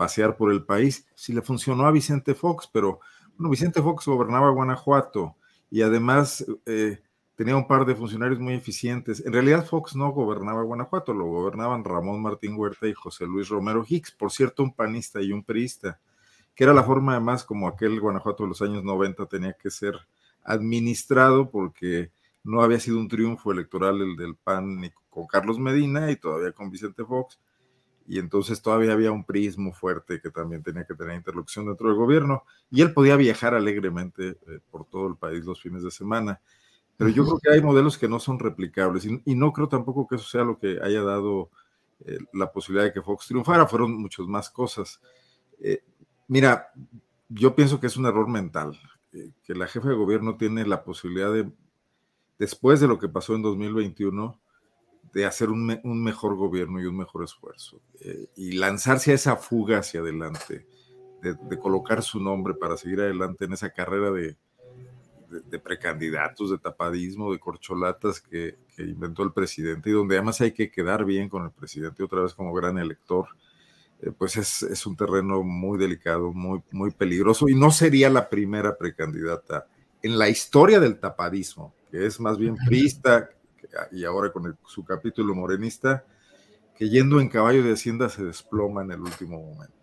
pasear 0.00 0.34
por 0.34 0.50
el 0.50 0.64
país. 0.64 1.06
Si 1.14 1.34
le 1.34 1.42
funcionó 1.42 1.84
a 1.84 1.90
Vicente 1.90 2.34
Fox, 2.34 2.66
pero 2.72 3.00
bueno, 3.36 3.50
Vicente 3.50 3.82
Fox 3.82 4.06
gobernaba 4.06 4.48
Guanajuato 4.48 5.36
y 5.70 5.82
además 5.82 6.42
eh, 6.64 7.02
tenía 7.34 7.54
un 7.54 7.68
par 7.68 7.84
de 7.84 7.94
funcionarios 7.94 8.40
muy 8.40 8.54
eficientes. 8.54 9.22
En 9.26 9.34
realidad 9.34 9.66
Fox 9.66 9.94
no 9.94 10.10
gobernaba 10.12 10.62
Guanajuato, 10.62 11.12
lo 11.12 11.26
gobernaban 11.26 11.84
Ramón 11.84 12.22
Martín 12.22 12.54
Huerta 12.56 12.88
y 12.88 12.94
José 12.94 13.26
Luis 13.26 13.50
Romero 13.50 13.84
Hicks, 13.86 14.12
por 14.12 14.32
cierto, 14.32 14.62
un 14.62 14.72
panista 14.72 15.20
y 15.20 15.32
un 15.32 15.44
priista, 15.44 16.00
que 16.54 16.64
era 16.64 16.72
la 16.72 16.82
forma 16.82 17.12
además 17.12 17.44
como 17.44 17.68
aquel 17.68 18.00
Guanajuato 18.00 18.44
de 18.44 18.48
los 18.48 18.62
años 18.62 18.82
90 18.82 19.26
tenía 19.26 19.52
que 19.52 19.70
ser 19.70 19.96
administrado 20.44 21.50
porque 21.50 22.10
no 22.42 22.62
había 22.62 22.80
sido 22.80 22.96
un 22.96 23.08
triunfo 23.08 23.52
electoral 23.52 24.00
el 24.00 24.16
del 24.16 24.34
PAN 24.34 24.80
ni 24.80 24.90
con 25.10 25.26
Carlos 25.26 25.58
Medina 25.58 26.10
y 26.10 26.16
todavía 26.16 26.52
con 26.52 26.70
Vicente 26.70 27.04
Fox 27.04 27.38
y 28.10 28.18
entonces 28.18 28.60
todavía 28.60 28.92
había 28.92 29.12
un 29.12 29.22
prismo 29.22 29.72
fuerte 29.72 30.20
que 30.20 30.30
también 30.30 30.64
tenía 30.64 30.84
que 30.84 30.96
tener 30.96 31.14
interlocución 31.14 31.66
dentro 31.66 31.86
del 31.86 31.96
gobierno, 31.96 32.42
y 32.68 32.82
él 32.82 32.92
podía 32.92 33.14
viajar 33.14 33.54
alegremente 33.54 34.30
eh, 34.48 34.58
por 34.68 34.84
todo 34.84 35.06
el 35.06 35.14
país 35.14 35.44
los 35.44 35.62
fines 35.62 35.84
de 35.84 35.92
semana. 35.92 36.40
Pero 36.96 37.10
yo 37.10 37.24
creo 37.24 37.38
que 37.38 37.50
hay 37.50 37.62
modelos 37.62 37.96
que 37.96 38.08
no 38.08 38.18
son 38.18 38.40
replicables, 38.40 39.06
y, 39.06 39.34
no 39.36 39.52
creo 39.52 39.68
tampoco 39.68 40.08
que 40.08 40.16
eso 40.16 40.24
sea 40.24 40.42
lo 40.42 40.58
que 40.58 40.80
haya 40.82 41.04
dado 41.04 41.50
eh, 42.04 42.18
la 42.32 42.50
posibilidad 42.50 42.86
de 42.86 42.92
que 42.92 43.00
Fox 43.00 43.28
triunfara, 43.28 43.64
fueron 43.68 43.96
muchas 44.02 44.26
más 44.26 44.50
cosas. 44.50 45.00
Eh, 45.60 45.84
mira, 46.26 46.72
yo 47.28 47.54
pienso 47.54 47.78
que 47.78 47.86
es 47.86 47.96
un 47.96 48.06
error 48.06 48.26
mental, 48.26 48.76
que 49.12 49.54
la 49.54 49.68
jefa 49.68 49.88
de 49.88 49.94
gobierno 49.94 50.36
tiene 50.36 50.66
la 50.66 50.82
posibilidad 50.82 51.32
de, 51.32 51.48
después 52.40 52.80
de 52.80 52.88
lo 52.88 52.98
que 52.98 53.08
pasó 53.08 53.36
en 53.36 53.42
2021, 53.42 54.40
de 55.12 55.26
hacer 55.26 55.50
un, 55.50 55.66
mejor 56.02 56.36
gobierno 56.36 56.80
y 56.80 56.86
un 56.86 56.96
mejor 56.96 57.24
esfuerzo 57.24 57.80
eh, 58.00 58.28
y 58.36 58.52
lanzarse 58.52 59.12
a 59.12 59.14
esa 59.14 59.36
fuga 59.36 59.78
hacia 59.78 60.00
adelante, 60.00 60.66
de, 61.22 61.58
colocar 61.58 62.02
su 62.02 62.20
nombre 62.20 62.54
para 62.54 62.76
seguir 62.76 63.00
adelante 63.00 63.44
en 63.44 63.52
esa 63.52 63.70
carrera 63.70 64.10
de, 64.10 64.36
de, 65.28 65.58
precandidatos, 65.58 66.50
de 66.50 66.58
tapadismo, 66.58 67.32
de 67.32 67.38
corcholatas 67.38 68.20
que, 68.20 68.56
inventó 68.78 69.22
el 69.22 69.32
presidente 69.32 69.90
y 69.90 69.92
donde 69.92 70.16
además 70.16 70.40
hay 70.40 70.52
que 70.52 70.70
quedar 70.70 71.04
bien 71.04 71.28
con 71.28 71.44
el 71.44 71.50
presidente 71.50 72.02
otra 72.02 72.22
vez 72.22 72.32
como 72.32 72.54
gran 72.54 72.78
elector. 72.78 73.26
Eh, 74.00 74.10
pues 74.16 74.38
es, 74.38 74.62
es, 74.62 74.86
un 74.86 74.96
terreno 74.96 75.42
muy 75.42 75.78
delicado, 75.78 76.32
muy, 76.32 76.62
muy 76.70 76.90
peligroso 76.90 77.46
y 77.46 77.54
no 77.54 77.70
sería 77.70 78.08
la 78.08 78.30
primera 78.30 78.78
precandidata 78.78 79.66
en 80.02 80.18
la 80.18 80.30
historia 80.30 80.80
del 80.80 80.98
tapadismo, 80.98 81.74
que 81.90 82.06
es 82.06 82.18
más 82.18 82.38
bien 82.38 82.56
prista, 82.66 83.28
y 83.92 84.04
ahora 84.04 84.32
con 84.32 84.56
su 84.66 84.84
capítulo 84.84 85.34
morenista, 85.34 86.04
que 86.76 86.88
yendo 86.88 87.20
en 87.20 87.28
caballo 87.28 87.62
de 87.62 87.72
Hacienda 87.72 88.08
se 88.08 88.24
desploma 88.24 88.82
en 88.82 88.92
el 88.92 89.00
último 89.00 89.40
momento. 89.40 89.80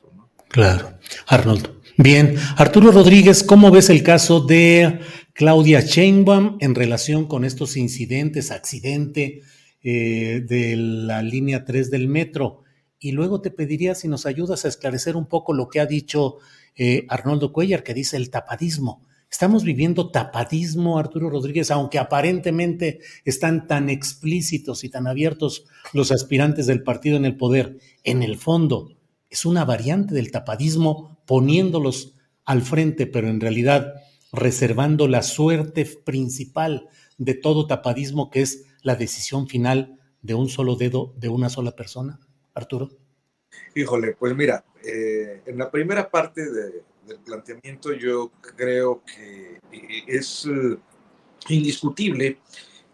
Claro, 0.49 0.97
Arnoldo. 1.27 1.81
Bien, 1.97 2.35
Arturo 2.55 2.91
Rodríguez, 2.91 3.43
¿cómo 3.43 3.72
ves 3.72 3.89
el 3.89 4.03
caso 4.03 4.39
de 4.39 4.99
Claudia 5.34 5.81
Sheinbaum 5.81 6.57
en 6.59 6.76
relación 6.76 7.27
con 7.27 7.43
estos 7.43 7.76
incidentes, 7.76 8.51
accidente 8.51 9.41
eh, 9.84 10.43
de 10.47 10.76
la 10.77 11.22
línea 11.22 11.65
3 11.65 11.91
del 11.91 12.07
metro? 12.07 12.64
Y 12.99 13.11
luego 13.11 13.41
te 13.41 13.51
pediría 13.51 13.93
si 13.93 14.07
nos 14.07 14.26
ayudas 14.26 14.64
a 14.64 14.68
esclarecer 14.68 15.15
un 15.15 15.27
poco 15.27 15.53
lo 15.53 15.69
que 15.69 15.80
ha 15.80 15.85
dicho 15.85 16.38
eh, 16.76 17.05
Arnoldo 17.09 17.51
Cuellar, 17.51 17.84
que 17.84 17.93
dice 17.93 18.18
el 18.18 18.30
tapadismo. 18.30 19.05
Estamos 19.29 19.63
viviendo 19.63 20.09
tapadismo, 20.09 20.97
Arturo 20.97 21.29
Rodríguez, 21.29 21.69
aunque 21.69 21.99
aparentemente 21.99 23.01
están 23.25 23.67
tan 23.67 23.89
explícitos 23.89 24.83
y 24.83 24.89
tan 24.89 25.05
abiertos 25.05 25.65
los 25.93 26.11
aspirantes 26.11 26.65
del 26.65 26.81
partido 26.81 27.17
en 27.17 27.25
el 27.25 27.35
poder. 27.35 27.77
En 28.03 28.23
el 28.23 28.37
fondo, 28.37 28.95
es 29.29 29.45
una 29.45 29.65
variante 29.65 30.15
del 30.15 30.31
tapadismo 30.31 31.19
poniéndolos 31.25 32.15
al 32.45 32.61
frente, 32.61 33.05
pero 33.05 33.27
en 33.27 33.41
realidad 33.41 33.95
reservando 34.31 35.07
la 35.07 35.23
suerte 35.23 35.85
principal 35.85 36.87
de 37.17 37.33
todo 37.33 37.67
tapadismo, 37.67 38.29
que 38.29 38.41
es 38.41 38.65
la 38.81 38.95
decisión 38.95 39.47
final 39.47 39.99
de 40.21 40.35
un 40.35 40.47
solo 40.47 40.75
dedo 40.75 41.13
de 41.17 41.29
una 41.29 41.49
sola 41.49 41.75
persona. 41.75 42.19
Arturo. 42.53 42.89
Híjole, 43.75 44.15
pues 44.17 44.35
mira, 44.35 44.63
eh, 44.83 45.41
en 45.45 45.57
la 45.57 45.69
primera 45.69 46.09
parte 46.09 46.49
de, 46.49 46.83
del 47.07 47.19
planteamiento, 47.19 47.93
yo 47.93 48.31
creo 48.41 49.03
que 49.03 49.59
eh, 49.71 50.03
es 50.05 50.45
eh, 50.45 50.77
indiscutible 51.49 52.39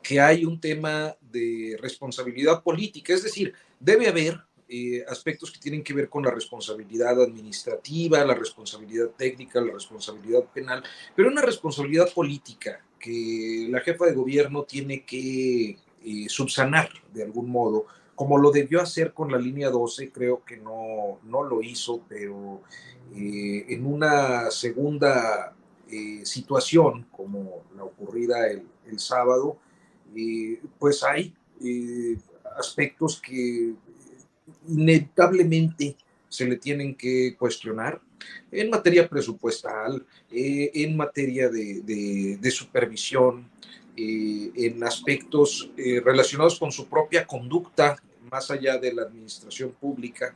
que 0.02 0.20
hay 0.20 0.46
un 0.46 0.60
tema 0.60 1.16
de 1.22 1.78
responsabilidad 1.82 2.62
política, 2.62 3.14
es 3.14 3.24
decir, 3.24 3.54
debe 3.80 4.08
haber 4.08 4.40
eh, 4.70 5.04
aspectos 5.08 5.52
que 5.52 5.60
tienen 5.60 5.84
que 5.84 5.94
ver 5.94 6.10
con 6.10 6.24
la 6.24 6.32
responsabilidad 6.32 7.22
administrativa, 7.22 8.24
la 8.24 8.36
responsabilidad 8.36 9.10
técnica, 9.18 9.62
la 9.62 9.74
responsabilidad 9.74 10.44
penal, 10.54 10.84
pero 11.16 11.30
una 11.30 11.42
responsabilidad 11.42 12.12
política 12.14 12.84
que 13.00 13.68
la 13.70 13.82
jefa 13.82 14.06
de 14.06 14.14
gobierno 14.14 14.64
tiene 14.64 15.04
que 15.04 15.78
subsanar 16.28 16.90
de 17.14 17.24
algún 17.24 17.50
modo, 17.50 17.86
como 18.24 18.38
lo 18.38 18.52
debió 18.52 18.80
hacer 18.80 19.12
con 19.12 19.30
la 19.34 19.38
línea 19.38 19.70
12, 19.70 20.10
creo 20.10 20.46
que 20.46 20.56
no, 20.56 21.20
no 21.24 21.44
lo 21.44 21.62
hizo, 21.62 22.06
pero 22.08 22.62
eh, 23.14 23.66
en 23.68 23.86
una 23.86 24.50
segunda 24.50 25.54
eh, 25.92 26.22
situación 26.24 27.06
como 27.12 27.66
la 27.76 27.84
ocurrida 27.84 28.48
el, 28.48 28.64
sábado, 28.98 29.58
eh, 30.16 30.62
pues 30.80 31.04
hay 31.04 31.34
aspectos 32.58 33.20
que 33.20 33.74
inevitablemente 34.70 35.98
se 36.30 36.46
le 36.46 36.56
tienen 36.56 36.96
que 36.96 37.36
cuestionar 37.38 38.00
en 38.54 38.70
materia 38.70 39.10
presupuestal, 39.10 40.06
en 40.32 40.96
materia 40.96 41.50
de, 41.50 42.38
de 42.40 42.52
supervisión, 42.52 43.50
en 43.98 44.82
aspectos 44.82 45.70
relacionados 45.76 46.58
con 46.58 46.72
su 46.72 46.88
propia 46.88 47.28
conducta, 47.28 47.98
más 48.34 48.50
allá 48.50 48.80
de 48.80 48.92
la 48.92 49.04
administración 49.04 49.74
pública, 49.80 50.36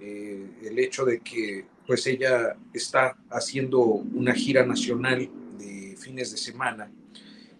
el 0.00 0.78
hecho 0.78 1.04
de 1.04 1.20
que 1.20 1.66
pues 1.86 2.06
ella 2.06 2.56
está 2.72 3.14
haciendo 3.28 3.80
una 3.80 4.32
gira 4.32 4.64
nacional 4.64 5.28
de 5.58 5.94
fines 5.98 6.30
de 6.32 6.38
semana 6.38 6.90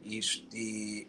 y, 0.02 0.20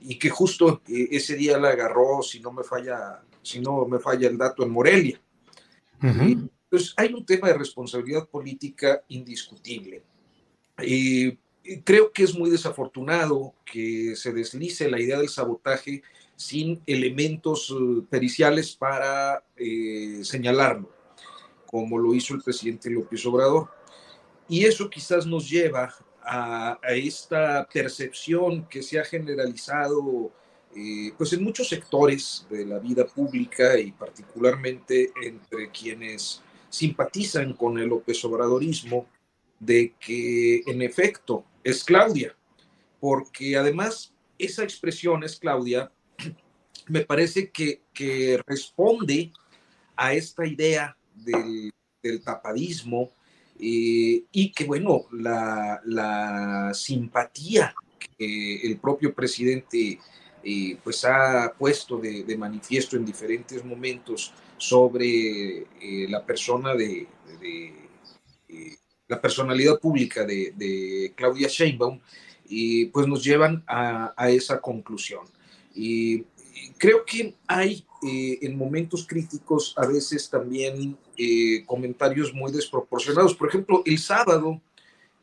y, 0.02 0.19
que 0.19 0.30
justo 0.30 0.81
eh, 0.88 1.07
ese 1.11 1.35
día 1.35 1.57
la 1.57 1.69
agarró, 1.69 2.22
si 2.22 2.41
no 2.41 2.52
me 2.52 2.64
falla, 2.64 3.22
si 3.41 3.61
no 3.61 3.85
me 3.85 3.99
falla 3.99 4.27
el 4.27 4.38
dato, 4.38 4.64
en 4.64 4.72
Morelia. 4.72 5.22
Entonces 6.02 6.94
hay 6.98 7.14
un 7.14 7.26
tema 7.26 7.48
de 7.48 7.57
responsabilidad 7.57 8.27
política 8.27 9.02
indiscutible. 9.07 10.03
y 10.84 11.38
creo 11.85 12.11
que 12.11 12.23
es 12.23 12.34
muy 12.38 12.49
desafortunado 12.49 13.53
que 13.65 14.15
se 14.15 14.34
deslice 14.34 14.89
la 14.89 14.99
idea 14.99 15.19
del 15.19 15.30
sabotaje 15.30 16.02
sin 16.38 16.81
elementos 16.85 17.76
eh, 17.77 18.03
periciales 18.09 18.73
para 18.76 19.43
eh, 19.57 20.22
señalarlo 20.23 20.97
como 21.68 21.99
lo 21.99 22.15
hizo 22.15 22.34
el 22.34 22.41
presidente 22.41 22.89
López 22.89 23.23
Obrador. 23.26 23.69
Y 24.49 24.65
eso 24.65 24.89
quizás 24.89 25.27
nos 25.27 25.49
lleva 25.49 25.93
a, 26.23 26.80
esta 26.89 27.68
percepción 27.72 28.68
que 28.68 28.81
se 28.81 28.99
ha 28.99 29.03
generalizado 29.03 30.31
eh, 30.76 31.11
pues 31.18 31.34
en 31.34 31.43
muchos 31.43 31.69
sectores 31.69 32.45
de 32.49 32.65
la 32.65 32.80
vida 32.80 33.05
pública 33.05 33.77
y 33.77 33.91
particularmente 33.91 35.11
entre 35.22 35.69
quienes 35.69 36.41
simpatizan 36.69 37.53
con 37.53 37.77
el 37.77 37.89
López 37.89 38.23
Obradorismo 38.26 39.07
de 39.59 39.93
que 39.99 40.64
en 40.65 40.81
efecto 40.81 41.45
es 41.64 41.84
Claudia, 41.84 42.35
porque 42.99 43.57
además 43.57 44.14
esa 44.38 44.64
expresión 44.64 45.23
es 45.23 45.38
Claudia, 45.38 45.91
me 46.89 47.01
parece 47.01 47.51
que, 47.51 47.81
que 47.93 48.41
responde 48.45 49.31
a 49.95 50.14
esta 50.14 50.45
idea 50.45 50.95
del, 51.15 51.72
tapadismo 52.23 53.11
y 53.59 54.51
que, 54.53 54.64
bueno, 54.64 55.05
la, 55.11 56.72
simpatía 56.73 57.76
que 58.18 58.61
el 58.61 58.77
propio 58.77 59.14
presidente 59.14 59.99
pues 60.84 61.03
ha 61.03 61.53
puesto 61.57 61.97
de, 61.97 62.38
manifiesto 62.38 62.95
en 62.95 63.03
diferentes 63.03 63.65
momentos 63.65 64.34
sobre 64.57 65.65
la 66.07 66.26
persona 66.26 66.73
de, 66.76 67.07
la 69.07 69.22
personalidad 69.22 69.80
pública 69.80 70.26
de, 70.26 71.14
Claudia 71.15 71.47
Sheinbaum, 71.47 71.99
y 72.49 72.85
pues 72.85 73.07
nos 73.07 73.23
llevan 73.23 73.64
a, 73.68 74.14
esa 74.30 74.61
conclusión. 74.61 75.26
Y, 75.76 76.26
creo 76.78 77.06
que 77.06 77.36
hay 77.48 77.86
eh, 78.04 78.40
en 78.42 78.58
momentos 78.58 79.08
críticos 79.08 79.74
a 79.78 79.88
veces 79.88 80.30
también 80.30 80.98
eh, 81.18 81.64
comentarios 81.66 82.34
muy 82.34 82.52
desproporcionados. 82.52 83.34
Por 83.34 83.50
ejemplo, 83.50 83.82
el 83.86 83.98
sábado 83.98 84.62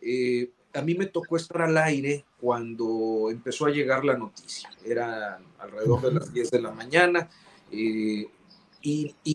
eh, 0.01 0.51
a 0.73 0.83
mí 0.83 0.95
me 0.95 1.07
tocó 1.07 1.37
estar 1.37 1.63
al 1.63 1.77
aire 1.79 2.25
cuando 2.41 3.29
empezó 3.31 3.67
a 3.67 3.71
llegar 3.71 4.05
la 4.05 4.17
noticia. 4.17 4.71
Era 4.85 5.41
alrededor 5.59 6.03
de 6.03 6.13
las 6.13 6.33
10 6.33 6.51
de 6.51 6.61
la 6.61 6.73
mañana 6.73 7.29
y, 7.71 8.29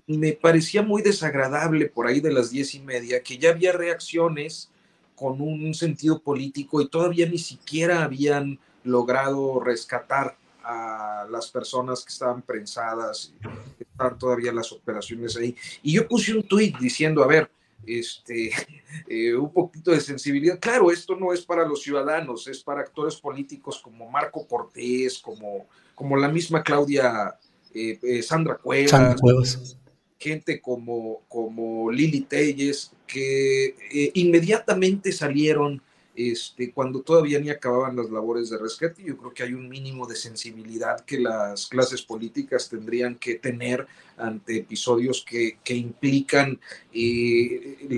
me 0.06 0.34
parecía 0.34 0.84
muy 0.84 1.02
desagradable 1.02 1.88
por 1.88 2.06
ahí 2.06 2.20
de 2.20 2.32
las 2.32 2.52
diez 2.52 2.76
y 2.76 2.82
media 2.82 3.24
que 3.24 3.40
ya 3.40 3.50
había 3.50 3.72
reacciones 3.72 4.70
con 5.16 5.42
un 5.42 5.74
sentido 5.74 6.22
político 6.22 6.82
y 6.82 6.88
todavía 6.88 7.28
ni 7.28 7.40
siquiera 7.40 8.04
habían 8.04 8.60
logrado 8.84 9.60
rescatar 9.60 10.38
a 10.64 11.28
las 11.30 11.50
personas 11.50 12.04
que 12.04 12.12
estaban 12.12 12.42
prensadas, 12.42 13.34
estaban 13.80 14.18
todavía 14.18 14.52
las 14.52 14.72
operaciones 14.72 15.36
ahí. 15.38 15.56
Y 15.84 15.94
yo 15.94 16.08
puse 16.08 16.34
un 16.34 16.44
tuit 16.44 16.78
diciendo, 16.78 17.24
a 17.24 17.28
ver, 17.28 17.50
este, 17.86 18.52
eh, 19.08 19.36
un 19.36 19.52
poquito 19.52 19.92
de 19.92 20.02
sensibilidad. 20.02 20.60
Claro, 20.60 20.92
esto 20.92 21.16
no 21.16 21.34
es 21.34 21.42
para 21.42 21.66
los 21.66 21.82
ciudadanos, 21.82 22.48
es 22.48 22.64
para 22.64 22.82
actores 22.82 23.16
políticos 23.16 23.80
como 23.80 24.10
Marco 24.10 24.48
Cortés, 24.48 25.20
como, 25.20 25.68
como 25.96 26.18
la 26.18 26.28
misma 26.28 26.64
Claudia 26.64 27.36
eh, 27.74 28.00
eh, 28.02 28.24
Sandra, 28.24 28.56
Cuevas, 28.58 29.78
gente 30.18 30.60
como, 30.60 31.22
como 31.28 31.92
Lili 31.92 32.22
Telles, 32.22 32.92
que 33.08 34.12
inmediatamente 34.14 35.12
salieron 35.12 35.82
este, 36.20 36.74
cuando 36.74 37.02
todavía 37.02 37.40
ni 37.40 37.50
acababan 37.50 37.96
las 37.96 38.10
labores 38.10 38.50
de 38.50 38.58
rescate. 38.58 39.02
Yo 39.02 39.16
creo 39.16 39.34
que 39.34 39.44
hay 39.44 39.54
un 39.54 39.70
mínimo 39.70 40.06
de 40.06 40.18
sensibilidad 40.18 41.00
que 41.06 41.18
las 41.18 41.68
clases 41.68 42.02
políticas 42.02 42.68
tendrían 42.68 43.16
que 43.16 43.36
tener 43.36 43.88
ante 44.18 44.58
episodios 44.58 45.24
que, 45.26 45.60
que 45.64 45.76
implican 45.76 46.60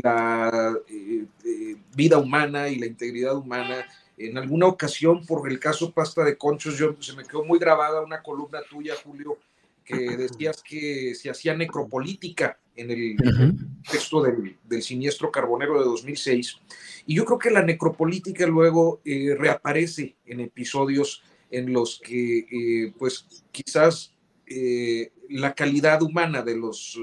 la 0.03 0.77
vida 1.95 2.19
humana 2.19 2.69
y 2.69 2.75
la 2.75 2.85
integridad 2.85 3.35
humana. 3.35 3.87
En 4.17 4.37
alguna 4.37 4.67
ocasión, 4.67 5.25
por 5.25 5.49
el 5.49 5.59
caso 5.59 5.91
Pasta 5.91 6.23
de 6.23 6.37
Conchos, 6.37 6.77
yo, 6.77 6.95
se 6.99 7.15
me 7.15 7.23
quedó 7.25 7.43
muy 7.43 7.57
grabada 7.57 8.01
una 8.01 8.21
columna 8.21 8.59
tuya, 8.69 8.93
Julio, 9.03 9.39
que 9.83 10.17
decías 10.17 10.63
que 10.63 11.15
se 11.15 11.29
hacía 11.29 11.55
necropolítica 11.55 12.59
en 12.75 12.91
el 12.91 13.17
texto 13.89 14.21
del, 14.21 14.81
siniestro 14.81 15.31
carbonero 15.31 15.79
de 15.79 15.85
2006. 15.85 16.57
Y 17.05 17.15
yo 17.15 17.25
creo 17.25 17.37
que 17.37 17.51
la 17.51 17.63
necropolítica 17.63 18.47
luego 18.47 19.01
eh, 19.05 19.35
reaparece 19.37 20.15
en 20.25 20.39
episodios 20.39 21.23
en 21.49 21.73
los 21.73 21.99
que, 22.03 22.39
eh, 22.39 22.93
pues, 22.97 23.43
quizás 23.51 24.13
eh, 24.47 25.11
la 25.31 25.53
calidad 25.53 26.01
humana 26.01 26.41
de 26.41 26.55
los 26.55 26.99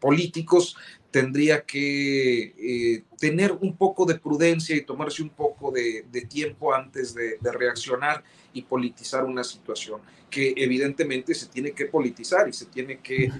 políticos 0.00 0.76
tendría 1.10 1.62
que 1.62 3.04
tener 3.18 3.52
un 3.52 3.76
poco 3.76 4.06
de 4.06 4.18
prudencia 4.18 4.74
y 4.74 4.82
tomarse 4.82 5.22
un 5.22 5.30
poco 5.30 5.70
de, 5.70 6.26
tiempo 6.28 6.74
antes 6.74 7.14
de, 7.14 7.38
de 7.40 7.52
reaccionar 7.52 8.24
y 8.52 8.62
politizar 8.62 9.24
una 9.24 9.44
situación 9.44 10.00
que 10.30 10.54
evidentemente 10.56 11.34
se 11.34 11.46
tiene 11.46 11.72
que 11.72 11.86
politizar 11.86 12.48
y 12.48 12.52
se 12.52 12.66
tiene 12.66 13.00
que 13.00 13.30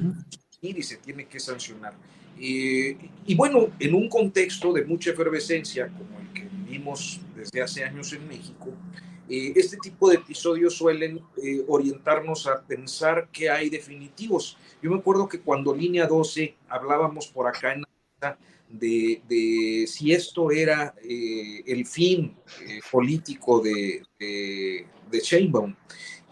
ir 0.61 0.79
y 0.79 0.83
se 0.83 0.97
tiene 0.97 1.27
que 1.27 1.41
sancionar. 1.41 1.95
y 2.39 3.35
bueno, 3.35 3.71
en 3.79 3.95
un 3.95 4.09
contexto 4.09 4.73
de 4.73 4.85
mucha 4.85 5.11
efervescencia 5.11 5.89
como 5.89 6.21
el 6.21 6.33
que 6.33 6.49
vivimos 6.49 7.21
desde 7.37 7.63
hace 7.63 7.85
años 7.85 8.13
en 8.13 8.27
México, 8.29 8.73
eh, 9.35 9.55
este 9.57 9.79
tipo 9.79 10.11
de 10.11 10.17
episodios 10.17 10.77
suelen 10.77 11.23
eh, 11.43 11.65
orientarnos 11.67 12.47
a 12.47 12.61
pensar 12.61 13.31
que 13.33 13.49
hay 13.49 13.71
definitivos. 13.71 14.59
Yo 14.83 14.91
me 14.91 14.99
acuerdo 14.99 15.27
que 15.27 15.41
cuando 15.41 15.75
Línea 15.75 16.07
12 16.07 16.55
hablábamos 16.69 17.29
por 17.29 17.47
acá 17.47 17.73
en 17.73 17.83
de, 18.69 19.23
de 19.27 19.87
si 19.87 20.13
esto 20.13 20.51
era 20.51 20.95
eh, 21.03 21.63
el 21.67 21.87
fin 21.87 22.37
político 22.91 23.61
de, 23.61 24.03
de, 24.19 24.87
de 25.11 25.21
Sheinbaum. 25.21 25.75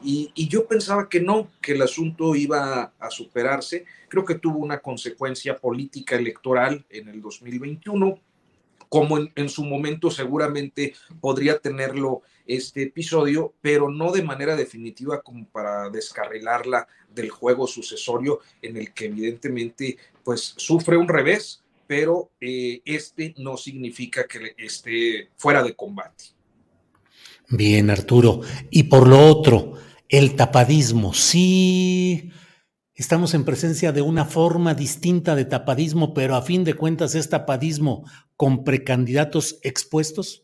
Y, 0.02 0.48
yo 0.48 0.66
pensaba 0.66 1.08
que 1.08 1.20
no, 1.20 1.50
que 1.62 1.72
el 1.72 1.82
asunto 1.82 2.34
iba 2.34 2.92
a 2.98 3.10
superarse. 3.10 3.86
Creo 4.08 4.26
que 4.26 4.34
tuvo 4.34 4.58
una 4.58 4.80
consecuencia 4.80 5.56
política 5.56 6.16
electoral 6.16 6.84
en 6.90 7.08
el 7.08 7.22
2021, 7.22 8.18
como 8.90 9.18
en, 9.18 9.48
su 9.48 9.64
momento 9.64 10.10
seguramente 10.10 10.94
podría 11.20 11.58
tenerlo 11.58 12.22
este 12.44 12.82
episodio, 12.82 13.54
pero 13.60 13.88
no 13.88 14.10
de 14.10 14.24
manera 14.24 14.56
definitiva 14.56 15.22
como 15.22 15.46
para 15.46 15.88
descarrilarla 15.90 16.88
del 17.08 17.30
juego 17.30 17.68
sucesorio 17.68 18.40
en 18.60 18.76
el 18.76 18.92
que 18.92 19.06
evidentemente 19.06 19.96
pues 20.24 20.54
sufre 20.56 20.96
un 20.96 21.06
revés, 21.06 21.62
pero 21.86 22.32
eh, 22.40 22.82
este 22.84 23.32
no 23.38 23.56
significa 23.56 24.24
que 24.24 24.54
esté 24.58 25.30
fuera 25.36 25.62
de 25.62 25.76
combate. 25.76 26.24
Bien, 27.48 27.90
Arturo. 27.90 28.40
Y 28.70 28.84
por 28.84 29.06
lo 29.06 29.24
otro, 29.24 29.74
el 30.08 30.34
tapadismo. 30.34 31.14
Sí, 31.14 32.32
estamos 32.94 33.34
en 33.34 33.44
presencia 33.44 33.92
de 33.92 34.02
una 34.02 34.24
forma 34.24 34.74
distinta 34.74 35.36
de 35.36 35.44
tapadismo, 35.44 36.12
pero 36.12 36.34
a 36.34 36.42
fin 36.42 36.64
de 36.64 36.74
cuentas 36.74 37.14
es 37.14 37.28
tapadismo 37.28 38.04
con 38.40 38.64
precandidatos 38.64 39.58
expuestos. 39.62 40.42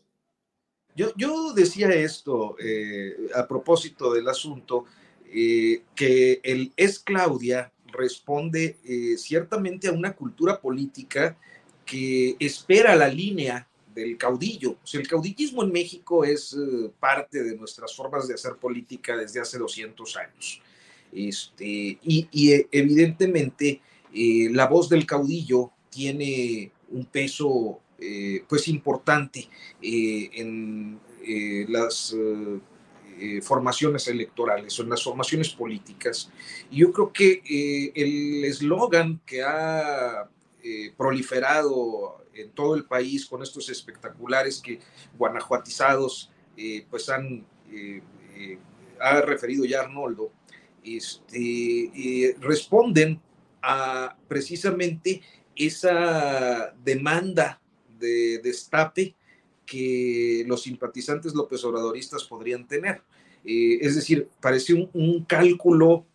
Yo, 0.95 1.51
decía 1.55 1.89
esto 1.89 2.55
eh, 2.59 3.15
a 3.33 3.47
propósito 3.47 4.13
del 4.13 4.29
asunto, 4.29 4.85
eh, 5.33 5.81
que 5.95 6.39
el 6.43 6.71
es 6.77 6.99
Claudia 6.99 7.73
responde 7.87 8.77
eh, 8.83 9.17
ciertamente 9.17 9.87
a 9.87 9.93
una 9.93 10.13
cultura 10.13 10.61
política 10.61 11.39
que 11.83 12.35
espera 12.39 12.95
la 12.95 13.07
línea 13.07 13.67
del 13.95 14.15
caudillo. 14.15 14.77
el 14.93 15.07
caudillismo 15.07 15.63
en 15.63 15.71
México 15.71 16.23
es 16.23 16.55
parte 16.99 17.41
de 17.41 17.57
nuestras 17.57 17.95
formas 17.95 18.27
de 18.27 18.35
hacer 18.35 18.57
política 18.57 19.17
desde 19.17 19.39
hace 19.39 19.57
200 19.57 20.17
años. 20.17 20.61
Este, 21.11 21.97
y, 22.03 22.27
evidentemente 22.71 23.81
la 24.13 24.67
voz 24.67 24.87
del 24.87 25.07
caudillo 25.07 25.71
tiene 25.89 26.71
un 26.91 27.03
peso 27.05 27.81
pues 28.47 28.67
importante 28.67 29.49
en 29.81 30.99
las 31.67 32.15
formaciones 33.41 34.07
electorales 34.07 34.79
o 34.79 34.83
en 34.83 34.89
las 34.89 35.03
formaciones 35.03 35.49
políticas. 35.49 36.31
Y 36.69 36.77
yo 36.77 36.91
creo 36.91 37.11
que 37.11 37.41
el 37.95 38.45
eslogan 38.45 39.19
que 39.25 39.41
ha 39.41 40.29
proliferado 40.95 42.23
en 42.33 42.51
todo 42.51 42.75
el 42.75 42.85
país 42.85 43.25
con 43.25 43.41
estos 43.41 43.69
espectaculares 43.69 44.61
que 44.61 44.79
guanajuatizados 45.17 46.31
eh, 46.55 46.85
pues 46.89 47.09
han, 47.09 47.45
eh, 47.71 48.01
eh, 48.35 48.57
ha 48.99 49.21
referido 49.21 49.65
ya 49.65 49.81
Arnoldo, 49.81 50.31
este, 50.83 52.35
responden 52.39 53.21
a 53.61 54.17
precisamente 54.27 55.21
esa 55.55 56.73
demanda 56.83 57.59
de 57.99 58.39
destape 58.39 59.15
que 59.65 60.43
los 60.47 60.63
simpatizantes 60.63 61.33
López 61.33 61.63
Obradoristas 61.63 62.23
podrían 62.23 62.67
tener. 62.67 63.01
es 63.43 63.95
decir, 63.95 64.27
parece 64.41 64.73
un, 64.73 65.25
cálculo 65.25 66.05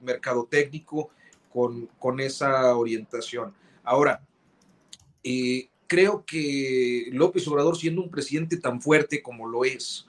mercadotécnico 0.00 1.10
con, 1.50 1.86
con 1.98 2.20
esa 2.20 2.76
orientación. 2.76 3.54
Ahora, 3.82 4.22
eh, 5.24 5.68
creo 5.86 6.24
que 6.24 7.08
López 7.12 7.46
Obrador, 7.48 7.76
siendo 7.76 8.02
un 8.02 8.10
presidente 8.10 8.56
tan 8.56 8.80
fuerte 8.80 9.22
como 9.22 9.48
lo 9.48 9.64
es, 9.64 10.06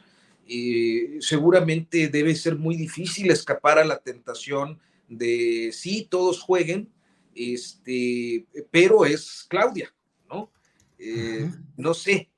eh, 0.48 1.18
seguramente 1.20 2.08
debe 2.08 2.36
ser 2.36 2.56
muy 2.56 2.76
difícil 2.76 3.32
escapar 3.32 3.80
a 3.80 3.86
la 3.86 4.00
tentación 4.00 4.80
de 5.08 5.72
sí, 5.74 6.08
todos 6.10 6.42
jueguen, 6.42 6.90
este, 7.36 8.46
pero 8.72 9.06
es 9.06 9.46
Claudia, 9.48 9.94
¿no? 10.30 10.52
Eh, 11.00 11.50
no 11.78 11.94
sé, 11.94 12.30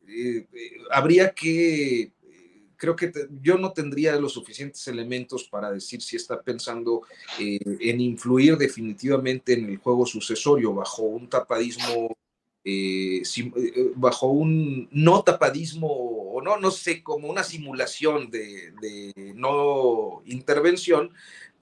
habría 0.92 1.34
que 1.34 2.14
creo 2.82 2.96
que 2.96 3.14
yo 3.44 3.60
no 3.60 3.74
tendría 3.74 4.16
los 4.16 4.34
suficientes 4.34 4.88
elementos 4.88 5.44
para 5.44 5.72
decir 5.72 6.02
si 6.02 6.16
está 6.16 6.42
pensando 6.42 7.04
eh, 7.40 7.60
en 7.80 8.02
influir 8.02 8.58
definitivamente 8.58 9.54
en 9.54 9.70
el 9.70 9.78
juego 9.78 10.04
sucesorio 10.04 10.74
bajo 10.74 11.04
un 11.04 11.30
tapadismo, 11.30 12.18
eh, 12.64 13.22
eh, 13.22 13.92
bajo 13.96 14.32
un 14.32 14.90
no 14.92 15.22
tapadismo, 15.22 15.88
o 15.88 16.42
no, 16.42 16.58
no 16.58 16.72
sé, 16.72 17.04
como 17.04 17.30
una 17.30 17.44
simulación 17.44 18.32
de, 18.32 18.74
de 18.82 19.34
no 19.36 20.24
intervención, 20.26 21.12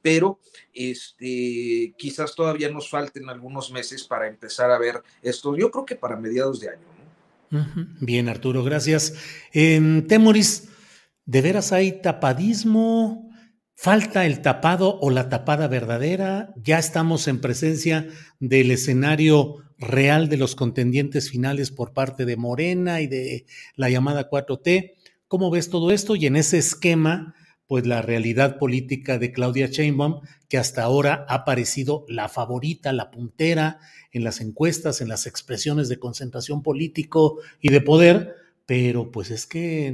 pero 0.01 0.39
este, 0.73 1.93
quizás 1.97 2.33
todavía 2.33 2.69
nos 2.69 2.89
falten 2.89 3.29
algunos 3.29 3.73
meses 3.73 4.05
para 4.05 4.29
empezar 4.29 4.71
a 4.71 4.79
ver 4.79 5.03
esto. 5.21 5.53
Yo 5.57 5.69
creo 5.69 5.85
que 5.85 5.97
para 5.97 6.15
mediados 6.15 6.61
de 6.61 6.69
año. 6.69 6.88
Bien, 7.99 8.29
Arturo, 8.29 8.63
gracias. 8.63 9.15
En 9.53 10.07
Temoris, 10.07 10.69
¿de 11.25 11.41
veras 11.41 11.71
hay 11.71 12.01
tapadismo? 12.01 13.29
¿Falta 13.75 14.25
el 14.25 14.41
tapado 14.41 14.99
o 14.99 15.09
la 15.09 15.29
tapada 15.29 15.67
verdadera? 15.67 16.53
¿Ya 16.61 16.79
estamos 16.79 17.27
en 17.27 17.39
presencia 17.39 18.07
del 18.39 18.71
escenario 18.71 19.55
real 19.77 20.27
de 20.27 20.37
los 20.37 20.55
contendientes 20.55 21.29
finales 21.29 21.71
por 21.71 21.93
parte 21.93 22.25
de 22.25 22.35
Morena 22.35 23.01
y 23.01 23.07
de 23.07 23.45
la 23.75 23.89
llamada 23.89 24.29
4T? 24.29 24.95
¿Cómo 25.27 25.49
ves 25.49 25.69
todo 25.69 25.91
esto? 25.91 26.15
Y 26.15 26.25
en 26.25 26.35
ese 26.35 26.57
esquema, 26.57 27.35
pues 27.69 27.85
la 27.85 28.01
realidad 28.01 28.57
política 28.57 29.19
de 29.19 29.31
Claudia 29.31 29.67
Sheinbaum, 29.67 30.21
que 30.47 30.57
hasta 30.57 30.81
ahora 30.81 31.27
ha 31.29 31.45
parecido 31.45 32.03
la 32.09 32.27
favorita, 32.27 32.91
la 32.93 33.11
puntera 33.11 33.77
en 34.11 34.23
las 34.23 34.41
encuestas, 34.41 35.01
en 35.01 35.07
las 35.07 35.27
expresiones 35.27 35.87
de 35.87 35.99
concentración 35.99 36.63
político 36.63 37.37
y 37.61 37.69
de 37.69 37.79
poder, 37.81 38.33
pero 38.65 39.11
pues 39.11 39.29
es 39.29 39.45
que 39.45 39.93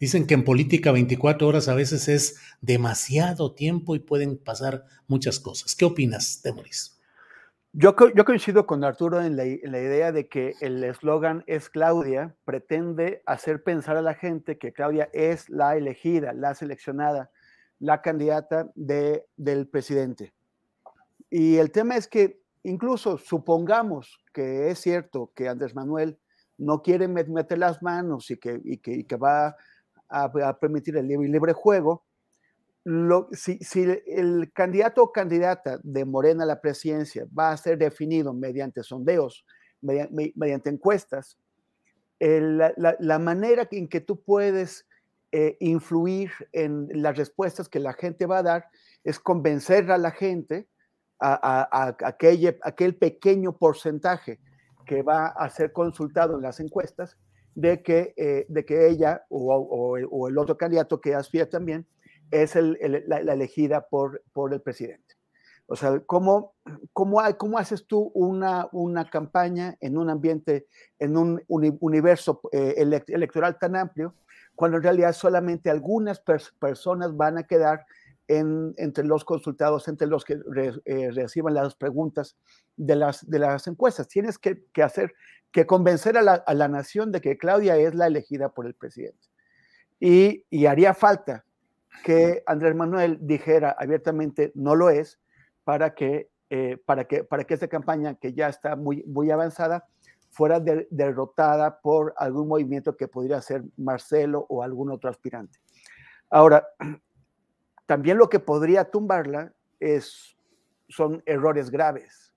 dicen 0.00 0.26
que 0.26 0.34
en 0.34 0.42
política 0.42 0.90
24 0.90 1.46
horas 1.46 1.68
a 1.68 1.76
veces 1.76 2.08
es 2.08 2.38
demasiado 2.60 3.54
tiempo 3.54 3.94
y 3.94 4.00
pueden 4.00 4.36
pasar 4.36 4.84
muchas 5.06 5.38
cosas. 5.38 5.76
¿Qué 5.76 5.84
opinas, 5.84 6.40
Temoris? 6.42 6.98
Yo, 7.74 7.96
coincido 7.96 8.66
con 8.66 8.84
Arturo 8.84 9.22
en 9.22 9.34
la, 9.34 9.46
idea 9.46 10.12
de 10.12 10.28
que 10.28 10.54
el 10.60 10.84
eslogan 10.84 11.42
es 11.46 11.70
Claudia, 11.70 12.36
pretende 12.44 13.22
hacer 13.24 13.62
pensar 13.62 13.96
a 13.96 14.02
la 14.02 14.12
gente 14.12 14.58
que 14.58 14.74
Claudia 14.74 15.08
es 15.14 15.48
la 15.48 15.74
elegida, 15.74 16.34
la 16.34 16.54
seleccionada, 16.54 17.30
la 17.78 18.02
candidata 18.02 18.70
de, 18.74 19.24
del 19.38 19.68
presidente. 19.68 20.34
Y 21.30 21.56
el 21.56 21.72
tema 21.72 21.96
es 21.96 22.08
que 22.08 22.42
incluso 22.62 23.16
supongamos 23.16 24.22
que 24.34 24.70
es 24.70 24.78
cierto 24.78 25.32
que 25.34 25.48
Andrés 25.48 25.74
Manuel 25.74 26.18
no 26.58 26.82
quiere 26.82 27.08
meter 27.08 27.56
las 27.56 27.82
manos 27.82 28.30
y 28.30 28.36
que, 28.36 29.16
va 29.16 29.56
a, 30.10 30.24
a, 30.24 30.58
permitir 30.58 30.98
el 30.98 31.08
libre, 31.08 31.26
libre 31.26 31.54
juego, 31.54 32.04
si, 33.32 33.58
el 34.06 34.52
candidato 34.52 35.02
o 35.02 35.12
candidata 35.12 35.78
de 35.82 36.04
Morena 36.04 36.42
a 36.42 36.46
la 36.46 36.60
presidencia 36.60 37.26
va 37.36 37.52
a 37.52 37.56
ser 37.56 37.78
definido 37.78 38.32
mediante 38.34 38.82
sondeos, 38.82 39.44
mediante, 39.80 40.70
encuestas, 40.70 41.38
la, 42.18 43.18
manera 43.18 43.68
en 43.70 43.88
que 43.88 44.00
tú 44.00 44.22
puedes 44.22 44.86
eh, 45.32 45.56
influir 45.60 46.30
en 46.52 46.88
las 47.02 47.16
respuestas 47.16 47.68
que 47.68 47.80
la 47.80 47.92
gente 47.92 48.26
va 48.26 48.38
a 48.38 48.42
dar 48.42 48.68
es 49.04 49.18
convencer 49.18 49.90
a 49.90 49.98
la 49.98 50.10
gente, 50.10 50.68
a, 51.20 51.94
aquel, 52.04 52.96
pequeño 52.96 53.56
porcentaje 53.56 54.40
que 54.86 55.02
va 55.02 55.28
a 55.28 55.48
ser 55.50 55.72
consultado 55.72 56.36
en 56.36 56.42
las 56.42 56.58
encuestas, 56.58 57.16
de 57.54 57.82
que, 57.82 58.12
eh, 58.16 58.46
de 58.48 58.64
que 58.64 58.88
ella 58.88 59.24
o 59.28 59.96
el 60.28 60.38
otro 60.38 60.56
candidato 60.56 61.00
que 61.00 61.14
aspira 61.14 61.48
también, 61.48 61.86
es 62.32 62.56
la, 62.56 63.18
elegida 63.18 63.86
por, 63.88 64.22
por 64.32 64.52
el 64.52 64.60
presidente. 64.60 65.14
O 65.66 65.76
sea, 65.76 66.00
¿cómo, 66.00 66.54
cómo, 66.92 67.20
cómo 67.38 67.58
haces 67.58 67.86
tú 67.86 68.10
una, 68.14 68.68
una 68.72 69.08
campaña 69.08 69.76
en 69.80 69.96
un 69.96 70.10
ambiente, 70.10 70.66
en 70.98 71.16
un 71.16 71.42
uni, 71.46 71.76
universo 71.80 72.40
eh, 72.52 72.74
electoral 72.76 73.58
tan 73.58 73.76
amplio, 73.76 74.14
cuando 74.54 74.78
en 74.78 74.82
realidad 74.82 75.12
solamente 75.12 75.70
algunas 75.70 76.20
pers 76.20 76.52
personas 76.58 77.16
van 77.16 77.38
a 77.38 77.44
quedar 77.44 77.86
en, 78.28 78.74
entre 78.76 79.04
los 79.04 79.24
consultados, 79.24 79.88
entre 79.88 80.08
los 80.08 80.24
que 80.24 80.40
re, 80.46 80.72
eh, 80.84 81.10
reciban 81.10 81.54
las 81.54 81.74
preguntas 81.74 82.36
de 82.76 82.96
las, 82.96 83.28
de 83.28 83.38
las 83.38 83.66
encuestas? 83.66 84.08
Tienes 84.08 84.38
que, 84.38 84.64
que 84.72 84.82
hacer, 84.82 85.14
que 85.52 85.66
convencer 85.66 86.16
a 86.16 86.22
la, 86.22 86.34
a 86.34 86.54
la, 86.54 86.68
nación 86.68 87.12
de 87.12 87.20
que 87.20 87.38
Claudia 87.38 87.76
es 87.76 87.94
la 87.94 88.06
elegida 88.06 88.50
por 88.50 88.66
el 88.66 88.74
presidente. 88.74 89.28
Y, 90.00 90.44
y 90.50 90.66
haría 90.66 90.94
falta 90.94 91.44
que 92.04 92.42
Andrés 92.46 92.74
Manuel 92.74 93.18
dijera 93.20 93.76
abiertamente 93.78 94.52
no 94.54 94.74
lo 94.74 94.90
es 94.90 95.20
para 95.64 95.94
que, 95.94 96.30
eh, 96.50 96.78
para 96.84 97.04
que, 97.04 97.24
para 97.24 97.44
que 97.44 97.54
esta 97.54 97.68
campaña, 97.68 98.14
que 98.14 98.32
ya 98.32 98.48
está 98.48 98.76
muy, 98.76 99.04
muy 99.04 99.30
avanzada, 99.30 99.86
fuera 100.30 100.60
de, 100.60 100.88
derrotada 100.90 101.80
por 101.80 102.14
algún 102.16 102.48
movimiento 102.48 102.96
que 102.96 103.06
podría 103.06 103.40
ser 103.40 103.62
Marcelo 103.76 104.46
o 104.48 104.62
algún 104.62 104.90
otro 104.90 105.10
aspirante. 105.10 105.58
Ahora, 106.30 106.66
también 107.86 108.16
lo 108.16 108.28
que 108.28 108.40
podría 108.40 108.90
tumbarla 108.90 109.52
es, 109.78 110.36
son 110.88 111.22
errores 111.26 111.70
graves. 111.70 112.34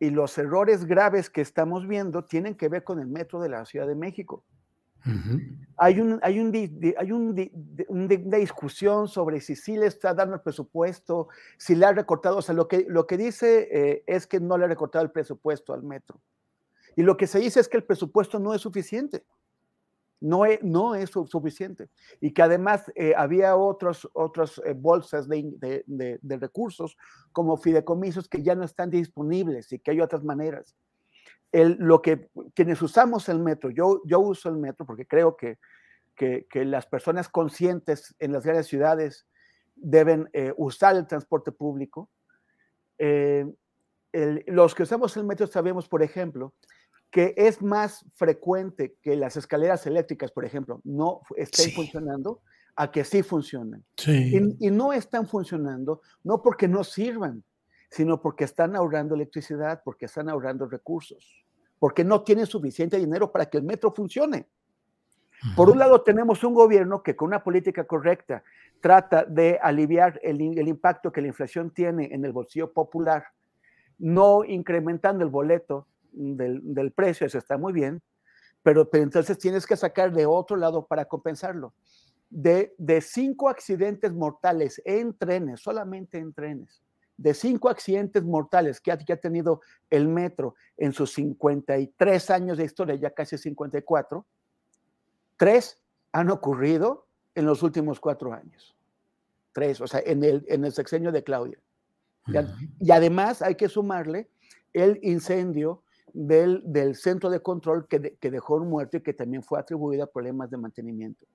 Y 0.00 0.10
los 0.10 0.36
errores 0.36 0.84
graves 0.84 1.30
que 1.30 1.40
estamos 1.40 1.86
viendo 1.86 2.24
tienen 2.24 2.56
que 2.56 2.68
ver 2.68 2.82
con 2.82 2.98
el 2.98 3.06
metro 3.06 3.40
de 3.40 3.48
la 3.48 3.64
Ciudad 3.64 3.86
de 3.86 3.94
México. 3.94 4.44
Hay, 5.76 6.00
un, 6.00 6.18
hay, 6.22 6.38
un, 6.40 6.54
hay 6.96 7.12
un, 7.12 7.50
una 7.88 8.36
discusión 8.38 9.08
sobre 9.08 9.40
si 9.40 9.54
sí 9.56 9.76
le 9.76 9.86
está 9.86 10.14
dando 10.14 10.36
el 10.36 10.40
presupuesto, 10.40 11.28
si 11.58 11.74
le 11.74 11.86
ha 11.86 11.92
recortado, 11.92 12.38
o 12.38 12.42
sea, 12.42 12.54
lo 12.54 12.68
que, 12.68 12.86
lo 12.88 13.06
que 13.06 13.16
dice 13.16 13.68
eh, 13.70 14.04
es 14.06 14.26
que 14.26 14.40
no 14.40 14.56
le 14.56 14.64
ha 14.64 14.68
recortado 14.68 15.04
el 15.04 15.10
presupuesto 15.10 15.74
al 15.74 15.82
metro. 15.82 16.20
Y 16.96 17.02
lo 17.02 17.16
que 17.16 17.26
se 17.26 17.38
dice 17.38 17.60
es 17.60 17.68
que 17.68 17.76
el 17.76 17.84
presupuesto 17.84 18.38
no 18.38 18.54
es 18.54 18.62
suficiente. 18.62 19.24
No 20.20 20.46
es, 20.46 20.62
no 20.62 20.94
es 20.94 21.10
suficiente. 21.10 21.90
Y 22.20 22.32
que 22.32 22.40
además 22.40 22.90
eh, 22.94 23.12
había 23.14 23.56
otros, 23.56 24.08
otras 24.14 24.62
eh, 24.64 24.72
bolsas 24.74 25.28
de, 25.28 25.52
de, 25.58 25.84
de, 25.86 26.18
de 26.22 26.36
recursos 26.38 26.96
como 27.32 27.58
fideicomisos 27.58 28.28
que 28.28 28.42
ya 28.42 28.54
no 28.54 28.64
están 28.64 28.88
disponibles 28.88 29.70
y 29.72 29.80
que 29.80 29.90
hay 29.90 30.00
otras 30.00 30.24
maneras 30.24 30.74
el, 31.54 31.76
lo 31.78 32.02
que 32.02 32.28
quienes 32.52 32.82
usamos 32.82 33.28
el 33.28 33.38
metro, 33.38 33.70
yo, 33.70 34.02
yo 34.04 34.18
uso 34.18 34.48
el 34.48 34.56
metro 34.56 34.84
porque 34.84 35.06
creo 35.06 35.36
que, 35.36 35.58
que, 36.16 36.48
que 36.50 36.64
las 36.64 36.84
personas 36.86 37.28
conscientes 37.28 38.12
en 38.18 38.32
las 38.32 38.42
grandes 38.44 38.66
ciudades 38.66 39.28
deben 39.76 40.28
eh, 40.32 40.52
usar 40.56 40.96
el 40.96 41.06
transporte 41.06 41.52
público. 41.52 42.10
Eh, 42.98 43.46
el, 44.10 44.42
los 44.48 44.74
que 44.74 44.82
usamos 44.82 45.16
el 45.16 45.22
metro 45.22 45.46
sabemos, 45.46 45.88
por 45.88 46.02
ejemplo, 46.02 46.54
que 47.08 47.34
es 47.36 47.62
más 47.62 48.04
frecuente 48.14 48.96
que 49.00 49.14
las 49.14 49.36
escaleras 49.36 49.86
eléctricas, 49.86 50.32
por 50.32 50.44
ejemplo, 50.44 50.80
no 50.82 51.20
estén 51.36 51.66
sí. 51.66 51.70
funcionando 51.70 52.42
a 52.74 52.90
que 52.90 53.04
sí 53.04 53.22
funcionen. 53.22 53.84
Sí. 53.96 54.56
Y, 54.58 54.66
y 54.66 54.70
no 54.72 54.92
están 54.92 55.28
funcionando, 55.28 56.02
no 56.24 56.42
porque 56.42 56.66
no 56.66 56.82
sirvan, 56.82 57.44
sino 57.90 58.20
porque 58.20 58.42
están 58.42 58.74
ahorrando 58.74 59.14
electricidad, 59.14 59.82
porque 59.84 60.06
están 60.06 60.28
ahorrando 60.28 60.66
recursos 60.66 61.43
porque 61.84 62.02
no 62.02 62.22
tienen 62.22 62.46
suficiente 62.46 62.96
dinero 62.96 63.30
para 63.30 63.44
que 63.44 63.58
el 63.58 63.62
metro 63.62 63.92
funcione. 63.92 64.48
Por 65.54 65.68
un 65.68 65.78
lado, 65.78 66.00
tenemos 66.00 66.42
un 66.42 66.54
gobierno 66.54 67.02
que 67.02 67.14
con 67.14 67.26
una 67.28 67.44
política 67.44 67.84
correcta 67.84 68.42
trata 68.80 69.26
de 69.26 69.58
aliviar 69.62 70.18
el, 70.22 70.40
el, 70.58 70.66
impacto 70.66 71.12
que 71.12 71.20
la 71.20 71.26
inflación 71.26 71.72
tiene 71.72 72.08
en 72.10 72.24
el 72.24 72.32
bolsillo 72.32 72.72
popular, 72.72 73.26
no 73.98 74.44
incrementando 74.46 75.24
el 75.24 75.30
boleto 75.30 75.86
del, 76.10 76.62
del 76.72 76.90
precio, 76.92 77.26
eso 77.26 77.36
está 77.36 77.58
muy 77.58 77.74
bien, 77.74 78.00
pero, 78.62 78.88
pero, 78.88 79.04
entonces 79.04 79.36
tienes 79.36 79.66
que 79.66 79.76
sacar 79.76 80.10
de 80.10 80.24
otro 80.24 80.56
lado 80.56 80.86
para 80.86 81.04
compensarlo. 81.04 81.74
De, 82.30 82.74
de 82.78 83.02
cinco 83.02 83.50
accidentes 83.50 84.10
mortales 84.10 84.80
en 84.86 85.12
trenes, 85.18 85.60
solamente 85.60 86.16
en 86.16 86.32
trenes, 86.32 86.82
de 87.16 87.34
cinco 87.34 87.68
accidentes 87.68 88.24
mortales 88.24 88.80
que 88.80 88.90
ha, 88.92 88.98
que 88.98 89.12
ha, 89.12 89.16
tenido 89.16 89.60
el 89.90 90.08
metro 90.08 90.54
en 90.76 90.92
sus 90.92 91.12
53 91.12 92.30
años 92.30 92.58
de 92.58 92.64
historia, 92.64 92.94
ya 92.96 93.10
casi 93.10 93.38
54, 93.38 94.26
tres 95.36 95.80
han 96.12 96.30
ocurrido 96.30 97.06
en 97.34 97.46
los 97.46 97.62
últimos 97.62 98.00
cuatro 98.00 98.32
años. 98.32 98.76
Tres, 99.52 99.80
o 99.80 99.86
sea, 99.86 100.00
en 100.04 100.24
el, 100.24 100.44
en 100.48 100.64
el 100.64 100.72
sexenio 100.72 101.12
de 101.12 101.22
Claudia. 101.22 101.58
Uh 102.26 102.32
-huh. 102.32 102.74
Y 102.80 102.90
además 102.90 103.42
hay 103.42 103.54
que 103.54 103.68
sumarle 103.68 104.28
el 104.72 104.98
incendio 105.02 105.82
del, 106.12 106.62
del 106.64 106.94
centro 106.94 107.30
de 107.30 107.40
control 107.40 107.86
que, 107.88 107.98
de, 107.98 108.16
que, 108.16 108.30
dejó 108.30 108.56
un 108.56 108.68
muerto 108.68 108.96
y 108.96 109.02
que 109.02 109.12
también 109.12 109.42
fue 109.42 109.58
atribuido 109.58 110.04
a 110.04 110.06
problemas 110.06 110.50
de 110.50 110.56
mantenimiento. 110.56 111.26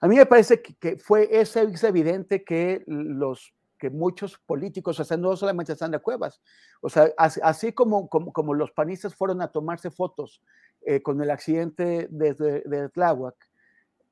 A 0.00 0.08
mí 0.08 0.16
me 0.16 0.26
parece 0.26 0.60
que, 0.60 0.74
que 0.74 0.98
fue, 0.98 1.28
es 1.30 1.54
evidente 1.56 2.42
que 2.42 2.82
los 2.86 3.54
que 3.80 3.90
muchos 3.90 4.38
políticos, 4.38 5.00
o 5.00 5.04
sea, 5.04 5.16
no 5.16 5.34
solamente 5.36 5.74
Sandra 5.74 5.98
Cuevas, 5.98 6.40
o 6.80 6.88
sea, 6.88 7.10
así, 7.16 7.40
así 7.42 7.72
como, 7.72 8.08
como, 8.08 8.32
como, 8.32 8.54
los 8.54 8.70
panistas 8.70 9.14
fueron 9.14 9.40
a 9.40 9.48
tomarse 9.48 9.90
fotos 9.90 10.42
eh, 10.82 11.02
con 11.02 11.20
el 11.22 11.30
accidente 11.30 12.06
desde 12.10 12.60
de 12.60 12.88
Tláhuac, 12.90 13.34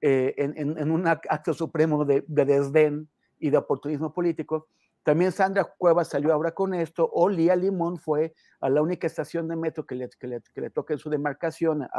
eh, 0.00 0.34
en, 0.36 0.90
un 0.90 1.06
acto 1.06 1.52
supremo 1.52 2.04
de, 2.04 2.24
desdén 2.28 3.08
y 3.38 3.50
de 3.50 3.56
oportunismo 3.56 4.12
político. 4.12 4.68
También 5.02 5.32
Sandra 5.32 5.64
Cuevas 5.64 6.08
salió 6.08 6.32
ahora 6.32 6.52
con 6.52 6.72
esto, 6.72 7.08
o 7.12 7.28
Lía 7.28 7.56
Limón 7.56 7.98
fue 7.98 8.34
a 8.60 8.68
la 8.68 8.80
única 8.80 9.06
estación 9.06 9.48
de 9.48 9.56
metro 9.56 9.84
que 9.86 9.94
le, 9.94 10.08
que 10.08 10.60
le, 10.60 10.70
toca 10.70 10.94
en 10.94 10.98
su 10.98 11.10
demarcación, 11.10 11.82
a, 11.82 11.90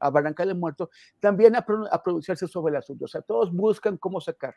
a, 0.00 0.10
Barranca 0.10 0.44
del 0.44 0.56
Muerto, 0.56 0.90
también 1.20 1.54
a, 1.56 1.64
pronunciarse 1.64 2.48
sobre 2.48 2.72
el 2.72 2.76
asunto. 2.78 3.04
O 3.04 3.08
sea, 3.08 3.22
todos 3.22 3.52
buscan 3.52 3.96
cómo 3.98 4.20
sacar. 4.20 4.56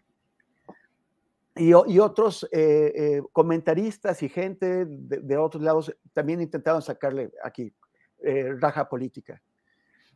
Y, 1.58 1.70
y 1.70 2.00
otros 2.00 2.48
eh, 2.52 2.94
eh, 2.96 3.22
comentaristas 3.32 4.22
y 4.24 4.30
gente 4.30 4.86
de, 4.88 5.38
otros 5.38 5.64
lados 5.64 5.96
también 6.14 6.42
intentaron 6.42 6.82
sacarle 6.82 7.32
aquí 7.44 7.74
raja 8.60 8.90
política. 8.90 9.42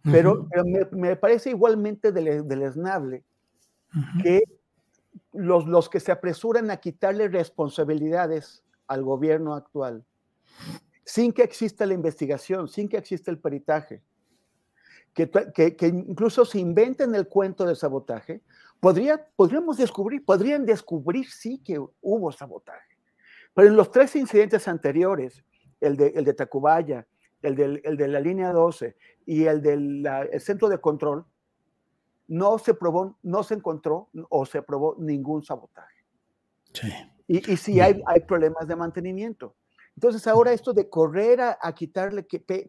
Pero, 0.04 0.48
me, 0.92 1.16
parece 1.16 1.52
igualmente 1.52 2.12
deleznable 2.12 3.24
que 4.24 4.42
los, 5.34 5.68
los 5.68 5.90
que 5.90 6.00
se 6.00 6.12
apresuran 6.12 6.72
a 6.72 6.78
quitarle 6.78 7.28
responsabilidades 7.28 8.64
al 8.88 9.04
gobierno 9.04 9.54
actual, 9.54 10.04
sin 11.06 11.32
que 11.32 11.44
exista 11.44 11.86
la 11.86 11.94
investigación, 11.94 12.68
sin 12.68 12.90
que 12.90 12.98
exista 12.98 13.32
el 13.32 13.38
peritaje, 13.38 14.02
que, 15.14 15.30
que, 15.30 15.88
incluso 15.88 16.46
se 16.46 16.60
inventen 16.60 17.14
el 17.16 17.28
cuento 17.28 17.66
de 17.66 17.76
sabotaje, 17.76 18.42
podría, 18.82 19.26
podríamos 19.38 19.78
descubrir, 19.78 20.26
podrían 20.26 20.66
descubrir 20.66 21.30
sí 21.30 21.62
que 21.64 21.80
hubo 22.02 22.32
sabotaje. 22.34 22.98
Pero 23.54 23.68
en 23.70 23.78
los 23.78 23.92
tres 23.92 24.16
incidentes 24.18 24.68
anteriores, 24.68 25.46
el 25.80 25.96
de, 25.96 26.08
el 26.08 26.26
de 26.26 26.34
Tacubaya, 26.34 27.08
el, 27.42 27.56
del, 27.56 27.82
el 27.86 27.96
de 27.96 28.08
la 28.08 28.20
línea 28.20 28.52
12 28.52 28.98
y 29.26 29.46
el 29.46 29.62
del 29.62 30.06
centro 30.40 30.68
de 30.68 30.80
control, 30.80 31.26
no 32.28 32.58
se 32.58 32.74
probó, 32.74 33.18
no 33.24 33.44
se 33.44 33.54
encontró 33.54 34.10
o 34.30 34.46
se 34.46 34.62
probó 34.62 34.96
ningún 35.00 35.44
sabotaje. 35.44 36.04
Sí. 36.74 36.92
Y, 37.28 37.52
y 37.52 37.58
sí 37.58 37.80
hay, 37.80 38.02
hay, 38.08 38.22
problemas 38.22 38.68
de 38.68 38.76
mantenimiento. 38.76 39.56
Entonces 39.96 40.26
ahora 40.28 40.54
esto 40.54 40.74
de 40.74 40.90
correr 40.90 41.42
a, 41.42 41.58
quitarle 41.76 42.24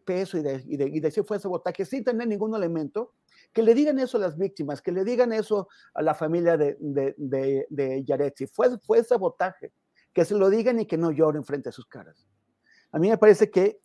peso 0.04 0.38
y, 0.38 0.42
de, 0.42 0.62
y, 0.66 0.76
de, 0.76 0.84
y 0.88 1.00
decir 1.00 1.24
fue 1.24 1.38
sabotaje 1.38 1.84
sin 1.84 2.04
tener 2.04 2.28
ningún 2.28 2.54
elemento, 2.54 3.14
que 3.52 3.62
le 3.62 3.74
digan 3.74 3.98
eso 3.98 4.16
a 4.16 4.20
las 4.20 4.36
víctimas, 4.36 4.82
que 4.82 4.92
le 4.92 5.04
digan 5.04 5.32
eso 5.32 5.68
a 5.94 6.02
la 6.02 6.14
familia 6.14 6.56
de, 6.56 6.76
de, 6.80 7.14
de, 7.16 7.66
de 7.70 8.04
Yaretsi, 8.04 8.46
fue, 8.46 8.78
fue 8.78 9.04
sabotaje, 9.04 9.72
que 10.12 10.24
se 10.24 10.34
lo 10.34 10.50
digan 10.50 10.80
y 10.80 10.86
que 10.86 10.98
no 10.98 11.10
lloren 11.10 11.44
frente 11.44 11.68
a 11.68 11.72
sus 11.72 11.86
caras. 11.86 12.26
A 12.90 12.98
mí 12.98 13.08
me 13.08 13.18
parece 13.18 13.50
que 13.50 13.80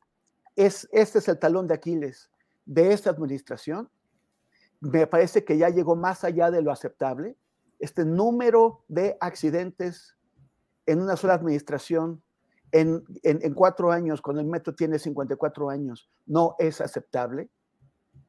es, 0.55 0.87
este 0.91 1.19
es 1.19 1.27
el 1.27 1.39
talón 1.39 1.67
de 1.67 1.75
Aquiles 1.75 2.29
de 2.65 2.91
esta 2.91 3.09
administración. 3.09 3.89
Me 4.79 5.07
parece 5.07 5.43
que 5.43 5.57
ya 5.57 5.69
llegó 5.69 5.95
más 5.95 6.23
allá 6.23 6.51
de 6.51 6.61
lo 6.61 6.71
aceptable. 6.71 7.37
Este 7.79 8.05
número 8.05 8.83
de 8.87 9.17
accidentes 9.19 10.17
en 10.85 11.01
una 11.01 11.15
sola 11.15 11.35
administración 11.35 12.21
en, 12.71 13.03
en, 13.23 13.53
cuatro 13.53 13.91
años, 13.91 14.21
cuando 14.21 14.41
el 14.41 14.47
metro 14.47 14.75
tiene 14.75 14.99
54 14.99 15.69
años, 15.69 16.09
no 16.25 16.55
es 16.59 16.81
aceptable 16.81 17.49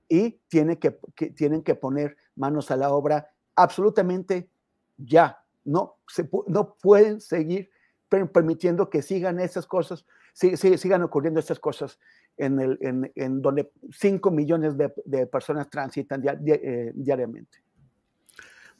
y 0.09 0.41
tiene 0.49 0.79
que, 0.79 0.99
tienen 1.35 1.63
que 1.63 1.75
poner 1.75 2.17
manos 2.37 2.71
a 2.71 2.77
la 2.77 2.91
obra 2.91 3.31
absolutamente 3.57 4.49
ya. 4.97 5.39
No, 5.65 5.97
se, 6.07 6.29
no 6.47 6.77
pueden 6.81 7.21
seguir 7.21 7.71
permitiendo 8.09 8.89
que 8.89 9.03
sigan 9.03 9.39
esas 9.39 9.67
cosas, 9.67 10.07
sigan 10.33 11.03
ocurriendo 11.03 11.41
estas 11.41 11.59
cosas 11.59 11.99
en, 12.39 12.59
el, 12.61 12.79
en, 12.81 13.13
en 13.15 13.43
donde 13.43 13.71
5 13.91 14.31
millones 14.31 14.79
de, 14.79 14.93
de, 15.05 15.27
personas 15.27 15.69
transitan 15.69 16.23
eh, 16.47 16.93
diariamente. 16.95 17.59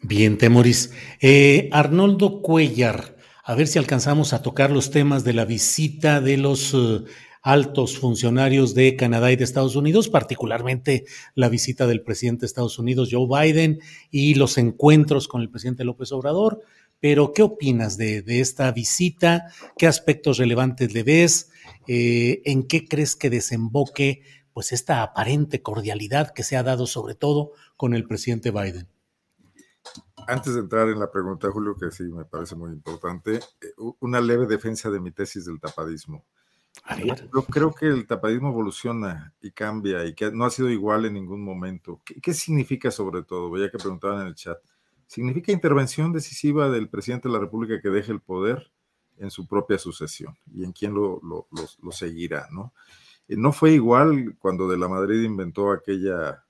Bien, 0.01 0.39
Temoris. 0.39 0.95
Eh, 1.21 1.69
Arnoldo 1.73 2.41
Cuellar, 2.41 3.17
a 3.49 3.55
ver 3.55 3.67
si 3.67 3.79
alcanzamos 3.79 4.35
a 4.35 4.43
tocar 4.43 4.71
los 4.71 4.91
temas 4.91 5.25
de 5.25 5.33
la 5.33 5.47
visita 5.47 6.21
de 6.21 6.37
los 6.37 6.75
uh, 6.75 7.07
altos 7.41 7.97
funcionarios 7.97 8.75
de 8.75 8.95
Canadá 8.95 9.33
y 9.33 9.37
de 9.37 9.45
Estados 9.45 9.75
Unidos, 9.75 10.11
particularmente 10.11 11.07
la 11.35 11.49
visita 11.49 11.87
del 11.87 12.03
presidente 12.03 12.41
de 12.41 12.47
Estados 12.49 12.79
Unidos, 12.79 13.09
Joe 13.11 13.27
Biden, 13.27 13.79
y 14.11 14.35
los 14.35 14.59
encuentros 14.59 15.29
con 15.29 15.41
el 15.41 15.49
presidente 15.49 15.85
López 15.85 16.13
Obrador. 16.13 16.61
Pero, 17.01 17.33
¿qué 17.33 17.43
opinas 17.43 17.97
de, 17.97 18.21
de 18.21 18.41
esta 18.41 18.71
visita? 18.71 19.47
¿Qué 19.79 19.87
aspectos 19.87 20.37
relevantes 20.37 20.93
le 20.93 21.03
ves? 21.03 21.49
Eh, 21.87 22.43
¿En 22.45 22.65
qué 22.65 22.87
crees 22.87 23.17
que 23.17 23.31
desemboque 23.31 24.21
pues 24.53 24.73
esta 24.73 25.03
aparente 25.03 25.63
cordialidad 25.63 26.35
que 26.35 26.43
se 26.43 26.59
ha 26.59 26.63
dado 26.63 26.87
sobre 26.87 27.15
todo 27.15 27.53
con 27.79 27.95
el 27.95 28.07
presidente 28.07 28.51
Biden? 28.51 28.89
Antes 30.29 30.55
de 30.55 30.61
entrar 30.61 30.89
en 30.89 30.99
la 30.99 31.11
pregunta, 31.11 31.51
Julio, 31.51 31.75
que 31.77 31.91
sí 31.91 32.05
me 32.05 32.25
parece 32.25 32.55
muy 32.55 32.71
importante, 32.71 33.37
eh, 33.37 33.73
una 34.01 34.21
leve 34.21 34.47
defensa 34.47 34.91
de 34.91 35.01
mi 35.01 35.11
tesis 35.11 35.47
del 35.47 35.59
tapadismo. 35.59 36.25
Yo 37.35 37.45
creo 37.45 37.75
que 37.75 37.87
el 37.87 38.07
tapadismo 38.07 38.51
evoluciona 38.51 39.35
y 39.41 39.51
cambia 39.51 40.05
y 40.05 40.15
que 40.15 40.31
no 40.31 40.45
ha 40.45 40.51
sido 40.51 40.71
igual 40.71 41.07
en 41.07 41.15
ningún 41.15 41.43
momento. 41.43 42.01
¿Qué, 42.05 42.21
qué 42.21 42.33
significa 42.35 42.91
sobre 42.91 43.23
todo? 43.23 43.51
Veía 43.51 43.71
que 43.71 43.79
preguntaban 43.79 44.21
en 44.21 44.29
el 44.29 44.35
chat 44.35 44.59
significa 45.09 45.51
intervención 45.51 46.13
decisiva 46.13 46.71
del 46.71 46.89
presidente 46.89 47.29
de 47.29 47.35
la 47.35 47.41
República 47.41 47.81
que 47.81 47.89
deje 47.89 48.13
el 48.13 48.21
poder 48.21 48.71
en 49.17 49.31
su 49.31 49.49
propia 49.49 49.79
sucesión 49.79 50.37
y 50.55 50.63
en 50.63 50.73
quién 50.73 50.95
lo, 50.95 51.21
lo, 51.23 51.91
seguirá, 51.91 52.47
¿no? 52.53 52.73
no 53.27 53.53
fue 53.53 53.73
igual 53.73 54.37
cuando 54.39 54.69
de 54.69 54.79
la 54.79 54.87
Madrid 54.87 55.23
inventó 55.23 55.73
aquella 55.73 56.45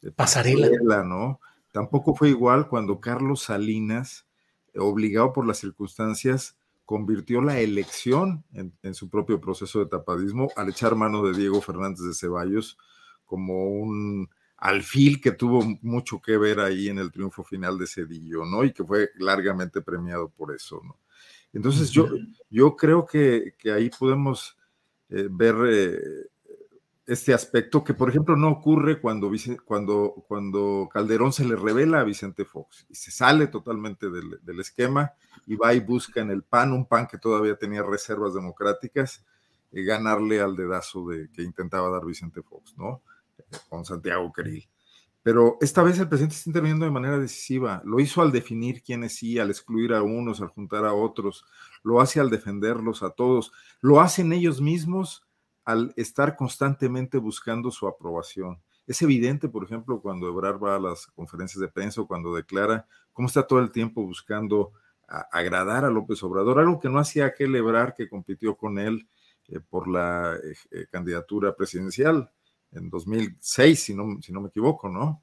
eh, 0.00 0.10
pasarela, 0.10 1.04
¿no? 1.04 1.40
Tampoco 1.74 2.14
fue 2.14 2.28
igual 2.28 2.68
cuando 2.68 3.00
Carlos 3.00 3.42
Salinas, 3.42 4.28
obligado 4.76 5.32
por 5.32 5.44
las 5.44 5.58
circunstancias, 5.58 6.56
convirtió 6.84 7.42
la 7.42 7.58
elección 7.58 8.44
en, 8.52 8.72
en, 8.84 8.94
su 8.94 9.10
propio 9.10 9.40
proceso 9.40 9.80
de 9.80 9.86
tapadismo 9.86 10.50
al 10.54 10.68
echar 10.68 10.94
mano 10.94 11.26
de 11.26 11.36
Diego 11.36 11.60
Fernández 11.60 12.06
de 12.06 12.14
Ceballos 12.14 12.78
como 13.24 13.64
un 13.70 14.30
alfil 14.56 15.20
que 15.20 15.32
tuvo 15.32 15.64
mucho 15.82 16.22
que 16.22 16.36
ver 16.38 16.60
ahí 16.60 16.90
en 16.90 16.98
el 17.00 17.10
triunfo 17.10 17.42
final 17.42 17.76
de 17.76 17.88
Cedillo, 17.88 18.44
¿no? 18.44 18.62
Y 18.62 18.72
que 18.72 18.84
fue 18.84 19.10
largamente 19.16 19.82
premiado 19.82 20.28
por 20.28 20.54
eso, 20.54 20.80
¿no? 20.84 21.00
Entonces 21.52 21.90
yo, 21.90 22.08
yo 22.50 22.76
creo 22.76 23.04
que, 23.04 23.56
ahí 23.74 23.90
podemos 23.90 24.56
eh, 25.08 25.26
ver 25.28 25.56
eh, 25.66 25.98
este 27.06 27.34
aspecto 27.34 27.84
que, 27.84 27.92
por 27.92 28.08
ejemplo, 28.08 28.36
no 28.36 28.50
ocurre 28.50 29.00
cuando, 29.00 29.30
cuando, 29.64 30.24
cuando 30.26 30.88
Calderón 30.92 31.32
se 31.32 31.44
le 31.44 31.56
revela 31.56 32.00
a 32.00 32.04
Vicente 32.04 32.44
Fox 32.44 32.86
y 32.88 32.94
se 32.94 33.10
sale 33.10 33.46
totalmente 33.48 34.08
del, 34.10 34.60
esquema 34.60 35.12
y 35.46 35.56
va 35.56 35.74
y 35.74 35.80
busca 35.80 36.20
en 36.20 36.30
el 36.30 36.42
PAN, 36.42 36.72
un 36.72 36.86
PAN 36.86 37.06
que 37.06 37.18
todavía 37.18 37.56
tenía 37.56 37.82
reservas 37.82 38.34
democráticas, 38.34 39.24
eh, 39.72 39.82
ganarle 39.82 40.40
al 40.40 40.56
dedazo 40.56 41.06
de, 41.08 41.30
que 41.30 41.42
intentaba 41.42 41.90
dar 41.90 42.06
Vicente 42.06 42.42
Fox, 42.42 42.74
¿no? 42.78 43.02
con 43.68 43.84
Santiago 43.84 44.32
Queril. 44.32 44.66
Pero 45.22 45.56
esta 45.60 45.82
vez 45.82 45.98
el 45.98 46.08
presidente 46.08 46.36
está 46.36 46.50
interviniendo 46.50 46.84
de 46.84 46.90
manera 46.90 47.18
decisiva. 47.18 47.82
Lo 47.84 47.98
hizo 47.98 48.20
al 48.20 48.30
definir 48.30 48.82
quiénes 48.82 49.16
sí, 49.16 49.38
al 49.38 49.48
excluir 49.50 49.94
a 49.94 50.02
unos, 50.02 50.42
al 50.42 50.48
juntar 50.48 50.84
a 50.84 50.92
otros. 50.92 51.46
Lo 51.82 52.00
hace 52.00 52.20
al 52.20 52.28
defenderlos 52.28 53.02
a 53.02 53.10
todos. 53.10 53.50
Lo 53.80 54.02
hacen 54.02 54.34
ellos 54.34 54.60
mismos 54.60 55.26
al 55.64 55.92
estar 55.96 56.36
constantemente 56.36 57.18
buscando 57.18 57.70
su 57.70 57.86
aprobación. 57.86 58.60
Es 58.86 59.00
evidente, 59.02 59.48
por 59.48 59.64
ejemplo, 59.64 60.00
cuando 60.00 60.28
Ebrard 60.28 60.62
va 60.62 60.76
a 60.76 60.80
las 60.80 61.06
conferencias 61.06 61.60
de 61.60 61.68
prensa 61.68 62.02
o 62.02 62.06
cuando 62.06 62.34
declara 62.34 62.86
cómo 63.12 63.28
está 63.28 63.46
todo 63.46 63.60
el 63.60 63.70
tiempo 63.70 64.02
buscando 64.02 64.72
agradar 65.06 65.84
a 65.84 65.90
López 65.90 66.22
Obrador, 66.22 66.58
algo 66.58 66.80
que 66.80 66.88
no 66.88 66.98
hacía 66.98 67.26
aquel 67.26 67.54
Ebrard 67.54 67.94
que 67.94 68.08
compitió 68.08 68.56
con 68.56 68.78
él 68.78 69.06
eh, 69.48 69.60
por 69.60 69.88
la 69.88 70.36
eh, 70.36 70.54
eh, 70.70 70.86
candidatura 70.90 71.54
presidencial 71.54 72.30
en 72.72 72.90
2006, 72.90 73.82
si 73.82 73.94
no, 73.94 74.20
si 74.20 74.32
no 74.32 74.40
me 74.40 74.48
equivoco, 74.48 74.88
¿no? 74.88 75.22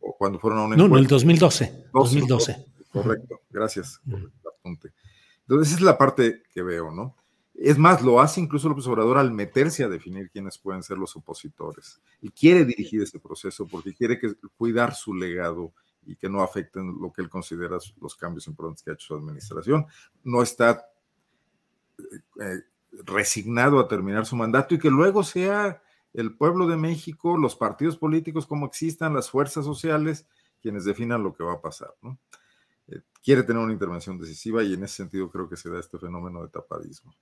O 0.00 0.16
cuando 0.16 0.38
fueron 0.38 0.60
a 0.60 0.64
un 0.64 0.76
No, 0.76 0.86
en 0.86 0.94
el 0.94 1.06
2012. 1.06 1.90
2012. 1.92 2.66
Correcto, 2.90 3.40
gracias 3.50 4.00
por 4.08 4.20
el 4.20 4.32
apunte. 4.46 4.92
Entonces, 5.40 5.68
esa 5.68 5.76
es 5.78 5.82
la 5.82 5.98
parte 5.98 6.42
que 6.52 6.62
veo, 6.62 6.90
¿no? 6.90 7.16
Es 7.54 7.78
más, 7.78 8.02
lo 8.02 8.20
hace 8.20 8.40
incluso 8.40 8.68
López 8.68 8.86
Obrador 8.88 9.16
al 9.16 9.30
meterse 9.30 9.84
a 9.84 9.88
definir 9.88 10.28
quiénes 10.30 10.58
pueden 10.58 10.82
ser 10.82 10.98
los 10.98 11.14
opositores. 11.14 12.00
Y 12.20 12.30
quiere 12.30 12.64
dirigir 12.64 13.02
ese 13.02 13.20
proceso 13.20 13.66
porque 13.66 13.94
quiere 13.94 14.18
que, 14.18 14.34
cuidar 14.56 14.94
su 14.94 15.14
legado 15.14 15.72
y 16.04 16.16
que 16.16 16.28
no 16.28 16.42
afecten 16.42 16.96
lo 17.00 17.12
que 17.12 17.22
él 17.22 17.30
considera 17.30 17.78
los 18.00 18.16
cambios 18.16 18.48
importantes 18.48 18.82
que 18.82 18.90
ha 18.90 18.94
hecho 18.94 19.06
su 19.06 19.14
administración. 19.14 19.86
No 20.24 20.42
está 20.42 20.84
eh, 22.40 22.62
resignado 23.04 23.78
a 23.78 23.88
terminar 23.88 24.26
su 24.26 24.36
mandato 24.36 24.74
y 24.74 24.78
que 24.78 24.90
luego 24.90 25.22
sea 25.22 25.80
el 26.12 26.36
pueblo 26.36 26.66
de 26.66 26.76
México, 26.76 27.36
los 27.36 27.56
partidos 27.56 27.96
políticos 27.96 28.46
como 28.46 28.66
existan, 28.66 29.14
las 29.14 29.30
fuerzas 29.30 29.64
sociales, 29.64 30.26
quienes 30.60 30.84
definan 30.84 31.22
lo 31.22 31.34
que 31.34 31.44
va 31.44 31.54
a 31.54 31.60
pasar. 31.60 31.94
¿no? 32.02 32.18
Eh, 32.88 33.00
quiere 33.22 33.42
tener 33.42 33.62
una 33.62 33.72
intervención 33.72 34.18
decisiva 34.18 34.62
y 34.62 34.74
en 34.74 34.84
ese 34.84 34.96
sentido 34.96 35.30
creo 35.30 35.48
que 35.48 35.56
se 35.56 35.70
da 35.70 35.78
este 35.78 35.98
fenómeno 35.98 36.42
de 36.42 36.48
tapadismo. 36.48 37.14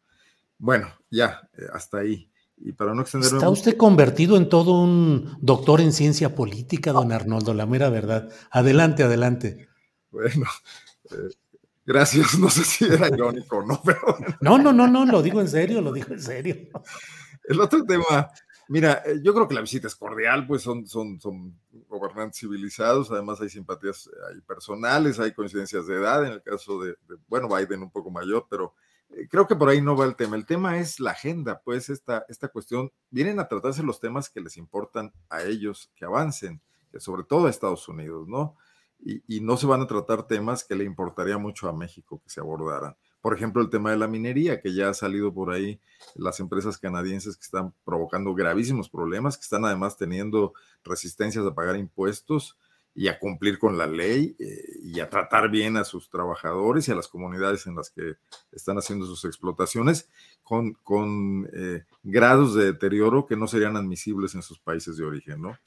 Bueno, 0.63 0.87
ya, 1.11 1.41
eh, 1.59 1.67
hasta 1.73 1.99
ahí. 1.99 2.31
Y 2.57 2.71
para 2.71 2.95
no 2.95 3.03
extenderme. 3.03 3.37
Está 3.37 3.49
usted 3.49 3.77
convertido 3.77 4.37
en 4.37 4.49
todo 4.49 4.81
un 4.81 5.37
doctor 5.41 5.81
en 5.81 5.93
ciencia 5.93 6.37
política, 6.37 6.93
don 6.93 7.11
Arnoldo, 7.11 7.53
la 7.53 7.67
mera 7.67 7.91
verdad. 7.91 8.33
Adelante, 8.49 9.03
adelante. 9.03 9.69
Bueno, 10.13 10.47
eh, 11.11 11.35
gracias. 11.85 12.35
No 12.39 12.49
sé 12.49 12.63
si 12.63 12.85
era 12.85 13.09
irónico 13.09 13.57
o 13.57 13.67
no, 13.67 13.83
pero. 13.85 14.17
No, 14.41 14.57
no, 14.57 14.73
no, 14.73 14.87
no, 14.87 15.05
lo 15.05 15.21
digo 15.21 15.41
en 15.41 15.49
serio, 15.49 15.81
lo 15.81 15.93
digo 15.93 16.13
en 16.13 16.23
serio. 16.23 16.55
El 17.43 17.61
otro 17.61 17.85
tema, 17.85 18.31
mira, 18.69 19.03
eh, 19.05 19.19
yo 19.21 19.35
creo 19.35 19.49
que 19.49 19.57
la 19.57 19.63
visita 19.63 19.89
es 19.89 19.97
cordial, 19.97 20.47
pues 20.47 20.63
son, 20.63 20.87
son, 20.87 21.21
son 21.21 21.59
gobernantes 21.89 22.39
civilizados, 22.39 23.11
además 23.11 23.41
hay 23.41 23.49
simpatías, 23.49 24.09
hay 24.31 24.41
personales, 24.43 25.19
hay 25.19 25.33
coincidencias 25.33 25.89
de 25.89 25.97
edad, 25.97 26.25
en 26.25 26.35
el 26.35 26.43
caso 26.45 26.81
de, 26.81 26.91
de 26.91 27.17
bueno, 27.27 27.49
Biden 27.49 27.83
un 27.83 27.91
poco 27.91 28.13
mayor, 28.13 28.47
pero 28.49 28.77
creo 29.31 29.47
que 29.47 29.57
por 29.57 29.69
ahí 29.69 29.81
no 29.81 29.97
va 29.97 30.05
el 30.05 30.17
tema. 30.17 30.37
El 30.37 30.47
tema 30.47 30.79
es 30.79 31.01
la 31.01 31.13
agenda, 31.13 31.61
pues 31.65 31.89
esta, 31.89 32.25
esta 32.29 32.49
cuestión, 32.49 32.91
vienen 33.11 33.39
a 33.41 33.49
tratarse 33.49 33.83
los 33.83 34.01
temas 34.01 34.31
que 34.31 34.41
les 34.41 34.57
importan 34.57 35.13
a 35.29 35.43
ellos 35.43 35.91
que 35.95 36.05
avancen, 36.05 36.61
sobre 36.99 37.25
todo 37.25 37.47
a 37.47 37.51
Estados 37.51 37.89
Unidos, 37.89 38.29
¿no? 38.29 38.57
Y, 39.05 39.23
y, 39.27 39.41
no 39.41 39.57
se 39.57 39.67
van 39.67 39.81
a 39.81 39.89
tratar 39.89 40.29
temas 40.29 40.63
que 40.63 40.77
le 40.77 40.85
importaría 40.85 41.37
mucho 41.37 41.69
a 41.69 41.73
México 41.73 42.21
que 42.23 42.31
se 42.31 42.41
abordaran. 42.41 42.97
Por 43.21 43.35
ejemplo, 43.35 43.61
el 43.61 43.69
tema 43.69 43.91
de 43.91 43.97
la 43.97 44.07
minería, 44.07 44.61
que 44.61 44.75
ya 44.75 44.91
ha 44.91 44.95
salido 44.95 45.35
por 45.35 45.51
ahí, 45.53 45.81
las 46.15 46.39
empresas 46.39 46.79
canadienses 46.79 47.37
que 47.37 47.43
están 47.43 47.75
provocando 47.85 48.33
gravísimos 48.33 48.89
problemas, 48.89 49.37
que 49.37 49.43
están 49.43 49.65
además 49.65 49.97
teniendo 49.97 50.53
resistencias 50.85 51.45
a 51.45 51.55
pagar 51.55 51.77
impuestos, 51.77 52.57
y 52.95 53.09
a 53.09 53.19
cumplir 53.19 53.59
con 53.59 53.79
la 53.79 53.87
ley 53.87 54.37
eh, 54.39 54.79
y 54.83 55.01
a 55.01 55.09
tratar 55.09 55.51
bien 55.51 55.77
a 55.77 55.85
sus 55.85 56.11
trabajadores 56.11 56.89
y 56.89 56.93
a 56.93 56.95
las 56.95 57.09
comunidades 57.09 57.67
en 57.67 57.75
las 57.75 57.91
que 57.91 58.17
están 58.53 58.77
haciendo 58.77 59.07
sus 59.07 59.25
explotaciones 59.25 60.11
con, 60.43 60.75
con 60.75 61.49
eh, 61.55 61.85
grados 62.03 62.55
de 62.55 62.67
deterioro 62.67 63.27
que 63.27 63.37
no 63.37 63.47
serían 63.49 63.77
admisibles 63.77 64.35
en 64.35 64.43
sus 64.43 64.59
países 64.59 64.97
de 64.97 65.05
origen, 65.05 65.41
¿no? 65.41 65.59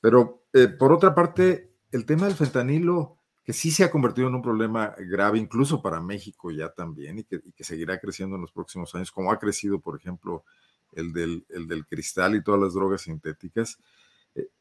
Pero 0.00 0.44
eh, 0.52 0.68
por 0.68 0.92
otra 0.92 1.14
parte, 1.14 1.72
el 1.90 2.06
tema 2.06 2.26
del 2.26 2.36
fentanilo, 2.36 3.18
que 3.42 3.52
sí 3.52 3.70
se 3.70 3.84
ha 3.84 3.90
convertido 3.90 4.28
en 4.28 4.34
un 4.34 4.42
problema 4.42 4.94
grave, 4.98 5.38
incluso 5.38 5.82
para 5.82 6.00
México 6.00 6.50
ya 6.50 6.70
también, 6.70 7.18
y 7.18 7.24
que, 7.24 7.40
y 7.44 7.52
que 7.52 7.64
seguirá 7.64 7.98
creciendo 7.98 8.36
en 8.36 8.42
los 8.42 8.52
próximos 8.52 8.94
años, 8.94 9.10
como 9.10 9.32
ha 9.32 9.38
crecido, 9.38 9.80
por 9.80 9.96
ejemplo, 9.96 10.44
el 10.92 11.12
del, 11.12 11.44
el 11.48 11.66
del 11.66 11.86
cristal 11.86 12.34
y 12.34 12.42
todas 12.42 12.60
las 12.60 12.74
drogas 12.74 13.02
sintéticas, 13.02 13.78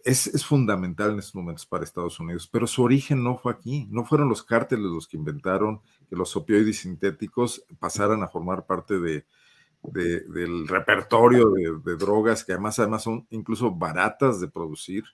es, 0.03 0.45
fundamental 0.45 1.11
en 1.11 1.19
estos 1.19 1.35
momentos 1.35 1.65
para 1.65 1.83
Estados 1.83 2.19
Unidos, 2.19 2.47
pero 2.47 2.67
su 2.67 2.83
origen 2.83 3.23
no 3.23 3.37
fue 3.37 3.51
aquí, 3.51 3.87
no 3.89 4.05
fueron 4.05 4.29
los 4.29 4.43
cárteles 4.43 4.85
los 4.85 5.07
que 5.07 5.17
inventaron 5.17 5.81
que 6.09 6.15
los 6.15 6.35
opioides 6.35 6.79
sintéticos 6.79 7.65
pasaran 7.79 8.21
a 8.21 8.27
formar 8.27 8.65
parte 8.65 8.99
de, 8.99 9.25
de, 9.81 10.21
del 10.21 10.67
repertorio 10.67 11.49
de, 11.49 11.95
drogas 11.95 12.43
que 12.43 12.53
además, 12.53 12.77
además 12.79 13.03
son 13.03 13.25
incluso 13.31 13.71
baratas 13.71 14.39
de 14.39 14.47
producir, 14.47 15.05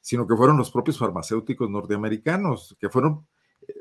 sino 0.00 0.26
que 0.26 0.36
fueron 0.36 0.58
los 0.58 0.70
propios 0.70 0.98
farmacéuticos 0.98 1.70
norteamericanos, 1.70 2.76
que 2.80 2.88
fueron 2.88 3.26
eh, 3.66 3.74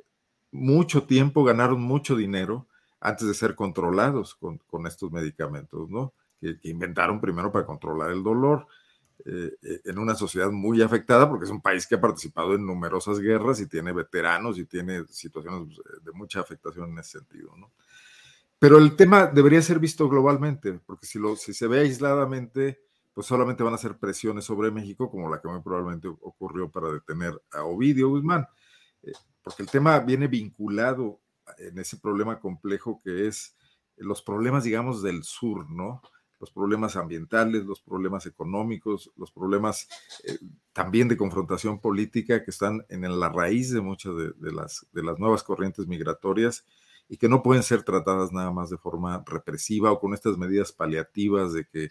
mucho 0.51 1.03
tiempo, 1.03 1.43
ganaron 1.43 1.81
mucho 1.81 2.15
dinero 2.15 2.67
antes 2.99 3.27
de 3.27 3.33
ser 3.33 3.55
controlados 3.55 4.35
con, 4.35 4.59
con 4.59 4.85
estos 4.85 5.11
medicamentos, 5.11 5.89
¿no? 5.89 6.13
Que 6.39 6.57
inventaron 6.63 7.19
primero 7.19 7.51
para 7.51 7.65
controlar 7.65 8.11
el 8.11 8.23
dolor 8.23 8.67
eh, 9.25 9.51
eh, 9.61 9.81
en 9.85 9.99
una 9.99 10.15
sociedad 10.15 10.51
muy 10.51 10.81
afectada, 10.81 11.29
porque 11.29 11.45
es 11.45 11.51
un 11.51 11.61
país 11.61 11.85
que 11.85 11.95
ha 11.95 12.01
participado 12.01 12.55
en 12.55 12.65
numerosas 12.65 13.19
guerras 13.19 13.59
y 13.59 13.67
tiene 13.67 13.91
veteranos 13.91 14.57
y 14.57 14.65
tiene 14.65 15.05
situaciones 15.07 15.77
eh, 15.77 15.99
de 16.03 16.11
mucha 16.11 16.39
afectación 16.39 16.91
en 16.91 16.99
ese 16.99 17.19
sentido, 17.19 17.55
¿no? 17.57 17.71
Pero 18.57 18.77
el 18.77 18.95
tema 18.95 19.27
debería 19.27 19.61
ser 19.61 19.79
visto 19.79 20.07
globalmente, 20.07 20.73
porque 20.85 21.05
si, 21.05 21.19
lo, 21.19 21.35
si 21.35 21.53
se 21.53 21.67
ve 21.67 21.79
aisladamente, 21.79 22.81
pues 23.13 23.27
solamente 23.27 23.63
van 23.63 23.73
a 23.73 23.77
ser 23.77 23.97
presiones 23.97 24.45
sobre 24.45 24.71
México, 24.71 25.09
como 25.09 25.29
la 25.29 25.41
que 25.41 25.47
muy 25.47 25.61
probablemente 25.61 26.07
ocurrió 26.07 26.69
para 26.69 26.91
detener 26.91 27.39
a 27.51 27.63
Ovidio 27.63 28.09
Guzmán, 28.09 28.47
porque 29.41 29.63
el 29.63 29.69
tema 29.69 29.99
viene 29.99 30.27
vinculado 30.27 31.19
en 31.57 31.79
ese 31.79 31.97
problema 31.97 32.39
complejo 32.39 33.01
que 33.03 33.27
es 33.27 33.55
los 33.97 34.21
problemas, 34.21 34.63
digamos, 34.63 35.01
del 35.01 35.23
sur, 35.23 35.69
¿no? 35.69 36.01
Los 36.41 36.51
problemas 36.51 36.95
ambientales, 36.95 37.65
los 37.65 37.81
problemas 37.81 38.25
económicos, 38.25 39.11
los 39.15 39.31
problemas 39.31 39.87
eh, 40.25 40.39
también 40.73 41.07
de 41.07 41.15
confrontación 41.15 41.79
política 41.79 42.43
que 42.43 42.49
están 42.49 42.83
en 42.89 43.19
la 43.19 43.29
raíz 43.29 43.71
de 43.71 43.79
muchas 43.79 44.13
de, 44.15 44.51
las, 44.51 44.87
de 44.91 45.03
las 45.03 45.19
nuevas 45.19 45.43
corrientes 45.43 45.87
migratorias 45.87 46.65
y 47.07 47.17
que 47.17 47.29
no 47.29 47.43
pueden 47.43 47.61
ser 47.61 47.83
tratadas 47.83 48.33
nada 48.33 48.51
más 48.51 48.71
de 48.71 48.77
forma 48.77 49.23
represiva 49.25 49.91
o 49.91 49.99
con 49.99 50.15
estas 50.15 50.37
medidas 50.37 50.71
paliativas 50.71 51.53
de 51.53 51.65
que 51.65 51.89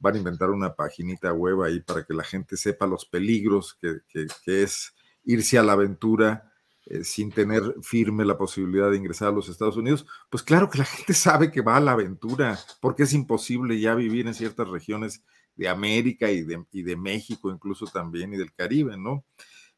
van 0.00 0.16
a 0.16 0.18
inventar 0.18 0.50
una 0.50 0.74
paginita 0.74 1.32
web 1.32 1.62
ahí 1.62 1.78
para 1.78 2.04
que 2.04 2.12
la 2.12 2.24
gente 2.24 2.56
sepa 2.56 2.88
los 2.88 3.06
peligros 3.06 3.78
que, 3.80 4.00
que 4.08 4.62
es 4.62 4.94
irse 5.24 5.58
a 5.58 5.62
la 5.62 5.74
aventura 5.74 6.51
eh, 6.86 7.04
sin 7.04 7.30
tener 7.30 7.76
firme 7.80 8.24
la 8.24 8.36
posibilidad 8.36 8.90
de 8.90 8.96
ingresar 8.96 9.28
a 9.28 9.32
los 9.32 9.48
Estados 9.48 9.76
Unidos, 9.76 10.04
pues 10.28 10.42
claro 10.42 10.68
que 10.68 10.78
la 10.78 10.84
gente 10.84 11.14
sabe 11.14 11.52
que 11.52 11.60
va 11.60 11.76
a 11.76 11.80
la 11.80 11.92
aventura, 11.92 12.58
porque 12.80 13.04
es 13.04 13.12
imposible 13.12 13.78
ya 13.78 13.94
vivir 13.94 14.26
en 14.26 14.34
ciertas 14.34 14.68
regiones 14.68 15.22
de 15.54 15.68
América 15.68 16.30
y 16.30 16.42
de, 16.42 16.64
y 16.72 16.82
de 16.82 16.96
México 16.96 17.50
incluso 17.50 17.86
también 17.86 18.34
y 18.34 18.36
del 18.36 18.52
Caribe, 18.52 18.96
¿no? 18.96 19.24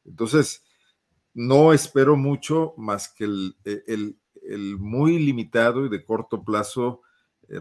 Entonces, 0.05 0.65
no 1.35 1.73
espero 1.73 2.17
mucho 2.17 2.75
más 2.79 3.09
que 3.09 3.25
el, 3.25 3.57
e, 3.65 3.83
el, 3.87 4.79
muy 4.79 5.19
limitado 5.19 5.85
y 5.85 5.89
de 5.91 6.05
corto 6.05 6.43
plazo 6.43 7.03
eh, 7.49 7.61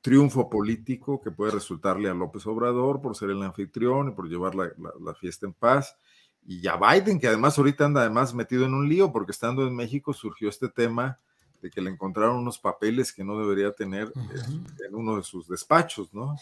triunfo 0.00 0.48
político 0.48 1.20
que 1.20 1.30
puede 1.30 1.52
resultarle 1.52 2.08
a 2.08 2.14
López 2.14 2.46
Obrador 2.46 3.02
por 3.02 3.16
ser 3.16 3.30
el 3.30 3.42
anfitrión 3.42 4.08
y 4.08 4.12
por 4.12 4.28
llevar 4.28 4.54
la, 4.54 4.72
la 5.00 5.14
fiesta 5.14 5.46
en 5.46 5.52
paz 5.52 5.96
y 6.46 6.66
a 6.66 6.76
Biden, 6.76 7.20
que 7.20 7.28
además 7.28 7.56
ahorita 7.58 7.84
anda 7.84 8.00
además 8.00 8.34
metido 8.34 8.64
en 8.64 8.74
un 8.74 8.88
lío, 8.88 9.12
porque 9.12 9.32
estando 9.32 9.66
en 9.66 9.74
México 9.74 10.12
surgió 10.12 10.48
este 10.48 10.68
tema 10.68 11.18
de 11.62 11.70
que 11.70 11.80
le 11.80 11.90
encontraron 11.90 12.36
unos 12.36 12.58
papeles 12.58 13.12
que 13.12 13.24
no 13.24 13.38
debería 13.38 13.72
tener 13.72 14.06
uh 14.08 14.20
-huh. 14.20 14.86
en 14.88 14.94
uno 14.94 15.16
de 15.16 15.22
sus 15.22 15.46
despachos, 15.48 16.12
¿no? 16.12 16.36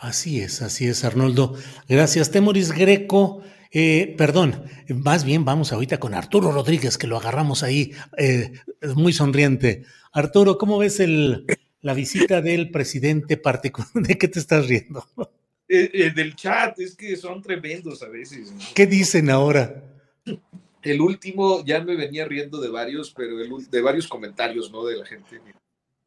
Así 0.00 0.40
es, 0.40 0.62
así 0.62 0.86
es, 0.86 1.04
Arnoldo. 1.04 1.54
Gracias, 1.88 2.30
Temoris 2.30 2.72
Greco. 2.72 3.42
Eh, 3.70 4.14
perdón, 4.16 4.62
más 4.88 5.24
bien 5.24 5.44
vamos 5.44 5.72
ahorita 5.72 5.98
con 5.98 6.14
Arturo 6.14 6.52
Rodríguez, 6.52 6.96
que 6.96 7.06
lo 7.06 7.18
agarramos 7.18 7.62
ahí, 7.62 7.92
eh, 8.16 8.52
muy 8.94 9.12
sonriente. 9.12 9.84
Arturo, 10.12 10.56
¿cómo 10.56 10.78
ves 10.78 11.00
el, 11.00 11.44
la 11.80 11.94
visita 11.94 12.40
del 12.40 12.70
presidente 12.70 13.36
particular? 13.36 13.90
¿De 13.94 14.16
qué 14.16 14.28
te 14.28 14.38
estás 14.38 14.68
riendo? 14.68 15.04
Eh, 15.68 15.90
eh, 15.92 16.10
del 16.14 16.34
chat, 16.34 16.78
es 16.80 16.96
que 16.96 17.14
son 17.16 17.42
tremendos 17.42 18.02
a 18.02 18.08
veces. 18.08 18.52
¿no? 18.52 18.58
¿Qué 18.74 18.86
dicen 18.86 19.28
ahora? 19.28 19.84
El 20.82 21.00
último, 21.00 21.62
ya 21.64 21.82
me 21.82 21.94
venía 21.94 22.24
riendo 22.24 22.58
de 22.58 22.70
varios, 22.70 23.12
pero 23.14 23.40
el, 23.40 23.50
de 23.68 23.82
varios 23.82 24.08
comentarios, 24.08 24.72
¿no? 24.72 24.84
De 24.86 24.96
la 24.96 25.04
gente. 25.04 25.40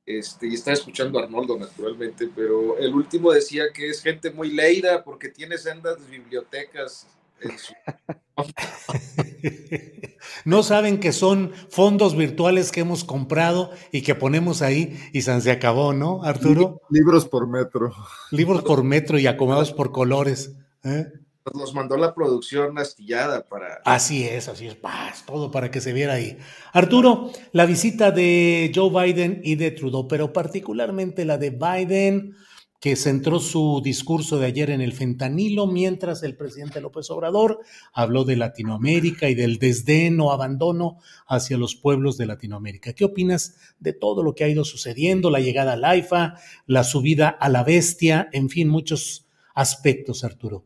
Este, 0.03 0.47
y 0.47 0.55
está 0.55 0.73
escuchando 0.73 1.19
a 1.19 1.23
Arnoldo, 1.23 1.59
naturalmente, 1.59 2.27
pero 2.35 2.77
el 2.79 2.93
último 2.93 3.31
decía 3.31 3.65
que 3.71 3.89
es 3.89 4.01
gente 4.01 4.31
muy 4.31 4.51
leída 4.51 5.03
porque 5.03 5.29
tiene 5.29 5.57
sendas 5.59 5.97
bibliotecas. 6.09 7.07
no 10.45 10.63
saben 10.63 10.99
que 10.99 11.11
son 11.11 11.51
fondos 11.69 12.15
virtuales 12.15 12.71
que 12.71 12.81
hemos 12.81 13.03
comprado 13.03 13.71
y 13.91 14.01
que 14.01 14.15
ponemos 14.15 14.61
ahí 14.61 14.99
y 15.13 15.21
se 15.21 15.51
acabó, 15.51 15.93
¿no, 15.93 16.23
Arturo? 16.23 16.81
Libros 16.89 17.27
por 17.27 17.47
metro. 17.47 17.93
Libros 18.31 18.63
por 18.63 18.83
metro 18.83 19.19
y 19.19 19.27
acomodados 19.27 19.71
por 19.71 19.91
colores. 19.91 20.55
¿eh? 20.83 21.07
Nos 21.53 21.73
mandó 21.73 21.97
la 21.97 22.13
producción 22.13 22.77
astillada 22.77 23.47
para... 23.47 23.81
Así 23.85 24.23
es, 24.23 24.47
así 24.47 24.67
es, 24.67 24.75
paz, 24.75 25.23
todo 25.25 25.49
para 25.49 25.71
que 25.71 25.81
se 25.81 25.91
viera 25.91 26.13
ahí. 26.13 26.37
Arturo, 26.71 27.31
la 27.51 27.65
visita 27.65 28.11
de 28.11 28.71
Joe 28.73 28.89
Biden 28.89 29.41
y 29.43 29.55
de 29.55 29.71
Trudeau, 29.71 30.07
pero 30.07 30.33
particularmente 30.33 31.25
la 31.25 31.39
de 31.39 31.49
Biden 31.49 32.35
que 32.81 32.95
centró 32.95 33.39
su 33.39 33.79
discurso 33.83 34.39
de 34.39 34.47
ayer 34.47 34.71
en 34.71 34.81
el 34.81 34.93
fentanilo, 34.93 35.67
mientras 35.67 36.23
el 36.23 36.35
presidente 36.35 36.81
López 36.81 37.11
Obrador 37.11 37.59
habló 37.93 38.23
de 38.23 38.35
Latinoamérica 38.35 39.29
y 39.29 39.35
del 39.35 39.59
desdén 39.59 40.19
o 40.19 40.31
abandono 40.31 40.97
hacia 41.27 41.59
los 41.59 41.75
pueblos 41.75 42.17
de 42.17 42.25
Latinoamérica. 42.25 42.93
¿Qué 42.93 43.05
opinas 43.05 43.55
de 43.79 43.93
todo 43.93 44.23
lo 44.23 44.33
que 44.33 44.45
ha 44.45 44.49
ido 44.49 44.65
sucediendo, 44.65 45.29
la 45.29 45.39
llegada 45.39 45.73
al 45.73 45.85
AIFA, 45.85 46.39
la 46.65 46.83
subida 46.83 47.29
a 47.29 47.49
la 47.49 47.63
bestia, 47.63 48.29
en 48.33 48.49
fin, 48.49 48.67
muchos 48.67 49.27
aspectos, 49.53 50.23
Arturo? 50.23 50.65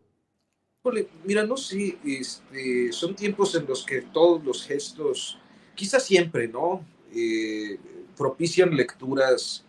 Mira, 1.25 1.45
no 1.45 1.57
sé, 1.57 1.97
este, 2.05 2.93
son 2.93 3.13
tiempos 3.13 3.55
en 3.55 3.65
los 3.65 3.85
que 3.85 4.03
todos 4.03 4.41
los 4.41 4.63
gestos, 4.63 5.37
quizás 5.75 6.05
siempre, 6.05 6.47
¿no? 6.47 6.85
Eh, 7.13 7.77
propician 8.15 8.73
lecturas 8.73 9.64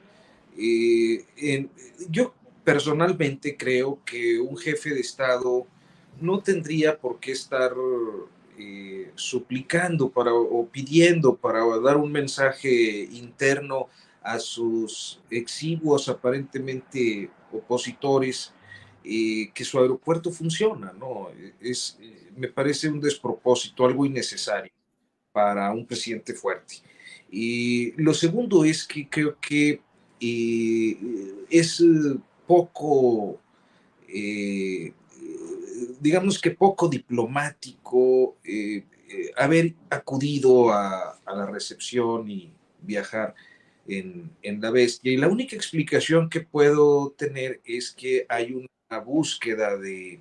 eh, 0.58 1.24
en, 1.36 1.70
yo 2.08 2.34
personalmente 2.64 3.56
creo 3.56 4.00
que 4.04 4.40
un 4.40 4.56
jefe 4.56 4.90
de 4.90 5.00
Estado 5.00 5.66
no 6.20 6.40
tendría 6.40 6.98
por 6.98 7.20
qué 7.20 7.32
estar 7.32 7.72
eh, 8.58 9.12
suplicando 9.14 10.10
para, 10.10 10.32
o 10.32 10.66
pidiendo 10.66 11.36
para 11.36 11.64
dar 11.78 11.96
un 11.96 12.10
mensaje 12.10 13.08
interno 13.12 13.88
a 14.22 14.38
sus 14.38 15.20
exiguos 15.30 16.08
aparentemente 16.08 17.30
opositores 17.52 18.52
eh, 19.04 19.50
que 19.54 19.64
su 19.64 19.78
aeropuerto 19.78 20.32
funciona, 20.32 20.92
¿no? 20.92 21.28
Es, 21.60 21.96
me 22.36 22.48
parece 22.48 22.88
un 22.88 23.00
despropósito, 23.00 23.84
algo 23.84 24.04
innecesario 24.04 24.72
para 25.30 25.70
un 25.70 25.86
presidente 25.86 26.34
fuerte. 26.34 26.76
Y 27.30 27.92
lo 28.00 28.14
segundo 28.14 28.64
es 28.64 28.84
que 28.84 29.08
creo 29.08 29.36
que 29.40 29.80
eh, 30.20 30.96
es 31.50 31.82
poco, 32.46 33.40
digamos 36.00 36.40
que 36.40 36.50
poco 36.52 36.88
diplomático 36.88 38.36
haber 39.36 39.74
acudido 39.90 40.70
a, 40.70 41.18
a 41.24 41.34
la 41.34 41.46
recepción 41.46 42.30
y 42.30 42.52
viajar 42.82 43.34
en, 43.88 44.30
en, 44.42 44.60
la 44.60 44.70
bestia. 44.70 45.12
Y 45.12 45.16
la 45.16 45.28
única 45.28 45.56
explicación 45.56 46.30
que 46.30 46.40
puedo 46.40 47.10
tener 47.10 47.60
es 47.64 47.90
que 47.90 48.26
hay 48.28 48.52
un 48.52 48.66
búsqueda 49.04 49.76
de, 49.76 50.20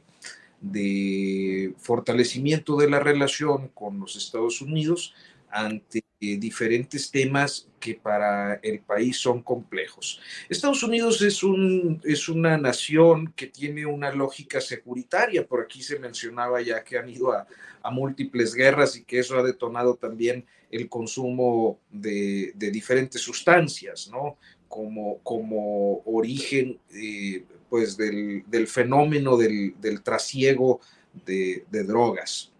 de 0.62 1.74
fortalecimiento 1.78 2.76
de 2.78 2.90
la 2.90 3.00
relación 3.00 3.70
con 3.70 4.00
los 4.00 4.16
Estados 4.16 4.62
Unidos 4.62 5.14
ante 5.56 6.04
diferentes 6.20 7.10
temas 7.12 7.70
que 7.80 7.96
para 7.96 8.56
el 8.56 8.80
país 8.82 9.18
son 9.18 9.42
complejos. 9.42 10.20
Estados 10.50 10.84
Unidos 10.84 11.22
es, 11.22 11.44
un, 11.44 12.02
es 12.04 12.28
una 12.28 12.58
nación 12.58 13.32
que 13.36 13.48
tiene 13.48 13.86
una 13.86 14.12
lógica 14.12 14.60
securitaria, 14.60 15.48
por 15.48 15.62
aquí 15.62 15.82
se 15.82 15.98
mencionaba 16.00 16.62
ya 16.62 16.84
que 16.84 16.98
han 16.98 17.10
ido 17.10 17.32
a, 17.32 17.48
a 17.82 17.90
múltiples 17.90 18.54
guerras 18.54 18.98
y 18.98 19.04
que 19.04 19.20
eso 19.20 19.38
ha 19.38 19.44
detonado 19.44 19.96
también 19.96 20.46
el 20.72 20.90
consumo 20.90 21.80
de, 21.90 22.52
de 22.56 22.72
diferentes 22.72 23.22
sustancias, 23.22 24.10
¿no? 24.12 24.38
Como, 24.68 25.20
como 25.20 26.02
origen 26.06 26.80
eh, 26.94 27.46
pues 27.70 27.96
del, 27.96 28.44
fenómeno 28.68 29.38
del, 29.38 30.02
trasiego 30.04 30.82
de, 31.26 31.64
drogas. 31.72 32.52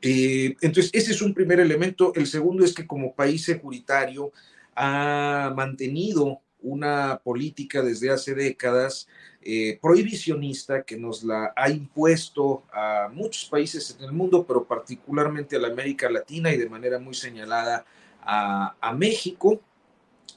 Eh, 0.00 0.56
entonces, 0.60 0.90
ese 0.92 1.12
es 1.12 1.22
un 1.22 1.34
primer 1.34 1.60
elemento. 1.60 2.12
El 2.14 2.26
segundo 2.26 2.64
es 2.64 2.74
que 2.74 2.86
como 2.86 3.14
país 3.14 3.44
securitario 3.44 4.32
ha 4.74 5.52
mantenido 5.56 6.40
una 6.60 7.20
política 7.22 7.82
desde 7.82 8.10
hace 8.10 8.34
décadas 8.34 9.08
eh, 9.42 9.78
prohibicionista 9.80 10.82
que 10.82 10.96
nos 10.96 11.22
la 11.22 11.52
ha 11.56 11.70
impuesto 11.70 12.64
a 12.72 13.08
muchos 13.12 13.46
países 13.46 13.96
en 13.98 14.04
el 14.04 14.12
mundo, 14.12 14.44
pero 14.46 14.64
particularmente 14.64 15.56
a 15.56 15.60
la 15.60 15.68
América 15.68 16.10
Latina 16.10 16.52
y 16.52 16.56
de 16.56 16.68
manera 16.68 16.98
muy 16.98 17.14
señalada 17.14 17.84
a, 18.20 18.94
México, 18.94 19.60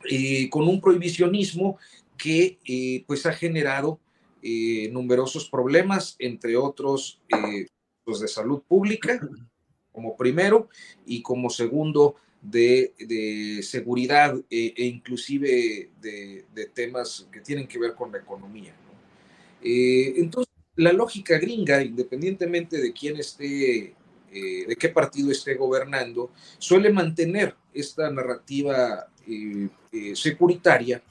eh, 0.09 0.49
con 0.49 0.67
un 0.67 0.79
prohibicionismo 0.79 1.77
que 2.17 3.03
pues 3.05 3.25
ha 3.25 3.33
generado 3.33 3.99
numerosos 4.91 5.49
problemas, 5.49 6.15
entre 6.19 6.55
otros 6.55 7.21
los 8.05 8.21
de 8.21 8.27
salud 8.27 8.61
pública, 8.65 9.19
como 9.91 10.15
primero, 10.15 10.69
y 11.05 11.21
como 11.21 11.49
segundo, 11.49 12.15
de, 12.41 12.93
de 12.97 13.61
seguridad 13.61 14.35
e, 14.49 14.73
e 14.75 14.85
inclusive 14.85 15.89
de, 16.01 16.45
de, 16.55 16.65
temas 16.65 17.27
que 17.31 17.39
tienen 17.39 17.67
que 17.67 17.77
ver 17.77 17.93
con 17.93 18.11
la 18.11 18.17
economía. 18.17 18.73
entonces, 19.61 20.51
la 20.75 20.91
lógica 20.91 21.37
gringa, 21.37 21.83
independientemente 21.83 22.81
de 22.81 22.93
quién 22.93 23.17
esté, 23.17 23.93
de 24.31 24.75
qué 24.79 24.89
partido 24.89 25.29
esté 25.29 25.53
gobernando, 25.53 26.31
suele 26.57 26.91
mantener 26.91 27.55
esta 27.73 28.09
narrativa 28.09 29.07
securitaria 30.15 31.03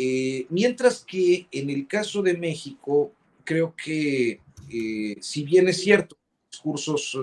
eh, 0.00 0.46
mientras 0.50 1.04
que 1.04 1.48
en 1.50 1.70
el 1.70 1.88
caso 1.88 2.22
de 2.22 2.36
México, 2.36 3.10
creo 3.42 3.74
que 3.74 4.40
eh, 4.70 5.16
si 5.20 5.42
bien 5.42 5.66
es 5.66 5.80
cierto, 5.80 6.16
discursos 6.52 7.18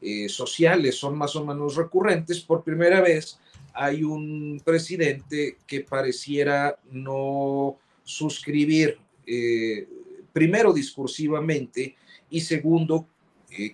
eh, 0.00 0.28
sociales 0.28 0.96
son 0.96 1.16
más 1.16 1.34
o 1.36 1.44
menos 1.44 1.76
recurrentes, 1.76 2.40
por 2.40 2.62
primera 2.62 3.00
vez 3.00 3.38
hay 3.74 4.02
un 4.02 4.60
presidente 4.64 5.58
que 5.66 5.80
pareciera 5.80 6.78
no 6.90 7.76
suscribir, 8.02 8.98
primero 10.32 10.72
discursivamente 10.72 11.94
y 12.30 12.40
segundo, 12.40 13.06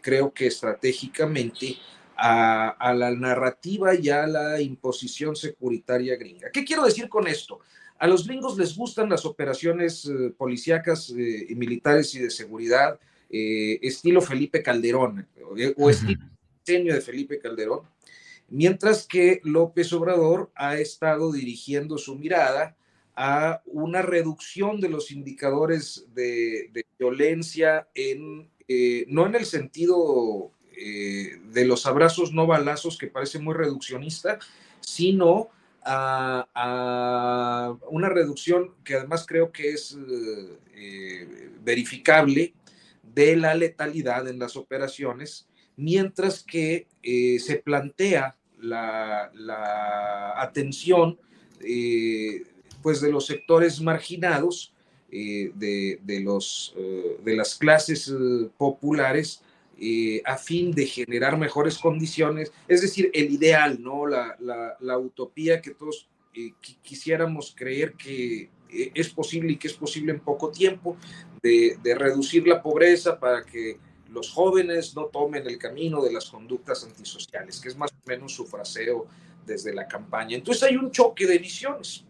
creo 0.03 0.35
que 0.35 0.49
estratégicamente, 0.49 1.77
a, 2.17 2.69
a, 2.69 2.95
la 2.95 3.11
narrativa 3.13 3.95
y 3.95 4.09
a 4.09 4.27
la 4.27 4.61
imposición 4.61 5.37
securitaria 5.37 6.17
gringa. 6.17 6.51
¿Qué 6.51 6.65
quiero 6.65 6.85
decir 6.85 7.09
con 7.09 7.27
esto? 7.27 7.61
A 7.99 8.07
los 8.07 8.27
gringos 8.27 8.59
les 8.59 8.77
gustan 8.77 9.09
las 9.09 9.25
operaciones 9.25 10.05
eh, 10.07 10.33
policíacas 10.37 11.11
eh, 11.11 11.47
y 11.49 11.55
militares 11.55 12.15
y 12.15 12.19
de 12.19 12.31
seguridad, 12.31 12.99
eh, 13.37 13.81
estilo 13.83 14.21
Felipe 14.21 14.63
Calderón 14.63 15.27
o 15.77 15.91
estilo 15.91 16.95
de 16.95 17.01
Felipe 17.01 17.41
Calderón, 17.41 17.81
mientras 18.49 19.09
que 19.09 19.41
López 19.43 19.93
Obrador 19.93 20.53
ha 20.55 20.79
estado 20.79 21.33
dirigiendo 21.33 21.99
su 21.99 22.17
mirada 22.17 22.77
a 23.17 23.61
una 23.67 24.03
reducción 24.03 24.81
de 24.81 24.89
los 24.89 25.11
indicadores 25.11 26.07
de, 26.15 26.87
violencia 26.97 27.89
en, 27.97 28.49
no 29.09 29.27
en 29.27 29.35
el 29.35 29.47
sentido 29.47 30.53
de 30.77 31.65
los 31.65 31.87
abrazos 31.87 32.33
no 32.33 32.47
balazos 32.47 32.97
que 32.97 33.09
parece 33.09 33.41
muy 33.41 33.55
reduccionista, 33.55 34.39
sino 34.81 35.51
a, 35.85 37.77
una 37.91 38.09
reducción 38.09 38.75
que 38.85 38.95
además 38.95 39.27
creo 39.27 39.53
que 39.53 39.71
es 39.71 39.97
eh, 40.75 41.51
verificable 41.63 42.55
de 43.15 43.37
la 43.37 43.55
letalidad 43.55 44.29
en 44.29 44.39
las 44.39 44.57
operaciones, 44.57 45.47
mientras 45.77 46.43
que 46.43 46.87
eh, 47.03 47.39
se 47.39 47.57
plantea 47.57 48.37
la, 48.59 49.31
atención 50.37 51.19
eh, 51.61 52.45
pues 52.83 53.01
de 53.01 53.11
los 53.11 53.27
sectores 53.27 53.81
marginados, 53.81 54.73
de, 55.11 56.21
los, 56.25 56.75
de 57.25 57.37
las 57.37 57.55
clases 57.55 58.13
populares, 58.59 59.45
eh, 59.77 60.23
a 60.25 60.39
fin 60.39 60.71
de 60.71 60.87
generar 60.87 61.37
mejores 61.37 61.79
condiciones, 61.79 62.53
es 62.69 62.81
decir, 62.81 63.11
el 63.13 63.33
ideal, 63.33 63.83
¿no? 63.83 64.07
La, 64.07 64.37
la, 64.39 64.99
utopía 64.99 65.61
que 65.61 65.73
todos 65.73 66.09
eh, 66.33 66.53
quisiéramos 66.81 67.53
creer 67.57 67.95
que 67.95 68.43
eh, 68.43 68.51
es 68.69 69.09
posible 69.11 69.53
y 69.53 69.57
que 69.57 69.69
es 69.69 69.75
posible 69.75 70.13
en 70.13 70.21
poco 70.21 70.51
tiempo, 70.51 70.97
de, 71.43 71.79
de, 71.83 71.95
reducir 71.95 72.47
la 72.47 72.63
pobreza 72.63 73.19
para 73.19 73.45
que 73.45 73.79
los 74.11 74.31
jóvenes 74.31 74.95
no 74.95 75.07
tomen 75.07 75.47
el 75.47 75.59
camino 75.59 76.03
de 76.03 76.13
las 76.13 76.31
conductas 76.31 76.85
antisociales, 76.85 77.61
que 77.61 77.69
es 77.69 77.77
más 77.77 77.91
o 77.93 78.09
menos 78.09 78.33
su 78.33 78.47
fraseo 78.47 79.07
desde 79.47 79.75
la 79.75 79.87
campaña. 79.87 80.37
Entonces 80.37 80.63
hay 80.63 80.77
un 80.77 80.91
choque 80.91 81.27
de 81.27 81.39
visiones. 81.39 82.05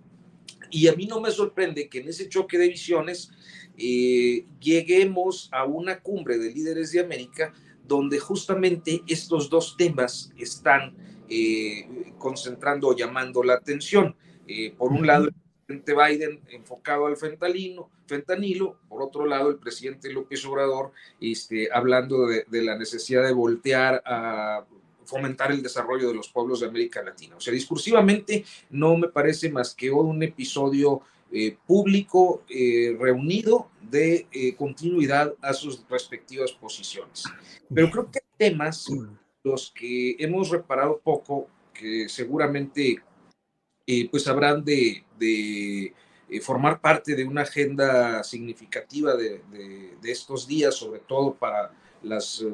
Y 0.70 0.88
a 0.88 0.94
mí 0.94 1.06
no 1.06 1.20
me 1.20 1.30
sorprende 1.30 1.88
que 1.88 2.00
en 2.00 2.08
ese 2.08 2.28
choque 2.28 2.58
de 2.58 2.68
visiones 2.68 3.30
eh, 3.76 4.46
lleguemos 4.60 5.48
a 5.52 5.64
una 5.64 6.00
cumbre 6.00 6.38
de 6.38 6.52
líderes 6.52 6.92
de 6.92 7.00
América 7.00 7.52
donde 7.86 8.18
justamente 8.18 9.02
estos 9.06 9.50
dos 9.50 9.76
temas 9.76 10.32
están 10.38 10.96
eh, 11.28 12.12
concentrando 12.18 12.88
o 12.88 12.96
llamando 12.96 13.42
la 13.42 13.54
atención. 13.54 14.16
Eh, 14.46 14.74
por 14.76 14.92
un 14.92 15.06
lado, 15.06 15.26
el 15.26 15.34
presidente 15.66 15.94
Biden 15.94 16.40
enfocado 16.50 17.06
al 17.06 17.16
fentanilo, 17.16 17.90
fentanilo, 18.06 18.76
por 18.88 19.02
otro 19.02 19.26
lado, 19.26 19.50
el 19.50 19.56
presidente 19.56 20.12
López 20.12 20.44
Obrador 20.46 20.92
este, 21.20 21.68
hablando 21.72 22.26
de, 22.26 22.44
de 22.48 22.62
la 22.62 22.76
necesidad 22.76 23.24
de 23.24 23.32
voltear 23.32 24.02
a 24.04 24.64
fomentar 25.04 25.52
el 25.52 25.62
desarrollo 25.62 26.08
de 26.08 26.14
los 26.14 26.28
pueblos 26.28 26.60
de 26.60 26.66
América 26.66 27.02
Latina. 27.02 27.36
O 27.36 27.40
sea, 27.40 27.52
discursivamente 27.52 28.44
no 28.70 28.96
me 28.96 29.08
parece 29.08 29.50
más 29.50 29.74
que 29.74 29.90
un 29.90 30.22
episodio 30.22 31.02
eh, 31.36 31.56
público 31.66 32.44
eh, 32.48 32.96
reunido 32.98 33.68
de 33.82 34.28
eh, 34.30 34.54
continuidad 34.54 35.34
a 35.42 35.52
sus 35.52 35.84
respectivas 35.88 36.52
posiciones. 36.52 37.24
Pero 37.74 37.90
creo 37.90 38.10
que 38.10 38.20
temas 38.36 38.86
los 39.42 39.72
que 39.72 40.16
hemos 40.18 40.50
reparado 40.50 41.00
poco, 41.02 41.48
que 41.72 42.08
seguramente 42.08 43.02
pues 44.10 44.26
habrán 44.26 44.64
de, 44.64 45.04
de 45.18 45.92
formar 46.40 46.80
parte 46.80 47.14
de 47.14 47.24
una 47.24 47.42
agenda 47.42 48.24
significativa 48.24 49.14
de, 49.14 49.40
de, 50.00 50.10
estos 50.10 50.46
días, 50.48 50.74
sobre 50.74 51.00
todo 51.00 51.34
para 51.34 51.70
las 52.02 52.44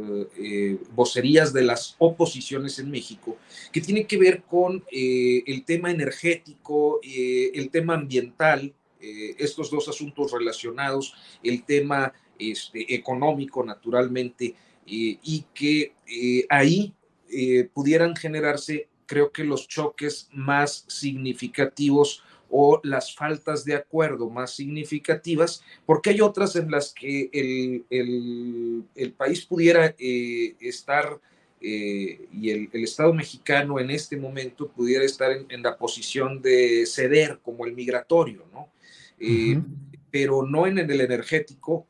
vocerías 0.92 1.52
de 1.52 1.62
las 1.62 1.96
oposiciones 1.98 2.78
en 2.78 2.90
México, 2.90 3.36
que 3.72 3.80
tiene 3.80 4.06
que 4.06 4.18
ver 4.18 4.42
con 4.42 4.84
el 4.90 5.64
tema 5.64 5.90
energético, 5.90 7.00
el 7.02 7.70
tema 7.70 7.94
ambiental, 7.94 8.74
eh, 9.00 9.34
estos 9.38 9.70
dos 9.70 9.88
asuntos 9.88 10.30
relacionados, 10.32 11.14
el 11.42 11.64
tema 11.64 12.12
este, 12.38 12.94
económico 12.94 13.64
naturalmente, 13.64 14.54
eh, 14.86 15.18
y 15.22 15.46
que 15.54 15.94
eh, 16.06 16.46
ahí 16.48 16.94
pudieran 17.72 18.16
generarse 18.16 18.88
creo 19.10 19.32
que 19.32 19.42
los 19.42 19.66
choques 19.66 20.28
más 20.32 20.84
significativos 20.86 22.22
o 22.48 22.80
las 22.84 23.12
faltas 23.12 23.64
de 23.64 23.74
acuerdo 23.74 24.30
más 24.30 24.54
significativas, 24.54 25.64
porque 25.84 26.10
hay 26.10 26.20
otras 26.20 26.54
en 26.54 26.70
las 26.70 26.94
que 26.94 27.28
el, 27.32 29.12
país 29.16 29.44
pudiera 29.44 29.96
eh, 29.98 30.54
estar 30.60 31.20
eh, 31.60 32.28
y 32.32 32.50
el, 32.50 32.68
Estado 32.72 33.12
mexicano 33.12 33.80
en 33.80 33.90
este 33.90 34.16
momento 34.16 34.68
pudiera 34.68 35.04
estar 35.04 35.32
en, 35.32 35.60
la 35.60 35.76
posición 35.76 36.40
de 36.40 36.86
ceder 36.86 37.40
como 37.42 37.66
el 37.66 37.72
migratorio, 37.72 38.46
¿no? 38.52 38.68
Eh, 39.18 39.60
pero 40.12 40.46
no 40.46 40.68
en 40.68 40.78
el 40.78 41.00
energético, 41.00 41.88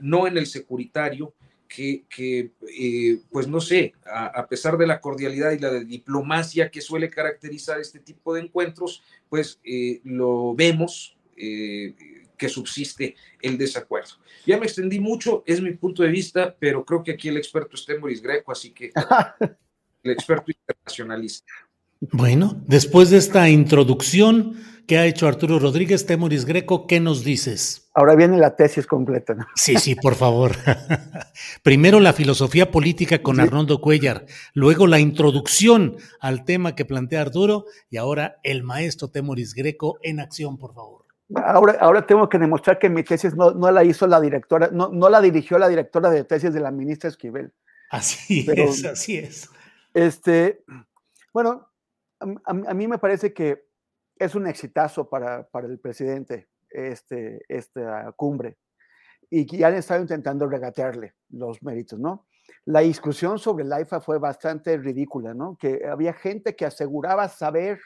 no 0.00 0.28
en 0.28 0.38
el 0.38 0.46
securitario, 0.46 1.34
que, 1.68 2.50
eh, 2.76 3.20
pues 3.30 3.46
no 3.46 3.60
sé, 3.60 3.92
a, 4.06 4.46
pesar 4.46 4.78
de 4.78 4.86
la 4.86 5.00
cordialidad 5.00 5.52
y 5.52 5.58
la 5.58 5.72
diplomacia 5.80 6.70
que 6.70 6.80
suele 6.80 7.10
caracterizar 7.10 7.78
este 7.78 8.00
tipo 8.00 8.34
de 8.34 8.40
encuentros, 8.40 9.02
pues 9.28 9.60
eh, 9.62 10.00
lo 10.04 10.54
vemos 10.54 11.16
eh, 11.36 11.94
que 12.36 12.48
subsiste 12.48 13.16
el 13.42 13.58
desacuerdo. 13.58 14.14
Ya 14.46 14.58
me 14.58 14.64
extendí 14.64 14.98
mucho, 14.98 15.44
es 15.46 15.60
mi 15.60 15.72
punto 15.72 16.02
de 16.02 16.08
vista, 16.08 16.56
pero 16.58 16.84
creo 16.84 17.02
que 17.02 17.12
aquí 17.12 17.28
el 17.28 17.36
experto 17.36 17.76
es 17.76 17.84
Temoris 17.84 18.22
Greco, 18.22 18.50
así 18.50 18.70
que 18.70 18.90
el 20.02 20.10
experto 20.10 20.50
internacionalista. 20.50 21.52
Bueno, 22.00 22.62
después 22.66 23.10
de 23.10 23.18
esta 23.18 23.50
introducción, 23.50 24.56
¿Qué 24.88 24.96
ha 24.96 25.04
hecho 25.04 25.28
Arturo 25.28 25.58
Rodríguez, 25.58 26.06
Temoris 26.06 26.46
Greco? 26.46 26.86
¿Qué 26.86 26.98
nos 26.98 27.22
dices? 27.22 27.90
Ahora 27.92 28.14
viene 28.14 28.38
la 28.38 28.56
tesis 28.56 28.86
completa. 28.86 29.34
¿no? 29.34 29.46
Sí, 29.54 29.76
sí, 29.76 29.94
por 29.94 30.14
favor. 30.14 30.52
Primero 31.62 32.00
la 32.00 32.14
filosofía 32.14 32.70
política 32.70 33.20
con 33.20 33.38
Arnoldo 33.38 33.82
Cuellar, 33.82 34.24
luego 34.54 34.86
la 34.86 34.98
introducción 34.98 35.96
al 36.20 36.46
tema 36.46 36.74
que 36.74 36.86
plantea 36.86 37.20
Arturo 37.20 37.66
y 37.90 37.98
ahora 37.98 38.38
el 38.42 38.62
maestro 38.62 39.08
Temoris 39.08 39.52
Greco 39.52 39.98
en 40.02 40.20
acción, 40.20 40.56
por 40.56 40.72
favor. 40.72 41.04
Ahora, 41.34 41.76
ahora 41.80 42.06
tengo 42.06 42.26
que 42.30 42.38
demostrar 42.38 42.78
que 42.78 42.88
mi 42.88 43.02
tesis 43.02 43.34
no, 43.34 43.50
no 43.50 43.70
la 43.70 43.84
hizo 43.84 44.06
la 44.06 44.22
directora, 44.22 44.70
no, 44.72 44.88
no, 44.88 45.10
la 45.10 45.20
dirigió 45.20 45.58
la 45.58 45.68
directora 45.68 46.08
de 46.08 46.24
tesis 46.24 46.54
de 46.54 46.60
la 46.60 46.70
ministra 46.70 47.10
Esquivel. 47.10 47.52
Así 47.90 48.46
es, 48.50 48.86
así 48.86 49.18
es. 49.18 49.50
Este, 49.92 50.64
bueno, 51.34 51.68
a 52.46 52.74
mí 52.74 52.88
me 52.88 52.96
parece 52.96 53.34
que 53.34 53.67
es 54.18 54.34
un 54.34 54.46
exitazo 54.46 55.08
para, 55.08 55.48
el 55.62 55.78
presidente 55.78 56.48
este, 56.70 57.40
esta 57.48 58.12
cumbre 58.12 58.58
y 59.30 59.46
que 59.46 59.64
han 59.64 59.74
estado 59.74 60.00
intentando 60.00 60.46
regatearle 60.46 61.14
los 61.30 61.62
méritos, 61.62 61.98
¿no? 61.98 62.26
La 62.64 62.80
discusión 62.80 63.38
sobre 63.38 63.64
el 63.64 63.72
AIFA 63.72 64.00
fue 64.00 64.18
bastante 64.18 64.76
ridícula, 64.78 65.34
¿no? 65.34 65.56
Que 65.58 65.86
había 65.86 66.14
gente 66.14 66.56
que 66.56 66.64
aseguraba 66.64 67.28
saber 67.28 67.78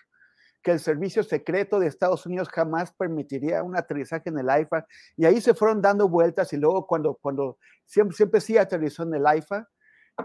que 0.62 0.70
el 0.70 0.78
servicio 0.78 1.24
secreto 1.24 1.80
de 1.80 1.88
Estados 1.88 2.24
Unidos 2.26 2.48
jamás 2.48 2.92
permitiría 2.92 3.64
un 3.64 3.76
aterrizaje 3.76 4.30
en 4.30 4.38
el 4.38 4.48
AIFA 4.48 4.86
y 5.16 5.24
ahí 5.24 5.40
se 5.40 5.54
fueron 5.54 5.82
dando 5.82 6.08
vueltas 6.08 6.52
y 6.52 6.56
luego 6.56 6.86
cuando, 6.86 7.18
cuando 7.20 7.58
siempre, 7.84 8.16
siempre 8.16 8.40
sí 8.40 8.56
aterrizó 8.56 9.02
en 9.02 9.14
el 9.14 9.26
AIFA, 9.26 9.68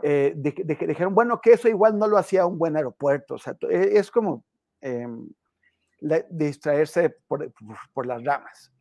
eh, 0.04 0.36
dijeron, 0.36 1.16
bueno, 1.16 1.42
que 1.42 1.54
eso 1.54 1.68
igual 1.68 1.98
no 1.98 2.08
lo 2.08 2.18
hacía 2.20 2.46
un 2.46 2.60
buen 2.60 2.76
aeropuerto, 2.76 3.36
o 3.36 3.38
sea, 3.40 3.58
e, 3.70 3.98
es 3.98 4.12
como... 4.12 4.44
Distraerse 6.30 7.16
por, 7.28 8.06
las 8.06 8.24
ramas. 8.24 8.72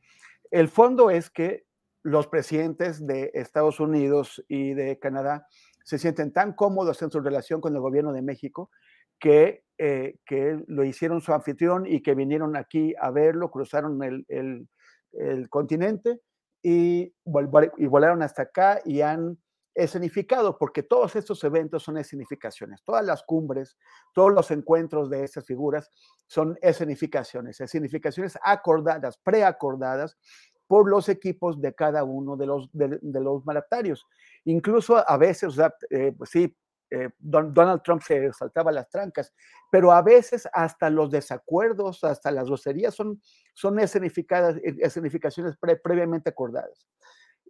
El 0.50 0.68
fondo 0.68 1.10
es 1.10 1.30
que 1.30 1.64
los 2.02 2.28
presidentes 2.28 3.06
de 3.06 3.30
Estados 3.34 3.80
Unidos 3.80 4.44
y 4.48 4.74
de 4.74 4.98
Canadá 4.98 5.46
se 5.84 5.98
sienten 5.98 6.32
tan 6.32 6.52
cómodos 6.52 7.00
en 7.02 7.10
su 7.10 7.20
relación 7.20 7.60
con 7.60 7.74
el 7.74 7.80
gobierno 7.80 8.12
de 8.12 8.22
México 8.22 8.70
que, 9.18 9.64
eh, 9.78 10.18
que 10.26 10.62
lo 10.66 10.84
hicieron 10.84 11.20
su 11.20 11.32
anfitrión 11.32 11.86
y 11.86 12.02
que 12.02 12.14
vinieron 12.14 12.56
aquí 12.56 12.94
a 13.00 13.10
verlo, 13.10 13.50
cruzaron 13.50 14.02
el, 14.02 14.26
el, 14.28 15.48
continente 15.48 16.20
y, 16.62 17.14
y, 17.76 17.86
volaron 17.86 18.22
hasta 18.22 18.42
acá 18.42 18.80
y 18.84 19.00
han 19.00 19.38
escenificado, 19.76 20.56
porque 20.56 20.82
todos 20.82 21.14
estos 21.16 21.44
eventos 21.44 21.82
son 21.82 21.98
escenificaciones, 21.98 22.82
todas 22.82 23.04
las 23.04 23.22
cumbres, 23.22 23.76
todos 24.14 24.32
los 24.32 24.50
encuentros 24.50 25.10
de 25.10 25.22
esas 25.22 25.44
figuras 25.44 25.90
son 26.26 26.56
escenificaciones, 26.62 27.60
escenificaciones 27.60 28.38
acordadas, 28.42 29.18
preacordadas 29.18 30.16
por 30.66 30.88
los 30.88 31.08
equipos 31.08 31.60
de 31.60 31.74
cada 31.74 32.04
uno 32.04 32.36
de 32.36 32.46
los, 32.46 32.70
de, 32.72 32.98
los 33.02 33.44
mandatarios. 33.44 34.04
Incluso 34.44 35.08
a 35.08 35.16
veces, 35.18 35.54
eh, 35.90 36.12
pues 36.16 36.30
sí, 36.30 36.56
eh, 36.90 37.10
Donald 37.18 37.82
Trump 37.82 38.00
se 38.02 38.32
saltaba 38.32 38.72
las 38.72 38.88
trancas, 38.88 39.34
pero 39.70 39.92
a 39.92 40.02
veces 40.02 40.48
hasta 40.52 40.88
los 40.88 41.10
desacuerdos, 41.10 42.02
hasta 42.02 42.30
las 42.30 42.46
groserías 42.46 42.94
son, 42.94 43.20
son 43.54 43.78
escenificadas, 43.78 44.56
escenificaciones 44.62 45.56
previamente 45.82 46.30
acordadas. 46.30 46.88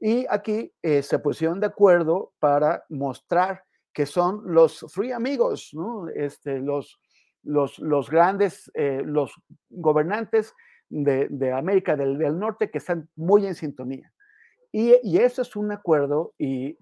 Y 0.00 0.26
aquí 0.28 0.72
eh, 0.82 1.02
se 1.02 1.18
pusieron 1.18 1.60
de 1.60 1.66
acuerdo 1.66 2.32
para 2.38 2.84
mostrar 2.88 3.64
que 3.92 4.04
son 4.04 4.42
los 4.44 4.84
free 4.92 5.12
amigos, 5.12 5.70
¿no? 5.72 6.08
este, 6.08 6.58
los, 6.58 7.00
los, 7.42 7.78
los 7.78 8.10
grandes, 8.10 8.70
eh, 8.74 9.02
los 9.04 9.32
gobernantes 9.70 10.54
de, 10.90 11.28
de 11.30 11.52
América 11.52 11.96
del, 11.96 12.18
del, 12.18 12.38
Norte 12.38 12.70
que 12.70 12.78
están 12.78 13.08
muy 13.16 13.46
en 13.46 13.54
sintonía. 13.54 14.12
Y, 14.70 14.96
y 15.02 15.18
eso 15.18 15.40
es 15.40 15.56
un 15.56 15.72
acuerdo 15.72 16.34
y 16.36 16.76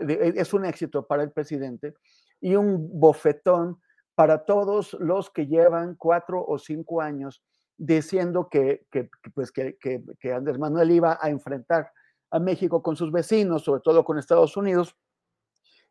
e, 0.00 0.32
es 0.34 0.52
un 0.52 0.64
éxito 0.64 1.06
para 1.06 1.22
el 1.22 1.30
presidente 1.30 1.94
y 2.40 2.56
un 2.56 2.98
bofetón 2.98 3.80
para 4.16 4.44
todos 4.44 4.94
los 4.94 5.30
que 5.30 5.46
llevan 5.46 5.94
cuatro 5.94 6.44
o 6.44 6.58
cinco 6.58 7.00
años 7.00 7.44
diciendo 7.76 8.48
que, 8.48 8.86
que, 8.90 9.08
pues 9.34 9.52
que, 9.52 9.76
que 9.78 10.32
Andrés 10.32 10.58
Manuel 10.58 10.90
iba 10.90 11.16
a 11.20 11.28
enfrentar 11.28 11.92
México 12.38 12.82
con 12.82 12.96
sus 12.96 13.12
vecinos, 13.12 13.64
sobre 13.64 13.80
todo 13.82 14.04
con 14.04 14.18
Estados 14.18 14.56
Unidos, 14.56 14.96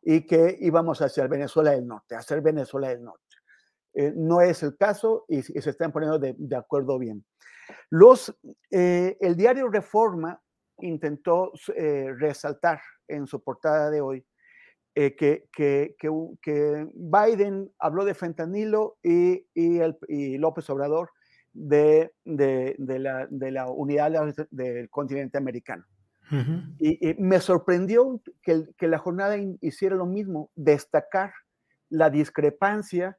y 0.06 0.26
que 0.26 0.58
íbamos 0.62 1.02
hacia 1.02 1.28
Venezuela 1.28 1.72
del 1.72 1.88
Norte, 1.88 2.16
hacer 2.16 2.42
Venezuela 2.42 2.90
del 2.90 3.04
Norte. 3.04 3.24
Eh, 3.96 4.14
no 4.16 4.40
es 4.42 4.62
el 4.62 4.78
caso 4.78 5.26
y, 5.28 5.42
se 5.42 5.70
están 5.70 5.92
poniendo 5.92 6.20
de, 6.20 6.56
acuerdo 6.56 7.00
bien. 7.00 7.26
Los, 7.90 8.38
eh, 8.70 9.18
el 9.20 9.36
diario 9.36 9.70
Reforma 9.70 10.40
intentó 10.80 11.54
eh, 11.76 12.14
resaltar 12.20 12.82
en 13.08 13.26
su 13.26 13.42
portada 13.42 13.90
de 13.90 14.02
hoy 14.02 14.26
que, 14.94 15.48
Biden 16.94 17.74
habló 17.80 18.06
de 18.06 18.14
fentanilo 18.14 18.98
y, 19.02 19.46
el, 19.56 19.98
López 20.40 20.70
Obrador 20.70 21.10
de 21.54 22.14
la 22.26 23.72
unidad 23.72 24.36
del 24.52 24.90
continente 24.90 25.38
americano 25.38 25.86
y, 26.80 27.16
me 27.20 27.40
sorprendió 27.40 28.22
que, 28.42 28.66
que, 28.78 28.88
la 28.88 28.98
jornada 28.98 29.38
hiciera 29.62 29.96
lo 29.96 30.06
mismo, 30.06 30.50
destacar 30.56 31.34
la 31.90 32.10
discrepancia 32.10 33.18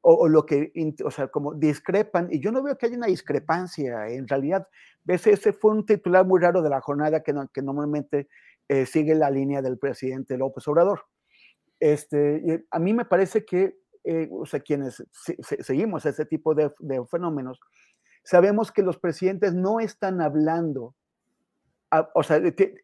o, 0.00 0.28
lo 0.28 0.46
que, 0.46 0.72
o 1.04 1.10
sea, 1.10 1.28
como 1.28 1.54
discrepan, 1.54 2.28
y 2.30 2.40
yo 2.40 2.52
no 2.52 2.62
veo 2.62 2.78
que 2.78 2.86
haya 2.86 2.96
una 2.96 3.08
discrepancia, 3.08 4.08
en 4.08 4.28
realidad, 4.28 4.66
ese, 5.06 5.32
ese 5.32 5.52
fue 5.52 5.72
un 5.72 5.84
titular 5.84 6.24
muy 6.24 6.40
raro 6.40 6.62
de 6.62 6.70
la 6.70 6.80
jornada 6.80 7.22
que, 7.22 7.34
que 7.52 7.62
normalmente 7.62 8.28
eh, 8.68 8.86
sigue 8.86 9.14
la 9.14 9.30
línea 9.30 9.60
del 9.60 9.78
presidente 9.78 10.38
López 10.38 10.66
Obrador. 10.68 11.02
Este, 11.80 12.64
a 12.70 12.78
mí 12.78 12.94
me 12.94 13.04
parece 13.04 13.44
que, 13.44 13.76
eh, 14.04 14.28
o 14.30 14.46
sea, 14.46 14.60
quienes 14.60 15.04
seguimos 15.60 16.06
ese 16.06 16.24
tipo 16.24 16.54
de 16.54 16.70
fenómenos, 17.10 17.60
sabemos 18.24 18.72
que 18.72 18.82
los 18.82 18.98
presidentes 18.98 19.54
no 19.54 19.80
están 19.80 20.20
hablando 20.20 20.94
o 22.14 22.22
sea, 22.22 22.40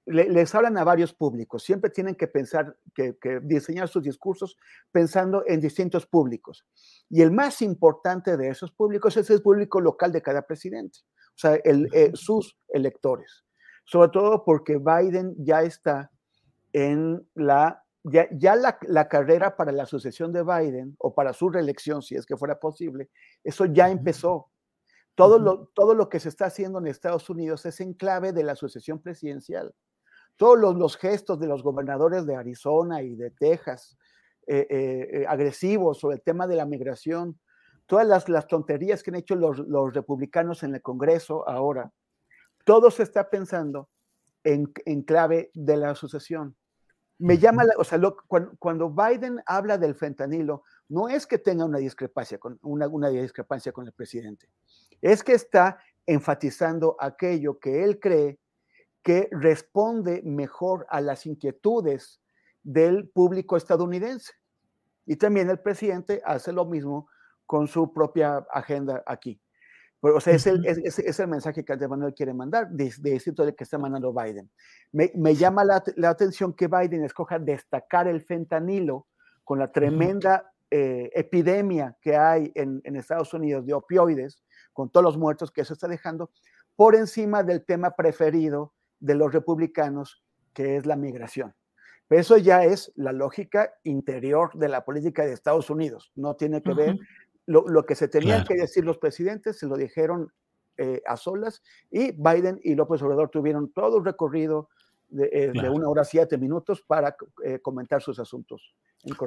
les 0.07 0.55
hablan 0.55 0.79
a 0.79 0.85
varios 0.85 1.13
públicos, 1.13 1.63
siempre 1.63 1.91
tienen 1.91 2.15
que 2.15 2.27
pensar, 2.27 2.77
que, 2.95 3.15
diseñar 3.43 3.89
sus 3.89 4.03
discursos 4.03 4.57
pensando 4.91 5.45
en 5.47 5.61
distintos 5.61 6.07
públicos. 6.07 6.67
Y 7.11 7.21
el 7.21 7.31
más 7.31 7.61
importante 7.61 8.37
de 8.37 8.49
esos 8.49 8.73
públicos 8.73 9.17
es 9.17 9.29
el 9.29 9.43
público 9.43 9.81
local 9.81 10.11
de 10.11 10.23
cada 10.23 10.43
presidente, 10.43 11.01
o 11.03 11.37
sea, 11.37 11.55
eh, 11.65 12.13
sus 12.15 12.57
electores. 12.69 13.45
Sobre 13.85 14.09
todo 14.09 14.43
porque 14.45 14.79
Biden 14.79 15.35
ya 15.39 15.63
está 15.63 16.11
en 16.73 17.29
la, 17.35 17.85
ya, 18.05 18.27
ya 18.33 18.57
la, 18.57 18.79
la, 18.83 19.09
carrera 19.09 19.55
para 19.55 19.73
la 19.73 19.85
sucesión 19.85 20.33
de 20.33 20.43
Biden 20.43 20.97
o 20.99 21.15
para 21.15 21.35
su 21.35 21.51
reelección, 21.51 22.01
si 22.01 22.15
es 22.15 22.25
que 22.25 22.39
fuera 22.39 22.59
posible, 22.59 23.11
eso 23.43 23.67
ya 23.67 23.91
empezó. 23.91 24.51
Todo 25.15 25.39
lo, 25.39 25.67
todo 25.75 25.95
lo 25.95 26.09
que 26.09 26.21
se 26.21 26.29
está 26.29 26.47
haciendo 26.47 26.79
en 26.79 26.87
Estados 26.87 27.31
Unidos 27.31 27.65
es 27.67 27.81
en 27.81 27.95
clave 27.95 28.33
de 28.33 28.43
la 28.43 28.57
sucesión 28.57 29.01
presidencial. 29.01 29.75
Todos 30.37 30.59
los, 30.77 30.97
gestos 30.97 31.39
de 31.39 31.47
los 31.47 31.63
gobernadores 31.63 32.27
de 32.27 32.35
Arizona 32.35 33.03
y 33.03 33.15
de 33.15 33.31
Texas, 33.31 33.97
eh, 34.47 34.67
eh, 34.69 35.09
eh, 35.13 35.27
agresivos 35.29 36.01
sobre 36.01 36.17
el 36.17 36.23
tema 36.23 36.47
de 36.49 36.57
la 36.57 36.67
migración, 36.67 37.39
todas 37.87 38.07
las, 38.07 38.29
las 38.29 38.49
tonterías 38.49 39.03
que 39.03 39.11
han 39.11 39.17
hecho 39.17 39.37
los, 39.37 39.59
los, 39.61 39.95
republicanos 39.95 40.63
en 40.65 40.75
el 40.75 40.83
Congreso 40.83 41.49
ahora, 41.49 41.93
todo 42.65 42.91
se 42.91 43.05
está 43.05 43.31
pensando 43.31 43.89
en, 44.43 44.73
en 44.87 45.03
clave 45.03 45.51
de 45.55 45.77
la 45.77 45.95
sucesión. 45.95 46.57
Me 47.19 47.39
llama, 47.39 47.65
o 47.79 47.85
sea, 47.85 48.01
cuando, 48.59 48.91
Biden 48.91 49.41
habla 49.47 49.79
del 49.79 49.95
fentanilo, 49.95 50.65
no 50.89 51.09
es 51.09 51.27
que 51.27 51.39
tenga 51.39 51.65
una 51.65 51.79
discrepancia 51.79 52.39
con, 52.39 52.59
una, 52.63 52.89
una 52.89 53.09
discrepancia 53.09 53.73
con 53.73 53.87
el 53.87 53.93
presidente, 53.93 54.49
es 55.01 55.23
que 55.23 55.33
está 55.33 55.79
enfatizando 56.07 56.97
aquello 56.99 57.59
que 57.59 57.85
él 57.85 57.99
cree 57.99 58.39
que 59.03 59.29
responde 59.31 60.23
mejor 60.25 60.87
a 60.89 61.01
las 61.01 61.27
inquietudes 61.27 62.21
del 62.63 63.09
público 63.09 63.57
estadounidense. 63.57 64.33
Y 65.07 65.17
también 65.17 65.51
el 65.51 65.61
presidente 65.61 66.23
hace 66.25 66.53
lo 66.53 66.65
mismo 66.65 67.09
con 67.47 67.69
su 67.69 67.93
propia 67.93 68.39
agenda 68.51 69.03
aquí. 69.07 69.39
o 70.01 70.21
sea, 70.21 70.35
es 70.35 70.47
el, 70.47 70.65
es, 70.67 71.21
el 71.21 71.29
mensaje 71.29 71.65
que 71.65 71.89
Manuel 71.89 72.15
quiere 72.15 72.33
mandar, 72.33 72.71
de, 72.71 72.93
de 72.99 73.17
esto 73.17 73.45
de 73.45 73.55
que 73.55 73.65
está 73.65 73.77
mandando 73.77 74.15
Biden. 74.15 74.51
Me, 74.93 75.13
me 75.15 75.35
llama 75.35 75.65
la, 75.65 75.83
la, 75.97 76.09
atención 76.09 76.55
que 76.55 76.69
Biden 76.69 77.05
escoja 77.05 77.39
destacar 77.39 78.09
el 78.09 78.23
fentanilo 78.23 79.07
con 79.45 79.59
la 79.59 79.71
tremenda 79.71 80.54
eh, 80.77 81.13
epidemia 81.15 81.97
que 82.01 82.17
hay 82.17 82.51
en, 82.57 82.81
en, 82.83 82.97
Estados 82.97 83.33
Unidos 83.33 83.65
de 83.65 83.75
opioides, 83.75 84.43
con 84.73 84.91
todos 84.91 85.05
los 85.05 85.17
muertos 85.17 85.53
que 85.53 85.61
eso 85.61 85.73
está 85.73 85.87
dejando, 85.87 86.33
por 86.75 86.97
encima 86.97 87.45
del 87.45 87.65
tema 87.65 87.93
preferido 87.93 88.75
de 88.99 89.15
los 89.15 89.33
republicanos, 89.33 90.25
que 90.53 90.77
es 90.77 90.85
la 90.85 90.97
migración. 90.97 91.55
Pero 92.09 92.21
eso 92.21 92.39
ya 92.39 92.65
es 92.65 92.91
la 92.97 93.13
lógica 93.13 93.73
interior 93.85 94.51
de 94.55 94.69
la 94.69 94.85
política 94.85 95.25
de 95.25 95.33
Estados 95.33 95.71
Unidos, 95.71 96.11
no 96.17 96.35
tiene 96.35 96.61
que 96.61 96.75
ver 96.75 96.99
lo, 97.47 97.69
lo, 97.69 97.87
que 97.87 97.95
se 97.95 98.09
tenían 98.09 98.45
que 98.45 98.55
decir 98.55 98.85
los 98.85 98.99
presidentes, 98.99 99.61
se 99.61 99.67
lo 99.67 99.77
dijeron 99.77 100.33
eh, 100.77 101.03
a 101.07 101.17
solas, 101.17 101.63
y 101.89 102.11
Biden 102.11 102.59
y 102.65 102.75
López 102.75 103.01
Obrador 103.01 103.29
tuvieron 103.29 103.71
todo 103.73 103.99
un 103.99 104.05
recorrido 104.05 104.71
de, 105.15 105.31
eh, 105.33 105.51
claro. 105.53 105.71
de 105.71 105.75
una 105.75 105.89
hora 105.89 106.05
siete 106.05 106.37
minutos 106.37 106.83
para 106.87 107.17
eh, 107.45 107.61
comentar 107.61 108.03
sus 108.03 108.19
asuntos. 108.19 108.75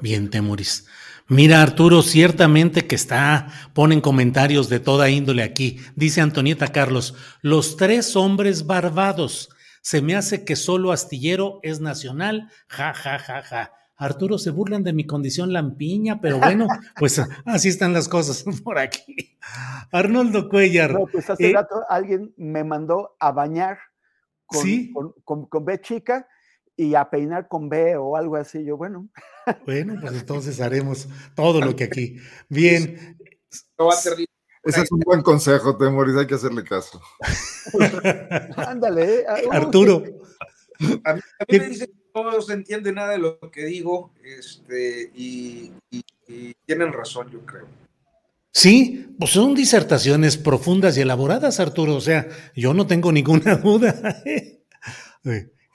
Bien, 0.02 0.30
Temuris. 0.30 0.88
Mira, 1.28 1.62
Arturo, 1.62 2.02
ciertamente 2.02 2.88
que 2.88 2.96
está, 2.96 3.48
ponen 3.74 4.02
comentarios 4.02 4.70
de 4.70 4.80
toda 4.80 5.10
índole 5.10 5.44
aquí. 5.44 5.80
Dice 5.96 6.22
Antonieta 6.22 6.68
Carlos, 6.70 7.16
los 7.42 7.78
tres 7.78 8.16
hombres 8.16 8.66
barbados. 8.66 9.50
Se 9.82 10.02
me 10.02 10.16
hace 10.16 10.44
que 10.44 10.56
solo 10.56 10.92
astillero 10.92 11.60
es 11.64 11.80
nacional. 11.80 12.50
Ja, 12.68 12.94
ja, 12.94 13.20
ja, 13.20 13.42
ja. 13.44 13.72
Arturo, 13.96 14.38
se 14.38 14.52
burlan 14.52 14.84
de 14.84 14.94
mi 14.94 15.06
condición 15.06 15.54
lampiña, 15.54 16.22
pero 16.22 16.40
bueno, 16.40 16.68
pues 17.00 17.22
así 17.46 17.70
están 17.70 17.94
las 17.94 18.08
cosas 18.08 18.44
por 18.64 18.78
aquí. 18.78 19.38
Arnoldo 19.92 20.50
Cuellar. 20.50 20.92
No, 20.92 21.08
pues 21.12 21.30
hace 21.30 21.52
eh, 21.52 21.54
rato 21.54 21.84
alguien 21.90 22.34
me 22.36 22.64
mandó 22.64 23.16
a 23.20 23.32
bañar 23.32 23.78
con, 24.48 24.64
¿sí? 24.64 24.92
con, 24.92 25.14
con, 25.24 25.46
con 25.46 25.66
B 25.66 25.80
chica 25.82 26.28
y 26.76 26.96
a 26.96 27.10
peinar 27.10 27.48
con 27.48 27.70
B 27.70 27.98
o 27.98 28.16
algo 28.16 28.36
así. 28.36 28.64
Yo, 28.64 28.78
bueno. 28.78 29.10
Bueno, 29.66 29.96
pues 30.02 30.14
entonces 30.14 30.60
haremos 30.60 31.08
todo 31.36 31.62
lo 31.62 31.76
que 31.76 31.86
aquí. 31.86 32.18
Bien. 32.50 33.18
No 33.78 33.86
va 33.86 33.94
a 33.94 33.98
ser 33.98 34.18
ese 34.68 34.82
es 34.82 34.92
un 34.92 35.00
buen 35.00 35.22
consejo, 35.22 35.78
Temoris, 35.78 36.18
hay 36.18 36.28
que 36.28 36.36
hacerle 36.36 36.62
caso. 36.66 37.02
Ándale, 38.58 39.24
uh, 39.46 39.52
Arturo. 39.54 40.04
A 41.06 41.14
mí, 41.14 41.22
a 41.40 41.46
mí 41.48 41.60
me 41.60 41.70
dicen 41.70 41.88
que 41.88 42.22
no 42.22 42.42
se 42.42 42.54
entiende 42.54 42.92
nada 42.92 43.12
de 43.12 43.20
lo 43.20 43.40
que 43.50 43.64
digo, 43.64 44.12
este, 44.26 45.10
y, 45.16 45.72
y, 45.90 46.04
y 46.28 46.54
tienen 46.66 46.92
razón, 46.92 47.30
yo 47.32 47.46
creo. 47.46 47.66
Sí, 48.58 49.06
pues 49.20 49.34
son 49.34 49.54
disertaciones 49.54 50.36
profundas 50.36 50.98
y 50.98 51.02
elaboradas, 51.02 51.60
Arturo. 51.60 51.94
O 51.94 52.02
sea, 52.02 52.28
yo 52.56 52.74
no 52.74 52.88
tengo 52.88 53.12
ninguna 53.12 53.56
duda. 53.64 54.24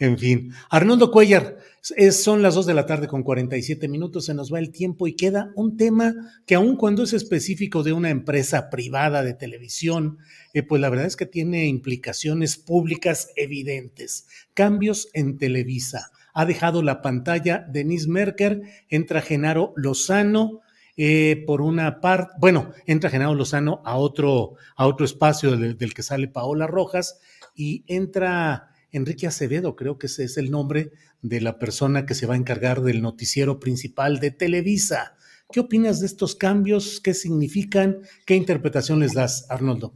En 0.00 0.18
fin, 0.18 0.52
Arnoldo 0.68 1.12
Cuellar, 1.12 1.58
es, 1.94 2.24
son 2.24 2.42
las 2.42 2.56
2 2.56 2.66
de 2.66 2.74
la 2.74 2.84
tarde 2.84 3.06
con 3.06 3.22
47 3.22 3.86
minutos, 3.86 4.24
se 4.24 4.34
nos 4.34 4.52
va 4.52 4.58
el 4.58 4.72
tiempo 4.72 5.06
y 5.06 5.14
queda 5.14 5.52
un 5.54 5.76
tema 5.76 6.12
que 6.44 6.56
aun 6.56 6.74
cuando 6.74 7.04
es 7.04 7.12
específico 7.12 7.84
de 7.84 7.92
una 7.92 8.10
empresa 8.10 8.68
privada 8.68 9.22
de 9.22 9.34
televisión, 9.34 10.18
eh, 10.52 10.64
pues 10.64 10.80
la 10.80 10.90
verdad 10.90 11.06
es 11.06 11.14
que 11.14 11.26
tiene 11.26 11.66
implicaciones 11.66 12.56
públicas 12.56 13.28
evidentes. 13.36 14.26
Cambios 14.54 15.08
en 15.12 15.38
Televisa. 15.38 16.10
Ha 16.34 16.46
dejado 16.46 16.82
la 16.82 17.00
pantalla 17.00 17.64
Denise 17.70 18.08
Merker, 18.08 18.62
entra 18.88 19.22
Genaro 19.22 19.72
Lozano. 19.76 20.61
Eh, 20.96 21.44
por 21.46 21.62
una 21.62 22.00
parte, 22.00 22.34
bueno, 22.38 22.72
entra 22.86 23.08
Genaro 23.08 23.34
Lozano 23.34 23.80
a 23.84 23.96
otro, 23.96 24.56
a 24.76 24.86
otro 24.86 25.06
espacio 25.06 25.56
del, 25.56 25.94
que 25.94 26.02
sale 26.02 26.28
Paola 26.28 26.66
Rojas 26.66 27.18
y 27.54 27.84
entra 27.86 28.68
Enrique 28.90 29.26
Acevedo, 29.26 29.74
creo 29.74 29.98
que 29.98 30.06
ese 30.06 30.24
es 30.24 30.36
el 30.36 30.50
nombre 30.50 30.92
de 31.22 31.40
la 31.40 31.58
persona 31.58 32.04
que 32.04 32.14
se 32.14 32.26
va 32.26 32.34
a 32.34 32.36
encargar 32.36 32.82
del 32.82 33.00
noticiero 33.00 33.58
principal 33.58 34.20
de 34.20 34.32
Televisa. 34.32 35.16
¿Qué 35.50 35.60
opinas 35.60 36.00
de 36.00 36.06
estos 36.06 36.34
cambios? 36.34 37.00
¿Qué 37.00 37.14
significan? 37.14 38.02
¿Qué 38.26 38.34
interpretación 38.34 39.00
les 39.00 39.14
das, 39.14 39.46
Arnoldo? 39.48 39.94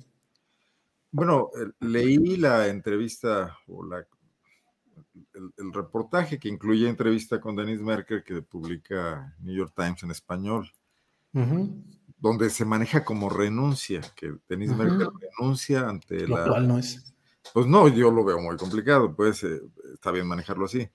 Bueno, 1.11 1.51
leí 1.81 2.37
la 2.37 2.69
entrevista 2.69 3.57
o 3.69 3.85
la, 3.85 3.99
el, 5.35 5.53
el, 5.57 5.73
reportaje 5.73 6.39
que 6.39 6.49
incluye 6.49 6.89
entrevista 6.89 7.41
con 7.41 7.57
Denise 7.57 7.83
Merker 7.83 8.23
que 8.23 8.43
publica 8.43 9.35
New 9.41 9.55
York 9.55 9.73
Times 9.75 10.03
en 10.03 10.11
español, 10.11 10.71
uh 11.37 11.45
-huh. 11.45 11.85
donde 12.19 12.51
se 12.51 12.65
maneja 12.65 13.05
como 13.05 13.29
renuncia, 13.29 14.01
que 14.17 14.35
Denise 14.49 14.75
uh 14.75 14.79
-huh. 14.79 15.13
Renuncia 15.21 15.89
ante 15.89 16.27
Lo 16.27 16.37
la... 16.37 16.49
Cual 16.49 16.69
no 16.69 16.79
es. 16.79 17.15
Pues 17.53 17.67
no, 17.67 17.89
yo 17.89 18.11
lo 18.11 18.25
veo 18.25 18.41
muy 18.41 18.57
complicado, 18.57 19.15
pues 19.15 19.45
eh, 19.45 19.61
está 19.95 20.11
bien 20.11 20.27
manejarlo 20.27 20.65
así. 20.65 20.89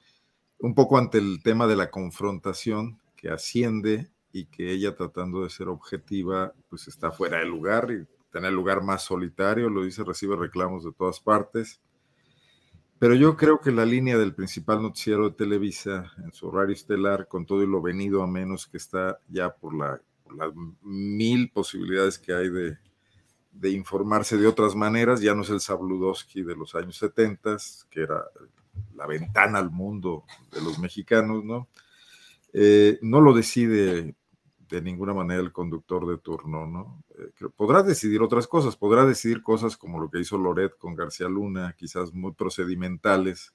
Un 0.60 0.76
poco 0.76 0.98
ante 0.98 1.18
el 1.18 1.42
tema 1.42 1.66
de 1.66 1.76
la 1.76 1.90
confrontación 1.90 3.00
que 3.16 3.30
asciende 3.30 4.12
y 4.34 4.46
que 4.46 4.72
ella 4.72 4.96
tratando 4.96 5.44
de 5.44 5.50
ser 5.50 5.70
objetiva, 5.70 6.54
pues 6.70 6.88
está 6.88 7.12
fuera 7.12 7.40
de 7.40 7.46
lugar 7.46 7.90
y 7.92 8.06
tener 8.32 8.50
el 8.50 8.56
lugar 8.56 8.84
más 8.84 9.04
solitario, 9.04 9.70
lo 9.70 9.84
dice, 9.84 10.04
recibe 10.04 10.36
reclamos 10.36 10.84
de 10.84 10.92
todas 10.94 11.20
partes. 11.20 11.82
Pero 12.98 13.16
yo 13.16 13.36
creo 13.36 13.60
que 13.60 13.72
la 13.72 13.86
línea 13.86 14.18
del 14.18 14.36
principal 14.36 14.82
noticiero 14.82 15.30
de 15.30 15.36
Televisa 15.36 16.14
en 16.24 16.32
su 16.34 16.48
horario 16.48 16.76
estelar, 16.76 17.28
con 17.28 17.46
todo 17.46 17.64
y 17.64 17.68
lo 17.68 17.82
venido 17.82 18.22
a 18.22 18.28
menos 18.28 18.68
que 18.68 18.78
está 18.78 19.20
ya 19.28 19.56
por, 19.56 19.76
la, 19.76 20.00
las 20.36 20.52
mil 20.82 21.50
posibilidades 21.52 22.20
que 22.20 22.34
hay 22.34 22.50
de, 22.50 22.78
de 23.52 23.70
informarse 23.70 24.38
de 24.38 24.48
otras 24.48 24.76
maneras, 24.76 25.22
ya 25.22 25.36
no 25.36 25.42
es 25.42 25.50
el 25.50 25.60
Sabludowski 25.60 26.44
de 26.44 26.56
los 26.56 26.76
años 26.76 26.98
70, 26.98 27.58
que 27.90 28.02
era 28.02 28.24
la 28.96 29.06
ventana 29.08 29.60
al 29.60 29.72
mundo 29.72 30.24
de 30.52 30.62
los 30.62 30.80
mexicanos, 30.80 31.44
¿no? 31.44 31.68
Eh, 32.54 33.00
no 33.02 33.22
lo 33.22 33.34
decide 33.34 34.16
de 34.70 34.82
ninguna 34.82 35.14
manera 35.14 35.42
el 35.42 35.52
conductor 35.52 36.08
de 36.08 36.18
turno, 36.18 36.66
¿no? 36.66 37.04
Eh, 37.18 37.48
podrá 37.56 37.84
decidir 37.84 38.22
otras 38.22 38.48
cosas, 38.48 38.76
podrá 38.78 39.06
decidir 39.06 39.42
cosas 39.44 39.76
como 39.76 40.00
lo 40.00 40.10
que 40.10 40.20
hizo 40.20 40.38
Loret 40.38 40.78
con 40.78 40.96
García 40.96 41.28
Luna, 41.28 41.76
quizás 41.78 42.14
muy 42.14 42.34
procedimentales, 42.34 43.54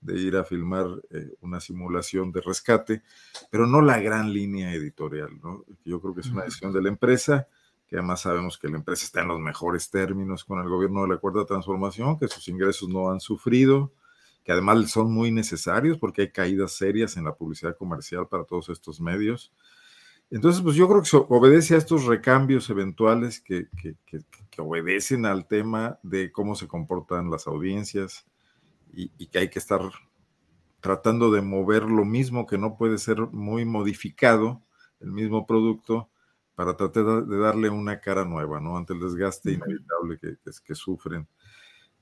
de 0.00 0.18
ir 0.18 0.36
a 0.36 0.44
filmar 0.44 0.86
eh, 1.10 1.34
una 1.40 1.60
simulación 1.60 2.32
de 2.32 2.40
rescate, 2.40 3.02
pero 3.50 3.66
no 3.66 3.82
la 3.82 4.00
gran 4.00 4.32
línea 4.32 4.72
editorial, 4.72 5.38
¿no? 5.42 5.64
Yo 5.84 6.00
creo 6.00 6.14
que 6.14 6.22
es 6.22 6.28
una 6.28 6.44
decisión 6.44 6.72
de 6.72 6.82
la 6.82 6.88
empresa 6.88 7.48
que 7.90 7.96
además 7.96 8.20
sabemos 8.20 8.56
que 8.56 8.68
la 8.68 8.76
empresa 8.76 9.04
está 9.04 9.22
en 9.22 9.28
los 9.28 9.40
mejores 9.40 9.90
términos 9.90 10.44
con 10.44 10.60
el 10.60 10.68
gobierno 10.68 11.02
de 11.02 11.08
la 11.08 11.16
Cuarta 11.16 11.44
Transformación, 11.44 12.20
que 12.20 12.28
sus 12.28 12.46
ingresos 12.46 12.88
no 12.88 13.10
han 13.10 13.18
sufrido, 13.18 13.92
que 14.44 14.52
además 14.52 14.92
son 14.92 15.12
muy 15.12 15.32
necesarios 15.32 15.98
porque 15.98 16.22
hay 16.22 16.30
caídas 16.30 16.70
serias 16.70 17.16
en 17.16 17.24
la 17.24 17.34
publicidad 17.34 17.76
comercial 17.76 18.28
para 18.28 18.44
todos 18.44 18.68
estos 18.68 19.00
medios. 19.00 19.52
Entonces, 20.30 20.62
pues 20.62 20.76
yo 20.76 20.88
creo 20.88 21.00
que 21.00 21.08
se 21.08 21.16
obedece 21.16 21.74
a 21.74 21.78
estos 21.78 22.04
recambios 22.04 22.70
eventuales 22.70 23.40
que, 23.40 23.66
que, 23.82 23.96
que, 24.06 24.20
que 24.48 24.62
obedecen 24.62 25.26
al 25.26 25.48
tema 25.48 25.98
de 26.04 26.30
cómo 26.30 26.54
se 26.54 26.68
comportan 26.68 27.28
las 27.28 27.48
audiencias 27.48 28.24
y, 28.92 29.10
y 29.18 29.26
que 29.26 29.38
hay 29.38 29.50
que 29.50 29.58
estar 29.58 29.80
tratando 30.80 31.30
de 31.30 31.42
mover 31.42 31.84
lo 31.84 32.04
mismo 32.04 32.46
que 32.46 32.58
no 32.58 32.76
puede 32.76 32.98
ser 32.98 33.20
muy 33.32 33.64
modificado, 33.64 34.62
el 35.00 35.12
mismo 35.12 35.46
producto, 35.46 36.08
para 36.54 36.76
tratar 36.76 37.24
de 37.26 37.38
darle 37.38 37.70
una 37.70 38.00
cara 38.00 38.24
nueva, 38.24 38.60
¿no? 38.60 38.76
Ante 38.76 38.92
el 38.92 39.00
desgaste 39.00 39.52
inevitable 39.52 40.18
que, 40.18 40.36
que, 40.44 40.50
que 40.62 40.74
sufren. 40.74 41.26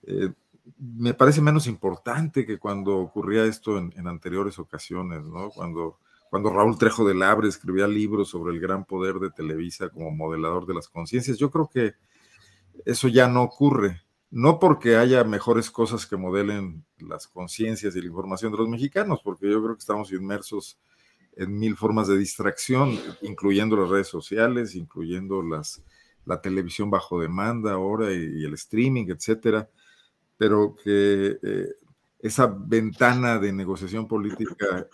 Eh, 0.02 0.32
me 0.78 1.14
parece 1.14 1.40
menos 1.40 1.66
importante 1.66 2.44
que 2.44 2.58
cuando 2.58 2.96
ocurría 2.96 3.44
esto 3.44 3.78
en, 3.78 3.92
en, 3.96 4.06
anteriores 4.08 4.58
ocasiones, 4.58 5.24
¿no? 5.24 5.50
Cuando, 5.50 5.98
cuando 6.28 6.52
Raúl 6.52 6.76
Trejo 6.76 7.06
de 7.06 7.14
Labre 7.14 7.48
escribía 7.48 7.86
libros 7.86 8.30
sobre 8.30 8.52
el 8.52 8.60
gran 8.60 8.84
poder 8.84 9.14
de 9.20 9.30
Televisa 9.30 9.90
como 9.90 10.10
modelador 10.10 10.66
de 10.66 10.74
las 10.74 10.88
conciencias. 10.88 11.38
Yo 11.38 11.50
creo 11.50 11.68
que 11.68 11.94
eso 12.84 13.08
ya 13.08 13.28
no 13.28 13.42
ocurre. 13.42 14.02
No 14.30 14.58
porque 14.58 14.96
haya 14.96 15.24
mejores 15.24 15.70
cosas 15.70 16.06
que 16.06 16.16
modelen 16.16 16.84
las 16.98 17.26
conciencias 17.26 17.96
y 17.96 18.00
la 18.00 18.08
información 18.08 18.52
de 18.52 18.58
los 18.58 18.68
mexicanos, 18.68 19.20
porque 19.24 19.50
yo 19.50 19.62
creo 19.62 19.74
que 19.74 19.80
estamos 19.80 20.12
inmersos 20.12 20.78
en 21.36 21.58
mil 21.58 21.76
formas 21.76 22.08
de 22.08 22.18
distracción, 22.18 22.98
incluyendo 23.22 23.76
las 23.76 23.88
redes 23.88 24.08
sociales, 24.08 24.74
incluyendo 24.74 25.42
las, 25.42 25.82
la 26.26 26.40
televisión 26.42 26.90
bajo 26.90 27.20
demanda 27.20 27.72
ahora 27.72 28.12
y, 28.12 28.44
el 28.44 28.54
streaming, 28.54 29.06
etcétera, 29.08 29.70
pero 30.36 30.76
que 30.82 31.38
eh, 31.42 31.68
esa 32.18 32.46
ventana 32.46 33.38
de 33.38 33.52
negociación 33.52 34.08
política 34.08 34.88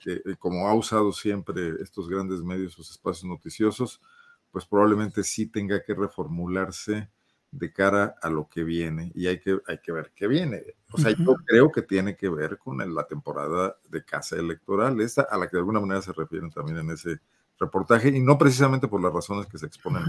que, 0.00 0.20
como 0.38 0.66
ha 0.68 0.74
usado 0.74 1.12
siempre 1.12 1.74
estos 1.80 2.08
grandes 2.08 2.42
medios, 2.42 2.72
sus 2.72 2.90
espacios 2.90 3.24
noticiosos, 3.24 4.02
pues 4.50 4.66
probablemente 4.66 5.22
sí 5.22 5.46
tenga 5.46 5.82
que 5.82 5.94
reformularse 5.94 7.08
de 7.50 7.72
cara 7.72 8.14
a 8.20 8.28
lo 8.28 8.48
que 8.48 8.62
viene 8.62 9.10
y 9.14 9.26
hay 9.26 9.40
que, 9.40 9.58
hay 9.66 9.78
que 9.78 9.92
ver 9.92 10.12
qué 10.14 10.26
viene. 10.26 10.62
O 10.92 10.98
sea, 10.98 11.12
yo 11.12 11.36
creo 11.46 11.72
que 11.72 11.82
tiene 11.82 12.16
que 12.16 12.28
ver 12.28 12.58
con 12.58 12.78
la 12.94 13.06
temporada 13.06 13.76
de 13.88 14.04
casa 14.04 14.36
electoral, 14.36 15.00
esta 15.00 15.22
a 15.22 15.38
la 15.38 15.46
que 15.46 15.56
de 15.56 15.60
alguna 15.60 15.80
manera 15.80 16.02
se 16.02 16.12
refieren 16.12 16.50
también 16.50 16.78
en 16.78 16.90
ese 16.90 17.18
reportaje 17.58 18.08
y 18.08 18.20
no 18.20 18.38
precisamente 18.38 18.88
por 18.88 19.02
las 19.02 19.12
razones 19.12 19.46
que 19.46 19.58
se 19.58 19.66
exponen. 19.66 20.02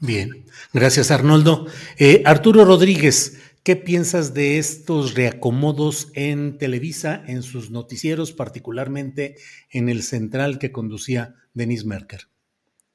Bien, 0.00 0.44
gracias 0.72 1.10
Arnoldo. 1.10 1.66
Eh, 1.98 2.22
Arturo 2.26 2.64
Rodríguez, 2.64 3.40
¿qué 3.62 3.76
piensas 3.76 4.34
de 4.34 4.58
estos 4.58 5.14
reacomodos 5.14 6.10
en 6.14 6.58
Televisa, 6.58 7.22
en 7.26 7.42
sus 7.42 7.70
noticieros, 7.70 8.32
particularmente 8.32 9.36
en 9.70 9.88
el 9.88 10.02
central 10.02 10.58
que 10.58 10.72
conducía 10.72 11.34
Denis 11.54 11.84
Merker? 11.84 12.28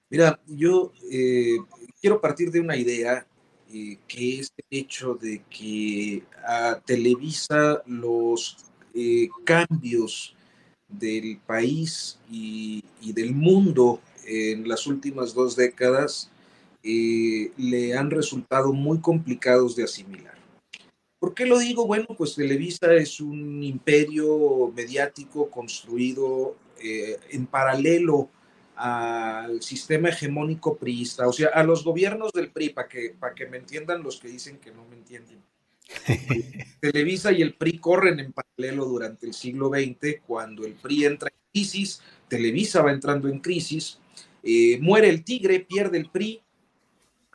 Mira, 0.10 0.40
yo 0.48 0.92
eh, 1.12 1.58
quiero 2.02 2.22
partir 2.22 2.52
de 2.52 2.60
una 2.60 2.76
idea 2.76 3.26
eh, 3.72 3.98
que 4.08 4.40
es 4.40 4.52
el 4.58 4.80
hecho 4.80 5.16
de 5.16 5.44
que 5.50 6.24
a 6.46 6.80
Televisa 6.86 7.84
los 7.86 8.58
cambios 9.46 10.36
del 10.90 11.38
país 11.46 12.20
y, 12.30 12.84
del 13.14 13.34
mundo 13.34 14.02
en 14.26 14.68
las 14.68 14.88
últimas 14.88 15.34
dos 15.34 15.56
décadas 15.56 16.30
eh, 16.84 17.52
le 17.58 17.96
han 17.96 18.10
resultado 18.10 18.74
muy 18.74 19.00
complicados 19.00 19.76
de 19.76 19.84
asimilar. 19.84 20.38
¿Por 21.20 21.34
qué 21.34 21.46
lo 21.46 21.60
digo? 21.60 21.86
Bueno, 21.86 22.08
pues 22.18 22.36
Televisa 22.36 22.94
es 22.94 23.20
un 23.20 23.62
imperio 23.62 24.72
mediático 24.74 25.50
construido 25.50 26.56
eh, 26.82 27.18
en 27.32 27.46
paralelo 27.46 28.30
al 28.80 29.62
sistema 29.62 30.08
hegemónico 30.08 30.78
priista, 30.78 31.28
o 31.28 31.34
sea, 31.34 31.50
a 31.50 31.64
los 31.64 31.84
gobiernos 31.84 32.32
del 32.32 32.50
PRI, 32.50 32.70
para 32.70 32.88
que, 32.88 33.10
para 33.20 33.36
que 33.36 33.46
me 33.46 33.58
entiendan 33.58 34.02
los 34.02 34.22
que 34.22 34.30
dicen 34.30 34.58
que 34.58 34.72
no 34.72 34.86
me 34.86 34.96
entienden. 34.96 35.44
Televisa 36.80 37.34
y 37.34 37.42
el 37.42 37.56
PRI 37.56 37.78
corren 37.80 38.22
en 38.22 38.32
paralelo 38.32 38.86
durante 38.86 39.28
el 39.28 39.34
siglo 39.34 39.70
XX, 39.70 40.22
cuando 40.26 40.66
el 40.66 40.76
PRI 40.76 41.06
entra 41.06 41.30
en 41.30 41.52
crisis, 41.52 42.02
Televisa 42.30 42.82
va 42.82 42.94
entrando 42.94 43.28
en 43.28 43.40
crisis, 43.40 44.00
eh, 44.44 44.80
muere 44.80 45.10
el 45.10 45.26
tigre, 45.26 45.60
pierde 45.60 45.98
el 45.98 46.10
PRI, 46.10 46.42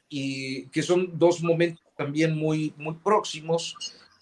y 0.09 0.67
que 0.69 0.83
son 0.83 1.19
dos 1.19 1.43
momentos 1.43 1.85
también 1.95 2.35
muy, 2.35 2.73
muy 2.79 2.95
próximos, 3.05 3.77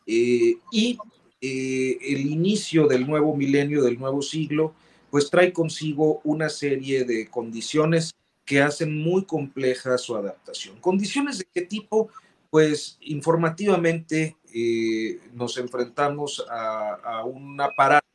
eh, 0.08 0.56
y 0.72 0.98
eh, 1.40 1.98
el 2.00 2.26
inicio 2.26 2.88
del 2.88 3.06
nuevo 3.06 3.36
milenio, 3.36 3.84
del 3.84 3.96
nuevo 3.96 4.22
siglo, 4.22 4.74
pues 5.12 5.28
trae 5.28 5.52
consigo 5.52 6.22
una 6.24 6.48
serie 6.48 7.04
de 7.04 7.28
condiciones 7.28 8.14
que 8.46 8.62
hacen 8.62 8.96
muy 8.96 9.26
compleja 9.26 9.98
su 9.98 10.16
adaptación. 10.16 10.80
¿Condiciones 10.80 11.36
de 11.36 11.46
qué 11.52 11.60
tipo? 11.60 12.08
Pues 12.48 12.96
informativamente 13.02 14.38
eh, 14.54 15.20
nos 15.34 15.58
enfrentamos 15.58 16.42
a, 16.48 16.94
a 16.94 17.24
un 17.26 17.60
aparato 17.60 18.06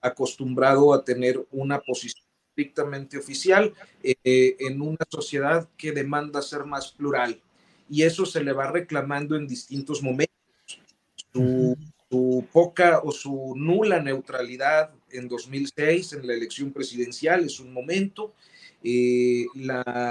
acostumbrado 0.00 0.94
a 0.94 1.04
tener 1.04 1.44
una 1.50 1.80
posición 1.80 2.24
estrictamente 2.50 3.18
oficial 3.18 3.74
eh, 4.04 4.56
en 4.60 4.80
una 4.80 5.04
sociedad 5.10 5.68
que 5.76 5.90
demanda 5.90 6.40
ser 6.40 6.64
más 6.64 6.92
plural. 6.92 7.42
Y 7.90 8.02
eso 8.02 8.24
se 8.24 8.44
le 8.44 8.52
va 8.52 8.70
reclamando 8.70 9.34
en 9.34 9.48
distintos 9.48 10.04
momentos. 10.04 10.30
Poca 12.52 13.00
o 13.04 13.12
su 13.12 13.54
nula 13.56 14.00
neutralidad 14.00 14.90
en 15.10 15.28
2006 15.28 16.14
en 16.14 16.26
la 16.26 16.34
elección 16.34 16.72
presidencial 16.72 17.44
es 17.44 17.60
un 17.60 17.72
momento. 17.72 18.34
Eh, 18.82 19.46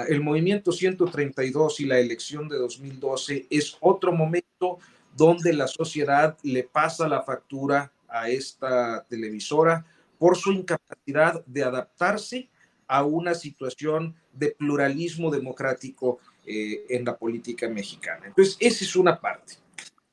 el 0.07 0.21
movimiento 0.21 0.71
132 0.71 1.80
y 1.81 1.85
la 1.85 1.99
elección 1.99 2.49
de 2.49 2.57
2012 2.57 3.47
es 3.49 3.77
otro 3.80 4.11
momento 4.11 4.80
donde 5.15 5.53
la 5.53 5.67
sociedad 5.67 6.38
le 6.41 6.63
pasa 6.63 7.07
la 7.07 7.21
factura 7.21 7.91
a 8.07 8.30
esta 8.30 9.05
televisora 9.07 9.85
por 10.17 10.38
su 10.38 10.51
incapacidad 10.51 11.45
de 11.45 11.63
adaptarse 11.63 12.49
a 12.88 13.03
una 13.03 13.34
situación 13.34 14.15
de 14.31 14.49
pluralismo 14.51 15.30
democrático 15.31 16.19
eh, 16.45 16.85
en 16.89 17.05
la 17.05 17.17
política 17.17 17.67
mexicana. 17.69 18.27
Entonces, 18.27 18.57
esa 18.59 18.84
es 18.84 18.95
una 18.95 19.19
parte. 19.19 19.62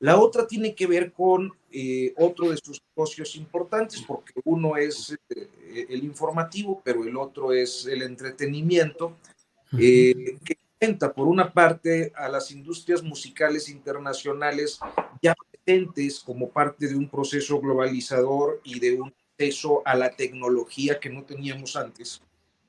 La 0.01 0.19
otra 0.19 0.45
tiene 0.45 0.75
que 0.75 0.87
ver 0.87 1.11
con 1.11 1.51
eh, 1.71 2.13
otro 2.17 2.49
de 2.49 2.57
sus 2.57 2.81
negocios 2.93 3.35
importantes, 3.35 4.03
porque 4.05 4.33
uno 4.43 4.75
es 4.75 5.17
eh, 5.29 5.85
el 5.89 6.03
informativo, 6.03 6.81
pero 6.83 7.03
el 7.03 7.15
otro 7.15 7.53
es 7.53 7.85
el 7.85 8.01
entretenimiento, 8.01 9.15
que 9.77 10.37
cuenta 10.81 11.13
por 11.13 11.27
una 11.27 11.53
parte 11.53 12.11
a 12.15 12.27
las 12.27 12.49
industrias 12.49 13.03
musicales 13.03 13.69
internacionales 13.69 14.79
ya 15.21 15.35
presentes 15.35 16.19
como 16.19 16.49
parte 16.49 16.87
de 16.87 16.95
un 16.95 17.07
proceso 17.07 17.61
globalizador 17.61 18.59
y 18.63 18.79
de 18.79 18.99
un 18.99 19.13
acceso 19.31 19.83
a 19.85 19.93
la 19.93 20.09
tecnología 20.09 20.99
que 20.99 21.11
no 21.11 21.23
teníamos 21.23 21.75
antes, 21.75 22.23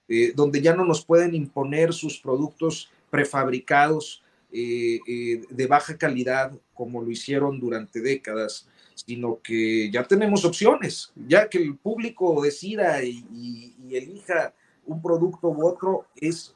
eh, 0.09 0.32
donde 0.34 0.60
ya 0.60 0.76
no 0.76 0.84
nos 0.84 1.02
pueden 1.02 1.34
imponer 1.34 1.94
sus 1.94 2.18
productos 2.18 2.90
prefabricados 3.09 4.21
eh, 4.52 5.00
eh, 5.06 5.42
de 5.48 5.66
baja 5.66 5.96
calidad 5.96 6.52
como 6.74 7.02
lo 7.02 7.10
hicieron 7.10 7.58
durante 7.58 8.00
décadas, 8.00 8.68
sino 8.94 9.40
que 9.42 9.90
ya 9.90 10.04
tenemos 10.04 10.44
opciones, 10.44 11.12
ya 11.26 11.48
que 11.48 11.58
el 11.58 11.76
público 11.76 12.42
decida 12.42 13.02
y, 13.02 13.74
elija 13.90 14.54
un 14.86 15.02
producto 15.02 15.48
u 15.48 15.66
otro 15.66 16.06
es 16.16 16.54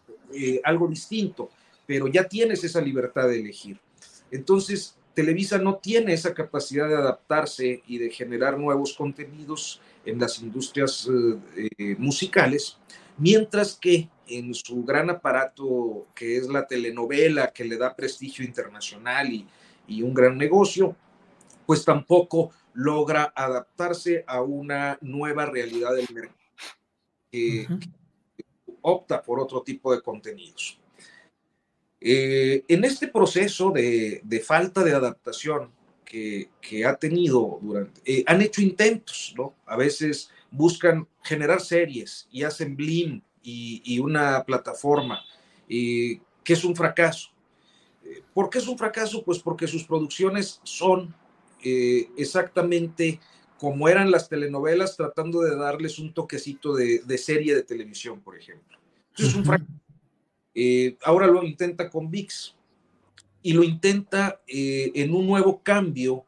algo 0.64 0.88
distinto, 0.88 1.50
pero 1.86 2.08
ya 2.08 2.24
tienes 2.24 2.64
esa 2.64 2.80
libertad 2.80 3.28
de 3.28 3.40
elegir. 3.40 3.78
Entonces, 4.30 4.96
Televisa 5.16 5.56
no 5.56 5.76
tiene 5.76 6.12
esa 6.12 6.34
capacidad 6.34 6.86
de 6.88 6.94
adaptarse 6.94 7.82
y 7.86 7.96
de 7.96 8.10
generar 8.10 8.58
nuevos 8.58 8.92
contenidos 8.92 9.80
en 10.04 10.20
las 10.20 10.40
industrias 10.40 11.08
eh, 11.08 11.70
eh, 11.78 11.96
musicales, 11.98 12.76
mientras 13.16 13.76
que 13.76 14.10
en 14.28 14.54
su 14.54 14.84
gran 14.84 15.10
aparato 15.10 16.08
que 16.14 16.36
es 16.36 16.48
la 16.48 16.66
telenovela, 16.66 17.52
que 17.52 17.64
le 17.64 17.76
da 17.76 17.94
prestigio 17.94 18.44
internacional 18.44 19.32
y, 19.32 19.46
un 20.02 20.12
gran 20.12 20.36
negocio, 20.36 20.96
pues 21.64 21.84
tampoco 21.84 22.50
logra 22.74 23.32
adaptarse 23.34 24.24
a 24.26 24.42
una 24.42 24.98
nueva 25.00 25.46
realidad 25.46 25.94
del 25.94 26.08
mercado, 26.12 26.40
que, 27.30 27.66
opta 28.82 29.22
por 29.22 29.40
otro 29.40 29.62
tipo 29.62 29.94
de 29.94 30.02
contenidos. 30.02 30.78
Eh, 32.00 32.64
en 32.68 32.84
este 32.84 33.08
proceso 33.08 33.70
de, 33.70 34.20
de, 34.24 34.40
falta 34.40 34.84
de 34.84 34.94
adaptación 34.94 35.70
que, 36.06 36.84
ha 36.86 36.96
tenido 36.96 37.58
durante, 37.60 38.00
eh, 38.04 38.24
han 38.26 38.40
hecho 38.42 38.62
intentos, 38.62 39.34
¿no? 39.36 39.54
A 39.66 39.76
veces 39.76 40.30
buscan 40.50 41.06
generar 41.22 41.60
series 41.60 42.28
y 42.30 42.42
hacen 42.44 42.76
Blim 42.76 43.20
y, 43.48 43.98
una 43.98 44.44
plataforma, 44.44 45.24
que 45.68 46.20
es 46.44 46.64
un 46.64 46.74
fracaso. 46.74 47.30
Eh, 48.04 48.22
¿Por 48.34 48.50
qué 48.50 48.58
es 48.58 48.66
un 48.66 48.76
fracaso? 48.76 49.22
Pues 49.24 49.38
porque 49.38 49.68
sus 49.68 49.84
producciones 49.84 50.60
son 50.64 51.14
eh, 51.62 52.08
exactamente 52.16 53.20
como 53.58 53.88
eran 53.88 54.10
las 54.10 54.28
telenovelas, 54.28 54.96
tratando 54.96 55.40
de 55.40 55.56
darles 55.56 55.98
un 55.98 56.12
toquecito 56.12 56.74
de, 56.74 57.18
serie 57.18 57.54
de 57.54 57.62
televisión, 57.62 58.20
por 58.20 58.36
ejemplo. 58.36 58.78
es 59.16 59.34
un 59.34 59.44
fracaso. 59.44 59.70
ahora 61.04 61.26
lo 61.26 61.42
intenta 61.42 61.88
con 61.88 62.10
VIX, 62.10 62.56
y 63.46 63.52
lo 63.52 63.62
intenta 63.62 64.40
eh, 64.48 64.90
en 64.96 65.14
un 65.14 65.24
nuevo 65.24 65.62
cambio 65.62 66.26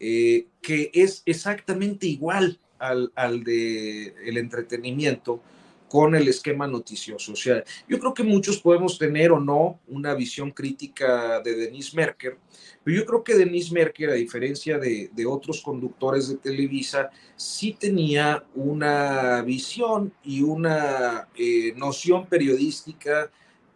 eh, 0.00 0.48
que 0.60 0.90
es 0.92 1.22
exactamente 1.24 2.08
igual 2.08 2.58
al, 2.80 3.12
al 3.14 3.44
de 3.44 4.08
el 4.26 4.36
entretenimiento 4.36 5.40
con 5.88 6.14
el 6.14 6.28
esquema 6.28 6.66
noticioso. 6.66 7.32
O 7.32 7.36
sea, 7.36 7.62
yo 7.88 7.98
creo 7.98 8.14
que 8.14 8.22
muchos 8.22 8.58
podemos 8.58 8.98
tener 8.98 9.32
o 9.32 9.40
no 9.40 9.80
una 9.88 10.14
visión 10.14 10.50
crítica 10.50 11.40
de 11.40 11.54
Denise 11.54 11.96
Merker, 11.96 12.38
pero 12.82 12.96
yo 12.96 13.06
creo 13.06 13.24
que 13.24 13.34
Denise 13.34 13.72
Merker, 13.72 14.10
a 14.10 14.14
diferencia 14.14 14.78
de, 14.78 15.10
de 15.12 15.26
otros 15.26 15.60
conductores 15.60 16.28
de 16.28 16.36
Televisa, 16.36 17.10
sí 17.34 17.76
tenía 17.78 18.44
una 18.54 19.42
visión 19.42 20.12
y 20.24 20.42
una 20.42 21.28
eh, 21.36 21.72
noción 21.76 22.26
periodística 22.26 23.30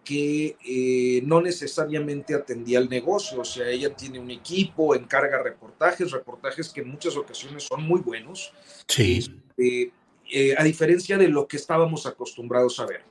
que 0.05 0.57
eh, 0.67 1.23
no 1.25 1.41
necesariamente 1.41 2.35
atendía 2.35 2.79
el 2.79 2.89
negocio, 2.89 3.41
o 3.41 3.45
sea, 3.45 3.69
ella 3.69 3.95
tiene 3.95 4.19
un 4.19 4.31
equipo, 4.31 4.95
encarga 4.95 5.43
reportajes, 5.43 6.11
reportajes 6.11 6.71
que 6.71 6.81
en 6.81 6.89
muchas 6.91 7.17
ocasiones 7.17 7.65
son 7.65 7.83
muy 7.83 8.01
buenos. 8.01 8.53
Sí. 8.89 9.41
Eh, 9.57 9.91
eh, 10.33 10.55
a 10.57 10.65
diferencia 10.65 11.19
de 11.19 11.29
lo 11.29 11.47
que 11.47 11.57
estábamos 11.57 12.07
acostumbrados 12.07 12.79
a 12.81 12.87
ver. 12.87 13.03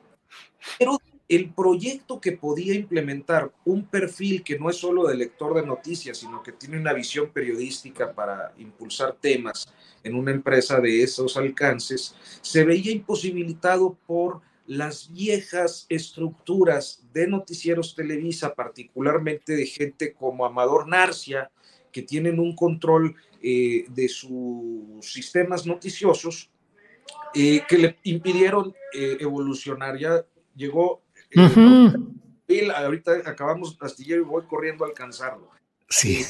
Pero 0.77 0.99
el 1.27 1.53
proyecto 1.53 2.19
que 2.19 2.31
podía 2.31 2.73
implementar 2.73 3.51
un 3.63 3.85
perfil 3.85 4.43
que 4.43 4.57
no 4.57 4.69
es 4.69 4.77
solo 4.77 5.07
de 5.07 5.15
lector 5.15 5.53
de 5.53 5.65
noticias, 5.65 6.17
sino 6.17 6.41
que 6.41 6.51
tiene 6.51 6.79
una 6.79 6.91
visión 6.91 7.29
periodística 7.29 8.13
para 8.13 8.51
impulsar 8.57 9.15
temas 9.21 9.71
en 10.03 10.15
una 10.15 10.31
empresa 10.31 10.79
de 10.79 11.03
esos 11.03 11.37
alcances, 11.37 12.15
se 12.41 12.63
veía 12.63 12.91
imposibilitado 12.91 13.95
por 14.07 14.41
las 14.65 15.11
viejas 15.11 15.85
estructuras 15.89 17.03
de 17.13 17.27
noticieros 17.27 17.95
Televisa, 17.95 18.55
particularmente 18.55 19.55
de 19.55 19.65
gente 19.65 20.13
como 20.13 20.45
Amador 20.45 20.87
Narcia, 20.87 21.51
que 21.91 22.01
tienen 22.01 22.39
un 22.39 22.55
control 22.55 23.15
eh, 23.41 23.85
de 23.89 24.07
sus 24.09 24.99
sistemas 25.01 25.65
noticiosos, 25.65 26.49
eh, 27.33 27.61
que 27.67 27.77
le 27.77 27.97
impidieron 28.03 28.73
eh, 28.93 29.17
evolucionar. 29.19 29.97
Ya 29.97 30.25
llegó 30.55 31.01
ahorita 32.75 33.21
acabamos 33.25 33.77
astillero 33.79 34.21
y 34.21 34.25
voy 34.25 34.43
corriendo 34.43 34.83
a 34.83 34.87
alcanzarlo. 34.87 35.49
Sí. 35.87 36.23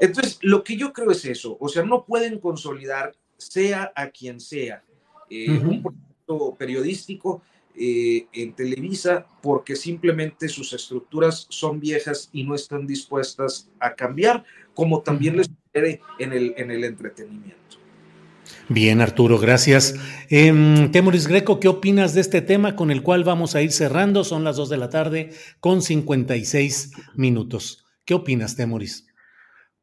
entonces, 0.00 0.38
lo 0.42 0.62
que 0.62 0.76
yo 0.76 0.92
creo 0.92 1.10
es 1.10 1.24
eso, 1.24 1.56
o 1.60 1.68
sea, 1.68 1.84
no 1.84 2.04
pueden 2.04 2.38
consolidar, 2.38 3.14
sea 3.36 3.92
a 3.94 4.08
quien 4.08 4.40
sea, 4.40 4.82
un 5.30 5.82
proyecto 5.82 6.56
periodístico 6.56 7.42
en 7.74 8.54
Televisa 8.54 9.26
porque 9.42 9.76
simplemente 9.76 10.48
sus 10.48 10.72
estructuras 10.72 11.46
son 11.50 11.80
viejas 11.80 12.30
y 12.32 12.44
no 12.44 12.54
están 12.54 12.86
dispuestas 12.86 13.68
a 13.78 13.94
cambiar, 13.94 14.44
como 14.74 15.02
también 15.02 15.36
les 15.36 15.48
sucede 15.48 16.00
en 16.18 16.32
el, 16.32 16.54
en 16.56 16.70
el 16.70 16.84
entretenimiento. 16.84 17.65
Bien, 18.68 19.00
Arturo, 19.00 19.38
gracias. 19.38 19.94
Eh, 20.28 20.88
Temoris 20.92 21.28
Greco, 21.28 21.60
¿qué 21.60 21.68
opinas 21.68 22.14
de 22.14 22.20
este 22.20 22.42
tema 22.42 22.74
con 22.74 22.90
el 22.90 23.02
cual 23.02 23.24
vamos 23.24 23.54
a 23.54 23.62
ir 23.62 23.72
cerrando? 23.72 24.24
Son 24.24 24.44
las 24.44 24.56
2 24.56 24.68
de 24.70 24.76
la 24.76 24.90
tarde 24.90 25.30
con 25.60 25.82
56 25.82 26.92
minutos. 27.14 27.86
¿Qué 28.04 28.14
opinas, 28.14 28.56
Temoris? 28.56 29.06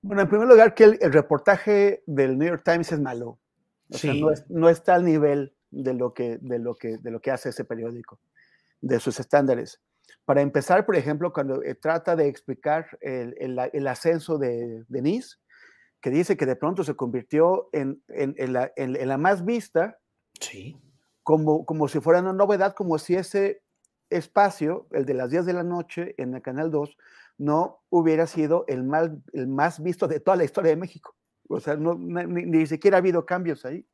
Bueno, 0.02 0.22
en 0.22 0.30
primer 0.30 0.48
lugar, 0.48 0.74
que 0.76 0.84
el, 0.84 1.14
reportaje 1.14 2.04
del 2.06 2.38
New 2.38 2.48
York 2.48 2.64
Times 2.66 2.92
es 2.92 3.00
malo. 3.00 3.40
O 3.90 3.98
sea, 3.98 4.14
no, 4.50 4.70
está 4.70 4.96
al 4.96 5.06
nivel 5.06 5.54
de 5.72 5.94
lo, 5.94 6.14
que, 6.14 6.40
de, 6.42 6.60
lo 6.60 6.76
que, 6.76 6.98
de 6.98 7.12
lo 7.12 7.22
que 7.22 7.32
hace 7.32 7.50
ese 7.50 7.64
periódico, 7.64 8.20
de 8.82 9.00
sus 9.00 9.20
estándares. 9.20 9.82
Para 10.26 10.42
empezar, 10.42 10.86
por 10.86 10.96
ejemplo, 10.96 11.32
cuando 11.32 11.64
eh, 11.64 11.76
trata 11.76 12.16
de 12.16 12.28
explicar 12.28 12.88
el, 13.02 13.36
el 13.40 13.88
ascenso 13.88 14.38
de 14.38 14.84
Denise, 14.90 15.38
que 16.04 16.10
dice 16.10 16.36
que 16.36 16.46
de 16.46 16.58
pronto 16.58 16.84
se 16.84 16.96
convirtió 16.96 17.70
en, 17.72 18.04
la, 18.52 19.18
más 19.18 19.46
vista, 19.46 19.98
sí. 20.38 20.76
como, 21.24 21.66
como 21.66 21.88
si 21.88 22.02
fuera 22.02 22.20
una 22.20 22.34
novedad, 22.34 22.76
como 22.76 23.00
si 23.00 23.16
ese 23.16 23.64
espacio, 24.10 24.86
el 24.92 25.06
de 25.06 25.14
las 25.14 25.32
10 25.32 25.46
de 25.46 25.54
la 25.54 25.64
noche 25.64 26.14
en 26.18 26.34
el 26.34 26.42
Canal 26.42 26.72
2, 26.72 26.98
no 27.38 27.80
hubiera 27.90 28.28
sido 28.28 28.66
el, 28.68 28.86
el 29.32 29.48
más 29.48 29.82
visto 29.82 30.10
de 30.10 30.20
toda 30.20 30.36
la 30.36 30.44
historia 30.44 30.72
de 30.72 30.76
México. 30.76 31.16
O 31.48 31.62
sea, 31.62 31.78
no, 31.78 31.96
ni, 31.96 32.68
siquiera 32.68 32.98
ha 32.98 33.00
habido 33.00 33.26
cambios 33.26 33.64
ahí. 33.64 33.86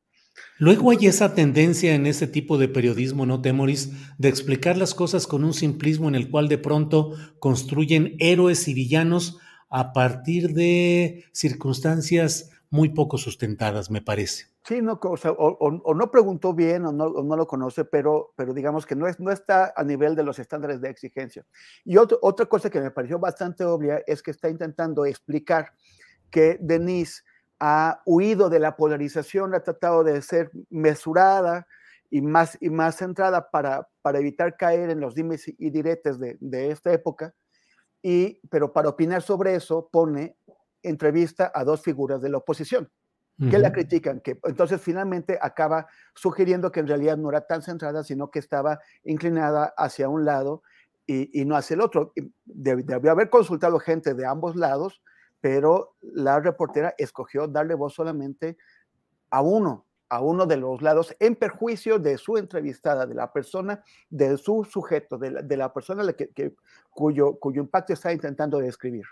Luego 0.57 0.89
hay 0.89 1.05
esa 1.05 1.35
tendencia 1.35 1.93
en 1.93 2.07
ese 2.07 2.25
tipo 2.25 2.57
de 2.57 2.69
periodismo, 2.69 3.27
¿no, 3.27 3.39
Temoris? 3.39 3.91
De 4.17 4.29
explicar 4.29 4.77
las 4.77 4.95
cosas 4.95 5.27
con 5.27 5.43
un 5.43 5.53
simplismo 5.53 6.07
en 6.07 6.15
el 6.15 6.31
cual 6.31 6.47
de 6.47 6.57
pronto 6.57 7.13
construyen 7.37 8.15
héroes 8.17 8.67
y 8.67 8.73
villanos 8.73 9.37
a 9.69 9.93
partir 9.93 10.53
de 10.53 11.25
circunstancias 11.31 12.49
muy 12.71 12.89
poco 12.89 13.17
sustentadas, 13.17 13.89
me 13.89 14.01
parece. 14.01 14.45
Sí, 14.63 14.79
o, 14.81 15.95
no 15.95 16.11
preguntó 16.11 16.53
bien 16.53 16.85
o 16.85 16.91
no, 16.91 17.35
lo 17.35 17.47
conoce, 17.47 17.85
pero, 17.85 18.33
pero 18.35 18.53
digamos 18.53 18.85
que 18.85 18.95
no, 18.95 19.07
es, 19.07 19.19
no 19.19 19.31
está 19.31 19.73
a 19.75 19.83
nivel 19.83 20.15
de 20.15 20.23
los 20.23 20.37
estándares 20.37 20.79
de 20.81 20.89
exigencia. 20.89 21.45
Y 21.83 21.97
otra 21.97 22.45
cosa 22.45 22.69
que 22.69 22.79
me 22.79 22.91
pareció 22.91 23.17
bastante 23.17 23.63
obvia 23.63 24.03
es 24.05 24.21
que 24.21 24.31
está 24.31 24.49
intentando 24.49 25.05
explicar 25.05 25.73
que 26.29 26.57
Denise 26.61 27.23
ha 27.59 28.01
huido 28.05 28.49
de 28.49 28.59
la 28.59 28.75
polarización, 28.75 29.55
ha 29.55 29.61
tratado 29.61 30.03
de 30.03 30.21
ser 30.21 30.51
mesurada 30.69 31.65
y 32.11 32.21
más, 32.21 32.57
y 32.61 32.69
más 32.69 32.97
centrada 32.97 33.49
para, 33.49 33.87
para 34.03 34.19
evitar 34.19 34.55
caer 34.55 34.91
en 34.91 34.99
los 34.99 35.15
dimes 35.15 35.47
y 35.47 35.69
diretes 35.71 36.19
de, 36.19 36.37
de 36.39 36.69
esta 36.69 36.93
época 36.93 37.33
y, 38.01 38.39
pero 38.49 38.71
para 38.71 38.89
opinar 38.89 39.21
sobre 39.21 39.55
eso 39.55 39.89
pone 39.91 40.37
entrevista 40.81 41.51
a 41.53 41.63
dos 41.63 41.81
figuras 41.81 42.21
de 42.21 42.29
la 42.29 42.37
oposición 42.37 42.89
que 43.49 43.57
la 43.57 43.71
critican, 43.71 44.19
que 44.19 44.37
entonces 44.43 44.81
finalmente 44.81 45.39
acaba 45.41 45.87
sugiriendo 46.13 46.73
que 46.73 46.81
en 46.81 46.87
realidad 46.87 47.15
no 47.15 47.29
era 47.29 47.47
tan 47.47 47.61
centrada, 47.61 48.03
sino 48.03 48.29
que 48.29 48.39
estaba 48.39 48.79
inclinada 49.05 49.73
hacia 49.77 50.09
un 50.09 50.25
lado 50.25 50.61
y, 51.07 51.45
no 51.45 51.55
hacia 51.55 51.75
el 51.75 51.81
otro. 51.81 52.11
Debió 52.43 53.11
haber 53.11 53.29
consultado 53.29 53.79
gente 53.79 54.13
de 54.13 54.25
ambos 54.25 54.57
lados, 54.57 55.01
pero 55.39 55.95
la 56.01 56.41
reportera 56.41 56.93
escogió 56.97 57.47
darle 57.47 57.75
voz 57.75 57.93
solamente 57.93 58.57
a 59.29 59.41
uno, 59.41 59.85
a 60.09 60.21
uno 60.21 60.45
de 60.45 60.57
los 60.57 60.81
lados 60.81 61.15
en 61.19 61.35
perjuicio 61.35 61.99
de 61.99 62.17
su 62.17 62.37
entrevistada, 62.37 63.05
de 63.05 63.13
la 63.13 63.31
persona, 63.31 63.83
de 64.09 64.37
su 64.37 64.63
sujeto, 64.63 65.17
de 65.17 65.57
la, 65.57 65.71
persona 65.71 66.11
que, 66.13 66.55
cuyo, 66.89 67.39
cuyo 67.39 67.61
impacto 67.61 67.93
está 67.93 68.11
intentando 68.11 68.57
describir. 68.59 69.05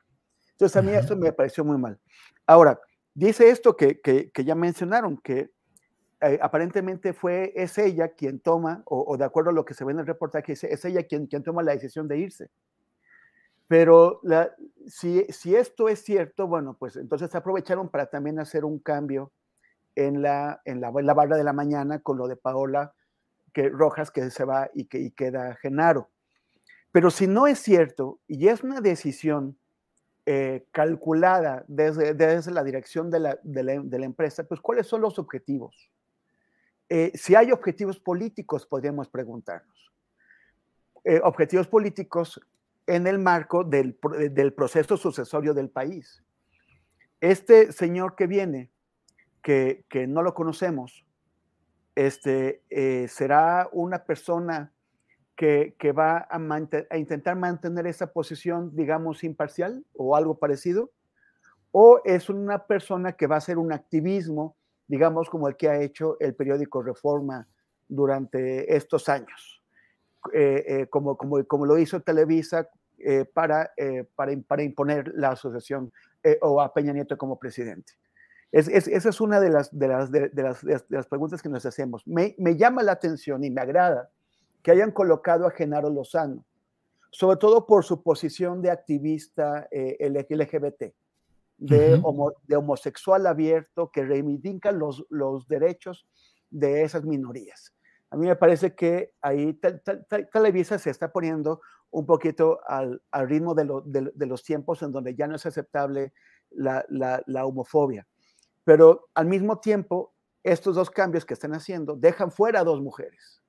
Entonces 0.51 0.75
a 0.75 0.81
mí 0.81 0.91
eso 0.91 1.15
me 1.15 1.31
pareció 1.31 1.63
muy 1.63 1.77
mal. 1.77 1.99
Ahora, 2.47 2.79
dice 3.13 3.49
esto 3.49 3.77
que, 3.77 4.31
ya 4.43 4.55
mencionaron, 4.55 5.17
que 5.17 5.51
eh, 6.21 6.39
aparentemente 6.41 7.13
fue, 7.13 7.53
es 7.55 7.77
ella 7.77 8.09
quien 8.09 8.39
toma, 8.39 8.81
o, 8.85 9.15
de 9.17 9.23
acuerdo 9.23 9.51
a 9.51 9.53
lo 9.53 9.65
que 9.65 9.75
se 9.75 9.85
ve 9.85 9.91
en 9.91 9.99
el 9.99 10.07
reportaje, 10.07 10.53
es, 10.53 10.63
es 10.63 10.83
ella 10.83 11.03
quien, 11.03 11.27
quien 11.27 11.43
toma 11.43 11.61
la 11.61 11.73
decisión 11.73 12.07
de 12.07 12.17
irse. 12.17 12.49
Pero 13.67 14.19
la, 14.23 14.55
si, 14.87 15.25
si 15.29 15.55
esto 15.55 15.89
es 15.89 16.01
cierto, 16.01 16.47
bueno, 16.47 16.75
pues 16.79 16.95
entonces 16.95 17.35
aprovecharon 17.35 17.89
para 17.89 18.07
también 18.07 18.39
hacer 18.39 18.65
un 18.65 18.79
cambio 18.79 19.31
en 19.97 20.21
la, 20.21 20.61
en 20.63 20.79
la, 20.79 20.91
barra 20.91 21.37
de 21.37 21.43
la 21.43 21.53
mañana 21.53 21.99
con 21.99 22.19
lo 22.19 22.27
de 22.27 22.35
Paola 22.35 22.93
que, 23.51 23.67
Rojas 23.67 24.11
que 24.11 24.29
se 24.29 24.45
va 24.45 24.69
y 24.75 24.85
que 24.85 25.11
queda 25.11 25.55
Genaro. 25.55 26.11
Pero 26.91 27.09
si 27.09 27.25
no 27.25 27.47
es 27.47 27.57
cierto 27.57 28.19
y 28.27 28.47
es 28.47 28.63
una 28.63 28.79
decisión 28.79 29.57
eh, 30.27 30.67
calculada 30.71 31.65
desde, 31.67 32.13
desde, 32.13 32.51
la 32.51 32.63
dirección 32.63 33.09
de 33.09 33.19
la, 33.19 33.39
de, 33.41 33.63
la, 33.63 34.05
empresa, 34.05 34.43
pues 34.43 34.61
¿cuáles 34.61 34.85
son 34.85 35.01
los 35.01 35.17
objetivos? 35.17 35.89
Eh, 36.89 37.11
si 37.15 37.33
hay 37.33 37.51
objetivos 37.51 37.99
políticos, 37.99 38.67
podríamos 38.67 39.09
preguntarnos. 39.09 39.91
Eh, 41.03 41.19
objetivos 41.23 41.67
políticos 41.67 42.39
en 42.85 43.07
el 43.07 43.17
marco 43.17 43.63
del, 43.63 43.97
del 44.31 44.53
proceso 44.53 44.95
sucesorio 44.95 45.55
del 45.55 45.71
país. 45.71 46.23
Este 47.19 47.71
señor 47.71 48.15
que 48.15 48.27
viene 48.27 48.69
que, 49.47 50.07
no 50.07 50.23
lo 50.23 50.33
conocemos, 50.33 51.05
este, 51.95 52.63
eh, 52.69 53.07
será 53.07 53.69
una 53.71 54.03
persona 54.03 54.73
que, 55.37 55.73
va 55.97 56.27
a, 56.29 56.97
intentar 56.97 57.37
mantener 57.37 57.87
esa 57.87 58.11
posición, 58.11 58.75
digamos, 58.75 59.23
imparcial 59.23 59.85
o 59.95 60.17
algo 60.17 60.37
parecido, 60.37 60.91
o 61.71 62.01
es 62.03 62.29
una 62.29 62.65
persona 62.65 63.13
que 63.13 63.27
va 63.27 63.35
a 63.35 63.37
hacer 63.37 63.57
un 63.57 63.71
activismo, 63.71 64.57
digamos, 64.85 65.29
como 65.29 65.47
el 65.47 65.55
que 65.55 65.69
ha 65.69 65.79
hecho 65.79 66.17
el 66.19 66.35
periódico 66.35 66.81
Reforma 66.81 67.47
durante 67.87 68.75
estos 68.75 69.07
años, 69.07 69.63
eh, 70.33 70.65
eh, 70.67 70.87
como, 70.87 71.15
como, 71.15 71.41
como, 71.45 71.65
lo 71.65 71.77
hizo 71.77 72.01
Televisa 72.01 72.69
para, 73.33 73.71
para, 74.13 74.35
para, 74.45 74.63
imponer 74.63 75.13
la 75.15 75.29
asociación 75.29 75.93
o 76.41 76.59
a 76.59 76.73
Peña 76.73 76.91
Nieto 76.91 77.17
como 77.17 77.39
presidente 77.39 77.93
esa 78.51 79.09
es 79.09 79.21
una 79.21 79.39
de 79.39 79.49
las, 79.49 79.77
de 79.77 79.87
las, 79.87 80.11
de, 80.11 80.31
las, 80.33 80.63
de 80.63 80.81
las 80.89 81.07
preguntas 81.07 81.41
que 81.41 81.49
nos 81.49 81.65
hacemos. 81.65 82.07
Me, 82.07 82.35
me, 82.37 82.55
llama 82.55 82.81
la 82.83 82.93
atención 82.93 83.43
y 83.43 83.49
me 83.49 83.61
agrada 83.61 84.09
que 84.61 84.71
hayan 84.71 84.91
colocado 84.91 85.45
a 85.45 85.51
Genaro 85.51 85.89
Lozano, 85.89 86.45
sobre 87.11 87.37
todo 87.37 87.65
por 87.65 87.83
su 87.83 88.03
posición 88.03 88.61
de 88.61 88.71
activista 88.71 89.67
eh, 89.71 89.97
LGBT, 90.09 90.93
de, 91.57 92.01
de, 92.47 92.55
homosexual 92.55 93.25
abierto 93.27 93.91
que 93.91 94.05
reivindica 94.05 94.71
los, 94.71 95.05
los 95.09 95.47
derechos 95.47 96.07
de 96.49 96.83
esas 96.83 97.03
minorías. 97.03 97.73
A 98.09 98.15
mí 98.15 98.27
me 98.27 98.35
parece 98.35 98.75
que 98.75 99.11
ahí 99.21 99.59
Televisa 100.31 100.77
se 100.77 100.89
está 100.89 101.11
poniendo 101.11 101.59
un 101.89 102.05
poquito 102.05 102.59
al, 102.67 103.01
al 103.11 103.27
ritmo 103.27 103.55
de, 103.55 103.65
lo, 103.65 103.81
de, 103.81 104.25
los 104.25 104.43
tiempos 104.43 104.81
en 104.83 104.91
donde 104.91 105.15
ya 105.15 105.27
no 105.27 105.35
es 105.35 105.45
aceptable 105.45 106.13
la, 106.51 106.85
la, 106.89 107.21
la 107.25 107.45
homofobia 107.45 108.07
pero 108.67 109.07
al 109.13 109.27
mismo 109.27 109.61
tiempo, 109.61 110.13
estos 110.43 110.75
dos 110.75 110.91
cambios 110.91 111.23
que 111.23 111.33
están 111.33 111.53
haciendo 111.53 111.95
dejan 111.95 112.33
fuera 112.33 112.59
a 112.59 112.63
dos 112.65 112.81
mujeres. 112.81 113.41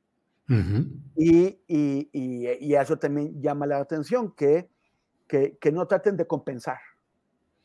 y, 1.17 1.59
y, 1.67 2.09
y, 2.13 2.75
eso 2.77 3.01
también 3.01 3.43
llama 3.43 3.67
la 3.67 3.79
atención, 3.79 4.31
que, 4.31 4.71
que, 5.27 5.59
que 5.61 5.73
no 5.73 5.89
traten 5.89 6.17
de 6.17 6.25
compensar, 6.29 6.79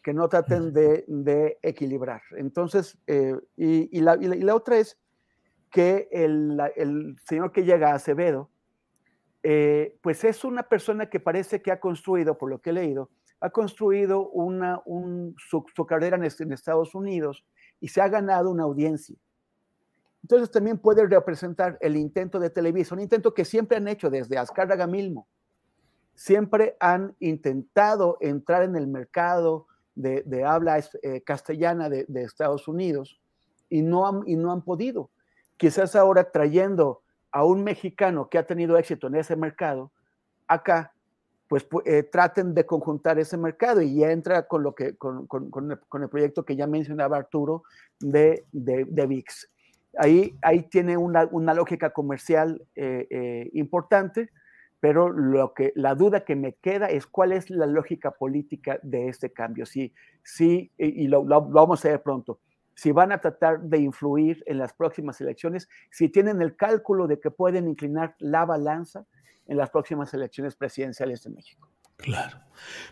que 0.02 0.16
no 0.16 0.28
traten 0.30 0.74
de, 0.74 1.06
de 1.08 1.60
equilibrar. 1.62 2.24
Entonces, 2.38 2.98
eh, 3.06 3.38
y, 3.56 4.02
la, 4.02 4.16
la, 4.16 4.56
otra 4.56 4.80
es 4.80 4.98
que 5.70 6.10
el, 6.12 6.60
el, 6.76 7.16
señor 7.24 7.52
que 7.52 7.66
llega 7.66 7.92
a 7.92 7.96
Acevedo 7.96 8.50
eh, 9.44 9.96
pues 10.02 10.24
es 10.24 10.44
una 10.44 10.64
persona 10.64 11.08
que 11.08 11.20
parece 11.20 11.62
que 11.62 11.72
ha 11.72 11.80
construido, 11.80 12.36
por 12.36 12.50
lo 12.50 12.60
que 12.62 12.72
he 12.72 12.74
leído, 12.74 13.12
ha 13.44 13.50
construido 13.50 14.30
una, 14.30 14.82
su, 15.38 15.86
carrera 15.86 16.16
en, 16.16 16.54
Estados 16.54 16.96
Unidos 16.96 17.44
y 17.82 17.90
se 17.90 18.00
ha 18.00 18.08
ganado 18.08 18.50
una 18.50 18.64
audiencia. 18.64 19.18
Entonces 20.22 20.50
también 20.50 20.78
puede 20.78 21.06
representar 21.06 21.78
el 21.82 21.98
intento 21.98 22.40
de 22.40 22.50
Televisa, 22.50 22.96
un 22.96 23.02
intento 23.02 23.34
que 23.34 23.44
siempre 23.44 23.76
han 23.76 23.90
hecho 23.90 24.10
desde 24.10 24.38
Azcárraga 24.38 24.88
mismo. 24.88 25.28
Siempre 26.16 26.78
han 26.80 27.18
intentado 27.20 28.18
entrar 28.22 28.64
en 28.64 28.78
el 28.78 28.88
mercado 28.88 29.68
de, 29.94 30.46
habla 30.48 30.82
eh, 31.02 31.22
castellana 31.24 31.90
de, 31.90 32.06
Estados 32.24 32.70
Unidos 32.70 33.20
y 33.70 33.82
no, 33.82 34.24
y 34.26 34.38
no 34.38 34.54
han 34.54 34.62
podido. 34.62 35.10
Quizás 35.58 35.98
ahora 35.98 36.32
trayendo 36.32 37.02
a 37.30 37.44
un 37.44 37.62
mexicano 37.62 38.30
que 38.30 38.38
ha 38.38 38.48
tenido 38.48 38.78
éxito 38.78 39.08
en 39.08 39.16
ese 39.16 39.36
mercado, 39.36 39.92
acá, 40.48 40.93
pues 41.54 41.68
eh, 41.86 42.02
traten 42.02 42.56
de 42.56 42.66
conjuntar 42.66 43.20
ese 43.20 43.38
mercado 43.38 43.80
y 43.80 43.98
ya 43.98 44.12
entra 44.12 44.48
con, 44.48 44.64
lo 44.64 44.74
que, 44.74 44.96
con, 44.96 45.28
el, 45.70 46.10
proyecto 46.10 46.46
que 46.46 46.56
ya 46.56 46.66
mencionaba 46.66 47.18
Arturo 47.18 47.62
de, 48.00 48.46
de, 48.52 49.06
VIX. 49.06 49.52
Ahí, 50.00 50.36
ahí 50.42 50.64
tiene 50.64 50.98
una, 50.98 51.26
lógica 51.54 51.92
comercial 51.92 52.66
eh, 52.76 53.08
eh, 53.12 53.50
importante, 53.54 54.32
pero 54.80 55.10
lo 55.12 55.54
que, 55.54 55.74
la 55.76 55.94
duda 55.94 56.26
que 56.26 56.36
me 56.36 56.54
queda 56.54 56.88
es 56.88 57.06
cuál 57.06 57.32
es 57.32 57.52
la 57.52 57.68
lógica 57.68 58.10
política 58.10 58.80
de 58.82 59.10
este 59.10 59.32
cambio. 59.32 59.68
Sí, 59.68 59.94
sí, 60.24 60.72
y, 60.80 61.08
lo, 61.08 61.24
lo 61.24 61.42
vamos 61.42 61.86
a 61.86 61.90
ver 61.90 62.02
pronto 62.02 62.40
si 62.76 62.92
van 62.92 63.12
a 63.12 63.20
tratar 63.20 63.62
de 63.62 63.78
influir 63.78 64.44
en 64.48 64.58
las 64.58 64.74
próximas 64.74 65.22
elecciones, 65.22 65.70
si 65.92 66.10
tienen 66.10 66.42
el 66.42 66.56
cálculo 66.56 67.06
de 67.06 67.20
que 67.20 67.30
pueden 67.30 67.68
inclinar 67.68 68.16
la 68.18 68.46
balanza 68.46 69.06
en 69.46 69.58
las 69.58 69.70
próximas 69.70 70.14
elecciones 70.14 70.56
presidenciales 70.56 71.22
de 71.24 71.32
México. 71.32 71.70
Claro. 71.98 72.40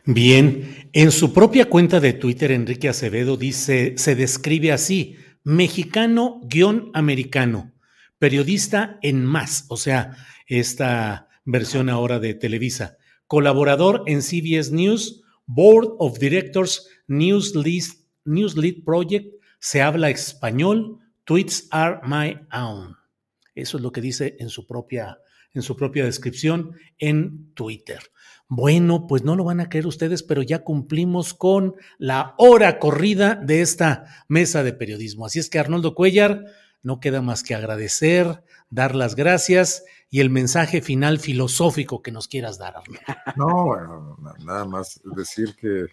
Bien, 0.05 0.89
en 0.93 1.11
su 1.11 1.33
propia 1.33 1.69
cuenta 1.69 1.99
de 1.99 2.13
Twitter, 2.13 2.51
Enrique 2.51 2.89
Acevedo 2.89 3.37
dice, 3.37 3.93
se 3.97 4.15
describe 4.15 4.71
así, 4.71 5.17
mexicano-americano, 5.43 7.73
periodista 8.19 8.99
en 9.01 9.25
más, 9.25 9.65
o 9.69 9.77
sea, 9.77 10.15
esta 10.47 11.29
versión 11.45 11.89
ahora 11.89 12.19
de 12.19 12.35
Televisa, 12.35 12.97
colaborador 13.27 14.03
en 14.05 14.21
CBS 14.21 14.71
News, 14.71 15.23
Board 15.45 15.95
of 15.99 16.19
Directors, 16.19 16.87
News 17.07 17.53
News 18.23 18.55
Lead 18.55 18.83
Project, 18.85 19.35
se 19.59 19.81
habla 19.81 20.09
español, 20.09 20.99
tweets 21.23 21.67
are 21.71 21.99
my 22.03 22.37
own. 22.53 22.95
Eso 23.55 23.77
es 23.77 23.83
lo 23.83 23.91
que 23.91 24.01
dice 24.01 24.35
en 24.39 24.49
su 24.49 24.65
propia, 24.65 25.19
en 25.53 25.61
su 25.61 25.75
propia 25.75 26.05
descripción 26.05 26.75
en 26.97 27.53
Twitter. 27.53 27.99
Bueno, 28.47 29.07
pues 29.07 29.23
no 29.23 29.35
lo 29.35 29.43
van 29.43 29.61
a 29.61 29.69
creer 29.69 29.87
ustedes, 29.87 30.23
pero 30.23 30.41
ya 30.41 30.63
cumplimos 30.63 31.33
con 31.33 31.75
la 31.97 32.35
hora 32.37 32.79
corrida 32.79 33.35
de 33.35 33.61
esta 33.61 34.05
mesa 34.27 34.63
de 34.63 34.73
periodismo. 34.73 35.25
Así 35.25 35.39
es 35.39 35.49
que 35.49 35.59
Arnoldo 35.59 35.95
Cuellar, 35.95 36.45
no 36.83 36.99
queda 36.99 37.21
más 37.21 37.43
que 37.43 37.55
agradecer, 37.55 38.43
dar 38.69 38.95
las 38.95 39.15
gracias 39.15 39.85
y 40.09 40.19
el 40.19 40.29
mensaje 40.29 40.81
final 40.81 41.19
filosófico 41.19 42.01
que 42.01 42.11
nos 42.11 42.27
quieras 42.27 42.57
dar, 42.57 42.75
Arnoldo. 42.77 43.01
No, 43.37 43.65
bueno, 43.65 44.17
nada 44.43 44.65
más 44.65 44.99
decir 45.15 45.55
que 45.55 45.87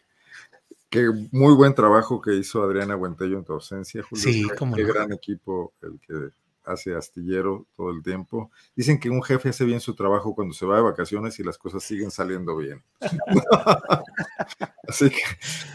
Qué 0.90 1.06
muy 1.32 1.54
buen 1.54 1.74
trabajo 1.74 2.20
que 2.20 2.34
hizo 2.34 2.62
Adriana 2.62 2.94
Buentello 2.94 3.38
en 3.38 3.44
tu 3.44 3.52
ausencia, 3.52 4.02
Julio. 4.02 4.24
Sí, 4.24 4.48
como 4.58 4.74
Qué 4.74 4.84
gran 4.84 5.12
equipo 5.12 5.74
el 5.82 6.00
que 6.00 6.30
hace 6.68 6.94
astillero 6.94 7.66
todo 7.76 7.90
el 7.90 8.02
tiempo. 8.02 8.50
Dicen 8.76 9.00
que 9.00 9.10
un 9.10 9.22
jefe 9.22 9.48
hace 9.48 9.64
bien 9.64 9.80
su 9.80 9.94
trabajo 9.94 10.34
cuando 10.34 10.54
se 10.54 10.66
va 10.66 10.76
de 10.76 10.82
vacaciones 10.82 11.38
y 11.40 11.44
las 11.44 11.58
cosas 11.58 11.82
siguen 11.82 12.10
saliendo 12.10 12.56
bien. 12.56 12.82
Así 14.88 15.10
que. 15.10 15.22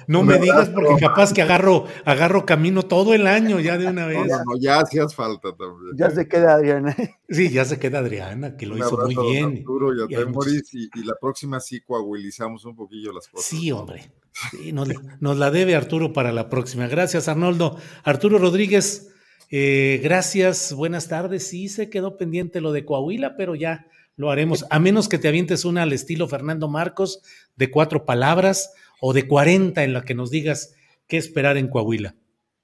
No 0.08 0.24
me 0.24 0.38
digas 0.40 0.70
porque 0.70 0.96
capaz 1.00 1.34
que 1.34 1.42
agarro, 1.42 1.86
agarro 2.06 2.46
camino 2.46 2.84
todo 2.84 3.14
el 3.14 3.28
año 3.28 3.60
ya 3.60 3.78
de 3.78 3.88
una 3.88 4.06
vez. 4.06 4.28
No, 4.28 4.38
no, 4.38 4.60
ya 4.60 4.80
hacías 4.80 5.14
falta 5.16 5.56
también. 5.56 5.96
Ya 5.96 6.10
se 6.10 6.28
queda 6.28 6.56
Adriana. 6.56 6.96
Sí, 7.30 7.50
ya 7.50 7.66
se 7.66 7.80
queda 7.80 8.00
Adriana, 8.00 8.58
que 8.58 8.66
lo 8.66 8.78
hizo 8.78 8.98
muy 8.98 9.16
bien. 9.16 9.58
Arturo 9.60 9.94
y, 9.94 10.62
y, 10.72 10.90
y, 10.94 11.04
la 11.04 11.16
próxima 11.20 11.60
sí 11.60 11.82
coagulizamos 11.82 12.66
un 12.66 12.76
poquillo 12.76 13.12
las 13.12 13.28
cosas. 13.28 13.46
Sí, 13.46 13.72
hombre. 13.72 14.12
Sí, 14.52 14.72
nos, 14.72 14.90
nos 15.20 15.38
la 15.38 15.52
debe 15.52 15.76
Arturo 15.76 16.12
para 16.12 16.32
la 16.32 16.50
próxima. 16.50 16.88
Gracias, 16.88 17.28
Arnoldo. 17.28 17.78
Arturo 18.04 18.40
Rodríguez. 18.40 19.13
Eh, 19.56 20.00
gracias, 20.02 20.74
buenas 20.74 21.10
tardes. 21.10 21.46
Sí, 21.46 21.70
se 21.70 21.92
quedó 21.92 22.18
pendiente 22.18 22.60
lo 22.60 22.72
de 22.72 22.86
Coahuila, 22.86 23.36
pero 23.38 23.54
ya 23.54 23.86
lo 24.16 24.32
haremos. 24.32 24.66
A 24.72 24.80
menos 24.80 25.08
que 25.08 25.20
te 25.20 25.28
avientes 25.28 25.64
una 25.64 25.84
al 25.84 25.94
estilo 25.94 26.28
Fernando 26.28 26.68
Marcos 26.68 27.22
de 27.56 27.70
cuatro 27.70 28.04
palabras 28.04 28.74
o 29.00 29.14
de 29.14 29.28
cuarenta 29.28 29.84
en 29.84 29.94
la 29.94 30.06
que 30.06 30.16
nos 30.16 30.32
digas 30.32 30.74
qué 31.06 31.18
esperar 31.18 31.58
en 31.58 31.68
Coahuila. 31.68 32.16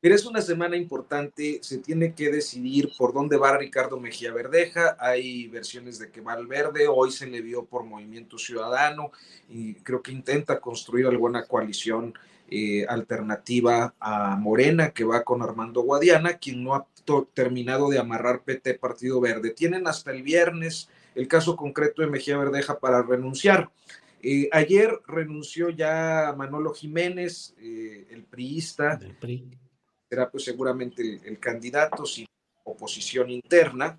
Pero 0.01 0.15
es 0.15 0.25
una 0.25 0.41
semana 0.41 0.77
importante, 0.77 1.59
se 1.61 1.77
tiene 1.77 2.15
que 2.15 2.31
decidir 2.31 2.89
por 2.97 3.13
dónde 3.13 3.37
va 3.37 3.55
Ricardo 3.55 3.99
Mejía 3.99 4.33
Verdeja, 4.33 4.97
hay 4.99 5.47
versiones 5.47 5.99
de 5.99 6.09
que 6.09 6.21
va 6.21 6.33
al 6.33 6.47
verde, 6.47 6.87
hoy 6.87 7.11
se 7.11 7.27
le 7.27 7.41
vio 7.41 7.65
por 7.65 7.83
Movimiento 7.83 8.39
Ciudadano 8.39 9.11
y 9.47 9.75
creo 9.75 10.01
que 10.01 10.11
intenta 10.11 10.59
construir 10.59 11.05
alguna 11.05 11.45
coalición 11.45 12.15
eh, 12.51 12.85
alternativa 12.87 13.93
a 13.99 14.35
Morena, 14.35 14.91
que 14.91 15.03
va 15.03 15.23
con 15.23 15.41
Armando 15.41 15.81
Guadiana, 15.81 16.37
quien 16.37 16.63
no 16.63 16.75
ha 16.75 16.87
terminado 17.33 17.89
de 17.89 17.99
amarrar 17.99 18.43
PT 18.43 18.75
Partido 18.75 19.19
Verde. 19.21 19.51
Tienen 19.51 19.87
hasta 19.87 20.11
el 20.11 20.23
viernes 20.23 20.89
el 21.15 21.27
caso 21.27 21.55
concreto 21.55 22.01
de 22.01 22.07
Mejía 22.07 22.37
Verdeja 22.37 22.79
para 22.79 23.01
renunciar. 23.01 23.69
Eh, 24.21 24.49
ayer 24.51 24.99
renunció 25.07 25.69
ya 25.69 26.33
Manolo 26.37 26.73
Jiménez, 26.73 27.55
eh, 27.59 28.07
el 28.09 28.23
priista. 28.23 28.99
Será 30.09 30.29
pues 30.29 30.43
seguramente 30.43 31.21
el, 31.23 31.39
candidato 31.39 32.05
sin 32.05 32.25
oposición 32.63 33.29
interna. 33.29 33.97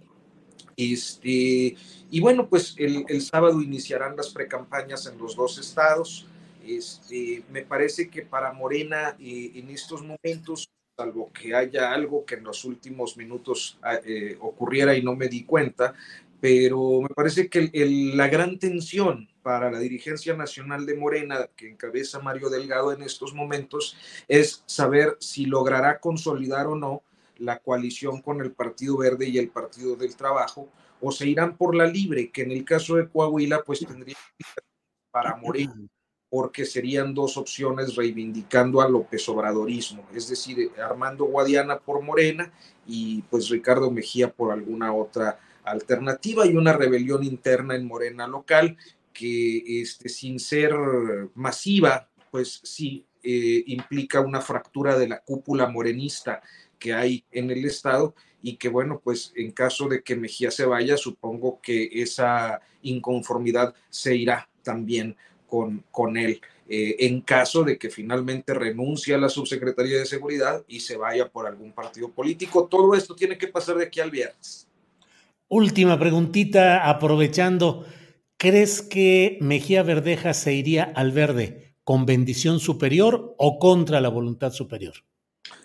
Este, 0.77 1.77
y 2.11 2.21
bueno, 2.21 2.49
pues 2.49 2.75
el, 2.79 3.05
el 3.09 3.23
sábado 3.23 3.63
iniciarán 3.63 4.17
las 4.17 4.31
precampañas 4.31 5.07
en 5.07 5.19
los 5.19 5.37
dos 5.37 5.59
estados. 5.59 6.27
Este, 6.67 7.43
me 7.51 7.63
parece 7.63 8.09
que 8.09 8.23
para 8.23 8.53
Morena 8.53 9.17
eh, 9.19 9.53
en 9.55 9.71
estos 9.71 10.03
momentos, 10.03 10.71
salvo 10.97 11.31
que 11.33 11.55
haya 11.55 11.93
algo 11.93 12.25
que 12.25 12.37
en 12.37 12.45
los 12.45 12.65
últimos 12.65 13.17
minutos 13.17 13.79
ah, 13.83 13.99
eh, 14.05 14.37
ocurriera 14.41 14.95
y 14.95 15.03
no 15.03 15.17
me 15.17 15.29
di 15.29 15.45
cuenta, 15.45 15.95
pero 16.41 17.03
me 17.03 17.09
parece 17.09 17.49
que 17.49 17.71
la 18.15 18.29
gran 18.29 18.59
tensión 18.59 19.29
para 19.43 19.71
la 19.71 19.79
dirigencia 19.79 20.35
nacional 20.35 20.87
de 20.87 20.97
Morena, 20.97 21.49
que 21.57 21.69
encabeza 21.69 22.21
Mario 22.21 22.49
Delgado 22.49 22.93
en 22.93 23.03
estos 23.03 23.35
momentos, 23.35 23.97
es 24.29 24.63
saber 24.67 25.17
si 25.21 25.47
logrará 25.47 26.01
consolidar 26.01 26.67
o 26.67 26.77
no 26.77 27.03
la 27.37 27.59
coalición 27.59 28.21
con 28.21 28.41
el 28.41 28.53
Partido 28.53 28.99
Verde 28.99 29.29
y 29.29 29.39
el 29.39 29.49
Partido 29.49 29.97
del 29.97 30.17
Trabajo, 30.17 30.69
o 31.01 31.11
se 31.11 31.27
irán 31.27 31.57
por 31.57 31.75
la 31.75 31.87
libre, 31.87 32.31
que 32.31 32.43
en 32.43 32.51
el 32.53 32.65
caso 32.65 32.97
de 32.97 33.09
Coahuila, 33.09 33.63
pues 33.63 33.81
tendría 33.81 34.17
para 35.11 35.37
Morena 35.37 35.75
porque 36.31 36.65
serían 36.65 37.13
dos 37.13 37.37
opciones 37.37 37.97
reivindicando 37.97 38.81
a 38.81 38.89
López 38.89 39.29
Obradorismo, 39.29 40.07
es 40.15 40.29
decir, 40.29 40.71
Armando 40.81 41.25
Guadiana 41.25 41.81
por 41.81 42.03
Morena 42.03 42.53
y 42.87 43.23
pues 43.23 43.49
Ricardo 43.49 43.91
Mejía 43.91 44.33
por 44.33 44.53
alguna 44.53 44.95
otra 44.95 45.41
alternativa 45.65 46.47
y 46.47 46.55
una 46.55 46.73
rebelión 46.73 47.25
interna 47.25 47.75
en 47.75 47.87
Morena 47.87 48.29
local 48.29 48.77
que 49.13 49.83
este, 49.83 50.09
sin 50.09 50.39
ser 50.39 50.73
masiva, 51.35 52.09
pues 52.31 52.61
sí 52.63 53.05
eh, 53.23 53.65
implica 53.67 54.21
una 54.21 54.41
fractura 54.41 54.97
de 54.97 55.09
la 55.09 55.21
cúpula 55.21 55.67
morenista 55.69 56.41
que 56.79 56.95
hay 56.95 57.25
en 57.33 57.51
el 57.51 57.65
Estado 57.65 58.15
y 58.41 58.57
que 58.57 58.69
bueno, 58.69 59.01
pues 59.03 59.33
en 59.37 59.51
caso 59.51 59.89
de 59.89 60.03
que 60.03 60.17
Mejía 60.17 60.51
se 60.51 60.65
vaya, 60.65 60.97
supongo 60.97 61.61
que 61.61 61.91
esa 61.93 62.61
inconformidad 62.83 63.75
se 63.91 64.15
irá 64.17 64.49
también 64.63 65.17
con, 65.51 65.85
con 65.91 66.17
él. 66.17 66.41
Eh, 66.73 67.09
en 67.09 67.23
caso 67.23 67.65
de 67.65 67.77
que 67.77 67.91
finalmente 67.91 68.55
renuncie 68.55 69.13
a 69.13 69.19
la 69.19 69.29
subsecretaría 69.29 69.99
de 69.99 70.07
seguridad 70.07 70.63
y 70.69 70.79
se 70.79 70.97
vaya 70.97 71.29
por 71.29 71.49
algún 71.49 71.73
partido 71.73 72.13
político. 72.13 72.69
Todo 72.71 72.95
esto 72.95 73.17
tiene 73.17 73.37
que 73.37 73.49
pasar 73.49 73.77
de 73.77 73.87
aquí 73.87 73.99
al 73.99 74.13
viernes. 74.13 74.69
Última 75.49 75.99
preguntita, 75.99 76.89
aprovechando, 76.89 77.85
¿crees 78.37 78.83
que 78.83 79.37
Mejía 79.41 79.83
Verdeja 79.83 80.33
se 80.33 80.55
iría 80.55 80.85
al 80.85 81.11
verde 81.11 81.75
con 81.83 82.07
bendición 82.07 82.61
superior 82.61 83.35
o 83.37 83.59
contra 83.59 84.01
la 84.01 84.09
voluntad 84.09 84.53
superior? 84.53 84.95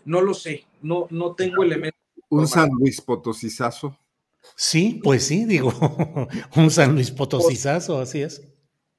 No 0.05 0.21
lo 0.21 0.33
sé, 0.33 0.65
no, 0.81 1.05
no 1.11 1.35
tengo 1.35 1.61
elementos. 1.61 2.01
¿Un 2.29 2.47
San 2.47 2.71
Luis 2.79 2.99
Potosizazo? 2.99 3.95
Sí, 4.55 4.99
pues 5.03 5.27
sí, 5.27 5.45
digo, 5.45 5.71
un 6.55 6.71
San 6.71 6.95
Luis 6.95 7.11
Potosizazo, 7.11 7.99
así 7.99 8.23
es 8.23 8.41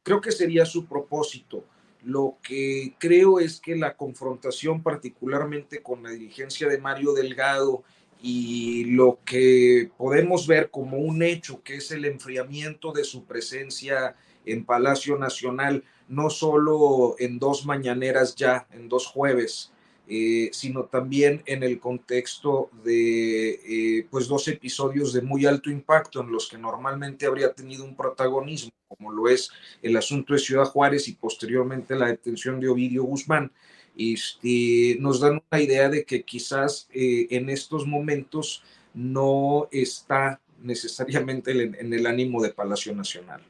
creo 0.07 0.21
que 0.21 0.31
sería 0.31 0.65
su 0.65 0.87
propósito. 0.87 1.65
Lo 2.05 2.37
que 2.41 2.95
creo 2.97 3.41
es 3.41 3.61
que 3.61 3.75
la 3.75 3.97
confrontación 3.97 4.81
particularmente 4.81 5.83
con 5.83 6.05
la 6.05 6.11
dirigencia 6.11 6.69
de 6.69 6.79
Mario 6.79 7.13
Delgado 7.13 7.83
y 8.23 8.85
lo 8.85 9.19
que 9.25 9.91
podemos 9.99 10.47
ver 10.47 10.71
como 10.71 10.99
un 10.99 11.25
hecho, 11.25 11.61
que 11.65 11.79
es 11.79 11.91
el 11.91 12.05
enfriamiento 12.05 12.93
de 12.93 13.03
su 13.03 13.25
presencia 13.25 14.15
en 14.45 14.65
Palacio 14.65 15.19
Nacional, 15.19 15.83
no 16.07 16.31
solo 16.31 17.17
en 17.19 17.41
dos 17.41 17.67
mañaneras 17.67 18.37
ya, 18.37 18.69
en 18.71 18.89
dos 18.89 19.09
jueves, 19.09 19.73
eh, 20.09 20.51
sino 20.53 20.85
también 20.85 21.43
en 21.47 21.65
el 21.65 21.81
contexto 21.81 22.71
de 22.85 23.49
eh, 23.51 24.07
pues 24.09 24.29
dos 24.29 24.47
episodios 24.47 25.13
de 25.13 25.21
muy 25.21 25.47
alto 25.47 25.69
impacto 25.69 26.21
en 26.21 26.31
los 26.31 26.49
que 26.49 26.59
normalmente 26.59 27.27
habría 27.27 27.53
tenido 27.53 27.85
un 27.85 27.97
protagonismo, 27.97 28.71
como 28.87 29.11
lo 29.11 29.29
es 29.29 29.51
el 29.83 29.97
asunto 29.97 30.35
de 30.35 30.39
Ciudad 30.39 30.67
Juárez 30.67 31.09
y 31.09 31.15
posteriormente 31.15 31.97
la 31.97 32.07
detención 32.07 32.61
de 32.61 32.69
Ovidio 32.69 33.03
Guzmán. 33.03 33.51
Este, 33.99 34.97
nos 35.01 35.19
dan 35.19 35.43
una 35.51 35.61
idea 35.61 35.89
de 35.89 36.05
que 36.05 36.23
quizás 36.23 36.89
eh, 36.93 37.27
en 37.31 37.51
estos 37.51 37.85
momentos 37.85 38.63
no 38.95 39.69
está 39.73 40.41
necesariamente 40.63 41.51
en, 41.51 41.93
el 41.93 42.07
ánimo 42.07 42.41
de 42.41 42.51
Palacio 42.51 42.95
Nacional. 42.95 43.41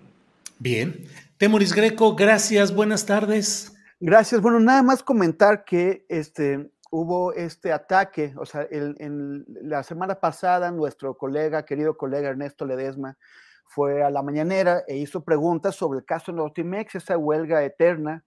Bien. 0.59 1.05
Temoris 1.37 1.75
Greco, 1.75 2.17
gracias, 2.17 2.75
buenas 2.75 3.05
tardes. 3.05 3.76
Gracias. 4.01 4.43
Bueno, 4.43 4.61
nada 4.61 4.83
más 4.83 5.03
comentar 5.03 5.65
que 5.65 6.05
este, 6.11 6.71
hubo 6.91 7.33
este 7.33 7.73
ataque, 7.73 8.35
o 8.37 8.45
sea, 8.45 8.67
en 8.71 9.45
la 9.49 9.83
semana 9.83 10.21
pasada 10.21 10.71
nuestro 10.71 11.17
colega, 11.17 11.65
querido 11.65 11.97
colega 11.97 12.29
Ernesto 12.29 12.67
Ledesma, 12.67 13.17
fue 13.65 14.03
a 14.03 14.11
la 14.11 14.23
mañanera 14.23 14.85
e 14.87 14.99
hizo 14.99 15.25
preguntas 15.25 15.75
sobre 15.77 16.01
el 16.01 16.05
caso 16.05 16.31
Nortimex, 16.31 16.95
esa 16.95 17.17
huelga 17.17 17.65
eterna 17.65 18.25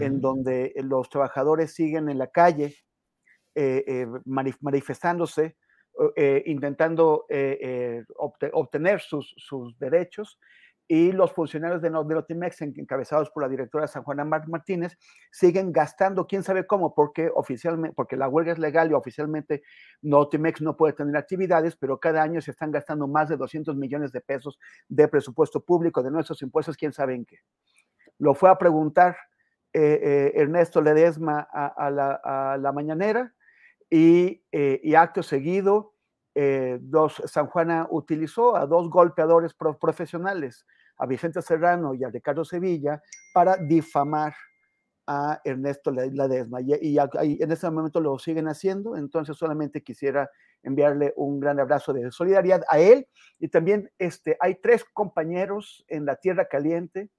en 0.00 0.22
donde 0.22 0.72
los 0.76 1.10
trabajadores 1.10 1.74
siguen 1.74 2.08
en 2.08 2.16
la 2.16 2.28
calle 2.28 2.74
eh, 3.54 3.84
eh, 3.86 4.06
manifestándose, 4.24 5.56
eh, 6.16 6.42
intentando 6.46 7.26
obtener 8.52 9.00
sus, 9.00 9.34
sus 9.36 9.78
derechos 9.78 10.38
y 10.86 11.12
los 11.12 11.32
funcionarios 11.32 11.80
de, 11.80 11.90
Notimex, 11.90 12.60
encabezados 12.60 13.30
por 13.30 13.42
la 13.42 13.48
directora 13.48 13.86
San 13.86 14.02
Juana 14.02 14.24
Martínez, 14.24 14.98
siguen 15.30 15.72
gastando, 15.72 16.26
quién 16.26 16.42
sabe 16.42 16.66
cómo, 16.66 16.94
porque 16.94 17.30
oficialmente, 17.34 17.94
porque 17.94 18.16
la 18.16 18.28
huelga 18.28 18.52
es 18.52 18.58
legal 18.58 18.90
y 18.90 18.94
oficialmente 18.94 19.62
Notimex 20.02 20.60
no 20.60 20.76
puede 20.76 20.92
tener 20.92 21.16
actividades, 21.16 21.76
pero 21.76 21.98
cada 21.98 22.22
año 22.22 22.40
se 22.40 22.50
están 22.50 22.70
gastando 22.70 23.08
más 23.08 23.28
de 23.28 23.36
200 23.36 23.76
millones 23.76 24.12
de 24.12 24.20
pesos 24.20 24.58
de 24.88 25.08
presupuesto 25.08 25.60
público, 25.60 26.02
de 26.02 26.10
nuestros 26.10 26.42
impuestos, 26.42 26.76
quién 26.76 26.92
sabe 26.92 27.14
en 27.14 27.24
qué. 27.24 27.38
Lo 28.18 28.34
fue 28.34 28.50
a 28.50 28.58
preguntar 28.58 29.16
eh, 29.72 30.00
eh, 30.02 30.32
Ernesto 30.36 30.80
Ledesma 30.82 31.40
a, 31.50 31.90
la, 31.90 32.72
mañanera 32.72 33.34
y, 33.90 34.44
eh, 34.52 34.80
y 34.82 34.94
acto 34.94 35.22
seguido 35.22 35.94
eh, 36.34 36.78
dos, 36.80 37.22
San 37.26 37.46
Juana 37.46 37.86
utilizó 37.90 38.56
a 38.56 38.66
dos 38.66 38.90
golpeadores 38.90 39.54
profesionales, 39.54 40.66
a 40.98 41.06
Vicente 41.06 41.42
Serrano 41.42 41.94
y 41.94 42.04
a 42.04 42.10
Ricardo 42.10 42.44
Sevilla, 42.44 43.02
para 43.32 43.56
difamar 43.56 44.34
a 45.06 45.40
Ernesto 45.44 45.90
Ledesma. 45.90 46.60
Y, 46.62 46.74
y, 46.80 46.98
en 46.98 47.52
este 47.52 47.70
momento 47.70 48.00
lo 48.00 48.18
siguen 48.18 48.48
haciendo, 48.48 48.96
entonces 48.96 49.36
solamente 49.36 49.82
quisiera 49.82 50.30
enviarle 50.62 51.12
un 51.16 51.40
gran 51.40 51.60
abrazo 51.60 51.92
de 51.92 52.10
solidaridad 52.10 52.62
a 52.68 52.78
él. 52.78 53.06
Y 53.38 53.48
también 53.48 53.90
este, 53.98 54.36
hay 54.40 54.54
tres 54.56 54.84
compañeros 54.84 55.84
en 55.88 56.06
la 56.06 56.16
Tierra 56.16 56.46
Caliente 56.46 57.10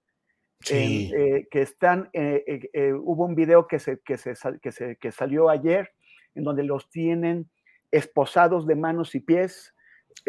eh, 0.69 1.47
que 1.51 1.61
están, 1.61 2.09
eh, 2.13 2.93
hubo 2.93 3.25
un 3.25 3.35
video 3.35 3.67
que, 3.67 3.77
se, 3.77 3.99
que, 3.99 4.17
se, 4.17 4.33
que, 4.61 4.71
se, 4.71 4.95
que 4.95 5.11
salió 5.11 5.49
ayer 5.49 5.91
en 6.33 6.43
donde 6.43 6.63
los 6.63 6.89
tienen 6.89 7.49
esposados 7.91 8.67
de 8.67 8.75
manos 8.75 9.15
y 9.15 9.21
pies. 9.21 9.73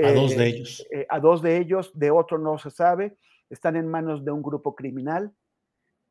A 0.03 0.13
dos 0.13 0.37
de 0.37 0.45
eh, 0.45 0.49
ellos. 0.49 0.87
Eh, 0.93 1.07
a 1.09 1.21
dos 1.21 1.43
de 1.43 1.59
ellos, 1.59 1.99
de 1.99 2.11
otro 2.11 2.39
no 2.39 2.59
se 2.59 2.71
sabe, 2.71 3.17
están 3.51 3.77
en 3.77 3.89
manos 3.89 4.25
de 4.25 4.33
un 4.33 4.43
grupo 4.43 4.75
criminal 4.75 5.33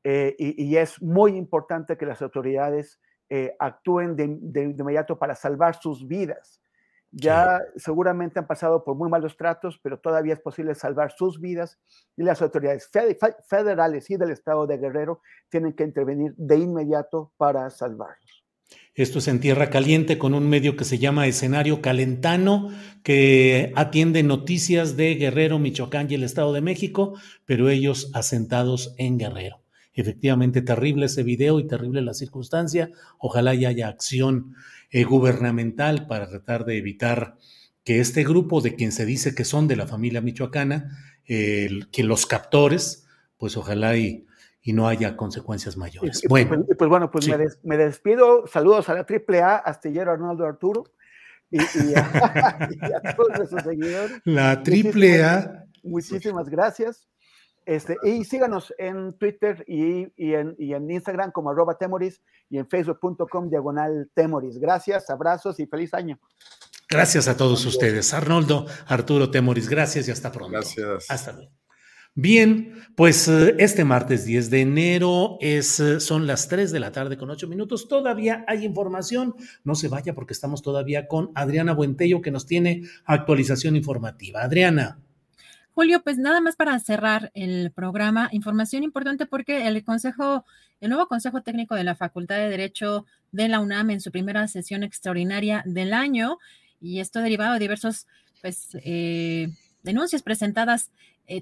eh, 0.04 0.36
y, 0.38 0.76
es 0.78 1.02
muy 1.02 1.36
importante 1.36 1.98
que 1.98 2.06
las 2.06 2.22
autoridades 2.22 3.00
actúen 3.58 4.16
de, 4.16 4.62
inmediato 4.62 5.18
para 5.18 5.34
salvar 5.34 5.82
sus 5.82 6.08
vidas. 6.08 6.62
Ya 7.18 7.60
seguramente 7.76 8.40
han 8.40 8.46
pasado 8.46 8.84
por 8.84 8.96
muy 8.96 9.10
malos 9.10 9.36
tratos, 9.36 9.80
pero 9.82 10.00
todavía 10.00 10.34
es 10.34 10.42
posible 10.42 10.76
salvar 10.76 11.12
sus 11.12 11.40
vidas 11.40 11.80
y 12.16 12.24
las 12.24 12.42
autoridades 12.42 12.92
federales 13.48 14.10
y 14.12 14.18
del 14.18 14.32
estado 14.32 14.68
de 14.68 14.78
Guerrero 14.78 15.22
tienen 15.50 15.74
que 15.74 15.86
intervenir 15.86 16.36
de 16.36 16.58
inmediato 16.58 17.32
para 17.38 17.70
salvarlos. 17.70 18.45
Esto 18.96 19.20
es 19.20 19.28
en 19.28 19.42
Tierra 19.42 19.70
Caliente 19.70 20.18
con 20.18 20.34
un 20.34 20.48
medio 20.48 20.78
que 20.78 20.86
se 20.86 20.98
llama 20.98 21.28
Escenario 21.28 21.82
Calentano, 21.82 22.72
que 23.04 23.74
atiende 23.76 24.24
noticias 24.24 24.96
de 24.96 25.16
Guerrero, 25.16 25.60
Michoacán 25.60 26.08
y 26.10 26.16
el 26.16 26.24
Estado 26.24 26.54
de 26.54 26.62
México, 26.62 27.20
pero 27.46 27.70
ellos 27.70 28.10
asentados 28.14 28.96
en 28.98 29.18
Guerrero. 29.18 29.62
Efectivamente, 29.94 30.62
terrible 30.62 31.08
ese 31.08 31.24
video 31.24 31.60
y 31.60 31.68
terrible 31.68 32.02
la 32.02 32.14
circunstancia. 32.14 32.90
Ojalá 33.20 33.54
y 33.54 33.66
haya 33.66 33.90
acción 33.90 34.56
eh, 34.92 35.04
gubernamental 35.04 36.08
para 36.08 36.30
tratar 36.30 36.64
de 36.64 36.78
evitar 36.78 37.36
que 37.84 38.00
este 38.00 38.24
grupo 38.24 38.62
de 38.62 38.76
quien 38.76 38.94
se 38.94 39.06
dice 39.06 39.36
que 39.36 39.44
son 39.44 39.68
de 39.68 39.76
la 39.76 39.88
familia 39.88 40.22
michoacana, 40.22 40.98
que 41.26 42.04
los 42.04 42.26
captores, 42.26 43.08
pues 43.38 43.58
ojalá 43.58 43.98
y 43.98 44.26
y 44.68 44.74
no 44.74 44.88
haya 44.88 45.16
consecuencias 45.16 45.78
mayores. 45.78 46.24
bueno, 46.28 46.66
pues, 46.66 46.78
pues, 46.78 46.90
bueno, 46.90 47.12
pues 47.12 47.30
me, 47.64 47.78
despido. 47.78 48.48
Saludos 48.48 48.90
a 48.90 48.96
la 48.96 49.06
AAA, 49.08 49.58
Astillero 49.58 50.12
Arnoldo 50.12 50.44
Arturo 50.44 50.86
y, 51.52 51.60
a, 51.96 53.16
todos 53.16 53.38
nuestros 53.38 53.62
seguidores. 53.62 54.22
La 54.26 54.54
AAA. 54.54 55.66
Muchísimas, 55.84 56.50
gracias. 56.50 57.08
Este, 57.64 57.96
y 58.04 58.24
síganos 58.26 58.74
en 58.80 59.16
Twitter 59.20 59.64
y, 59.68 60.08
en, 60.34 60.56
y, 60.58 60.74
en, 60.74 60.90
Instagram 60.90 61.32
como 61.32 61.52
arroba 61.52 61.78
temoris 61.78 62.22
y 62.50 62.58
en 62.58 62.68
facebook.com 62.68 63.50
diagonal 63.52 64.10
temoris. 64.16 64.58
Gracias, 64.58 65.12
abrazos 65.12 65.60
y 65.60 65.68
feliz 65.68 65.94
año. 65.94 66.20
Gracias 66.90 67.28
a 67.28 67.38
todos 67.38 67.64
ustedes. 67.68 68.16
Arnoldo, 68.16 68.66
Arturo 68.88 69.30
Temoris, 69.30 69.70
gracias 69.70 70.08
y 70.08 70.12
hasta 70.12 70.32
pronto. 70.32 70.54
Gracias. 70.54 71.06
Hasta 71.08 71.34
luego. 71.34 71.65
Bien, 72.18 72.74
pues 72.96 73.28
eh, 73.28 73.56
este 73.60 73.84
martes 73.84 74.24
10 74.24 74.50
de 74.50 74.62
enero 74.62 75.38
es, 75.42 75.82
eh, 75.82 76.00
son 76.00 76.28
las 76.28 76.48
3 76.48 76.72
de 76.72 76.80
la 76.80 76.94
tarde 76.94 77.18
con 77.18 77.30
8 77.30 77.46
minutos. 77.50 77.90
Todavía 77.90 78.46
hay 78.48 78.64
información. 78.64 79.36
No 79.66 79.76
se 79.76 79.90
vaya 79.90 80.16
porque 80.16 80.32
estamos 80.32 80.62
todavía 80.62 81.10
con 81.10 81.32
Adriana 81.36 81.74
Buentello 81.74 82.22
que 82.22 82.32
nos 82.32 82.46
tiene 82.46 82.84
actualización 83.04 83.76
informativa. 83.76 84.44
Adriana. 84.44 84.98
Julio, 85.74 86.04
pues 86.04 86.18
nada 86.18 86.40
más 86.40 86.56
para 86.56 86.80
cerrar 86.80 87.32
el 87.34 87.72
programa, 87.72 88.30
información 88.32 88.84
importante 88.84 89.26
porque 89.26 89.68
el 89.68 89.84
Consejo, 89.84 90.46
el 90.80 90.92
nuevo 90.92 91.10
Consejo 91.10 91.42
Técnico 91.42 91.76
de 91.76 91.84
la 91.84 91.96
Facultad 91.96 92.38
de 92.38 92.48
Derecho 92.48 93.06
de 93.34 93.50
la 93.50 93.60
UNAM 93.60 93.90
en 93.90 94.00
su 94.00 94.10
primera 94.12 94.48
sesión 94.48 94.84
extraordinaria 94.84 95.64
del 95.66 95.94
año, 95.94 96.38
y 96.80 97.02
esto 97.02 97.20
derivado 97.20 97.56
de 97.56 97.60
diversos, 97.60 98.08
pues, 98.42 98.70
eh, 98.86 99.50
denuncias 99.84 100.24
presentadas, 100.24 100.92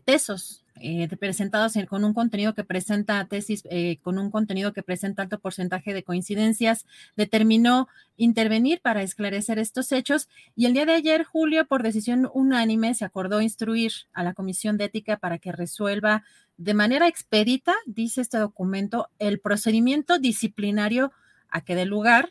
tesos 0.05 0.62
eh, 0.85 1.07
presentados 1.17 1.73
con 1.87 2.03
un 2.03 2.13
contenido 2.13 2.53
que 2.53 2.65
presenta 2.65 3.25
tesis, 3.25 3.63
eh, 3.69 3.99
con 4.01 4.19
un 4.19 4.29
contenido 4.29 4.73
que 4.73 4.83
presenta 4.83 5.23
alto 5.23 5.39
porcentaje 5.39 5.93
de 5.93 6.03
coincidencias, 6.03 6.85
determinó 7.15 7.87
intervenir 8.17 8.81
para 8.81 9.01
esclarecer 9.01 9.59
estos 9.59 9.93
hechos 9.93 10.27
y 10.57 10.65
el 10.65 10.73
día 10.73 10.85
de 10.85 10.91
ayer, 10.91 11.23
Julio, 11.23 11.65
por 11.65 11.83
decisión 11.83 12.29
unánime, 12.33 12.93
se 12.95 13.05
acordó 13.05 13.39
instruir 13.39 13.93
a 14.11 14.23
la 14.23 14.33
Comisión 14.33 14.77
de 14.77 14.85
Ética 14.85 15.15
para 15.15 15.37
que 15.37 15.53
resuelva 15.53 16.23
de 16.57 16.73
manera 16.73 17.07
expedita, 17.07 17.73
dice 17.85 18.19
este 18.19 18.37
documento, 18.37 19.09
el 19.19 19.39
procedimiento 19.39 20.19
disciplinario 20.19 21.13
a 21.49 21.61
que 21.61 21.75
dé 21.75 21.85
lugar 21.85 22.29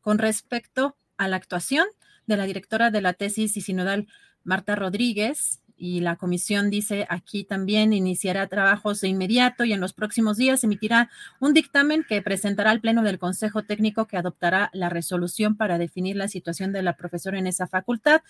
con 0.00 0.18
respecto 0.18 0.96
a 1.16 1.28
la 1.28 1.36
actuación 1.36 1.86
de 2.26 2.36
la 2.36 2.46
directora 2.46 2.90
de 2.90 3.00
la 3.00 3.12
tesis 3.12 3.56
y 3.56 3.60
sinodal 3.60 4.08
Marta 4.44 4.74
Rodríguez, 4.74 5.61
y 5.82 5.98
la 5.98 6.14
comisión 6.14 6.70
dice 6.70 7.08
aquí 7.08 7.42
también 7.42 7.92
iniciará 7.92 8.46
trabajos 8.46 9.00
de 9.00 9.08
inmediato 9.08 9.64
y 9.64 9.72
en 9.72 9.80
los 9.80 9.92
próximos 9.92 10.36
días 10.36 10.62
emitirá 10.62 11.10
un 11.40 11.54
dictamen 11.54 12.04
que 12.08 12.22
presentará 12.22 12.70
al 12.70 12.80
Pleno 12.80 13.02
del 13.02 13.18
Consejo 13.18 13.64
Técnico 13.64 14.06
que 14.06 14.16
adoptará 14.16 14.70
la 14.74 14.90
resolución 14.90 15.56
para 15.56 15.78
definir 15.78 16.14
la 16.14 16.28
situación 16.28 16.72
de 16.72 16.82
la 16.82 16.96
profesora 16.96 17.36
en 17.40 17.48
esa 17.48 17.66
facultad. 17.66 18.20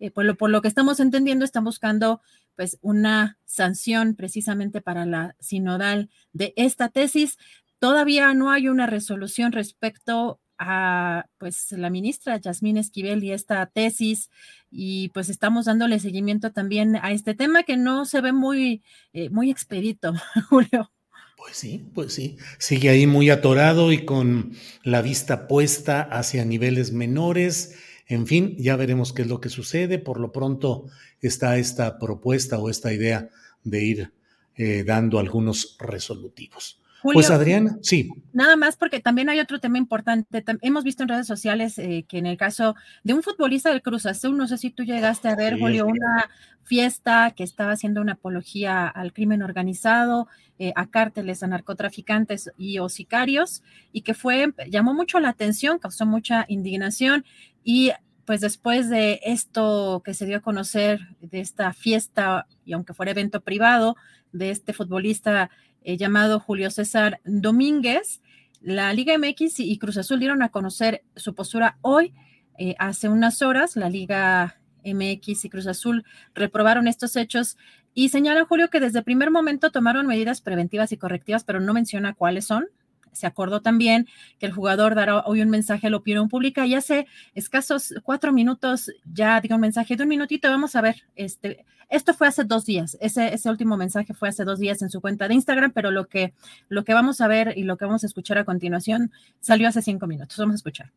Eh, 0.00 0.10
por, 0.10 0.26
lo, 0.26 0.34
por 0.34 0.50
lo 0.50 0.60
que 0.60 0.68
estamos 0.68 1.00
entendiendo, 1.00 1.46
están 1.46 1.64
buscando 1.64 2.20
pues 2.56 2.76
una 2.82 3.38
sanción 3.46 4.14
precisamente 4.14 4.82
para 4.82 5.06
la 5.06 5.34
sinodal 5.40 6.10
de 6.34 6.52
esta 6.56 6.90
tesis. 6.90 7.38
Todavía 7.78 8.34
no 8.34 8.50
hay 8.50 8.68
una 8.68 8.86
resolución 8.86 9.52
respecto 9.52 10.40
a 10.58 11.26
pues 11.38 11.72
la 11.72 11.90
ministra 11.90 12.36
Yasmín 12.36 12.76
Esquivel 12.76 13.22
y 13.24 13.32
esta 13.32 13.64
tesis 13.66 14.30
y 14.70 15.08
pues 15.10 15.28
estamos 15.28 15.66
dándole 15.66 16.00
seguimiento 16.00 16.52
también 16.52 16.96
a 16.96 17.12
este 17.12 17.34
tema 17.34 17.62
que 17.62 17.76
no 17.76 18.04
se 18.04 18.20
ve 18.20 18.32
muy 18.32 18.82
eh, 19.12 19.30
muy 19.30 19.50
expedito, 19.50 20.14
Julio. 20.48 20.90
Pues 21.36 21.56
sí, 21.56 21.86
pues 21.94 22.12
sí, 22.12 22.36
sigue 22.58 22.88
ahí 22.88 23.06
muy 23.06 23.30
atorado 23.30 23.92
y 23.92 24.04
con 24.04 24.52
la 24.82 25.02
vista 25.02 25.46
puesta 25.46 26.02
hacia 26.02 26.44
niveles 26.44 26.92
menores. 26.92 27.76
En 28.06 28.26
fin, 28.26 28.56
ya 28.58 28.74
veremos 28.74 29.12
qué 29.12 29.22
es 29.22 29.28
lo 29.28 29.40
que 29.40 29.48
sucede. 29.48 30.00
Por 30.00 30.18
lo 30.18 30.32
pronto 30.32 30.86
está 31.20 31.56
esta 31.56 31.98
propuesta 31.98 32.58
o 32.58 32.68
esta 32.68 32.92
idea 32.92 33.30
de 33.62 33.84
ir 33.84 34.12
eh, 34.56 34.82
dando 34.84 35.20
algunos 35.20 35.76
resolutivos 35.78 36.80
pues 37.02 37.30
Adriana, 37.30 37.78
sí. 37.82 38.10
Nada 38.32 38.56
más 38.56 38.76
porque 38.76 39.00
también 39.00 39.28
hay 39.28 39.40
otro 39.40 39.60
tema 39.60 39.78
importante. 39.78 40.44
Hemos 40.62 40.84
visto 40.84 41.02
en 41.02 41.08
redes 41.08 41.26
sociales 41.26 41.78
eh, 41.78 42.04
que 42.08 42.18
en 42.18 42.26
el 42.26 42.36
caso 42.36 42.74
de 43.04 43.14
un 43.14 43.22
futbolista 43.22 43.70
del 43.70 43.82
Cruz 43.82 44.06
Azul, 44.06 44.36
no 44.36 44.48
sé 44.48 44.58
si 44.58 44.70
tú 44.70 44.84
llegaste 44.84 45.28
a 45.28 45.36
ver, 45.36 45.58
Julio, 45.58 45.86
una 45.86 46.28
fiesta 46.64 47.32
que 47.36 47.44
estaba 47.44 47.72
haciendo 47.72 48.00
una 48.00 48.12
apología 48.12 48.86
al 48.86 49.12
crimen 49.12 49.42
organizado, 49.42 50.28
eh, 50.58 50.72
a 50.76 50.86
cárteles, 50.86 51.42
a 51.42 51.46
narcotraficantes 51.46 52.50
y 52.58 52.78
o 52.78 52.88
sicarios, 52.88 53.62
y 53.92 54.02
que 54.02 54.14
fue, 54.14 54.52
llamó 54.68 54.92
mucho 54.92 55.18
la 55.20 55.30
atención, 55.30 55.78
causó 55.78 56.04
mucha 56.04 56.44
indignación 56.48 57.24
y 57.64 57.92
pues 58.26 58.42
después 58.42 58.90
de 58.90 59.20
esto 59.24 60.02
que 60.04 60.12
se 60.12 60.26
dio 60.26 60.36
a 60.36 60.40
conocer, 60.40 61.00
de 61.22 61.40
esta 61.40 61.72
fiesta, 61.72 62.46
y 62.66 62.74
aunque 62.74 62.92
fuera 62.92 63.12
evento 63.12 63.40
privado, 63.40 63.96
de 64.32 64.50
este 64.50 64.74
futbolista 64.74 65.50
eh, 65.88 65.96
llamado 65.96 66.38
Julio 66.38 66.70
César 66.70 67.18
Domínguez. 67.24 68.20
La 68.60 68.92
Liga 68.92 69.16
MX 69.16 69.60
y 69.60 69.78
Cruz 69.78 69.96
Azul 69.96 70.18
dieron 70.18 70.42
a 70.42 70.50
conocer 70.50 71.02
su 71.16 71.34
postura 71.34 71.78
hoy, 71.80 72.12
eh, 72.58 72.74
hace 72.78 73.08
unas 73.08 73.40
horas. 73.40 73.74
La 73.74 73.88
Liga 73.88 74.60
MX 74.84 75.46
y 75.46 75.48
Cruz 75.48 75.66
Azul 75.66 76.04
reprobaron 76.34 76.88
estos 76.88 77.16
hechos 77.16 77.56
y 77.94 78.10
señala 78.10 78.44
Julio 78.44 78.68
que 78.68 78.80
desde 78.80 78.98
el 78.98 79.04
primer 79.04 79.30
momento 79.30 79.70
tomaron 79.70 80.06
medidas 80.06 80.42
preventivas 80.42 80.92
y 80.92 80.98
correctivas, 80.98 81.44
pero 81.44 81.58
no 81.58 81.72
menciona 81.72 82.12
cuáles 82.12 82.44
son. 82.44 82.66
Se 83.12 83.26
acordó 83.26 83.60
también 83.60 84.06
que 84.38 84.46
el 84.46 84.52
jugador 84.52 84.94
dará 84.94 85.20
hoy 85.20 85.42
un 85.42 85.50
mensaje 85.50 85.86
a 85.86 85.90
la 85.90 85.96
opinión 85.96 86.28
pública 86.28 86.66
y 86.66 86.74
hace 86.74 87.06
escasos 87.34 87.94
cuatro 88.02 88.32
minutos 88.32 88.90
ya 89.12 89.40
digo 89.40 89.54
un 89.54 89.60
mensaje 89.60 89.96
de 89.96 90.02
un 90.02 90.08
minutito. 90.08 90.48
Vamos 90.48 90.76
a 90.76 90.80
ver, 90.80 91.02
este, 91.16 91.64
esto 91.88 92.12
fue 92.12 92.28
hace 92.28 92.44
dos 92.44 92.66
días. 92.66 92.98
Ese, 93.00 93.32
ese 93.32 93.48
último 93.48 93.76
mensaje 93.76 94.12
fue 94.12 94.28
hace 94.28 94.44
dos 94.44 94.58
días 94.58 94.82
en 94.82 94.90
su 94.90 95.00
cuenta 95.00 95.26
de 95.26 95.34
Instagram, 95.34 95.72
pero 95.72 95.90
lo 95.90 96.06
que, 96.06 96.34
lo 96.68 96.84
que 96.84 96.94
vamos 96.94 97.20
a 97.20 97.28
ver 97.28 97.54
y 97.56 97.62
lo 97.62 97.76
que 97.76 97.86
vamos 97.86 98.04
a 98.04 98.06
escuchar 98.06 98.38
a 98.38 98.44
continuación 98.44 99.10
salió 99.40 99.68
hace 99.68 99.80
cinco 99.82 100.06
minutos. 100.06 100.36
Vamos 100.38 100.54
a 100.54 100.56
escuchar. 100.56 100.92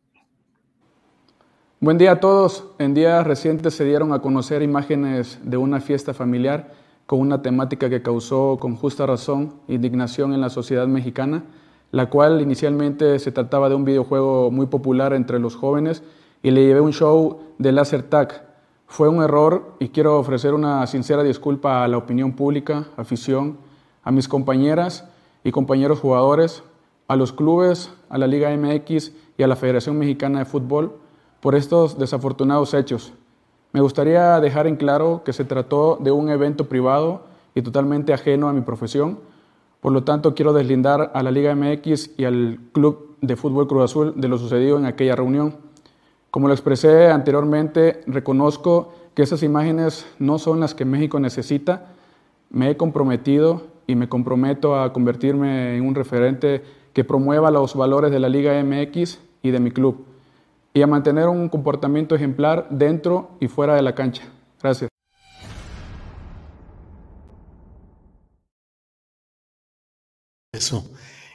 Buen 1.80 1.98
día 1.98 2.12
a 2.12 2.20
todos. 2.20 2.66
En 2.78 2.94
días 2.94 3.26
recientes 3.26 3.74
se 3.74 3.84
dieron 3.84 4.12
a 4.12 4.20
conocer 4.20 4.62
imágenes 4.62 5.40
de 5.42 5.56
una 5.56 5.80
fiesta 5.80 6.14
familiar 6.14 6.72
con 7.06 7.20
una 7.20 7.42
temática 7.42 7.90
que 7.90 8.02
causó 8.02 8.58
con 8.60 8.76
justa 8.76 9.06
razón 9.06 9.60
indignación 9.68 10.32
en 10.32 10.40
la 10.40 10.50
sociedad 10.50 10.86
mexicana 10.86 11.42
la 11.92 12.08
cual 12.08 12.40
inicialmente 12.40 13.18
se 13.18 13.30
trataba 13.30 13.68
de 13.68 13.76
un 13.76 13.84
videojuego 13.84 14.50
muy 14.50 14.66
popular 14.66 15.12
entre 15.12 15.38
los 15.38 15.54
jóvenes 15.54 16.02
y 16.42 16.50
le 16.50 16.66
llevé 16.66 16.80
un 16.80 16.92
show 16.92 17.40
de 17.58 17.70
laser 17.70 18.02
tag. 18.02 18.46
Fue 18.86 19.08
un 19.08 19.22
error 19.22 19.74
y 19.78 19.90
quiero 19.90 20.18
ofrecer 20.18 20.54
una 20.54 20.86
sincera 20.86 21.22
disculpa 21.22 21.84
a 21.84 21.88
la 21.88 21.98
opinión 21.98 22.32
pública, 22.32 22.86
afición, 22.96 23.58
a 24.02 24.10
mis 24.10 24.26
compañeras 24.26 25.08
y 25.44 25.52
compañeros 25.52 26.00
jugadores, 26.00 26.64
a 27.08 27.16
los 27.16 27.32
clubes, 27.32 27.92
a 28.08 28.18
la 28.18 28.26
Liga 28.26 28.50
MX 28.56 29.12
y 29.36 29.42
a 29.42 29.46
la 29.46 29.56
Federación 29.56 29.98
Mexicana 29.98 30.40
de 30.40 30.44
Fútbol 30.46 30.94
por 31.40 31.54
estos 31.54 31.98
desafortunados 31.98 32.72
hechos. 32.72 33.12
Me 33.72 33.80
gustaría 33.80 34.40
dejar 34.40 34.66
en 34.66 34.76
claro 34.76 35.22
que 35.24 35.32
se 35.32 35.44
trató 35.44 35.98
de 36.00 36.10
un 36.10 36.30
evento 36.30 36.68
privado 36.68 37.24
y 37.54 37.62
totalmente 37.62 38.14
ajeno 38.14 38.48
a 38.48 38.52
mi 38.52 38.62
profesión, 38.62 39.18
por 39.82 39.90
lo 39.90 40.04
tanto, 40.04 40.36
quiero 40.36 40.52
deslindar 40.52 41.10
a 41.12 41.24
la 41.24 41.32
Liga 41.32 41.52
MX 41.56 42.10
y 42.16 42.24
al 42.24 42.60
Club 42.70 43.16
de 43.20 43.34
Fútbol 43.34 43.66
Cruz 43.66 43.82
Azul 43.82 44.14
de 44.16 44.28
lo 44.28 44.38
sucedido 44.38 44.78
en 44.78 44.86
aquella 44.86 45.16
reunión. 45.16 45.56
Como 46.30 46.46
lo 46.46 46.54
expresé 46.54 47.08
anteriormente, 47.08 48.02
reconozco 48.06 48.92
que 49.16 49.22
esas 49.24 49.42
imágenes 49.42 50.06
no 50.20 50.38
son 50.38 50.60
las 50.60 50.76
que 50.76 50.84
México 50.84 51.18
necesita. 51.18 51.88
Me 52.48 52.70
he 52.70 52.76
comprometido 52.76 53.62
y 53.88 53.96
me 53.96 54.08
comprometo 54.08 54.80
a 54.80 54.92
convertirme 54.92 55.76
en 55.76 55.84
un 55.84 55.96
referente 55.96 56.62
que 56.92 57.02
promueva 57.02 57.50
los 57.50 57.74
valores 57.74 58.12
de 58.12 58.20
la 58.20 58.28
Liga 58.28 58.62
MX 58.62 59.18
y 59.42 59.50
de 59.50 59.58
mi 59.58 59.72
club 59.72 60.04
y 60.74 60.82
a 60.82 60.86
mantener 60.86 61.26
un 61.26 61.48
comportamiento 61.48 62.14
ejemplar 62.14 62.68
dentro 62.70 63.30
y 63.40 63.48
fuera 63.48 63.74
de 63.74 63.82
la 63.82 63.96
cancha. 63.96 64.22
Gracias. 64.62 64.91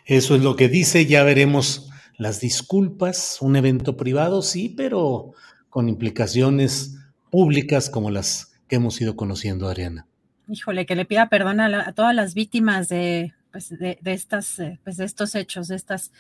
Eso 0.08 0.36
es 0.36 0.42
lo 0.42 0.56
que 0.56 0.70
dice, 0.70 1.06
ya 1.06 1.24
veremos 1.24 1.90
las 2.18 2.40
disculpas, 2.40 3.40
un 3.42 3.58
evento 3.58 3.98
privado, 3.98 4.42
sí, 4.42 4.70
pero 4.70 5.34
con 5.70 5.90
implicaciones 5.90 6.98
públicas 7.30 7.90
como 7.90 8.10
las 8.10 8.58
que 8.70 8.78
hemos 8.78 9.00
ido 9.02 9.18
conociendo, 9.18 9.68
Ariana. 9.68 10.08
Híjole, 10.48 10.86
que 10.86 10.96
le 10.96 11.04
pida 11.04 11.28
perdón 11.28 11.60
a, 11.60 11.92
todas 11.92 12.16
las 12.16 12.34
víctimas 12.34 12.88
de, 12.88 13.34
pues, 13.52 13.70
de, 13.70 14.00
estas, 14.06 14.60
eh, 14.60 14.80
pues, 14.86 14.96
de 14.96 15.04
estos 15.04 15.36
hechos, 15.36 15.68
de 15.68 15.76
estas... 15.76 16.14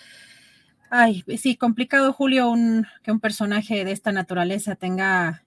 Ay, 0.89 1.23
sí, 1.37 1.55
complicado, 1.55 2.11
Julio, 2.11 2.53
que 3.03 3.11
un 3.11 3.19
personaje 3.21 3.85
de 3.85 3.93
esta 3.93 4.11
naturaleza 4.11 4.75
tenga 4.75 5.43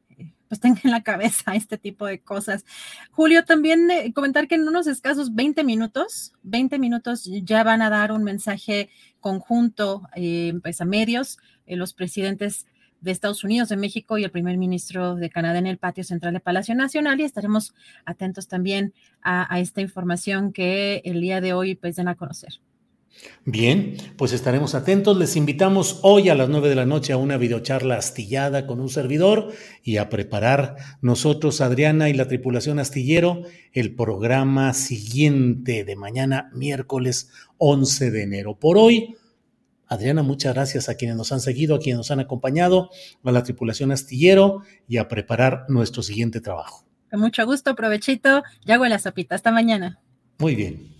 pues 0.51 0.60
tenga 0.60 0.81
en 0.82 0.90
la 0.90 1.02
cabeza 1.02 1.55
este 1.55 1.78
tipo 1.78 2.05
de 2.05 2.20
cosas. 2.20 2.66
Julio, 3.12 3.44
también 3.44 3.89
eh, 3.90 4.12
comentar 4.12 4.48
que 4.48 4.56
en 4.56 4.68
unos 4.68 4.89
escasos 4.89 5.35
20 5.35 5.62
minutos, 5.62 6.32
20 6.43 6.78
minutos 6.81 7.24
ya 7.44 7.62
van 7.62 7.81
a 7.82 7.89
dar 7.89 8.10
un 8.10 8.24
mensaje 8.24 8.90
conjunto 9.20 10.02
eh, 10.16 10.52
pues 10.60 10.81
a 10.81 10.84
medios, 10.84 11.39
eh, 11.66 11.76
los 11.76 11.94
presidentes 11.94 12.66
de 13.00 13.12
Estados 13.12 13.44
Unidos, 13.44 13.68
de 13.68 13.76
México 13.76 14.18
y 14.18 14.25
el 14.25 14.33
primer 14.33 14.58
ministro 14.58 15.15
de 15.15 15.31
Canadá 15.31 15.60
en 15.60 15.68
el 15.68 15.78
patio 15.78 16.02
central 16.02 16.34
de 16.34 16.41
Palacio 16.41 16.75
Nacional 16.75 17.20
y 17.20 17.25
estaremos 17.25 17.73
atentos 18.05 18.49
también 18.49 18.92
a, 19.23 19.55
a 19.55 19.60
esta 19.60 19.81
información 19.81 20.52
que 20.52 21.00
el 21.05 21.20
día 21.20 21.41
de 21.41 21.52
hoy 21.52 21.76
pues 21.76 21.94
den 21.94 22.08
a 22.08 22.16
conocer. 22.16 22.60
Bien, 23.44 23.97
pues 24.16 24.32
estaremos 24.32 24.74
atentos. 24.74 25.16
Les 25.16 25.36
invitamos 25.36 26.00
hoy 26.02 26.28
a 26.28 26.34
las 26.34 26.48
nueve 26.48 26.68
de 26.68 26.74
la 26.74 26.86
noche 26.86 27.12
a 27.12 27.16
una 27.16 27.36
videocharla 27.36 27.97
astillada 27.97 28.66
con 28.66 28.80
un 28.80 28.89
servidor 28.89 29.52
y 29.82 29.97
a 29.97 30.08
preparar 30.08 30.76
nosotros, 31.00 31.60
Adriana 31.60 32.08
y 32.08 32.14
la 32.14 32.28
tripulación 32.28 32.78
astillero, 32.78 33.42
el 33.72 33.94
programa 33.94 34.72
siguiente 34.74 35.84
de 35.84 35.97
mañana, 35.97 36.50
miércoles 36.55 37.30
11 37.58 38.10
de 38.10 38.22
enero. 38.22 38.58
Por 38.58 38.78
hoy, 38.78 39.16
Adriana, 39.86 40.22
muchas 40.22 40.55
gracias 40.55 40.89
a 40.89 40.94
quienes 40.94 41.16
nos 41.16 41.32
han 41.32 41.40
seguido, 41.40 41.74
a 41.74 41.80
quienes 41.80 41.98
nos 41.98 42.10
han 42.10 42.20
acompañado, 42.20 42.90
a 43.24 43.32
la 43.32 43.42
tripulación 43.42 43.90
astillero 43.90 44.62
y 44.86 44.98
a 44.98 45.08
preparar 45.08 45.64
nuestro 45.68 46.02
siguiente 46.02 46.40
trabajo. 46.40 46.86
Con 47.10 47.20
mucho 47.20 47.44
gusto, 47.44 47.74
provechito. 47.74 48.44
Ya 48.64 48.74
hago 48.74 48.86
la 48.86 49.00
sopita. 49.00 49.34
Hasta 49.34 49.50
mañana. 49.50 49.98
Muy 50.39 50.55
bien. 50.55 51.00